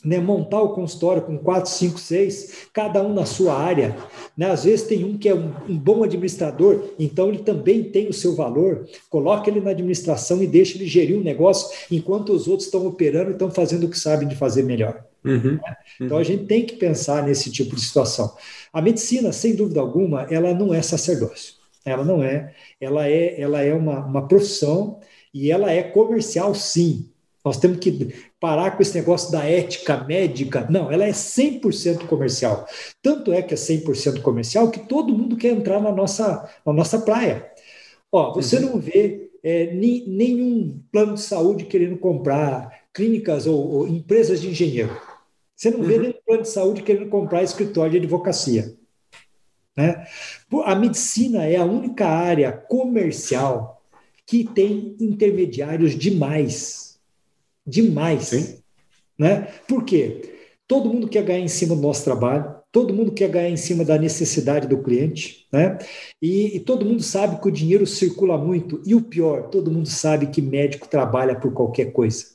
né, 0.03 0.19
montar 0.19 0.61
o 0.61 0.73
consultório 0.73 1.21
com 1.21 1.37
quatro, 1.37 1.69
cinco, 1.69 1.99
seis, 1.99 2.67
cada 2.73 3.01
um 3.01 3.13
na 3.13 3.25
sua 3.25 3.53
área. 3.53 3.95
Né? 4.35 4.49
Às 4.49 4.63
vezes 4.63 4.87
tem 4.87 5.03
um 5.05 5.17
que 5.17 5.29
é 5.29 5.35
um, 5.35 5.53
um, 5.69 5.77
bom 5.77 6.03
administrador, 6.03 6.93
então 6.97 7.29
ele 7.29 7.39
também 7.39 7.83
tem 7.83 8.07
o 8.07 8.13
seu 8.13 8.35
valor. 8.35 8.87
Coloca 9.09 9.49
ele 9.49 9.61
na 9.61 9.71
administração 9.71 10.41
e 10.41 10.47
deixa 10.47 10.77
ele 10.77 10.87
gerir 10.87 11.17
um 11.17 11.23
negócio, 11.23 11.69
enquanto 11.91 12.33
os 12.33 12.47
outros 12.47 12.65
estão 12.65 12.85
operando 12.87 13.29
e 13.29 13.33
estão 13.33 13.51
fazendo 13.51 13.85
o 13.85 13.89
que 13.89 13.99
sabem 13.99 14.27
de 14.27 14.35
fazer 14.35 14.63
melhor. 14.63 15.03
Uhum, 15.23 15.53
né? 15.53 15.75
Então 15.99 16.17
a 16.17 16.23
gente 16.23 16.45
tem 16.45 16.65
que 16.65 16.75
pensar 16.75 17.23
nesse 17.23 17.51
tipo 17.51 17.75
de 17.75 17.81
situação. 17.81 18.35
A 18.73 18.81
medicina, 18.81 19.31
sem 19.31 19.55
dúvida 19.55 19.79
alguma, 19.79 20.23
ela 20.23 20.53
não 20.53 20.73
é 20.73 20.81
sacerdócio. 20.81 21.53
Ela 21.85 22.03
não 22.03 22.23
é. 22.23 22.53
Ela 22.79 23.07
é, 23.07 23.39
ela 23.39 23.61
é 23.61 23.73
uma, 23.73 24.05
uma 24.05 24.27
profissão 24.27 24.99
e 25.33 25.51
ela 25.51 25.71
é 25.71 25.83
comercial, 25.83 26.53
sim. 26.55 27.10
Nós 27.43 27.57
temos 27.57 27.79
que 27.79 28.13
parar 28.39 28.75
com 28.75 28.81
esse 28.81 28.95
negócio 28.95 29.31
da 29.31 29.43
ética 29.43 30.03
médica. 30.03 30.67
Não, 30.69 30.91
ela 30.91 31.05
é 31.05 31.11
100% 31.11 32.05
comercial. 32.05 32.67
Tanto 33.01 33.33
é 33.33 33.41
que 33.41 33.53
é 33.53 33.57
100% 33.57 34.21
comercial 34.21 34.69
que 34.69 34.79
todo 34.79 35.17
mundo 35.17 35.35
quer 35.35 35.49
entrar 35.49 35.81
na 35.81 35.91
nossa, 35.91 36.47
na 36.65 36.71
nossa 36.71 36.99
praia. 36.99 37.51
Ó, 38.11 38.33
você 38.33 38.57
uhum. 38.57 38.73
não 38.73 38.79
vê 38.79 39.31
é, 39.43 39.73
ni, 39.73 40.07
nenhum 40.07 40.79
plano 40.91 41.15
de 41.15 41.21
saúde 41.21 41.65
querendo 41.65 41.97
comprar 41.97 42.81
clínicas 42.93 43.47
ou, 43.47 43.71
ou 43.71 43.87
empresas 43.87 44.41
de 44.41 44.49
engenheiro. 44.49 44.95
Você 45.55 45.71
não 45.71 45.79
uhum. 45.79 45.85
vê 45.85 45.97
nenhum 45.97 46.13
plano 46.25 46.43
de 46.43 46.49
saúde 46.49 46.83
querendo 46.83 47.09
comprar 47.09 47.41
escritório 47.41 47.91
de 47.91 47.97
advocacia. 47.97 48.75
Né? 49.75 50.05
A 50.65 50.75
medicina 50.75 51.45
é 51.45 51.55
a 51.55 51.65
única 51.65 52.07
área 52.07 52.51
comercial 52.51 53.81
que 54.27 54.43
tem 54.43 54.95
intermediários 54.99 55.97
demais 55.97 56.90
demais. 57.65 58.23
Sim. 58.23 58.57
Né? 59.17 59.47
Por 59.67 59.83
quê? 59.83 60.35
Todo 60.67 60.89
mundo 60.89 61.07
quer 61.07 61.23
ganhar 61.23 61.39
em 61.39 61.47
cima 61.47 61.75
do 61.75 61.81
nosso 61.81 62.03
trabalho, 62.03 62.55
todo 62.71 62.93
mundo 62.93 63.11
quer 63.11 63.29
ganhar 63.29 63.49
em 63.49 63.57
cima 63.57 63.83
da 63.83 63.97
necessidade 63.97 64.67
do 64.67 64.81
cliente, 64.81 65.45
né? 65.51 65.77
E, 66.21 66.55
e, 66.55 66.59
todo 66.61 66.85
mundo 66.85 67.03
sabe 67.03 67.41
que 67.41 67.47
o 67.47 67.51
dinheiro 67.51 67.85
circula 67.85 68.37
muito. 68.37 68.81
E 68.85 68.95
o 68.95 69.01
pior, 69.01 69.49
todo 69.49 69.71
mundo 69.71 69.89
sabe 69.89 70.27
que 70.27 70.41
médico 70.41 70.87
trabalha 70.87 71.35
por 71.35 71.51
qualquer 71.51 71.91
coisa. 71.91 72.25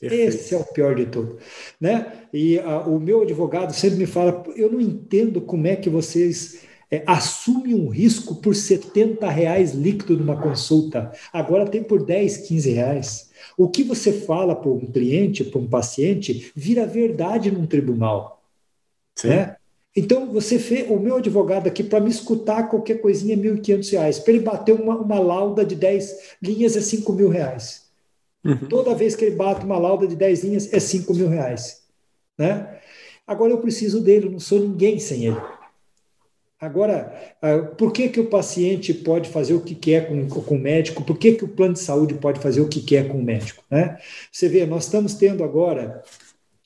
Perfeito. 0.00 0.34
Esse 0.34 0.54
é 0.54 0.58
o 0.58 0.64
pior 0.64 0.96
de 0.96 1.06
tudo, 1.06 1.38
né? 1.80 2.26
E 2.32 2.58
a, 2.58 2.80
o 2.80 2.98
meu 2.98 3.22
advogado 3.22 3.72
sempre 3.72 3.98
me 3.98 4.06
fala: 4.06 4.42
eu 4.56 4.70
não 4.70 4.80
entendo 4.80 5.40
como 5.40 5.68
é 5.68 5.76
que 5.76 5.88
vocês 5.88 6.64
é, 6.92 7.02
assumem 7.06 7.74
um 7.74 7.88
risco 7.88 8.34
por 8.34 8.54
70 8.54 9.26
reais 9.30 9.72
líquido 9.72 10.14
numa 10.14 10.38
consulta. 10.38 11.10
Agora 11.32 11.66
tem 11.66 11.82
por 11.82 12.04
10, 12.04 12.36
15 12.48 12.70
reais. 12.70 13.30
O 13.56 13.66
que 13.66 13.82
você 13.82 14.12
fala 14.12 14.54
para 14.54 14.70
um 14.70 14.80
cliente, 14.80 15.42
para 15.42 15.58
um 15.58 15.66
paciente, 15.66 16.52
vira 16.54 16.84
verdade 16.84 17.50
num 17.50 17.64
tribunal. 17.64 18.44
Sim. 19.16 19.28
Né? 19.28 19.56
Então, 19.96 20.30
você 20.30 20.58
fez, 20.58 20.90
o 20.90 20.98
meu 20.98 21.16
advogado 21.16 21.66
aqui, 21.66 21.82
para 21.82 22.00
me 22.00 22.10
escutar 22.10 22.68
qualquer 22.68 23.00
coisinha, 23.00 23.34
é 23.34 23.38
R$ 23.38 23.52
1.500. 23.52 24.22
Para 24.22 24.32
ele 24.34 24.42
bater 24.42 24.74
uma, 24.74 24.96
uma 24.96 25.18
lauda 25.18 25.64
de 25.64 25.74
10 25.74 26.36
linhas, 26.42 26.76
é 26.76 26.80
R$ 26.80 27.14
mil 27.14 27.30
reais. 27.30 27.86
Uhum. 28.44 28.68
Toda 28.68 28.94
vez 28.94 29.16
que 29.16 29.24
ele 29.24 29.36
bate 29.36 29.64
uma 29.64 29.78
lauda 29.78 30.06
de 30.06 30.14
10 30.16 30.44
linhas, 30.44 30.70
é 30.70 30.78
R$ 30.78 31.14
mil 31.14 31.28
reais. 31.28 31.84
Né? 32.36 32.80
Agora 33.26 33.50
eu 33.50 33.58
preciso 33.58 33.98
dele, 33.98 34.28
não 34.28 34.40
sou 34.40 34.60
ninguém 34.60 34.98
sem 34.98 35.24
ele. 35.24 35.40
Agora, 36.62 37.12
ah, 37.42 37.58
por 37.76 37.92
que, 37.92 38.08
que 38.08 38.20
o 38.20 38.30
paciente 38.30 38.94
pode 38.94 39.28
fazer 39.28 39.52
o 39.52 39.60
que 39.60 39.74
quer 39.74 40.06
com, 40.06 40.28
com 40.28 40.54
o 40.54 40.58
médico? 40.58 41.02
Por 41.02 41.18
que, 41.18 41.32
que 41.32 41.44
o 41.44 41.48
plano 41.48 41.74
de 41.74 41.80
saúde 41.80 42.14
pode 42.14 42.38
fazer 42.38 42.60
o 42.60 42.68
que 42.68 42.80
quer 42.80 43.08
com 43.08 43.18
o 43.18 43.22
médico? 43.22 43.64
Né? 43.68 43.98
Você 44.30 44.48
vê, 44.48 44.64
nós 44.64 44.84
estamos 44.84 45.14
tendo 45.14 45.42
agora 45.42 46.04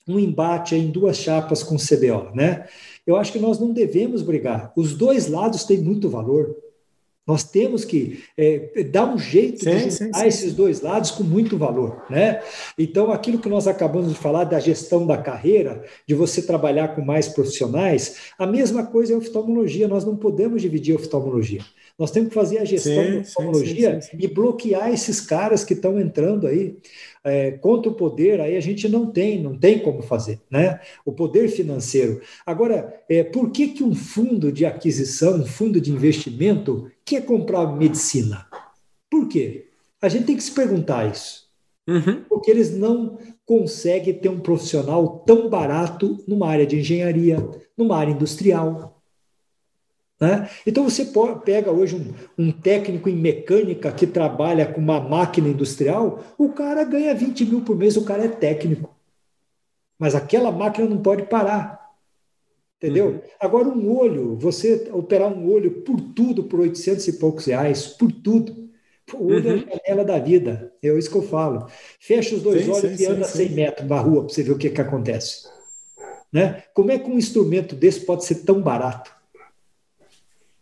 um 0.06 0.18
embate 0.18 0.76
em 0.76 0.90
duas 0.90 1.16
chapas 1.16 1.62
com 1.62 1.76
o 1.76 1.78
CBO. 1.78 2.30
Né? 2.34 2.66
Eu 3.06 3.16
acho 3.16 3.32
que 3.32 3.38
nós 3.38 3.58
não 3.58 3.72
devemos 3.72 4.20
brigar. 4.20 4.70
Os 4.76 4.92
dois 4.92 5.28
lados 5.28 5.64
têm 5.64 5.78
muito 5.78 6.10
valor. 6.10 6.54
Nós 7.26 7.42
temos 7.42 7.84
que 7.84 8.22
é, 8.36 8.84
dar 8.84 9.12
um 9.12 9.18
jeito 9.18 9.64
sim, 9.64 9.70
de 9.70 9.78
juntar 9.78 9.90
sim, 9.90 10.12
sim. 10.12 10.26
esses 10.26 10.54
dois 10.54 10.80
lados 10.80 11.10
com 11.10 11.24
muito 11.24 11.58
valor, 11.58 12.04
né? 12.08 12.40
Então, 12.78 13.10
aquilo 13.10 13.38
que 13.38 13.48
nós 13.48 13.66
acabamos 13.66 14.12
de 14.12 14.18
falar 14.18 14.44
da 14.44 14.60
gestão 14.60 15.06
da 15.06 15.18
carreira, 15.18 15.84
de 16.06 16.14
você 16.14 16.40
trabalhar 16.42 16.94
com 16.94 17.02
mais 17.02 17.28
profissionais, 17.28 18.32
a 18.38 18.46
mesma 18.46 18.86
coisa 18.86 19.12
é 19.12 19.16
a 19.16 19.18
oftalmologia. 19.18 19.88
Nós 19.88 20.04
não 20.04 20.16
podemos 20.16 20.62
dividir 20.62 20.92
a 20.92 20.96
oftalmologia. 20.96 21.16
Oftalmologia. 21.16 21.60
Nós 21.98 22.10
temos 22.10 22.28
que 22.28 22.34
fazer 22.34 22.58
a 22.58 22.64
gestão 22.64 22.94
da 22.94 24.00
sim, 24.02 24.18
e 24.18 24.28
bloquear 24.28 24.92
esses 24.92 25.20
caras 25.20 25.64
que 25.64 25.72
estão 25.72 25.98
entrando 25.98 26.46
aí. 26.46 26.76
É, 27.24 27.50
contra 27.52 27.90
o 27.90 27.94
poder, 27.94 28.40
aí 28.40 28.56
a 28.56 28.60
gente 28.60 28.88
não 28.88 29.10
tem, 29.10 29.42
não 29.42 29.58
tem 29.58 29.80
como 29.80 30.00
fazer, 30.00 30.38
né? 30.48 30.78
O 31.04 31.10
poder 31.10 31.48
financeiro. 31.48 32.20
Agora, 32.44 33.02
é, 33.08 33.24
por 33.24 33.50
que, 33.50 33.66
que 33.68 33.82
um 33.82 33.96
fundo 33.96 34.52
de 34.52 34.64
aquisição, 34.64 35.40
um 35.40 35.44
fundo 35.44 35.80
de 35.80 35.90
investimento, 35.90 36.88
quer 37.06 37.24
comprar 37.24 37.66
medicina? 37.68 38.46
Por 39.08 39.28
quê? 39.28 39.68
A 40.02 40.08
gente 40.08 40.26
tem 40.26 40.36
que 40.36 40.42
se 40.42 40.52
perguntar 40.52 41.10
isso. 41.10 41.46
Uhum. 41.88 42.24
Porque 42.28 42.50
eles 42.50 42.76
não 42.76 43.16
conseguem 43.46 44.12
ter 44.12 44.28
um 44.28 44.40
profissional 44.40 45.20
tão 45.20 45.48
barato 45.48 46.22
numa 46.26 46.48
área 46.48 46.66
de 46.66 46.80
engenharia, 46.80 47.38
numa 47.78 47.96
área 47.96 48.10
industrial, 48.10 48.96
né? 50.20 50.48
Então 50.66 50.84
você 50.84 51.12
pega 51.44 51.70
hoje 51.70 51.94
um, 51.94 52.46
um, 52.46 52.50
técnico 52.50 53.08
em 53.08 53.16
mecânica 53.16 53.92
que 53.92 54.06
trabalha 54.06 54.66
com 54.66 54.80
uma 54.80 54.98
máquina 54.98 55.48
industrial, 55.48 56.24
o 56.38 56.48
cara 56.48 56.84
ganha 56.84 57.14
20 57.14 57.44
mil 57.44 57.60
por 57.62 57.76
mês, 57.76 57.96
o 57.96 58.04
cara 58.04 58.24
é 58.24 58.28
técnico. 58.28 58.96
Mas 59.98 60.14
aquela 60.14 60.50
máquina 60.50 60.88
não 60.88 60.98
pode 60.98 61.24
parar. 61.24 61.85
Entendeu? 62.78 63.06
Uhum. 63.06 63.20
Agora, 63.40 63.68
um 63.68 63.96
olho, 63.96 64.36
você 64.36 64.88
operar 64.92 65.32
um 65.32 65.50
olho 65.50 65.82
por 65.82 66.00
tudo, 66.00 66.44
por 66.44 66.60
800 66.60 67.08
e 67.08 67.12
poucos 67.14 67.46
reais, 67.46 67.86
por 67.86 68.12
tudo. 68.12 68.66
O 69.14 69.26
olho 69.26 69.50
uhum. 69.50 69.64
é 69.68 69.74
a 69.74 69.76
janela 69.76 70.04
da 70.04 70.18
vida, 70.18 70.72
é 70.82 70.88
isso 70.88 71.10
que 71.10 71.16
eu 71.16 71.22
falo. 71.22 71.66
Fecha 72.00 72.34
os 72.34 72.42
dois 72.42 72.64
sim, 72.64 72.70
olhos 72.70 72.98
sim, 72.98 73.04
e 73.04 73.06
anda 73.06 73.24
sim, 73.24 73.46
100 73.46 73.50
metros 73.50 73.88
na 73.88 74.00
rua 74.00 74.24
para 74.24 74.34
você 74.34 74.42
ver 74.42 74.52
o 74.52 74.58
que, 74.58 74.68
que 74.68 74.80
acontece. 74.80 75.48
Né? 76.32 76.62
Como 76.74 76.90
é 76.90 76.98
que 76.98 77.08
um 77.08 77.16
instrumento 77.16 77.74
desse 77.74 78.00
pode 78.00 78.24
ser 78.24 78.36
tão 78.36 78.60
barato? 78.60 79.14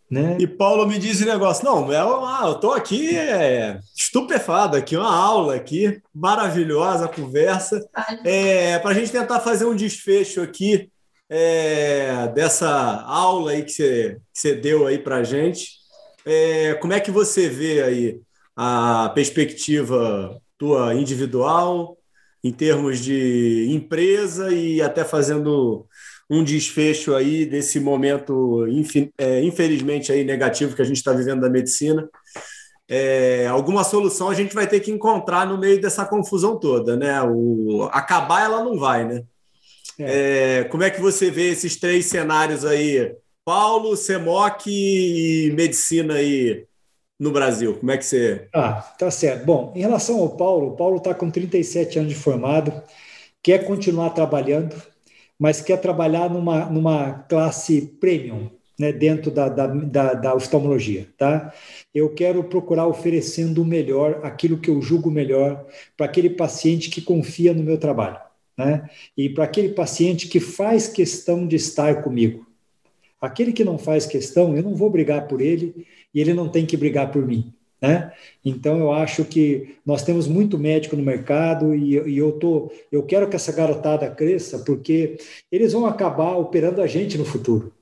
Né? 0.09 0.37
E 0.39 0.45
Paulo 0.45 0.87
me 0.87 0.99
diz 0.99 1.15
esse 1.15 1.25
negócio, 1.25 1.65
não, 1.65 1.91
é 1.91 1.99
eu 1.99 2.51
estou 2.53 2.73
aqui 2.73 3.17
é, 3.17 3.79
estupefado 3.97 4.77
aqui, 4.77 4.95
uma 4.95 5.13
aula 5.13 5.55
aqui, 5.55 5.99
maravilhosa 6.13 7.07
conversa, 7.07 7.83
é, 8.23 8.77
para 8.77 8.91
a 8.91 8.93
gente 8.93 9.11
tentar 9.11 9.39
fazer 9.39 9.65
um 9.65 9.75
desfecho 9.75 10.41
aqui 10.41 10.91
é, 11.29 12.27
dessa 12.29 13.01
aula 13.01 13.51
aí 13.51 13.63
que 13.63 13.71
você, 13.71 14.17
que 14.33 14.39
você 14.39 14.55
deu 14.55 14.87
aí 14.87 14.97
para 14.97 15.23
gente. 15.23 15.69
É, 16.25 16.73
como 16.75 16.93
é 16.93 16.99
que 16.99 17.11
você 17.11 17.49
vê 17.49 17.83
aí 17.83 18.21
a 18.55 19.11
perspectiva 19.13 20.41
tua 20.57 20.95
individual, 20.95 21.97
em 22.43 22.51
termos 22.51 22.99
de 22.99 23.67
empresa 23.71 24.51
e 24.53 24.81
até 24.81 25.03
fazendo 25.03 25.87
um 26.29 26.43
desfecho 26.43 27.13
aí 27.15 27.45
desse 27.45 27.79
momento, 27.79 28.65
é, 29.17 29.41
infelizmente, 29.43 30.11
aí 30.11 30.23
negativo 30.23 30.75
que 30.75 30.81
a 30.81 30.85
gente 30.85 30.97
está 30.97 31.11
vivendo 31.11 31.41
da 31.41 31.49
medicina. 31.49 32.07
É, 32.87 33.47
alguma 33.47 33.83
solução 33.83 34.29
a 34.29 34.33
gente 34.35 34.53
vai 34.53 34.67
ter 34.67 34.79
que 34.79 34.91
encontrar 34.91 35.47
no 35.47 35.57
meio 35.57 35.81
dessa 35.81 36.05
confusão 36.05 36.59
toda, 36.59 36.95
né? 36.95 37.21
O, 37.23 37.89
acabar 37.91 38.43
ela 38.43 38.63
não 38.63 38.77
vai, 38.77 39.05
né? 39.05 39.23
É. 39.99 40.59
É, 40.59 40.63
como 40.65 40.83
é 40.83 40.89
que 40.89 41.01
você 41.01 41.31
vê 41.31 41.51
esses 41.51 41.75
três 41.77 42.05
cenários 42.05 42.65
aí? 42.65 43.15
Paulo, 43.45 43.95
Semoc 43.95 44.65
e 44.67 45.53
medicina 45.55 46.15
aí 46.15 46.65
no 47.19 47.31
Brasil? 47.31 47.75
Como 47.75 47.91
é 47.91 47.97
que 47.97 48.05
você. 48.05 48.47
Ah, 48.53 48.81
tá 48.97 49.11
certo. 49.11 49.45
Bom, 49.45 49.71
em 49.75 49.81
relação 49.81 50.19
ao 50.19 50.35
Paulo, 50.35 50.69
o 50.69 50.75
Paulo 50.75 50.97
está 50.97 51.13
com 51.13 51.29
37 51.29 51.99
anos 51.99 52.09
de 52.13 52.15
formado, 52.15 52.73
quer 53.43 53.65
continuar 53.65 54.09
trabalhando, 54.11 54.75
mas 55.39 55.61
quer 55.61 55.77
trabalhar 55.77 56.29
numa, 56.29 56.65
numa 56.65 57.13
classe 57.29 57.81
premium, 57.99 58.49
né, 58.79 58.91
dentro 58.91 59.31
da, 59.31 59.47
da, 59.47 59.67
da, 59.67 60.13
da 60.13 60.35
oftalmologia, 60.35 61.07
tá? 61.17 61.53
Eu 61.93 62.13
quero 62.13 62.43
procurar 62.43 62.87
oferecendo 62.87 63.61
o 63.61 63.65
melhor, 63.65 64.21
aquilo 64.23 64.59
que 64.59 64.69
eu 64.69 64.81
julgo 64.81 65.09
melhor, 65.11 65.65
para 65.95 66.05
aquele 66.07 66.29
paciente 66.29 66.89
que 66.89 67.01
confia 67.01 67.53
no 67.53 67.63
meu 67.63 67.77
trabalho, 67.77 68.17
né? 68.57 68.89
E 69.17 69.29
para 69.29 69.43
aquele 69.43 69.69
paciente 69.69 70.27
que 70.27 70.39
faz 70.39 70.87
questão 70.87 71.47
de 71.47 71.55
estar 71.55 72.01
comigo. 72.01 72.45
Aquele 73.21 73.53
que 73.53 73.63
não 73.63 73.77
faz 73.77 74.05
questão, 74.05 74.55
eu 74.55 74.63
não 74.63 74.75
vou 74.75 74.89
brigar 74.89 75.27
por 75.27 75.41
ele 75.41 75.85
e 76.13 76.21
ele 76.21 76.33
não 76.33 76.47
tem 76.47 76.65
que 76.65 76.77
brigar 76.77 77.11
por 77.11 77.25
mim. 77.25 77.53
Né? 77.81 78.11
Então, 78.43 78.79
eu 78.79 78.91
acho 78.91 79.25
que 79.25 79.75
nós 79.85 80.03
temos 80.03 80.27
muito 80.27 80.57
médico 80.57 80.95
no 80.95 81.03
mercado 81.03 81.75
e, 81.75 81.93
e, 81.93 82.17
eu, 82.17 82.31
tô, 82.33 82.71
eu 82.91 83.03
quero 83.03 83.29
que 83.29 83.35
essa 83.35 83.51
garotada 83.51 84.09
cresça, 84.09 84.59
porque 84.59 85.17
eles 85.51 85.73
vão 85.73 85.85
acabar 85.85 86.35
operando 86.37 86.81
a 86.81 86.87
gente 86.87 87.17
no 87.17 87.25
futuro. 87.25 87.73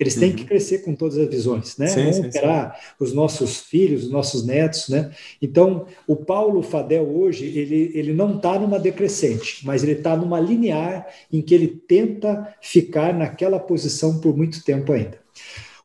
Eles 0.00 0.14
têm 0.14 0.30
uhum. 0.30 0.36
que 0.36 0.44
crescer 0.46 0.78
com 0.78 0.94
todas 0.94 1.18
as 1.18 1.28
visões, 1.28 1.76
né? 1.76 1.86
Sim, 1.86 2.10
Vão 2.10 2.20
operar 2.22 2.74
sim. 2.74 3.04
os 3.04 3.12
nossos 3.12 3.58
filhos, 3.60 4.04
os 4.04 4.10
nossos 4.10 4.46
netos, 4.46 4.88
né? 4.88 5.10
Então, 5.42 5.84
o 6.06 6.16
Paulo 6.16 6.62
Fadel 6.62 7.06
hoje, 7.06 7.44
ele, 7.44 7.92
ele 7.94 8.14
não 8.14 8.36
está 8.36 8.58
numa 8.58 8.78
decrescente, 8.78 9.60
mas 9.62 9.82
ele 9.82 9.92
está 9.92 10.16
numa 10.16 10.40
linear 10.40 11.06
em 11.30 11.42
que 11.42 11.54
ele 11.54 11.68
tenta 11.68 12.56
ficar 12.62 13.12
naquela 13.12 13.60
posição 13.60 14.20
por 14.20 14.34
muito 14.34 14.64
tempo 14.64 14.90
ainda. 14.90 15.20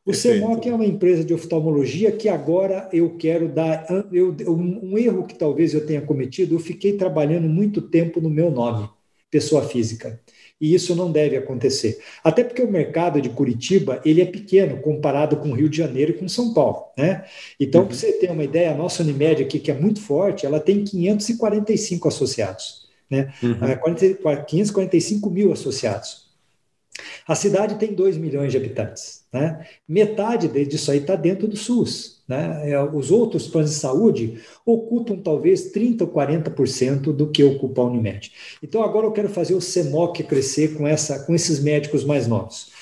O 0.06 0.14
CEMOC 0.14 0.66
é 0.66 0.74
uma 0.74 0.86
empresa 0.86 1.22
de 1.22 1.34
oftalmologia 1.34 2.10
que 2.10 2.28
agora 2.30 2.88
eu 2.94 3.16
quero 3.18 3.48
dar. 3.48 3.86
Eu, 4.10 4.34
um 4.48 4.96
erro 4.96 5.26
que 5.26 5.34
talvez 5.34 5.74
eu 5.74 5.84
tenha 5.84 6.00
cometido, 6.00 6.54
eu 6.54 6.60
fiquei 6.60 6.94
trabalhando 6.94 7.48
muito 7.48 7.82
tempo 7.82 8.18
no 8.18 8.30
meu 8.30 8.50
nome, 8.50 8.88
pessoa 9.30 9.62
física 9.62 10.18
e 10.60 10.74
isso 10.74 10.94
não 10.94 11.12
deve 11.12 11.36
acontecer. 11.36 12.00
Até 12.24 12.42
porque 12.42 12.62
o 12.62 12.70
mercado 12.70 13.20
de 13.20 13.28
Curitiba 13.28 14.00
ele 14.04 14.22
é 14.22 14.24
pequeno 14.24 14.78
comparado 14.80 15.36
com 15.36 15.50
o 15.50 15.54
Rio 15.54 15.68
de 15.68 15.76
Janeiro 15.76 16.12
e 16.12 16.14
com 16.14 16.28
São 16.28 16.54
Paulo. 16.54 16.86
Né? 16.96 17.24
Então, 17.60 17.82
uhum. 17.82 17.88
para 17.88 17.96
você 17.96 18.12
ter 18.12 18.30
uma 18.30 18.44
ideia, 18.44 18.72
a 18.72 18.76
nossa 18.76 19.02
Unimed 19.02 19.42
aqui, 19.42 19.58
que 19.58 19.70
é 19.70 19.74
muito 19.74 20.00
forte, 20.00 20.46
ela 20.46 20.58
tem 20.58 20.82
545 20.82 22.08
associados. 22.08 22.86
Né? 23.10 23.32
Uhum. 23.42 24.44
545 24.46 25.28
ah, 25.28 25.32
mil 25.32 25.52
associados. 25.52 26.26
A 27.28 27.34
cidade 27.34 27.78
tem 27.78 27.94
2 27.94 28.16
milhões 28.16 28.50
de 28.50 28.56
habitantes. 28.56 29.24
Né? 29.32 29.66
Metade 29.86 30.48
disso 30.64 30.90
aí 30.90 30.98
está 30.98 31.14
dentro 31.14 31.46
do 31.46 31.56
SUS. 31.56 32.15
Né? 32.28 32.70
É, 32.70 32.82
os 32.82 33.10
outros 33.10 33.46
planos 33.46 33.70
de 33.70 33.76
saúde 33.76 34.40
ocupam 34.64 35.16
talvez 35.16 35.72
30% 35.72 36.00
ou 36.02 36.08
40% 36.08 37.12
do 37.12 37.28
que 37.28 37.44
ocupa 37.44 37.82
a 37.82 37.84
Unimed. 37.84 38.32
Então, 38.62 38.82
agora 38.82 39.06
eu 39.06 39.12
quero 39.12 39.28
fazer 39.28 39.54
o 39.54 39.60
CEMOC 39.60 40.24
crescer 40.24 40.74
com, 40.74 40.86
essa, 40.86 41.20
com 41.20 41.34
esses 41.34 41.60
médicos 41.60 42.04
mais 42.04 42.26
novos. 42.26 42.72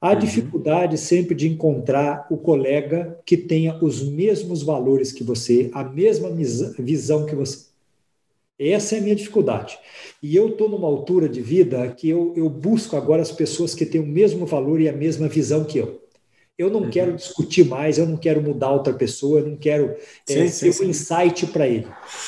Há 0.00 0.12
uhum. 0.12 0.18
dificuldade 0.18 0.98
sempre 0.98 1.34
de 1.34 1.48
encontrar 1.48 2.26
o 2.30 2.36
colega 2.36 3.18
que 3.24 3.36
tenha 3.36 3.78
os 3.82 4.02
mesmos 4.02 4.62
valores 4.62 5.12
que 5.12 5.24
você, 5.24 5.70
a 5.72 5.84
mesma 5.84 6.30
visão 6.78 7.26
que 7.26 7.34
você. 7.34 7.68
Essa 8.58 8.96
é 8.96 8.98
a 8.98 9.02
minha 9.02 9.14
dificuldade. 9.14 9.78
E 10.20 10.34
eu 10.34 10.48
estou 10.48 10.68
numa 10.68 10.88
altura 10.88 11.28
de 11.28 11.40
vida 11.40 11.88
que 11.92 12.08
eu, 12.08 12.32
eu 12.36 12.50
busco 12.50 12.96
agora 12.96 13.22
as 13.22 13.30
pessoas 13.30 13.72
que 13.72 13.86
têm 13.86 14.00
o 14.00 14.06
mesmo 14.06 14.44
valor 14.46 14.80
e 14.80 14.88
a 14.88 14.92
mesma 14.92 15.28
visão 15.28 15.64
que 15.64 15.78
eu. 15.78 16.07
Eu 16.58 16.68
não 16.68 16.80
uhum. 16.80 16.90
quero 16.90 17.14
discutir 17.14 17.64
mais, 17.64 17.98
eu 17.98 18.06
não 18.06 18.16
quero 18.16 18.42
mudar 18.42 18.72
outra 18.72 18.92
pessoa, 18.92 19.38
eu 19.38 19.46
não 19.46 19.56
quero 19.56 19.94
sim, 20.26 20.40
é, 20.40 20.48
sim, 20.48 20.66
ter 20.66 20.72
sim. 20.72 20.84
um 20.84 20.88
insight 20.88 21.46
para 21.46 21.68
ele. 21.68 21.86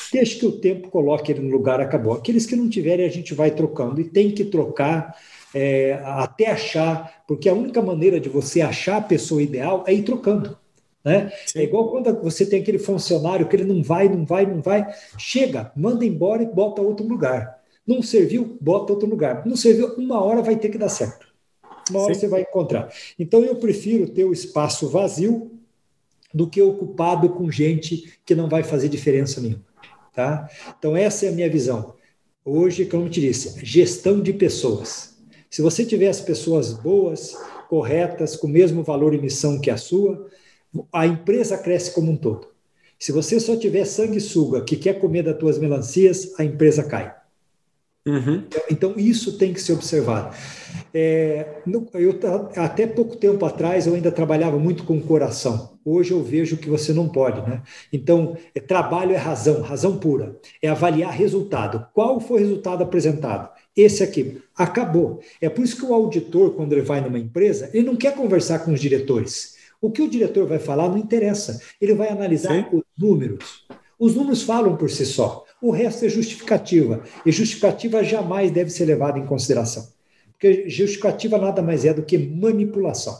Deixa 0.09 0.39
que 0.39 0.45
o 0.45 0.53
tempo 0.53 0.89
coloque 0.89 1.33
ele 1.33 1.41
no 1.41 1.51
lugar, 1.51 1.81
acabou. 1.81 2.13
Aqueles 2.13 2.45
que 2.45 2.55
não 2.55 2.69
tiverem, 2.69 3.05
a 3.05 3.09
gente 3.09 3.33
vai 3.33 3.51
trocando. 3.51 3.99
E 3.99 4.05
tem 4.05 4.31
que 4.31 4.45
trocar 4.45 5.17
é, 5.53 5.99
até 6.05 6.49
achar, 6.49 7.23
porque 7.27 7.49
a 7.49 7.53
única 7.53 7.81
maneira 7.81 8.21
de 8.21 8.29
você 8.29 8.61
achar 8.61 8.97
a 8.97 9.01
pessoa 9.01 9.43
ideal 9.43 9.83
é 9.85 9.93
ir 9.93 10.03
trocando. 10.03 10.57
Né? 11.03 11.29
É 11.53 11.63
igual 11.63 11.89
quando 11.89 12.21
você 12.21 12.45
tem 12.45 12.61
aquele 12.61 12.79
funcionário 12.79 13.47
que 13.49 13.55
ele 13.55 13.65
não 13.65 13.83
vai, 13.83 14.07
não 14.07 14.25
vai, 14.25 14.45
não 14.45 14.61
vai, 14.61 14.87
chega, 15.17 15.73
manda 15.75 16.05
embora 16.05 16.41
e 16.41 16.45
bota 16.45 16.81
outro 16.81 17.05
lugar. 17.05 17.59
Não 17.85 18.01
serviu, 18.01 18.57
bota 18.61 18.93
outro 18.93 19.09
lugar. 19.09 19.45
Não 19.45 19.57
serviu, 19.57 19.93
uma 19.95 20.23
hora 20.23 20.41
vai 20.41 20.55
ter 20.55 20.69
que 20.69 20.77
dar 20.77 20.89
certo. 20.89 21.30
Uma 21.91 22.01
hora 22.01 22.13
Sim. 22.13 22.21
você 22.21 22.27
vai 22.27 22.41
encontrar. 22.41 22.91
Então 23.19 23.43
eu 23.43 23.55
prefiro 23.55 24.07
ter 24.07 24.23
o 24.23 24.33
espaço 24.33 24.89
vazio 24.89 25.51
do 26.33 26.47
que 26.47 26.61
ocupado 26.61 27.29
com 27.29 27.51
gente 27.51 28.13
que 28.25 28.33
não 28.33 28.49
vai 28.49 28.63
fazer 28.63 28.89
diferença 28.89 29.39
nenhuma. 29.39 29.63
Tá? 30.13 30.49
Então 30.77 30.95
essa 30.95 31.25
é 31.25 31.29
a 31.29 31.33
minha 31.33 31.49
visão. 31.49 31.93
Hoje, 32.43 32.85
como 32.85 33.05
eu 33.05 33.09
te 33.09 33.21
disse, 33.21 33.63
gestão 33.63 34.19
de 34.19 34.33
pessoas. 34.33 35.17
Se 35.49 35.61
você 35.61 35.85
tiver 35.85 36.07
as 36.07 36.21
pessoas 36.21 36.73
boas, 36.73 37.35
corretas, 37.69 38.35
com 38.35 38.47
o 38.47 38.49
mesmo 38.49 38.83
valor 38.83 39.13
e 39.13 39.21
missão 39.21 39.59
que 39.59 39.69
a 39.69 39.77
sua, 39.77 40.27
a 40.91 41.05
empresa 41.05 41.57
cresce 41.57 41.93
como 41.93 42.11
um 42.11 42.17
todo. 42.17 42.47
Se 42.97 43.11
você 43.11 43.39
só 43.39 43.55
tiver 43.55 43.85
sanguessuga 43.85 44.63
que 44.63 44.75
quer 44.75 44.99
comer 44.99 45.23
das 45.23 45.37
tuas 45.37 45.57
melancias, 45.57 46.33
a 46.39 46.43
empresa 46.43 46.83
cai. 46.83 47.20
Uhum. 48.05 48.43
Então, 48.69 48.95
isso 48.97 49.37
tem 49.37 49.53
que 49.53 49.61
ser 49.61 49.73
observado. 49.73 50.35
É, 50.93 51.61
eu, 51.93 52.19
até 52.55 52.87
pouco 52.87 53.15
tempo 53.15 53.45
atrás, 53.45 53.85
eu 53.85 53.93
ainda 53.93 54.11
trabalhava 54.11 54.57
muito 54.57 54.83
com 54.83 54.97
o 54.97 55.01
coração. 55.01 55.77
Hoje 55.85 56.11
eu 56.11 56.23
vejo 56.23 56.57
que 56.57 56.69
você 56.69 56.93
não 56.93 57.07
pode. 57.07 57.41
Né? 57.47 57.61
Então, 57.93 58.35
é, 58.55 58.59
trabalho 58.59 59.13
é 59.13 59.17
razão, 59.17 59.61
razão 59.61 59.97
pura. 59.97 60.35
É 60.61 60.67
avaliar 60.67 61.11
resultado. 61.11 61.85
Qual 61.93 62.19
foi 62.19 62.37
o 62.37 62.45
resultado 62.47 62.83
apresentado? 62.83 63.49
Esse 63.75 64.03
aqui. 64.03 64.41
Acabou. 64.55 65.21
É 65.39 65.47
por 65.47 65.63
isso 65.63 65.77
que 65.77 65.85
o 65.85 65.93
auditor, 65.93 66.55
quando 66.55 66.73
ele 66.73 66.81
vai 66.81 67.01
numa 67.01 67.19
empresa, 67.19 67.69
ele 67.73 67.85
não 67.85 67.95
quer 67.95 68.15
conversar 68.15 68.59
com 68.59 68.73
os 68.73 68.79
diretores. 68.79 69.55
O 69.79 69.91
que 69.91 70.01
o 70.01 70.09
diretor 70.09 70.47
vai 70.47 70.59
falar 70.59 70.89
não 70.89 70.97
interessa. 70.97 71.61
Ele 71.79 71.93
vai 71.93 72.09
analisar 72.09 72.53
Sim. 72.53 72.65
os 72.73 72.83
números. 72.97 73.65
Os 73.97 74.15
números 74.15 74.41
falam 74.41 74.75
por 74.75 74.89
si 74.89 75.05
só. 75.05 75.45
O 75.61 75.71
resto 75.71 76.05
é 76.05 76.09
justificativa. 76.09 77.03
E 77.25 77.31
justificativa 77.31 78.03
jamais 78.03 78.51
deve 78.51 78.69
ser 78.69 78.85
levada 78.85 79.19
em 79.19 79.25
consideração. 79.25 79.87
Porque 80.31 80.67
justificativa 80.69 81.37
nada 81.37 81.61
mais 81.61 81.85
é 81.85 81.93
do 81.93 82.03
que 82.03 82.17
manipulação. 82.17 83.17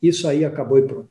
Isso 0.00 0.28
aí 0.28 0.44
acabou 0.44 0.78
e 0.78 0.82
pronto. 0.82 1.08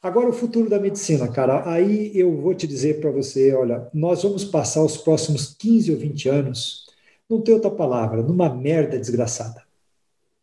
Agora, 0.00 0.28
o 0.28 0.32
futuro 0.32 0.70
da 0.70 0.78
medicina, 0.78 1.26
cara. 1.28 1.68
Aí 1.68 2.12
eu 2.14 2.40
vou 2.40 2.54
te 2.54 2.66
dizer 2.66 3.00
para 3.00 3.10
você: 3.10 3.52
olha, 3.52 3.88
nós 3.92 4.22
vamos 4.22 4.44
passar 4.44 4.84
os 4.84 4.96
próximos 4.96 5.54
15 5.58 5.90
ou 5.90 5.98
20 5.98 6.28
anos, 6.28 6.86
não 7.28 7.40
tem 7.40 7.52
outra 7.52 7.70
palavra, 7.70 8.22
numa 8.22 8.48
merda 8.48 8.98
desgraçada 8.98 9.68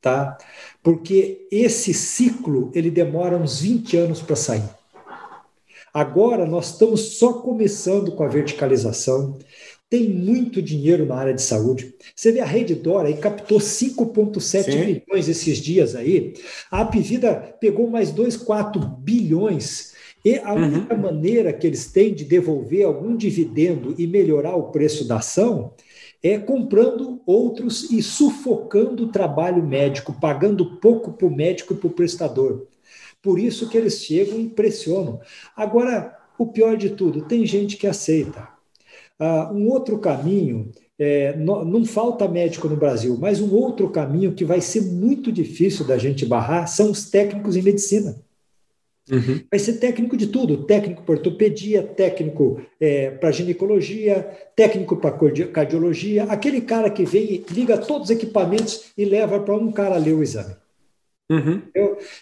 tá? 0.06 0.38
Porque 0.84 1.48
esse 1.52 1.92
ciclo 1.92 2.72
ele 2.76 2.92
demora 2.92 3.36
uns 3.36 3.60
20 3.60 3.98
anos 3.98 4.22
para 4.22 4.36
sair. 4.36 4.70
Agora 5.96 6.46
nós 6.46 6.72
estamos 6.72 7.18
só 7.18 7.32
começando 7.32 8.12
com 8.12 8.22
a 8.22 8.28
verticalização. 8.28 9.40
Tem 9.90 10.10
muito 10.10 10.62
dinheiro 10.62 11.06
na 11.06 11.16
área 11.16 11.34
de 11.34 11.42
saúde. 11.42 11.96
Você 12.14 12.34
vê 12.34 12.42
a 12.42 12.46
Rede 12.46 12.76
Dora 12.76 13.08
aí 13.08 13.16
captou 13.16 13.60
5,7 13.60 14.66
bilhões 14.86 15.30
esses 15.30 15.58
dias 15.58 15.96
aí. 15.96 16.34
A 16.70 16.82
Apivida 16.82 17.34
pegou 17.62 17.90
mais 17.90 18.12
2,4 18.12 18.78
bilhões. 19.00 19.94
E 20.26 20.38
a 20.38 20.54
uhum. 20.54 20.66
única 20.66 20.98
maneira 20.98 21.54
que 21.54 21.66
eles 21.66 21.90
têm 21.90 22.14
de 22.14 22.26
devolver 22.26 22.86
algum 22.86 23.16
dividendo 23.16 23.96
e 23.98 24.06
melhorar 24.06 24.58
o 24.58 24.72
preço 24.72 25.08
da 25.08 25.20
ação 25.20 25.72
é 26.22 26.38
comprando 26.38 27.22
outros 27.26 27.90
e 27.90 28.04
sufocando 28.04 29.06
o 29.06 29.12
trabalho 29.14 29.66
médico, 29.66 30.12
pagando 30.20 30.78
pouco 30.82 31.14
para 31.14 31.26
o 31.26 31.34
médico 31.34 31.74
e 31.74 31.78
para 31.78 31.88
o 31.88 31.92
prestador. 31.92 32.68
Por 33.26 33.40
isso 33.40 33.68
que 33.68 33.76
eles 33.76 34.04
chegam 34.04 34.40
e 34.40 34.48
pressionam. 34.48 35.20
Agora, 35.58 36.16
o 36.38 36.46
pior 36.46 36.78
de 36.78 36.92
tudo, 36.92 37.24
tem 37.24 37.44
gente 37.44 37.76
que 37.76 37.88
aceita. 37.88 38.48
Ah, 39.18 39.52
um 39.52 39.68
outro 39.68 39.98
caminho, 39.98 40.70
é, 41.00 41.36
não, 41.36 41.66
não 41.66 41.84
falta 41.84 42.28
médico 42.28 42.70
no 42.70 42.76
Brasil, 42.76 43.18
mas 43.20 43.42
um 43.42 43.52
outro 43.52 43.90
caminho 43.90 44.34
que 44.34 44.46
vai 44.46 44.62
ser 44.62 44.82
muito 44.82 45.32
difícil 45.32 45.88
da 45.88 45.98
gente 45.98 46.24
barrar 46.24 46.68
são 46.68 46.92
os 46.92 47.10
técnicos 47.10 47.56
em 47.56 47.64
medicina. 47.64 48.16
Uhum. 49.10 49.42
Vai 49.50 49.60
ser 49.60 49.80
técnico 49.80 50.16
de 50.16 50.28
tudo: 50.28 50.66
técnico 50.66 51.02
para 51.02 51.16
ortopedia, 51.16 51.82
técnico 51.82 52.62
é, 52.80 53.10
para 53.10 53.32
ginecologia, 53.32 54.22
técnico 54.56 54.98
para 54.98 55.18
cardiologia, 55.52 56.26
aquele 56.26 56.62
cara 56.62 56.92
que 56.92 57.06
vem, 57.06 57.44
liga 57.50 57.76
todos 57.76 58.12
os 58.12 58.16
equipamentos 58.16 58.92
e 58.96 59.04
leva 59.04 59.40
para 59.40 59.56
um 59.56 59.72
cara 59.72 59.98
ler 59.98 60.14
o 60.14 60.22
exame. 60.22 60.54
Uhum. 61.30 61.62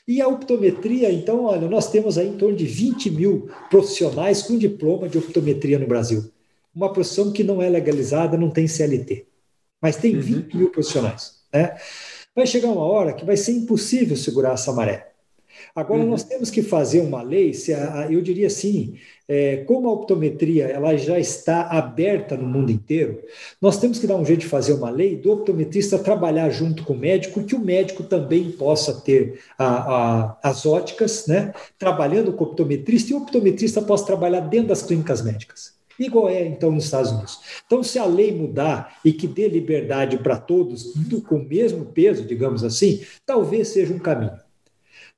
E 0.07 0.21
a 0.21 0.27
optometria, 0.27 1.11
então, 1.11 1.43
olha, 1.45 1.67
nós 1.67 1.91
temos 1.91 2.17
aí 2.17 2.27
em 2.27 2.37
torno 2.37 2.55
de 2.55 2.65
20 2.65 3.11
mil 3.11 3.49
profissionais 3.69 4.43
com 4.43 4.57
diploma 4.57 5.09
de 5.09 5.17
optometria 5.17 5.77
no 5.77 5.87
Brasil. 5.87 6.31
Uma 6.73 6.91
profissão 6.91 7.31
que 7.31 7.43
não 7.43 7.61
é 7.61 7.69
legalizada, 7.69 8.37
não 8.37 8.49
tem 8.49 8.67
CLT, 8.67 9.27
mas 9.81 9.97
tem 9.97 10.15
uhum. 10.15 10.21
20 10.21 10.57
mil 10.57 10.69
profissionais. 10.71 11.43
Né? 11.53 11.75
Vai 12.35 12.47
chegar 12.47 12.69
uma 12.69 12.83
hora 12.83 13.13
que 13.13 13.25
vai 13.25 13.37
ser 13.37 13.51
impossível 13.51 14.15
segurar 14.15 14.53
essa 14.53 14.71
maré. 14.71 15.12
Agora, 15.75 16.01
uhum. 16.01 16.09
nós 16.09 16.23
temos 16.23 16.49
que 16.49 16.61
fazer 16.61 17.01
uma 17.01 17.21
lei, 17.21 17.53
se 17.53 17.73
a, 17.73 18.07
eu 18.09 18.21
diria 18.21 18.47
assim, 18.47 18.95
é, 19.27 19.57
como 19.57 19.87
a 19.87 19.93
optometria 19.93 20.65
ela 20.65 20.95
já 20.97 21.19
está 21.19 21.67
aberta 21.67 22.35
no 22.35 22.47
mundo 22.47 22.71
inteiro, 22.71 23.21
nós 23.61 23.77
temos 23.79 23.99
que 23.99 24.07
dar 24.07 24.15
um 24.15 24.25
jeito 24.25 24.41
de 24.41 24.47
fazer 24.47 24.73
uma 24.73 24.89
lei 24.89 25.15
do 25.15 25.31
optometrista 25.31 25.97
trabalhar 25.97 26.49
junto 26.49 26.83
com 26.83 26.93
o 26.93 26.97
médico, 26.97 27.43
que 27.43 27.55
o 27.55 27.59
médico 27.59 28.03
também 28.03 28.51
possa 28.51 29.01
ter 29.01 29.39
a, 29.57 29.65
a, 29.65 30.37
as 30.43 30.65
óticas, 30.65 31.27
né, 31.27 31.53
trabalhando 31.77 32.33
com 32.33 32.43
o 32.43 32.47
optometrista, 32.47 33.11
e 33.11 33.15
o 33.15 33.19
optometrista 33.19 33.81
possa 33.81 34.05
trabalhar 34.05 34.41
dentro 34.41 34.69
das 34.69 34.83
clínicas 34.83 35.21
médicas. 35.21 35.73
Igual 35.97 36.27
é, 36.29 36.45
então, 36.45 36.71
nos 36.71 36.85
Estados 36.85 37.11
Unidos. 37.11 37.39
Então, 37.65 37.83
se 37.83 37.99
a 37.99 38.05
lei 38.05 38.31
mudar 38.31 38.97
e 39.05 39.13
que 39.13 39.27
dê 39.27 39.47
liberdade 39.47 40.17
para 40.17 40.37
todos, 40.37 40.93
com 41.27 41.35
o 41.35 41.47
mesmo 41.47 41.85
peso, 41.85 42.25
digamos 42.25 42.63
assim, 42.63 43.01
talvez 43.25 43.69
seja 43.69 43.93
um 43.93 43.99
caminho 43.99 44.42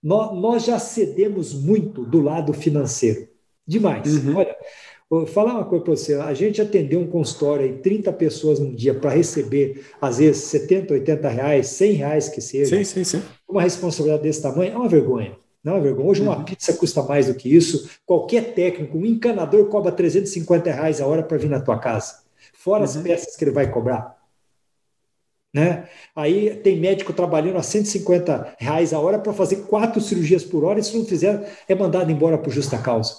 nós 0.05 0.63
já 0.63 0.77
cedemos 0.77 1.53
muito 1.53 2.05
do 2.05 2.21
lado 2.21 2.53
financeiro. 2.53 3.27
Demais. 3.67 4.23
Uhum. 4.23 4.37
Olha, 4.37 4.55
vou 5.09 5.25
falar 5.25 5.55
uma 5.55 5.65
coisa 5.65 5.83
para 5.83 5.95
você. 5.95 6.13
A 6.13 6.33
gente 6.35 6.61
atendeu 6.61 6.99
um 6.99 7.07
consultório 7.07 7.65
aí, 7.65 7.73
30 7.79 8.13
pessoas 8.13 8.59
num 8.59 8.71
dia 8.71 8.93
para 8.93 9.09
receber, 9.09 9.83
às 9.99 10.19
vezes, 10.19 10.43
70, 10.43 10.93
80 10.93 11.27
reais, 11.27 11.67
100 11.69 11.91
reais 11.93 12.29
que 12.29 12.39
seja. 12.39 12.77
Sim, 12.77 12.83
sim, 12.83 13.03
sim. 13.03 13.23
Uma 13.49 13.63
responsabilidade 13.63 14.21
desse 14.21 14.43
tamanho 14.43 14.73
é 14.73 14.77
uma 14.77 14.87
vergonha. 14.87 15.35
Não 15.63 15.73
é 15.73 15.75
uma 15.77 15.81
vergonha. 15.81 16.07
Hoje 16.07 16.21
uma 16.21 16.37
uhum. 16.37 16.45
pizza 16.45 16.71
custa 16.73 17.01
mais 17.01 17.25
do 17.25 17.33
que 17.33 17.49
isso. 17.49 17.89
Qualquer 18.05 18.53
técnico, 18.53 18.99
um 18.99 19.05
encanador 19.07 19.65
cobra 19.69 19.91
350 19.91 20.71
reais 20.71 21.01
a 21.01 21.07
hora 21.07 21.23
para 21.23 21.37
vir 21.37 21.49
na 21.49 21.59
tua 21.59 21.79
casa. 21.79 22.19
Fora 22.53 22.79
uhum. 22.79 22.85
as 22.85 22.97
peças 22.97 23.35
que 23.35 23.43
ele 23.43 23.51
vai 23.51 23.71
cobrar. 23.71 24.14
Né? 25.55 25.87
Aí 26.13 26.53
tem 26.57 26.77
médico 26.77 27.13
trabalhando 27.13 27.55
a 27.55 27.63
150 27.63 28.55
reais 28.59 28.91
a 28.91 28.99
hora 28.99 29.17
para 29.17 29.31
fazer 29.31 29.67
quatro 29.67 30.01
cirurgias 30.01 30.43
por 30.43 30.65
hora, 30.65 30.81
e 30.81 30.83
se 30.83 30.97
não 30.97 31.05
fizer, 31.05 31.49
é 31.65 31.73
mandado 31.73 32.11
embora 32.11 32.37
por 32.37 32.51
justa 32.51 32.77
causa. 32.77 33.15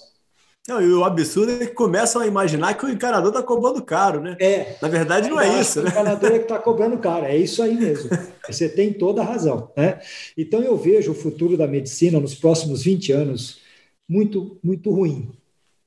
Não, 0.68 0.82
e 0.82 0.92
o 0.92 1.02
absurdo 1.02 1.52
é 1.52 1.66
que 1.66 1.72
começam 1.72 2.20
a 2.20 2.26
imaginar 2.26 2.74
que 2.74 2.84
o 2.84 2.90
encanador 2.90 3.30
está 3.30 3.42
cobrando 3.42 3.82
caro, 3.82 4.20
né? 4.20 4.36
É. 4.38 4.76
Na 4.82 4.88
verdade, 4.88 5.30
não 5.30 5.40
é 5.40 5.58
isso, 5.58 5.80
né? 5.80 5.86
O 5.86 5.92
encanador 5.92 6.30
é 6.30 6.38
que 6.38 6.44
está 6.44 6.58
cobrando 6.58 6.98
caro, 6.98 7.24
é 7.24 7.34
isso 7.34 7.62
aí 7.62 7.74
mesmo. 7.74 8.10
Você 8.46 8.68
tem 8.68 8.92
toda 8.92 9.22
a 9.22 9.24
razão, 9.24 9.72
né? 9.74 9.98
Então 10.36 10.60
eu 10.60 10.76
vejo 10.76 11.12
o 11.12 11.14
futuro 11.14 11.56
da 11.56 11.66
medicina 11.66 12.20
nos 12.20 12.34
próximos 12.34 12.82
20 12.82 13.12
anos 13.12 13.60
muito, 14.06 14.58
muito 14.62 14.90
ruim. 14.90 15.30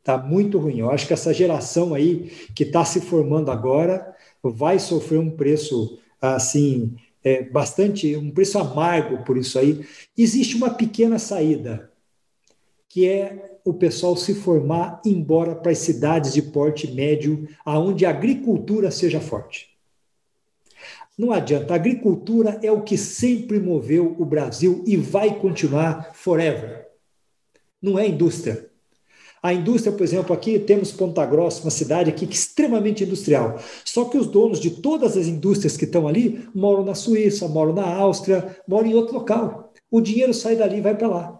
Tá 0.03 0.17
muito 0.17 0.57
ruim. 0.57 0.79
Eu 0.79 0.89
acho 0.89 1.05
que 1.05 1.13
essa 1.13 1.31
geração 1.31 1.93
aí 1.93 2.31
que 2.55 2.63
está 2.63 2.83
se 2.83 3.01
formando 3.01 3.51
agora 3.51 4.15
vai 4.41 4.79
sofrer 4.79 5.19
um 5.19 5.29
preço 5.29 5.99
assim, 6.21 6.95
é, 7.23 7.43
bastante, 7.43 8.15
um 8.15 8.31
preço 8.31 8.57
amargo 8.57 9.23
por 9.23 9.37
isso 9.37 9.59
aí. 9.59 9.85
Existe 10.17 10.55
uma 10.55 10.69
pequena 10.69 11.19
saída, 11.19 11.91
que 12.87 13.07
é 13.07 13.59
o 13.63 13.73
pessoal 13.73 14.15
se 14.15 14.33
formar 14.33 15.01
embora 15.05 15.55
para 15.55 15.71
as 15.71 15.77
cidades 15.79 16.33
de 16.33 16.41
porte 16.41 16.91
médio, 16.91 17.47
aonde 17.65 18.05
a 18.05 18.09
agricultura 18.09 18.89
seja 18.89 19.19
forte. 19.19 19.69
Não 21.17 21.31
adianta, 21.33 21.73
a 21.73 21.75
agricultura 21.75 22.59
é 22.63 22.71
o 22.71 22.81
que 22.81 22.97
sempre 22.97 23.59
moveu 23.59 24.15
o 24.17 24.25
Brasil 24.25 24.83
e 24.87 24.95
vai 24.95 25.37
continuar 25.37 26.13
forever. 26.13 26.87
Não 27.81 27.99
é 27.99 28.07
indústria. 28.07 28.68
A 29.41 29.53
indústria, 29.53 29.93
por 29.93 30.03
exemplo, 30.03 30.33
aqui 30.33 30.59
temos 30.59 30.91
Ponta 30.91 31.25
Grossa, 31.25 31.61
uma 31.61 31.71
cidade 31.71 32.09
aqui 32.09 32.27
que 32.27 32.33
é 32.33 32.35
extremamente 32.35 33.03
industrial. 33.03 33.59
Só 33.85 34.05
que 34.05 34.17
os 34.17 34.27
donos 34.27 34.59
de 34.59 34.69
todas 34.69 35.15
as 35.15 35.27
indústrias 35.27 35.77
que 35.77 35.85
estão 35.85 36.07
ali 36.07 36.47
moram 36.53 36.83
na 36.83 36.95
Suíça, 36.95 37.47
moram 37.47 37.73
na 37.73 37.85
Áustria, 37.85 38.57
moram 38.67 38.87
em 38.87 38.93
outro 38.93 39.15
local. 39.15 39.71
O 39.89 40.01
dinheiro 40.01 40.33
sai 40.33 40.55
dali 40.55 40.77
e 40.77 40.81
vai 40.81 40.95
para 40.95 41.07
lá. 41.07 41.39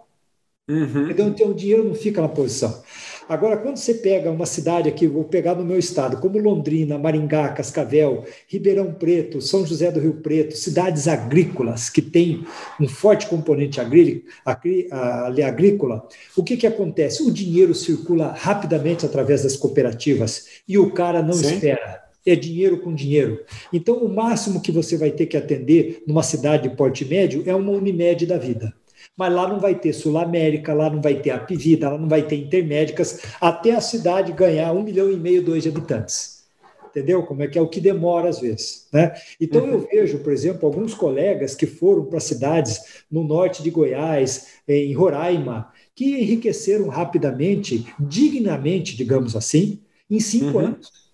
Uhum. 0.69 1.09
Então, 1.09 1.49
o 1.49 1.53
dinheiro 1.53 1.83
não 1.83 1.95
fica 1.95 2.21
na 2.21 2.29
posição. 2.29 2.83
Agora, 3.29 3.57
quando 3.57 3.77
você 3.77 3.93
pega 3.93 4.31
uma 4.31 4.47
cidade 4.47 4.89
aqui, 4.89 5.05
vou 5.05 5.23
pegar 5.23 5.53
no 5.53 5.63
meu 5.63 5.77
estado, 5.77 6.17
como 6.17 6.39
Londrina, 6.39 6.97
Maringá, 6.97 7.49
Cascavel, 7.49 8.25
Ribeirão 8.47 8.91
Preto, 8.91 9.39
São 9.39 9.63
José 9.63 9.91
do 9.91 9.99
Rio 9.99 10.15
Preto, 10.15 10.57
cidades 10.57 11.07
agrícolas 11.07 11.91
que 11.91 12.01
têm 12.01 12.43
um 12.81 12.87
forte 12.87 13.27
componente 13.27 13.79
agrícola, 13.79 16.07
o 16.35 16.43
que, 16.43 16.57
que 16.57 16.65
acontece? 16.65 17.21
O 17.21 17.29
dinheiro 17.29 17.75
circula 17.75 18.33
rapidamente 18.35 19.05
através 19.05 19.43
das 19.43 19.55
cooperativas 19.55 20.63
e 20.67 20.79
o 20.79 20.89
cara 20.89 21.21
não 21.21 21.33
Sim. 21.33 21.53
espera 21.53 22.03
é 22.25 22.35
dinheiro 22.35 22.79
com 22.79 22.93
dinheiro. 22.93 23.43
Então, 23.71 23.97
o 23.97 24.13
máximo 24.13 24.61
que 24.61 24.71
você 24.71 24.97
vai 24.97 25.11
ter 25.11 25.27
que 25.27 25.37
atender 25.37 26.03
numa 26.05 26.23
cidade 26.23 26.67
de 26.67 26.75
porte 26.75 27.05
médio 27.05 27.43
é 27.45 27.55
uma 27.55 27.71
Unimed 27.71 28.25
da 28.25 28.37
vida 28.37 28.73
mas 29.19 29.33
lá 29.33 29.49
não 29.49 29.59
vai 29.59 29.75
ter 29.75 29.91
Sul 29.91 30.17
América, 30.17 30.73
lá 30.73 30.89
não 30.89 31.01
vai 31.01 31.15
ter 31.15 31.31
Apivida, 31.31 31.89
lá 31.89 31.97
não 31.97 32.07
vai 32.07 32.21
ter 32.21 32.37
Intermédicas, 32.37 33.19
até 33.41 33.73
a 33.73 33.81
cidade 33.81 34.31
ganhar 34.31 34.71
um 34.71 34.81
milhão 34.81 35.11
e 35.11 35.17
meio, 35.17 35.43
dois 35.43 35.63
de 35.63 35.67
habitantes. 35.67 36.45
Entendeu? 36.87 37.23
Como 37.23 37.43
é 37.43 37.47
que 37.49 37.59
é 37.59 37.61
o 37.61 37.67
que 37.67 37.81
demora 37.81 38.29
às 38.29 38.39
vezes. 38.39 38.87
Né? 38.93 39.13
Então 39.39 39.61
uhum. 39.61 39.71
eu 39.71 39.79
vejo, 39.91 40.19
por 40.19 40.31
exemplo, 40.31 40.65
alguns 40.65 40.93
colegas 40.93 41.53
que 41.53 41.67
foram 41.67 42.05
para 42.05 42.21
cidades 42.21 43.03
no 43.11 43.25
norte 43.25 43.61
de 43.61 43.69
Goiás, 43.69 44.53
em 44.65 44.93
Roraima, 44.93 45.69
que 45.93 46.21
enriqueceram 46.21 46.87
rapidamente, 46.87 47.93
dignamente, 47.99 48.95
digamos 48.95 49.35
assim, 49.35 49.81
em 50.09 50.21
cinco 50.21 50.59
uhum. 50.59 50.65
anos. 50.67 51.11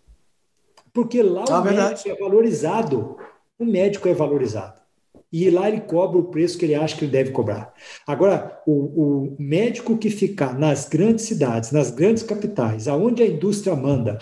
Porque 0.94 1.24
lá 1.24 1.44
ah, 1.50 1.60
o 1.60 1.64
médico 1.66 2.08
é 2.08 2.16
valorizado. 2.16 3.18
O 3.58 3.66
médico 3.66 4.08
é 4.08 4.14
valorizado 4.14 4.85
e 5.44 5.50
lá 5.50 5.68
ele 5.68 5.82
cobra 5.82 6.18
o 6.18 6.26
preço 6.26 6.58
que 6.58 6.66
ele 6.66 6.76
acha 6.76 6.96
que 6.96 7.04
ele 7.04 7.12
deve 7.12 7.32
cobrar. 7.32 7.74
Agora, 8.08 8.62
o, 8.66 8.72
o 8.72 9.36
médico 9.38 9.98
que 9.98 10.10
ficar 10.10 10.58
nas 10.58 10.88
grandes 10.88 11.26
cidades, 11.26 11.72
nas 11.72 11.92
grandes 11.92 12.24
capitais, 12.24 12.88
aonde 12.88 13.22
a 13.22 13.28
indústria 13.28 13.76
manda, 13.76 14.18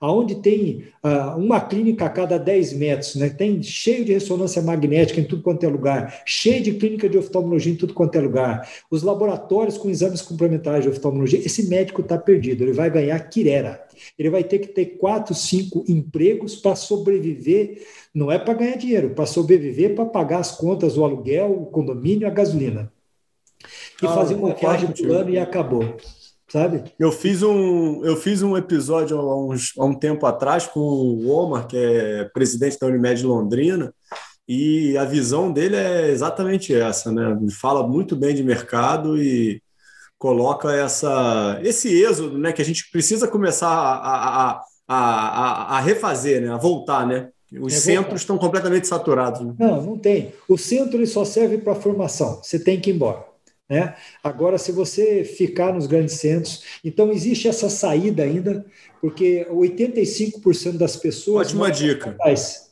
aonde 0.00 0.36
tem 0.36 0.84
uh, 1.02 1.36
uma 1.36 1.60
clínica 1.60 2.06
a 2.06 2.10
cada 2.10 2.38
10 2.38 2.74
metros, 2.74 3.14
né? 3.16 3.28
tem 3.28 3.62
cheio 3.62 4.04
de 4.04 4.12
ressonância 4.12 4.62
magnética 4.62 5.20
em 5.20 5.24
tudo 5.24 5.42
quanto 5.42 5.64
é 5.64 5.68
lugar, 5.68 6.22
cheio 6.24 6.62
de 6.62 6.72
clínica 6.72 7.08
de 7.08 7.18
oftalmologia 7.18 7.72
em 7.72 7.76
tudo 7.76 7.94
quanto 7.94 8.16
é 8.16 8.20
lugar, 8.20 8.68
os 8.90 9.02
laboratórios 9.02 9.76
com 9.76 9.90
exames 9.90 10.22
complementares 10.22 10.84
de 10.84 10.90
oftalmologia, 10.90 11.40
esse 11.40 11.68
médico 11.68 12.00
está 12.00 12.16
perdido, 12.16 12.62
ele 12.62 12.72
vai 12.72 12.90
ganhar 12.90 13.18
quirera. 13.28 13.86
Ele 14.16 14.30
vai 14.30 14.44
ter 14.44 14.60
que 14.60 14.68
ter 14.68 14.96
quatro, 14.96 15.34
cinco 15.34 15.84
empregos 15.88 16.54
para 16.54 16.76
sobreviver, 16.76 17.82
não 18.14 18.30
é 18.30 18.38
para 18.38 18.54
ganhar 18.54 18.76
dinheiro, 18.76 19.10
para 19.10 19.26
sobreviver, 19.26 19.96
para 19.96 20.04
pagar 20.04 20.38
as 20.38 20.52
contas, 20.52 20.96
o 20.96 21.04
aluguel, 21.04 21.50
o 21.50 21.66
condomínio, 21.66 22.26
a 22.26 22.30
gasolina. 22.30 22.92
E 24.00 24.06
ah, 24.06 24.14
fazer 24.14 24.36
uma 24.36 24.54
viagem 24.54 24.92
por 24.92 25.10
ano 25.10 25.30
e 25.30 25.38
acabou 25.38 25.96
sabe? 26.48 26.84
Eu 26.98 27.12
fiz 27.12 27.42
um, 27.42 28.04
eu 28.04 28.16
fiz 28.16 28.42
um 28.42 28.56
episódio 28.56 29.18
há, 29.18 29.36
uns, 29.36 29.72
há 29.78 29.84
um 29.84 29.94
tempo 29.94 30.26
atrás 30.26 30.66
com 30.66 30.80
o 30.80 31.28
Omar, 31.30 31.66
que 31.66 31.76
é 31.76 32.24
presidente 32.32 32.78
da 32.78 32.86
Unimed 32.86 33.24
Londrina, 33.24 33.92
e 34.48 34.96
a 34.96 35.04
visão 35.04 35.52
dele 35.52 35.76
é 35.76 36.08
exatamente 36.08 36.74
essa, 36.74 37.12
né? 37.12 37.36
Ele 37.38 37.50
fala 37.50 37.86
muito 37.86 38.16
bem 38.16 38.34
de 38.34 38.42
mercado 38.42 39.22
e 39.22 39.62
coloca 40.18 40.72
essa, 40.72 41.60
esse 41.62 42.02
êxodo, 42.02 42.38
né? 42.38 42.50
Que 42.52 42.62
a 42.62 42.64
gente 42.64 42.90
precisa 42.90 43.28
começar 43.28 43.68
a, 43.68 44.50
a, 44.50 44.62
a, 44.88 45.76
a 45.76 45.80
refazer, 45.80 46.40
né? 46.40 46.50
A 46.50 46.56
voltar, 46.56 47.06
né? 47.06 47.28
Os 47.60 47.74
é 47.74 47.76
centros 47.76 48.22
estão 48.22 48.36
completamente 48.36 48.86
saturados. 48.86 49.40
Né? 49.40 49.54
Não, 49.58 49.82
não 49.82 49.98
tem. 49.98 50.32
O 50.48 50.58
centro 50.58 50.96
ele 50.96 51.06
só 51.06 51.24
serve 51.24 51.58
para 51.58 51.74
formação. 51.74 52.40
Você 52.42 52.58
tem 52.58 52.80
que 52.80 52.90
ir 52.90 52.94
embora. 52.94 53.27
Né? 53.68 53.94
Agora, 54.24 54.56
se 54.56 54.72
você 54.72 55.24
ficar 55.24 55.74
nos 55.74 55.86
grandes 55.86 56.14
centros, 56.14 56.64
então 56.82 57.12
existe 57.12 57.48
essa 57.48 57.68
saída 57.68 58.22
ainda, 58.22 58.64
porque 59.00 59.46
85% 59.50 60.78
das 60.78 60.96
pessoas 60.96 61.48
Ótima 61.48 61.70
dica. 61.70 62.06
Nas 62.06 62.16
capitais, 62.16 62.70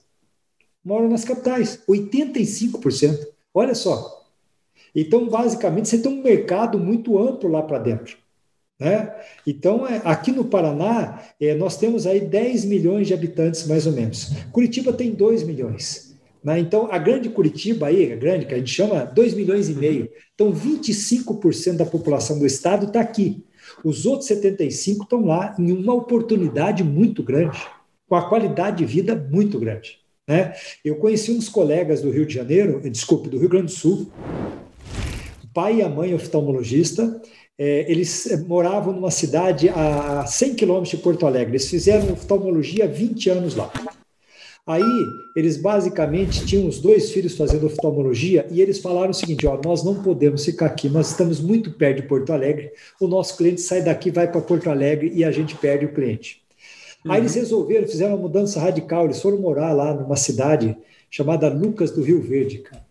moram 0.84 1.08
nas 1.08 1.24
capitais. 1.24 1.82
85%. 1.88 3.26
Olha 3.52 3.74
só. 3.74 4.24
Então, 4.94 5.28
basicamente, 5.28 5.88
você 5.88 5.98
tem 5.98 6.10
um 6.10 6.22
mercado 6.22 6.78
muito 6.78 7.18
amplo 7.18 7.50
lá 7.50 7.62
para 7.62 7.78
dentro. 7.78 8.16
Né? 8.78 9.14
Então, 9.46 9.86
é, 9.86 10.00
aqui 10.04 10.32
no 10.32 10.44
Paraná, 10.44 11.22
é, 11.40 11.54
nós 11.54 11.76
temos 11.76 12.06
aí 12.06 12.20
10 12.20 12.64
milhões 12.64 13.06
de 13.06 13.14
habitantes, 13.14 13.66
mais 13.66 13.86
ou 13.86 13.92
menos. 13.92 14.30
Curitiba 14.52 14.92
tem 14.92 15.12
2 15.12 15.42
milhões. 15.42 16.05
Né? 16.46 16.60
Então, 16.60 16.88
a 16.92 16.96
grande 16.96 17.28
Curitiba 17.28 17.88
aí, 17.88 18.12
a 18.12 18.14
grande, 18.14 18.46
que 18.46 18.54
a 18.54 18.58
gente 18.58 18.70
chama 18.70 19.04
2 19.04 19.34
milhões 19.34 19.68
e 19.68 19.74
meio. 19.74 20.08
Então, 20.32 20.52
25% 20.52 21.76
da 21.76 21.84
população 21.84 22.38
do 22.38 22.46
estado 22.46 22.86
está 22.86 23.00
aqui. 23.00 23.44
Os 23.82 24.06
outros 24.06 24.28
75 24.28 25.02
estão 25.02 25.26
lá 25.26 25.56
em 25.58 25.72
uma 25.72 25.92
oportunidade 25.92 26.84
muito 26.84 27.20
grande, 27.20 27.58
com 28.08 28.14
a 28.14 28.28
qualidade 28.28 28.76
de 28.76 28.84
vida 28.84 29.16
muito 29.16 29.58
grande. 29.58 29.98
Né? 30.28 30.54
Eu 30.84 30.94
conheci 30.94 31.32
uns 31.32 31.48
colegas 31.48 32.00
do 32.00 32.12
Rio 32.12 32.24
de 32.24 32.34
Janeiro, 32.34 32.80
eh, 32.84 32.90
desculpe, 32.90 33.28
do 33.28 33.38
Rio 33.38 33.48
Grande 33.48 33.66
do 33.66 33.72
Sul, 33.72 34.08
o 35.42 35.48
pai 35.52 35.78
e 35.78 35.82
a 35.82 35.88
mãe 35.88 36.14
oftalmologista, 36.14 37.20
é, 37.58 37.90
eles 37.90 38.30
eh, 38.30 38.36
moravam 38.36 38.92
numa 38.92 39.10
cidade 39.10 39.68
a 39.68 40.24
100 40.24 40.54
quilômetros 40.54 40.90
de 40.90 40.98
Porto 40.98 41.26
Alegre. 41.26 41.52
Eles 41.52 41.68
fizeram 41.68 42.12
oftalmologia 42.12 42.84
há 42.84 42.88
20 42.88 43.30
anos 43.30 43.56
lá. 43.56 43.72
Aí, 44.66 44.82
eles 45.36 45.56
basicamente 45.56 46.44
tinham 46.44 46.66
os 46.66 46.80
dois 46.80 47.12
filhos 47.12 47.36
fazendo 47.36 47.66
oftalmologia 47.66 48.48
e 48.50 48.60
eles 48.60 48.80
falaram 48.80 49.10
o 49.10 49.14
seguinte: 49.14 49.46
ó, 49.46 49.60
nós 49.64 49.84
não 49.84 50.02
podemos 50.02 50.44
ficar 50.44 50.66
aqui, 50.66 50.88
nós 50.88 51.10
estamos 51.10 51.40
muito 51.40 51.70
perto 51.70 52.02
de 52.02 52.08
Porto 52.08 52.32
Alegre, 52.32 52.72
o 53.00 53.06
nosso 53.06 53.36
cliente 53.36 53.60
sai 53.60 53.80
daqui, 53.80 54.10
vai 54.10 54.30
para 54.30 54.40
Porto 54.40 54.68
Alegre 54.68 55.12
e 55.14 55.22
a 55.22 55.30
gente 55.30 55.54
perde 55.54 55.86
o 55.86 55.92
cliente. 55.92 56.42
Uhum. 57.04 57.12
Aí 57.12 57.20
eles 57.20 57.36
resolveram, 57.36 57.86
fizeram 57.86 58.16
uma 58.16 58.22
mudança 58.22 58.58
radical, 58.58 59.04
eles 59.04 59.22
foram 59.22 59.38
morar 59.38 59.72
lá 59.72 59.94
numa 59.94 60.16
cidade 60.16 60.76
chamada 61.08 61.48
Lucas 61.48 61.92
do 61.92 62.02
Rio 62.02 62.20
Verde. 62.20 62.58
Cara. 62.58 62.84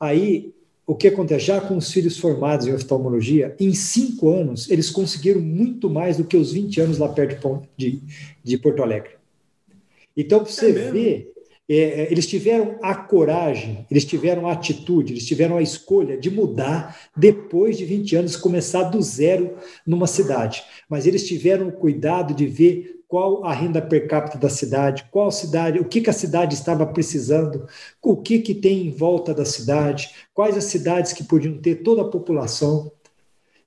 Aí, 0.00 0.54
o 0.86 0.94
que 0.94 1.08
acontece? 1.08 1.44
Já 1.44 1.60
com 1.60 1.76
os 1.76 1.92
filhos 1.92 2.18
formados 2.18 2.66
em 2.66 2.72
oftalmologia, 2.72 3.54
em 3.60 3.74
cinco 3.74 4.30
anos, 4.30 4.70
eles 4.70 4.88
conseguiram 4.88 5.42
muito 5.42 5.90
mais 5.90 6.16
do 6.16 6.24
que 6.24 6.38
os 6.38 6.52
20 6.52 6.80
anos 6.80 6.98
lá 6.98 7.08
perto 7.08 7.62
de, 7.76 8.00
de 8.42 8.56
Porto 8.56 8.82
Alegre. 8.82 9.21
Então, 10.16 10.44
você 10.44 10.70
é 10.70 10.90
vê, 10.90 11.32
é, 11.68 11.74
é, 11.74 12.12
eles 12.12 12.26
tiveram 12.26 12.78
a 12.82 12.94
coragem, 12.94 13.86
eles 13.90 14.04
tiveram 14.04 14.46
a 14.46 14.52
atitude, 14.52 15.12
eles 15.12 15.26
tiveram 15.26 15.56
a 15.56 15.62
escolha 15.62 16.18
de 16.18 16.30
mudar 16.30 17.10
depois 17.16 17.78
de 17.78 17.84
20 17.84 18.16
anos, 18.16 18.36
começar 18.36 18.84
do 18.84 19.00
zero 19.00 19.56
numa 19.86 20.06
cidade. 20.06 20.62
Mas 20.88 21.06
eles 21.06 21.26
tiveram 21.26 21.68
o 21.68 21.72
cuidado 21.72 22.34
de 22.34 22.46
ver 22.46 23.02
qual 23.12 23.44
a 23.44 23.52
renda 23.52 23.82
per 23.82 24.08
capita 24.08 24.38
da 24.38 24.48
cidade, 24.48 25.04
qual 25.10 25.30
cidade, 25.30 25.78
o 25.78 25.84
que, 25.84 26.00
que 26.00 26.08
a 26.08 26.14
cidade 26.14 26.54
estava 26.54 26.86
precisando, 26.86 27.66
o 28.02 28.16
que, 28.16 28.38
que 28.38 28.54
tem 28.54 28.86
em 28.86 28.90
volta 28.90 29.34
da 29.34 29.44
cidade, 29.44 30.10
quais 30.32 30.56
as 30.56 30.64
cidades 30.64 31.12
que 31.12 31.22
podiam 31.22 31.58
ter 31.58 31.82
toda 31.82 32.00
a 32.00 32.08
população. 32.08 32.90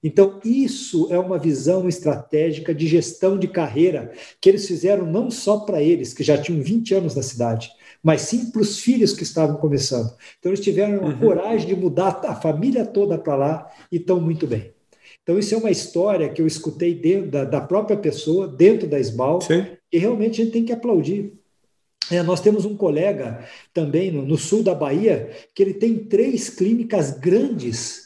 Então, 0.05 0.39
isso 0.45 1.07
é 1.09 1.17
uma 1.17 1.39
visão 1.39 1.89
estratégica 1.89 2.75
de 2.75 2.85
gestão 2.85 3.39
de 3.39 3.47
carreira 3.47 4.11
que 4.39 4.47
eles 4.47 4.67
fizeram 4.67 5.03
não 5.03 5.31
só 5.31 5.61
para 5.61 5.81
eles, 5.81 6.13
que 6.13 6.23
já 6.23 6.37
tinham 6.37 6.61
20 6.61 6.93
anos 6.93 7.15
na 7.15 7.23
cidade, 7.23 7.71
mas 8.03 8.21
sim 8.21 8.51
para 8.51 8.61
os 8.61 8.77
filhos 8.77 9.13
que 9.13 9.23
estavam 9.23 9.57
começando. 9.57 10.15
Então, 10.37 10.51
eles 10.51 10.63
tiveram 10.63 11.03
a 11.03 11.07
uhum. 11.07 11.17
coragem 11.17 11.65
de 11.65 11.75
mudar 11.75 12.21
a 12.23 12.35
família 12.35 12.85
toda 12.85 13.17
para 13.17 13.35
lá 13.35 13.71
e 13.91 13.95
estão 13.95 14.21
muito 14.21 14.45
bem. 14.45 14.75
Então, 15.23 15.39
isso 15.39 15.55
é 15.55 15.57
uma 15.57 15.71
história 15.71 16.29
que 16.29 16.39
eu 16.39 16.45
escutei 16.45 16.93
dentro 16.93 17.31
da, 17.31 17.43
da 17.43 17.61
própria 17.61 17.97
pessoa, 17.97 18.47
dentro 18.47 18.87
da 18.87 18.99
SBAL, 18.99 19.41
sim. 19.41 19.65
e 19.91 19.97
realmente 19.97 20.39
a 20.39 20.43
gente 20.45 20.53
tem 20.53 20.65
que 20.65 20.71
aplaudir. 20.71 21.33
É, 22.11 22.21
nós 22.21 22.41
temos 22.41 22.63
um 22.63 22.77
colega 22.77 23.43
também 23.73 24.11
no, 24.11 24.23
no, 24.23 24.37
sul 24.37 24.61
da 24.61 24.75
Bahia 24.75 25.31
que 25.55 25.63
ele 25.63 25.73
tem 25.73 25.97
três 25.97 26.47
clínicas 26.47 27.09
grandes, 27.09 28.04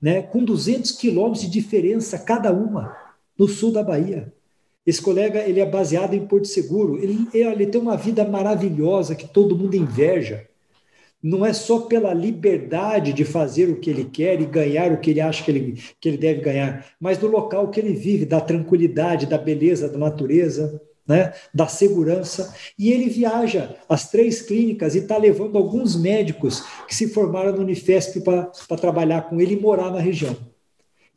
né, 0.00 0.22
com 0.22 0.44
200 0.44 0.92
quilômetros 0.92 1.42
de 1.42 1.50
diferença 1.50 2.18
cada 2.18 2.52
uma, 2.52 2.96
no 3.38 3.48
sul 3.48 3.72
da 3.72 3.82
Bahia. 3.82 4.32
Esse 4.86 5.00
colega 5.00 5.40
ele 5.40 5.60
é 5.60 5.66
baseado 5.66 6.14
em 6.14 6.26
Porto 6.26 6.48
Seguro. 6.48 6.98
Ele, 7.02 7.28
ele 7.32 7.66
tem 7.66 7.80
uma 7.80 7.96
vida 7.96 8.24
maravilhosa 8.24 9.14
que 9.14 9.28
todo 9.28 9.56
mundo 9.56 9.76
inveja. 9.76 10.46
Não 11.22 11.44
é 11.44 11.52
só 11.52 11.80
pela 11.80 12.14
liberdade 12.14 13.12
de 13.12 13.24
fazer 13.26 13.68
o 13.68 13.76
que 13.76 13.90
ele 13.90 14.04
quer 14.04 14.40
e 14.40 14.46
ganhar 14.46 14.90
o 14.90 14.98
que 14.98 15.10
ele 15.10 15.20
acha 15.20 15.44
que 15.44 15.50
ele, 15.50 15.82
que 16.00 16.08
ele 16.08 16.16
deve 16.16 16.40
ganhar, 16.40 16.86
mas 16.98 17.18
do 17.18 17.26
local 17.26 17.68
que 17.68 17.78
ele 17.78 17.92
vive, 17.92 18.24
da 18.24 18.40
tranquilidade, 18.40 19.26
da 19.26 19.36
beleza 19.36 19.86
da 19.86 19.98
natureza, 19.98 20.80
né, 21.10 21.32
da 21.52 21.66
segurança. 21.66 22.54
E 22.78 22.92
ele 22.92 23.10
viaja 23.10 23.74
às 23.88 24.08
três 24.08 24.40
clínicas 24.40 24.94
e 24.94 24.98
está 24.98 25.16
levando 25.16 25.58
alguns 25.58 25.96
médicos 25.96 26.62
que 26.86 26.94
se 26.94 27.08
formaram 27.08 27.52
no 27.52 27.62
Unifesp 27.62 28.20
para 28.20 28.76
trabalhar 28.80 29.22
com 29.22 29.40
ele 29.40 29.54
e 29.54 29.60
morar 29.60 29.90
na 29.90 29.98
região. 29.98 30.36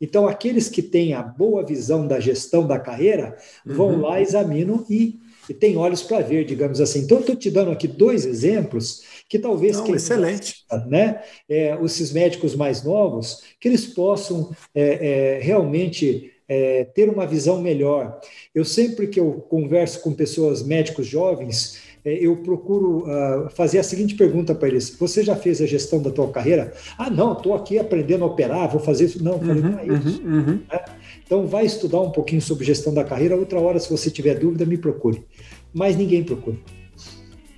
Então, 0.00 0.26
aqueles 0.26 0.68
que 0.68 0.82
têm 0.82 1.14
a 1.14 1.22
boa 1.22 1.64
visão 1.64 2.08
da 2.08 2.18
gestão 2.18 2.66
da 2.66 2.76
carreira 2.76 3.36
vão 3.64 3.90
uhum. 3.90 4.00
lá, 4.00 4.20
examinam 4.20 4.84
e, 4.90 5.20
e 5.48 5.54
têm 5.54 5.76
olhos 5.76 6.02
para 6.02 6.26
ver, 6.26 6.44
digamos 6.44 6.80
assim. 6.80 7.02
Então, 7.02 7.20
estou 7.20 7.36
te 7.36 7.48
dando 7.48 7.70
aqui 7.70 7.86
dois 7.86 8.26
exemplos 8.26 9.04
que 9.28 9.38
talvez 9.38 9.76
Não, 9.78 9.94
excelente, 9.94 10.64
né, 10.88 11.22
é, 11.48 11.78
esses 11.84 12.12
médicos 12.12 12.56
mais 12.56 12.82
novos, 12.82 13.44
que 13.60 13.68
eles 13.68 13.86
possam 13.86 14.50
é, 14.74 15.36
é, 15.36 15.40
realmente 15.40 16.33
é, 16.48 16.84
ter 16.84 17.08
uma 17.08 17.26
visão 17.26 17.60
melhor. 17.60 18.20
Eu 18.54 18.64
sempre 18.64 19.06
que 19.06 19.18
eu 19.18 19.32
converso 19.48 20.00
com 20.00 20.12
pessoas 20.12 20.62
médicos 20.62 21.06
jovens, 21.06 21.80
é, 22.04 22.12
eu 22.12 22.36
procuro 22.36 23.04
uh, 23.04 23.48
fazer 23.50 23.78
a 23.78 23.82
seguinte 23.82 24.14
pergunta 24.14 24.54
para 24.54 24.68
eles: 24.68 24.90
Você 24.90 25.22
já 25.22 25.34
fez 25.34 25.62
a 25.62 25.66
gestão 25.66 26.02
da 26.02 26.10
tua 26.10 26.28
carreira? 26.30 26.74
Ah, 26.98 27.08
não, 27.08 27.32
estou 27.32 27.54
aqui 27.54 27.78
aprendendo 27.78 28.24
a 28.24 28.26
operar, 28.26 28.70
vou 28.70 28.80
fazer 28.80 29.06
isso. 29.06 29.24
Não, 29.24 29.38
falei, 29.38 29.62
uhum, 29.62 29.70
não 29.70 29.78
é 29.78 29.86
isso. 29.86 30.22
Uhum, 30.22 30.34
uhum. 30.34 30.60
Né? 30.70 30.84
Então, 31.24 31.46
vai 31.46 31.64
estudar 31.64 32.00
um 32.02 32.10
pouquinho 32.10 32.42
sobre 32.42 32.66
gestão 32.66 32.92
da 32.92 33.02
carreira. 33.02 33.36
Outra 33.36 33.58
hora, 33.58 33.80
se 33.80 33.90
você 33.90 34.10
tiver 34.10 34.38
dúvida, 34.38 34.66
me 34.66 34.76
procure. 34.76 35.24
Mas 35.72 35.96
ninguém 35.96 36.22
procura. 36.22 36.58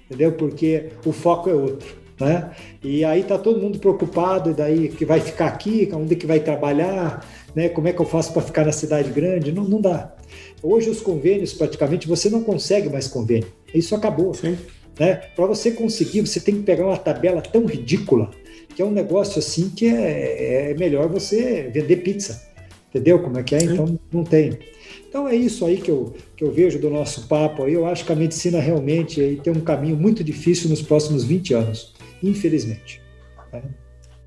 Entendeu? 0.07 0.33
Porque 0.33 0.91
o 1.05 1.11
foco 1.11 1.51
é 1.51 1.55
outro. 1.55 2.07
Né? 2.21 2.51
E 2.83 3.05
aí 3.05 3.25
tá 3.25 3.37
todo 3.37 3.61
mundo 3.61 3.79
preocupado, 3.79 4.51
e 4.51 4.55
daí 4.55 4.89
que 4.89 5.05
vai 5.05 5.21
ficar 5.21 5.49
aqui, 5.49 5.89
onde 5.93 6.17
que 6.17 6.27
vai 6.27 6.41
trabalhar, 6.41 7.27
né? 7.57 7.70
Como 7.70 7.89
é 7.89 7.93
que 7.93 8.01
eu 8.01 8.05
faço 8.05 8.35
para 8.35 8.43
ficar 8.43 8.66
na 8.66 8.73
cidade 8.73 9.11
grande? 9.11 9.51
Não, 9.51 9.65
não 9.65 9.81
dá. 9.81 10.15
Hoje 10.62 10.91
os 10.91 11.01
convênios 11.01 11.55
praticamente 11.55 12.07
você 12.07 12.28
não 12.28 12.43
consegue 12.43 12.91
mais 12.91 13.09
convênio. 13.09 13.49
Isso 13.74 13.95
acabou. 13.95 14.35
Sim. 14.35 14.59
Né? 15.01 15.15
Para 15.35 15.47
você 15.47 15.70
conseguir, 15.70 16.20
você 16.20 16.39
tem 16.39 16.57
que 16.57 16.62
pegar 16.62 16.85
uma 16.85 16.99
tabela 16.99 17.41
tão 17.41 17.65
ridícula 17.65 18.31
que 18.74 18.83
é 18.83 18.85
um 18.85 18.91
negócio 18.91 19.39
assim 19.39 19.70
que 19.70 19.87
é, 19.87 20.70
é 20.70 20.74
melhor 20.74 21.09
você 21.09 21.70
vender 21.73 21.97
pizza. 21.97 22.47
Entendeu 22.91 23.19
como 23.20 23.39
é 23.39 23.43
que 23.43 23.55
é? 23.55 23.61
Sim. 23.61 23.73
Então 23.73 23.99
não 24.12 24.23
tem. 24.23 24.59
Então 25.09 25.27
é 25.27 25.35
isso 25.35 25.65
aí 25.65 25.78
que 25.78 25.91
eu, 25.91 26.15
que 26.37 26.45
eu 26.45 26.53
vejo 26.53 26.78
do 26.78 26.91
nosso 26.91 27.27
papo 27.27 27.65
aí. 27.65 27.73
Eu 27.73 27.87
acho 27.87 28.05
que 28.05 28.12
a 28.12 28.16
medicina 28.16 28.61
realmente 28.61 29.19
aí 29.19 29.37
tem 29.37 29.51
um 29.51 29.61
caminho 29.61 29.97
muito 29.97 30.23
difícil 30.23 30.69
nos 30.69 30.83
próximos 30.83 31.24
20 31.24 31.55
anos, 31.55 31.95
infelizmente. 32.23 33.01
Né? 33.51 33.62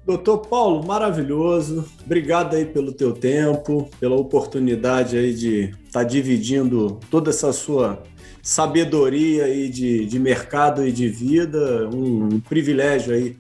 Doutor 0.10 0.40
Paulo, 0.40 0.84
maravilhoso. 0.84 1.86
Obrigado 2.04 2.56
aí 2.56 2.66
pelo 2.66 2.92
teu 2.92 3.12
tempo, 3.12 3.88
pela 4.00 4.16
oportunidade 4.16 5.16
aí 5.16 5.36
de 5.36 5.66
estar 5.86 6.00
tá 6.00 6.04
dividindo 6.04 7.00
toda 7.12 7.30
essa 7.30 7.54
sua 7.54 8.02
sabedoria 8.42 9.46
aí 9.46 9.70
de, 9.70 10.08
de 10.08 10.18
mercado 10.18 10.84
e 10.84 10.92
de 10.92 11.08
vida. 11.08 11.88
Um, 11.94 12.24
um 12.24 12.40
privilégio 12.40 13.14
aí 13.14 13.38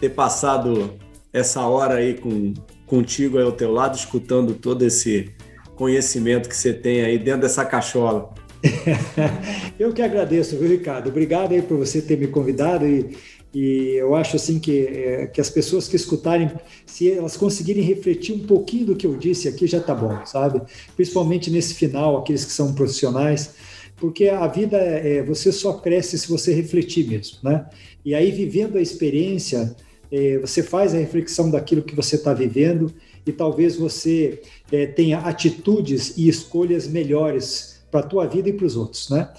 ter 0.00 0.08
passado 0.08 0.94
essa 1.30 1.60
hora 1.66 1.96
aí 1.96 2.14
com, 2.14 2.54
contigo 2.86 3.36
aí 3.36 3.44
ao 3.44 3.52
teu 3.52 3.70
lado, 3.70 3.94
escutando 3.94 4.54
todo 4.54 4.86
esse 4.86 5.30
conhecimento 5.76 6.48
que 6.48 6.56
você 6.56 6.72
tem 6.72 7.02
aí 7.02 7.18
dentro 7.18 7.42
dessa 7.42 7.66
cachola. 7.66 8.32
Eu 9.78 9.92
que 9.92 10.00
agradeço, 10.00 10.56
viu, 10.56 10.70
Ricardo? 10.70 11.10
Obrigado 11.10 11.52
aí 11.52 11.60
por 11.60 11.76
você 11.76 12.00
ter 12.00 12.16
me 12.16 12.28
convidado 12.28 12.86
e 12.86 13.14
e 13.54 13.94
eu 13.94 14.14
acho 14.14 14.36
assim 14.36 14.58
que, 14.58 14.80
é, 14.80 15.26
que 15.26 15.40
as 15.40 15.48
pessoas 15.48 15.88
que 15.88 15.96
escutarem, 15.96 16.50
se 16.84 17.10
elas 17.10 17.36
conseguirem 17.36 17.82
refletir 17.82 18.34
um 18.34 18.46
pouquinho 18.46 18.86
do 18.86 18.96
que 18.96 19.06
eu 19.06 19.16
disse 19.16 19.48
aqui, 19.48 19.66
já 19.66 19.78
está 19.78 19.94
bom, 19.94 20.24
sabe? 20.26 20.60
Principalmente 20.94 21.50
nesse 21.50 21.74
final, 21.74 22.18
aqueles 22.18 22.44
que 22.44 22.52
são 22.52 22.74
profissionais, 22.74 23.54
porque 23.96 24.28
a 24.28 24.46
vida 24.46 24.76
é, 24.76 25.16
é, 25.16 25.22
você 25.22 25.50
só 25.50 25.74
cresce 25.74 26.18
se 26.18 26.28
você 26.28 26.52
refletir 26.52 27.08
mesmo, 27.08 27.38
né? 27.42 27.66
E 28.04 28.14
aí 28.14 28.30
vivendo 28.30 28.76
a 28.76 28.82
experiência, 28.82 29.74
é, 30.12 30.38
você 30.38 30.62
faz 30.62 30.94
a 30.94 30.98
reflexão 30.98 31.50
daquilo 31.50 31.82
que 31.82 31.94
você 31.94 32.16
está 32.16 32.32
vivendo 32.32 32.92
e 33.26 33.32
talvez 33.32 33.76
você 33.76 34.40
é, 34.70 34.86
tenha 34.86 35.18
atitudes 35.18 36.16
e 36.16 36.28
escolhas 36.28 36.86
melhores 36.86 37.82
para 37.90 38.00
a 38.00 38.02
tua 38.02 38.26
vida 38.26 38.48
e 38.48 38.52
para 38.52 38.66
os 38.66 38.76
outros, 38.76 39.08
né? 39.10 39.30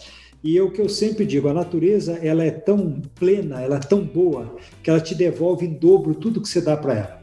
E 0.43 0.57
é 0.57 0.61
o 0.61 0.71
que 0.71 0.81
eu 0.81 0.87
sempre 0.87 1.25
digo, 1.25 1.49
a 1.49 1.53
natureza 1.53 2.17
ela 2.21 2.43
é 2.43 2.51
tão 2.51 3.01
plena, 3.15 3.61
ela 3.61 3.75
é 3.75 3.79
tão 3.79 4.03
boa, 4.03 4.55
que 4.81 4.89
ela 4.89 5.01
te 5.01 5.13
devolve 5.13 5.65
em 5.65 5.73
dobro 5.73 6.15
tudo 6.15 6.41
que 6.41 6.47
você 6.47 6.61
dá 6.61 6.77
para 6.77 6.93
ela. 6.93 7.19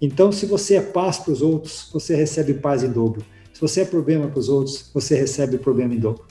Então, 0.00 0.30
se 0.30 0.46
você 0.46 0.76
é 0.76 0.82
paz 0.82 1.18
para 1.18 1.32
os 1.32 1.42
outros, 1.42 1.90
você 1.92 2.14
recebe 2.14 2.54
paz 2.54 2.82
em 2.82 2.90
dobro. 2.90 3.24
Se 3.52 3.60
você 3.60 3.80
é 3.80 3.84
problema 3.84 4.28
para 4.28 4.38
os 4.38 4.48
outros, 4.48 4.90
você 4.94 5.16
recebe 5.16 5.58
problema 5.58 5.94
em 5.94 5.98
dobro. 5.98 6.24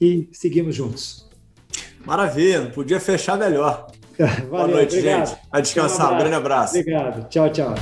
E 0.00 0.28
seguimos 0.32 0.74
juntos. 0.74 1.28
Maravilha, 2.04 2.62
não 2.62 2.70
podia 2.70 2.98
fechar 2.98 3.38
melhor. 3.38 3.86
Valeu, 4.18 4.48
Boa 4.48 4.66
noite, 4.66 4.96
obrigado. 4.96 5.28
gente. 5.28 5.38
A 5.52 5.60
descansar, 5.60 6.10
um, 6.10 6.14
um 6.14 6.18
grande 6.18 6.34
abraço. 6.34 6.78
Obrigado. 6.78 7.28
Tchau, 7.28 7.50
tchau. 7.50 7.74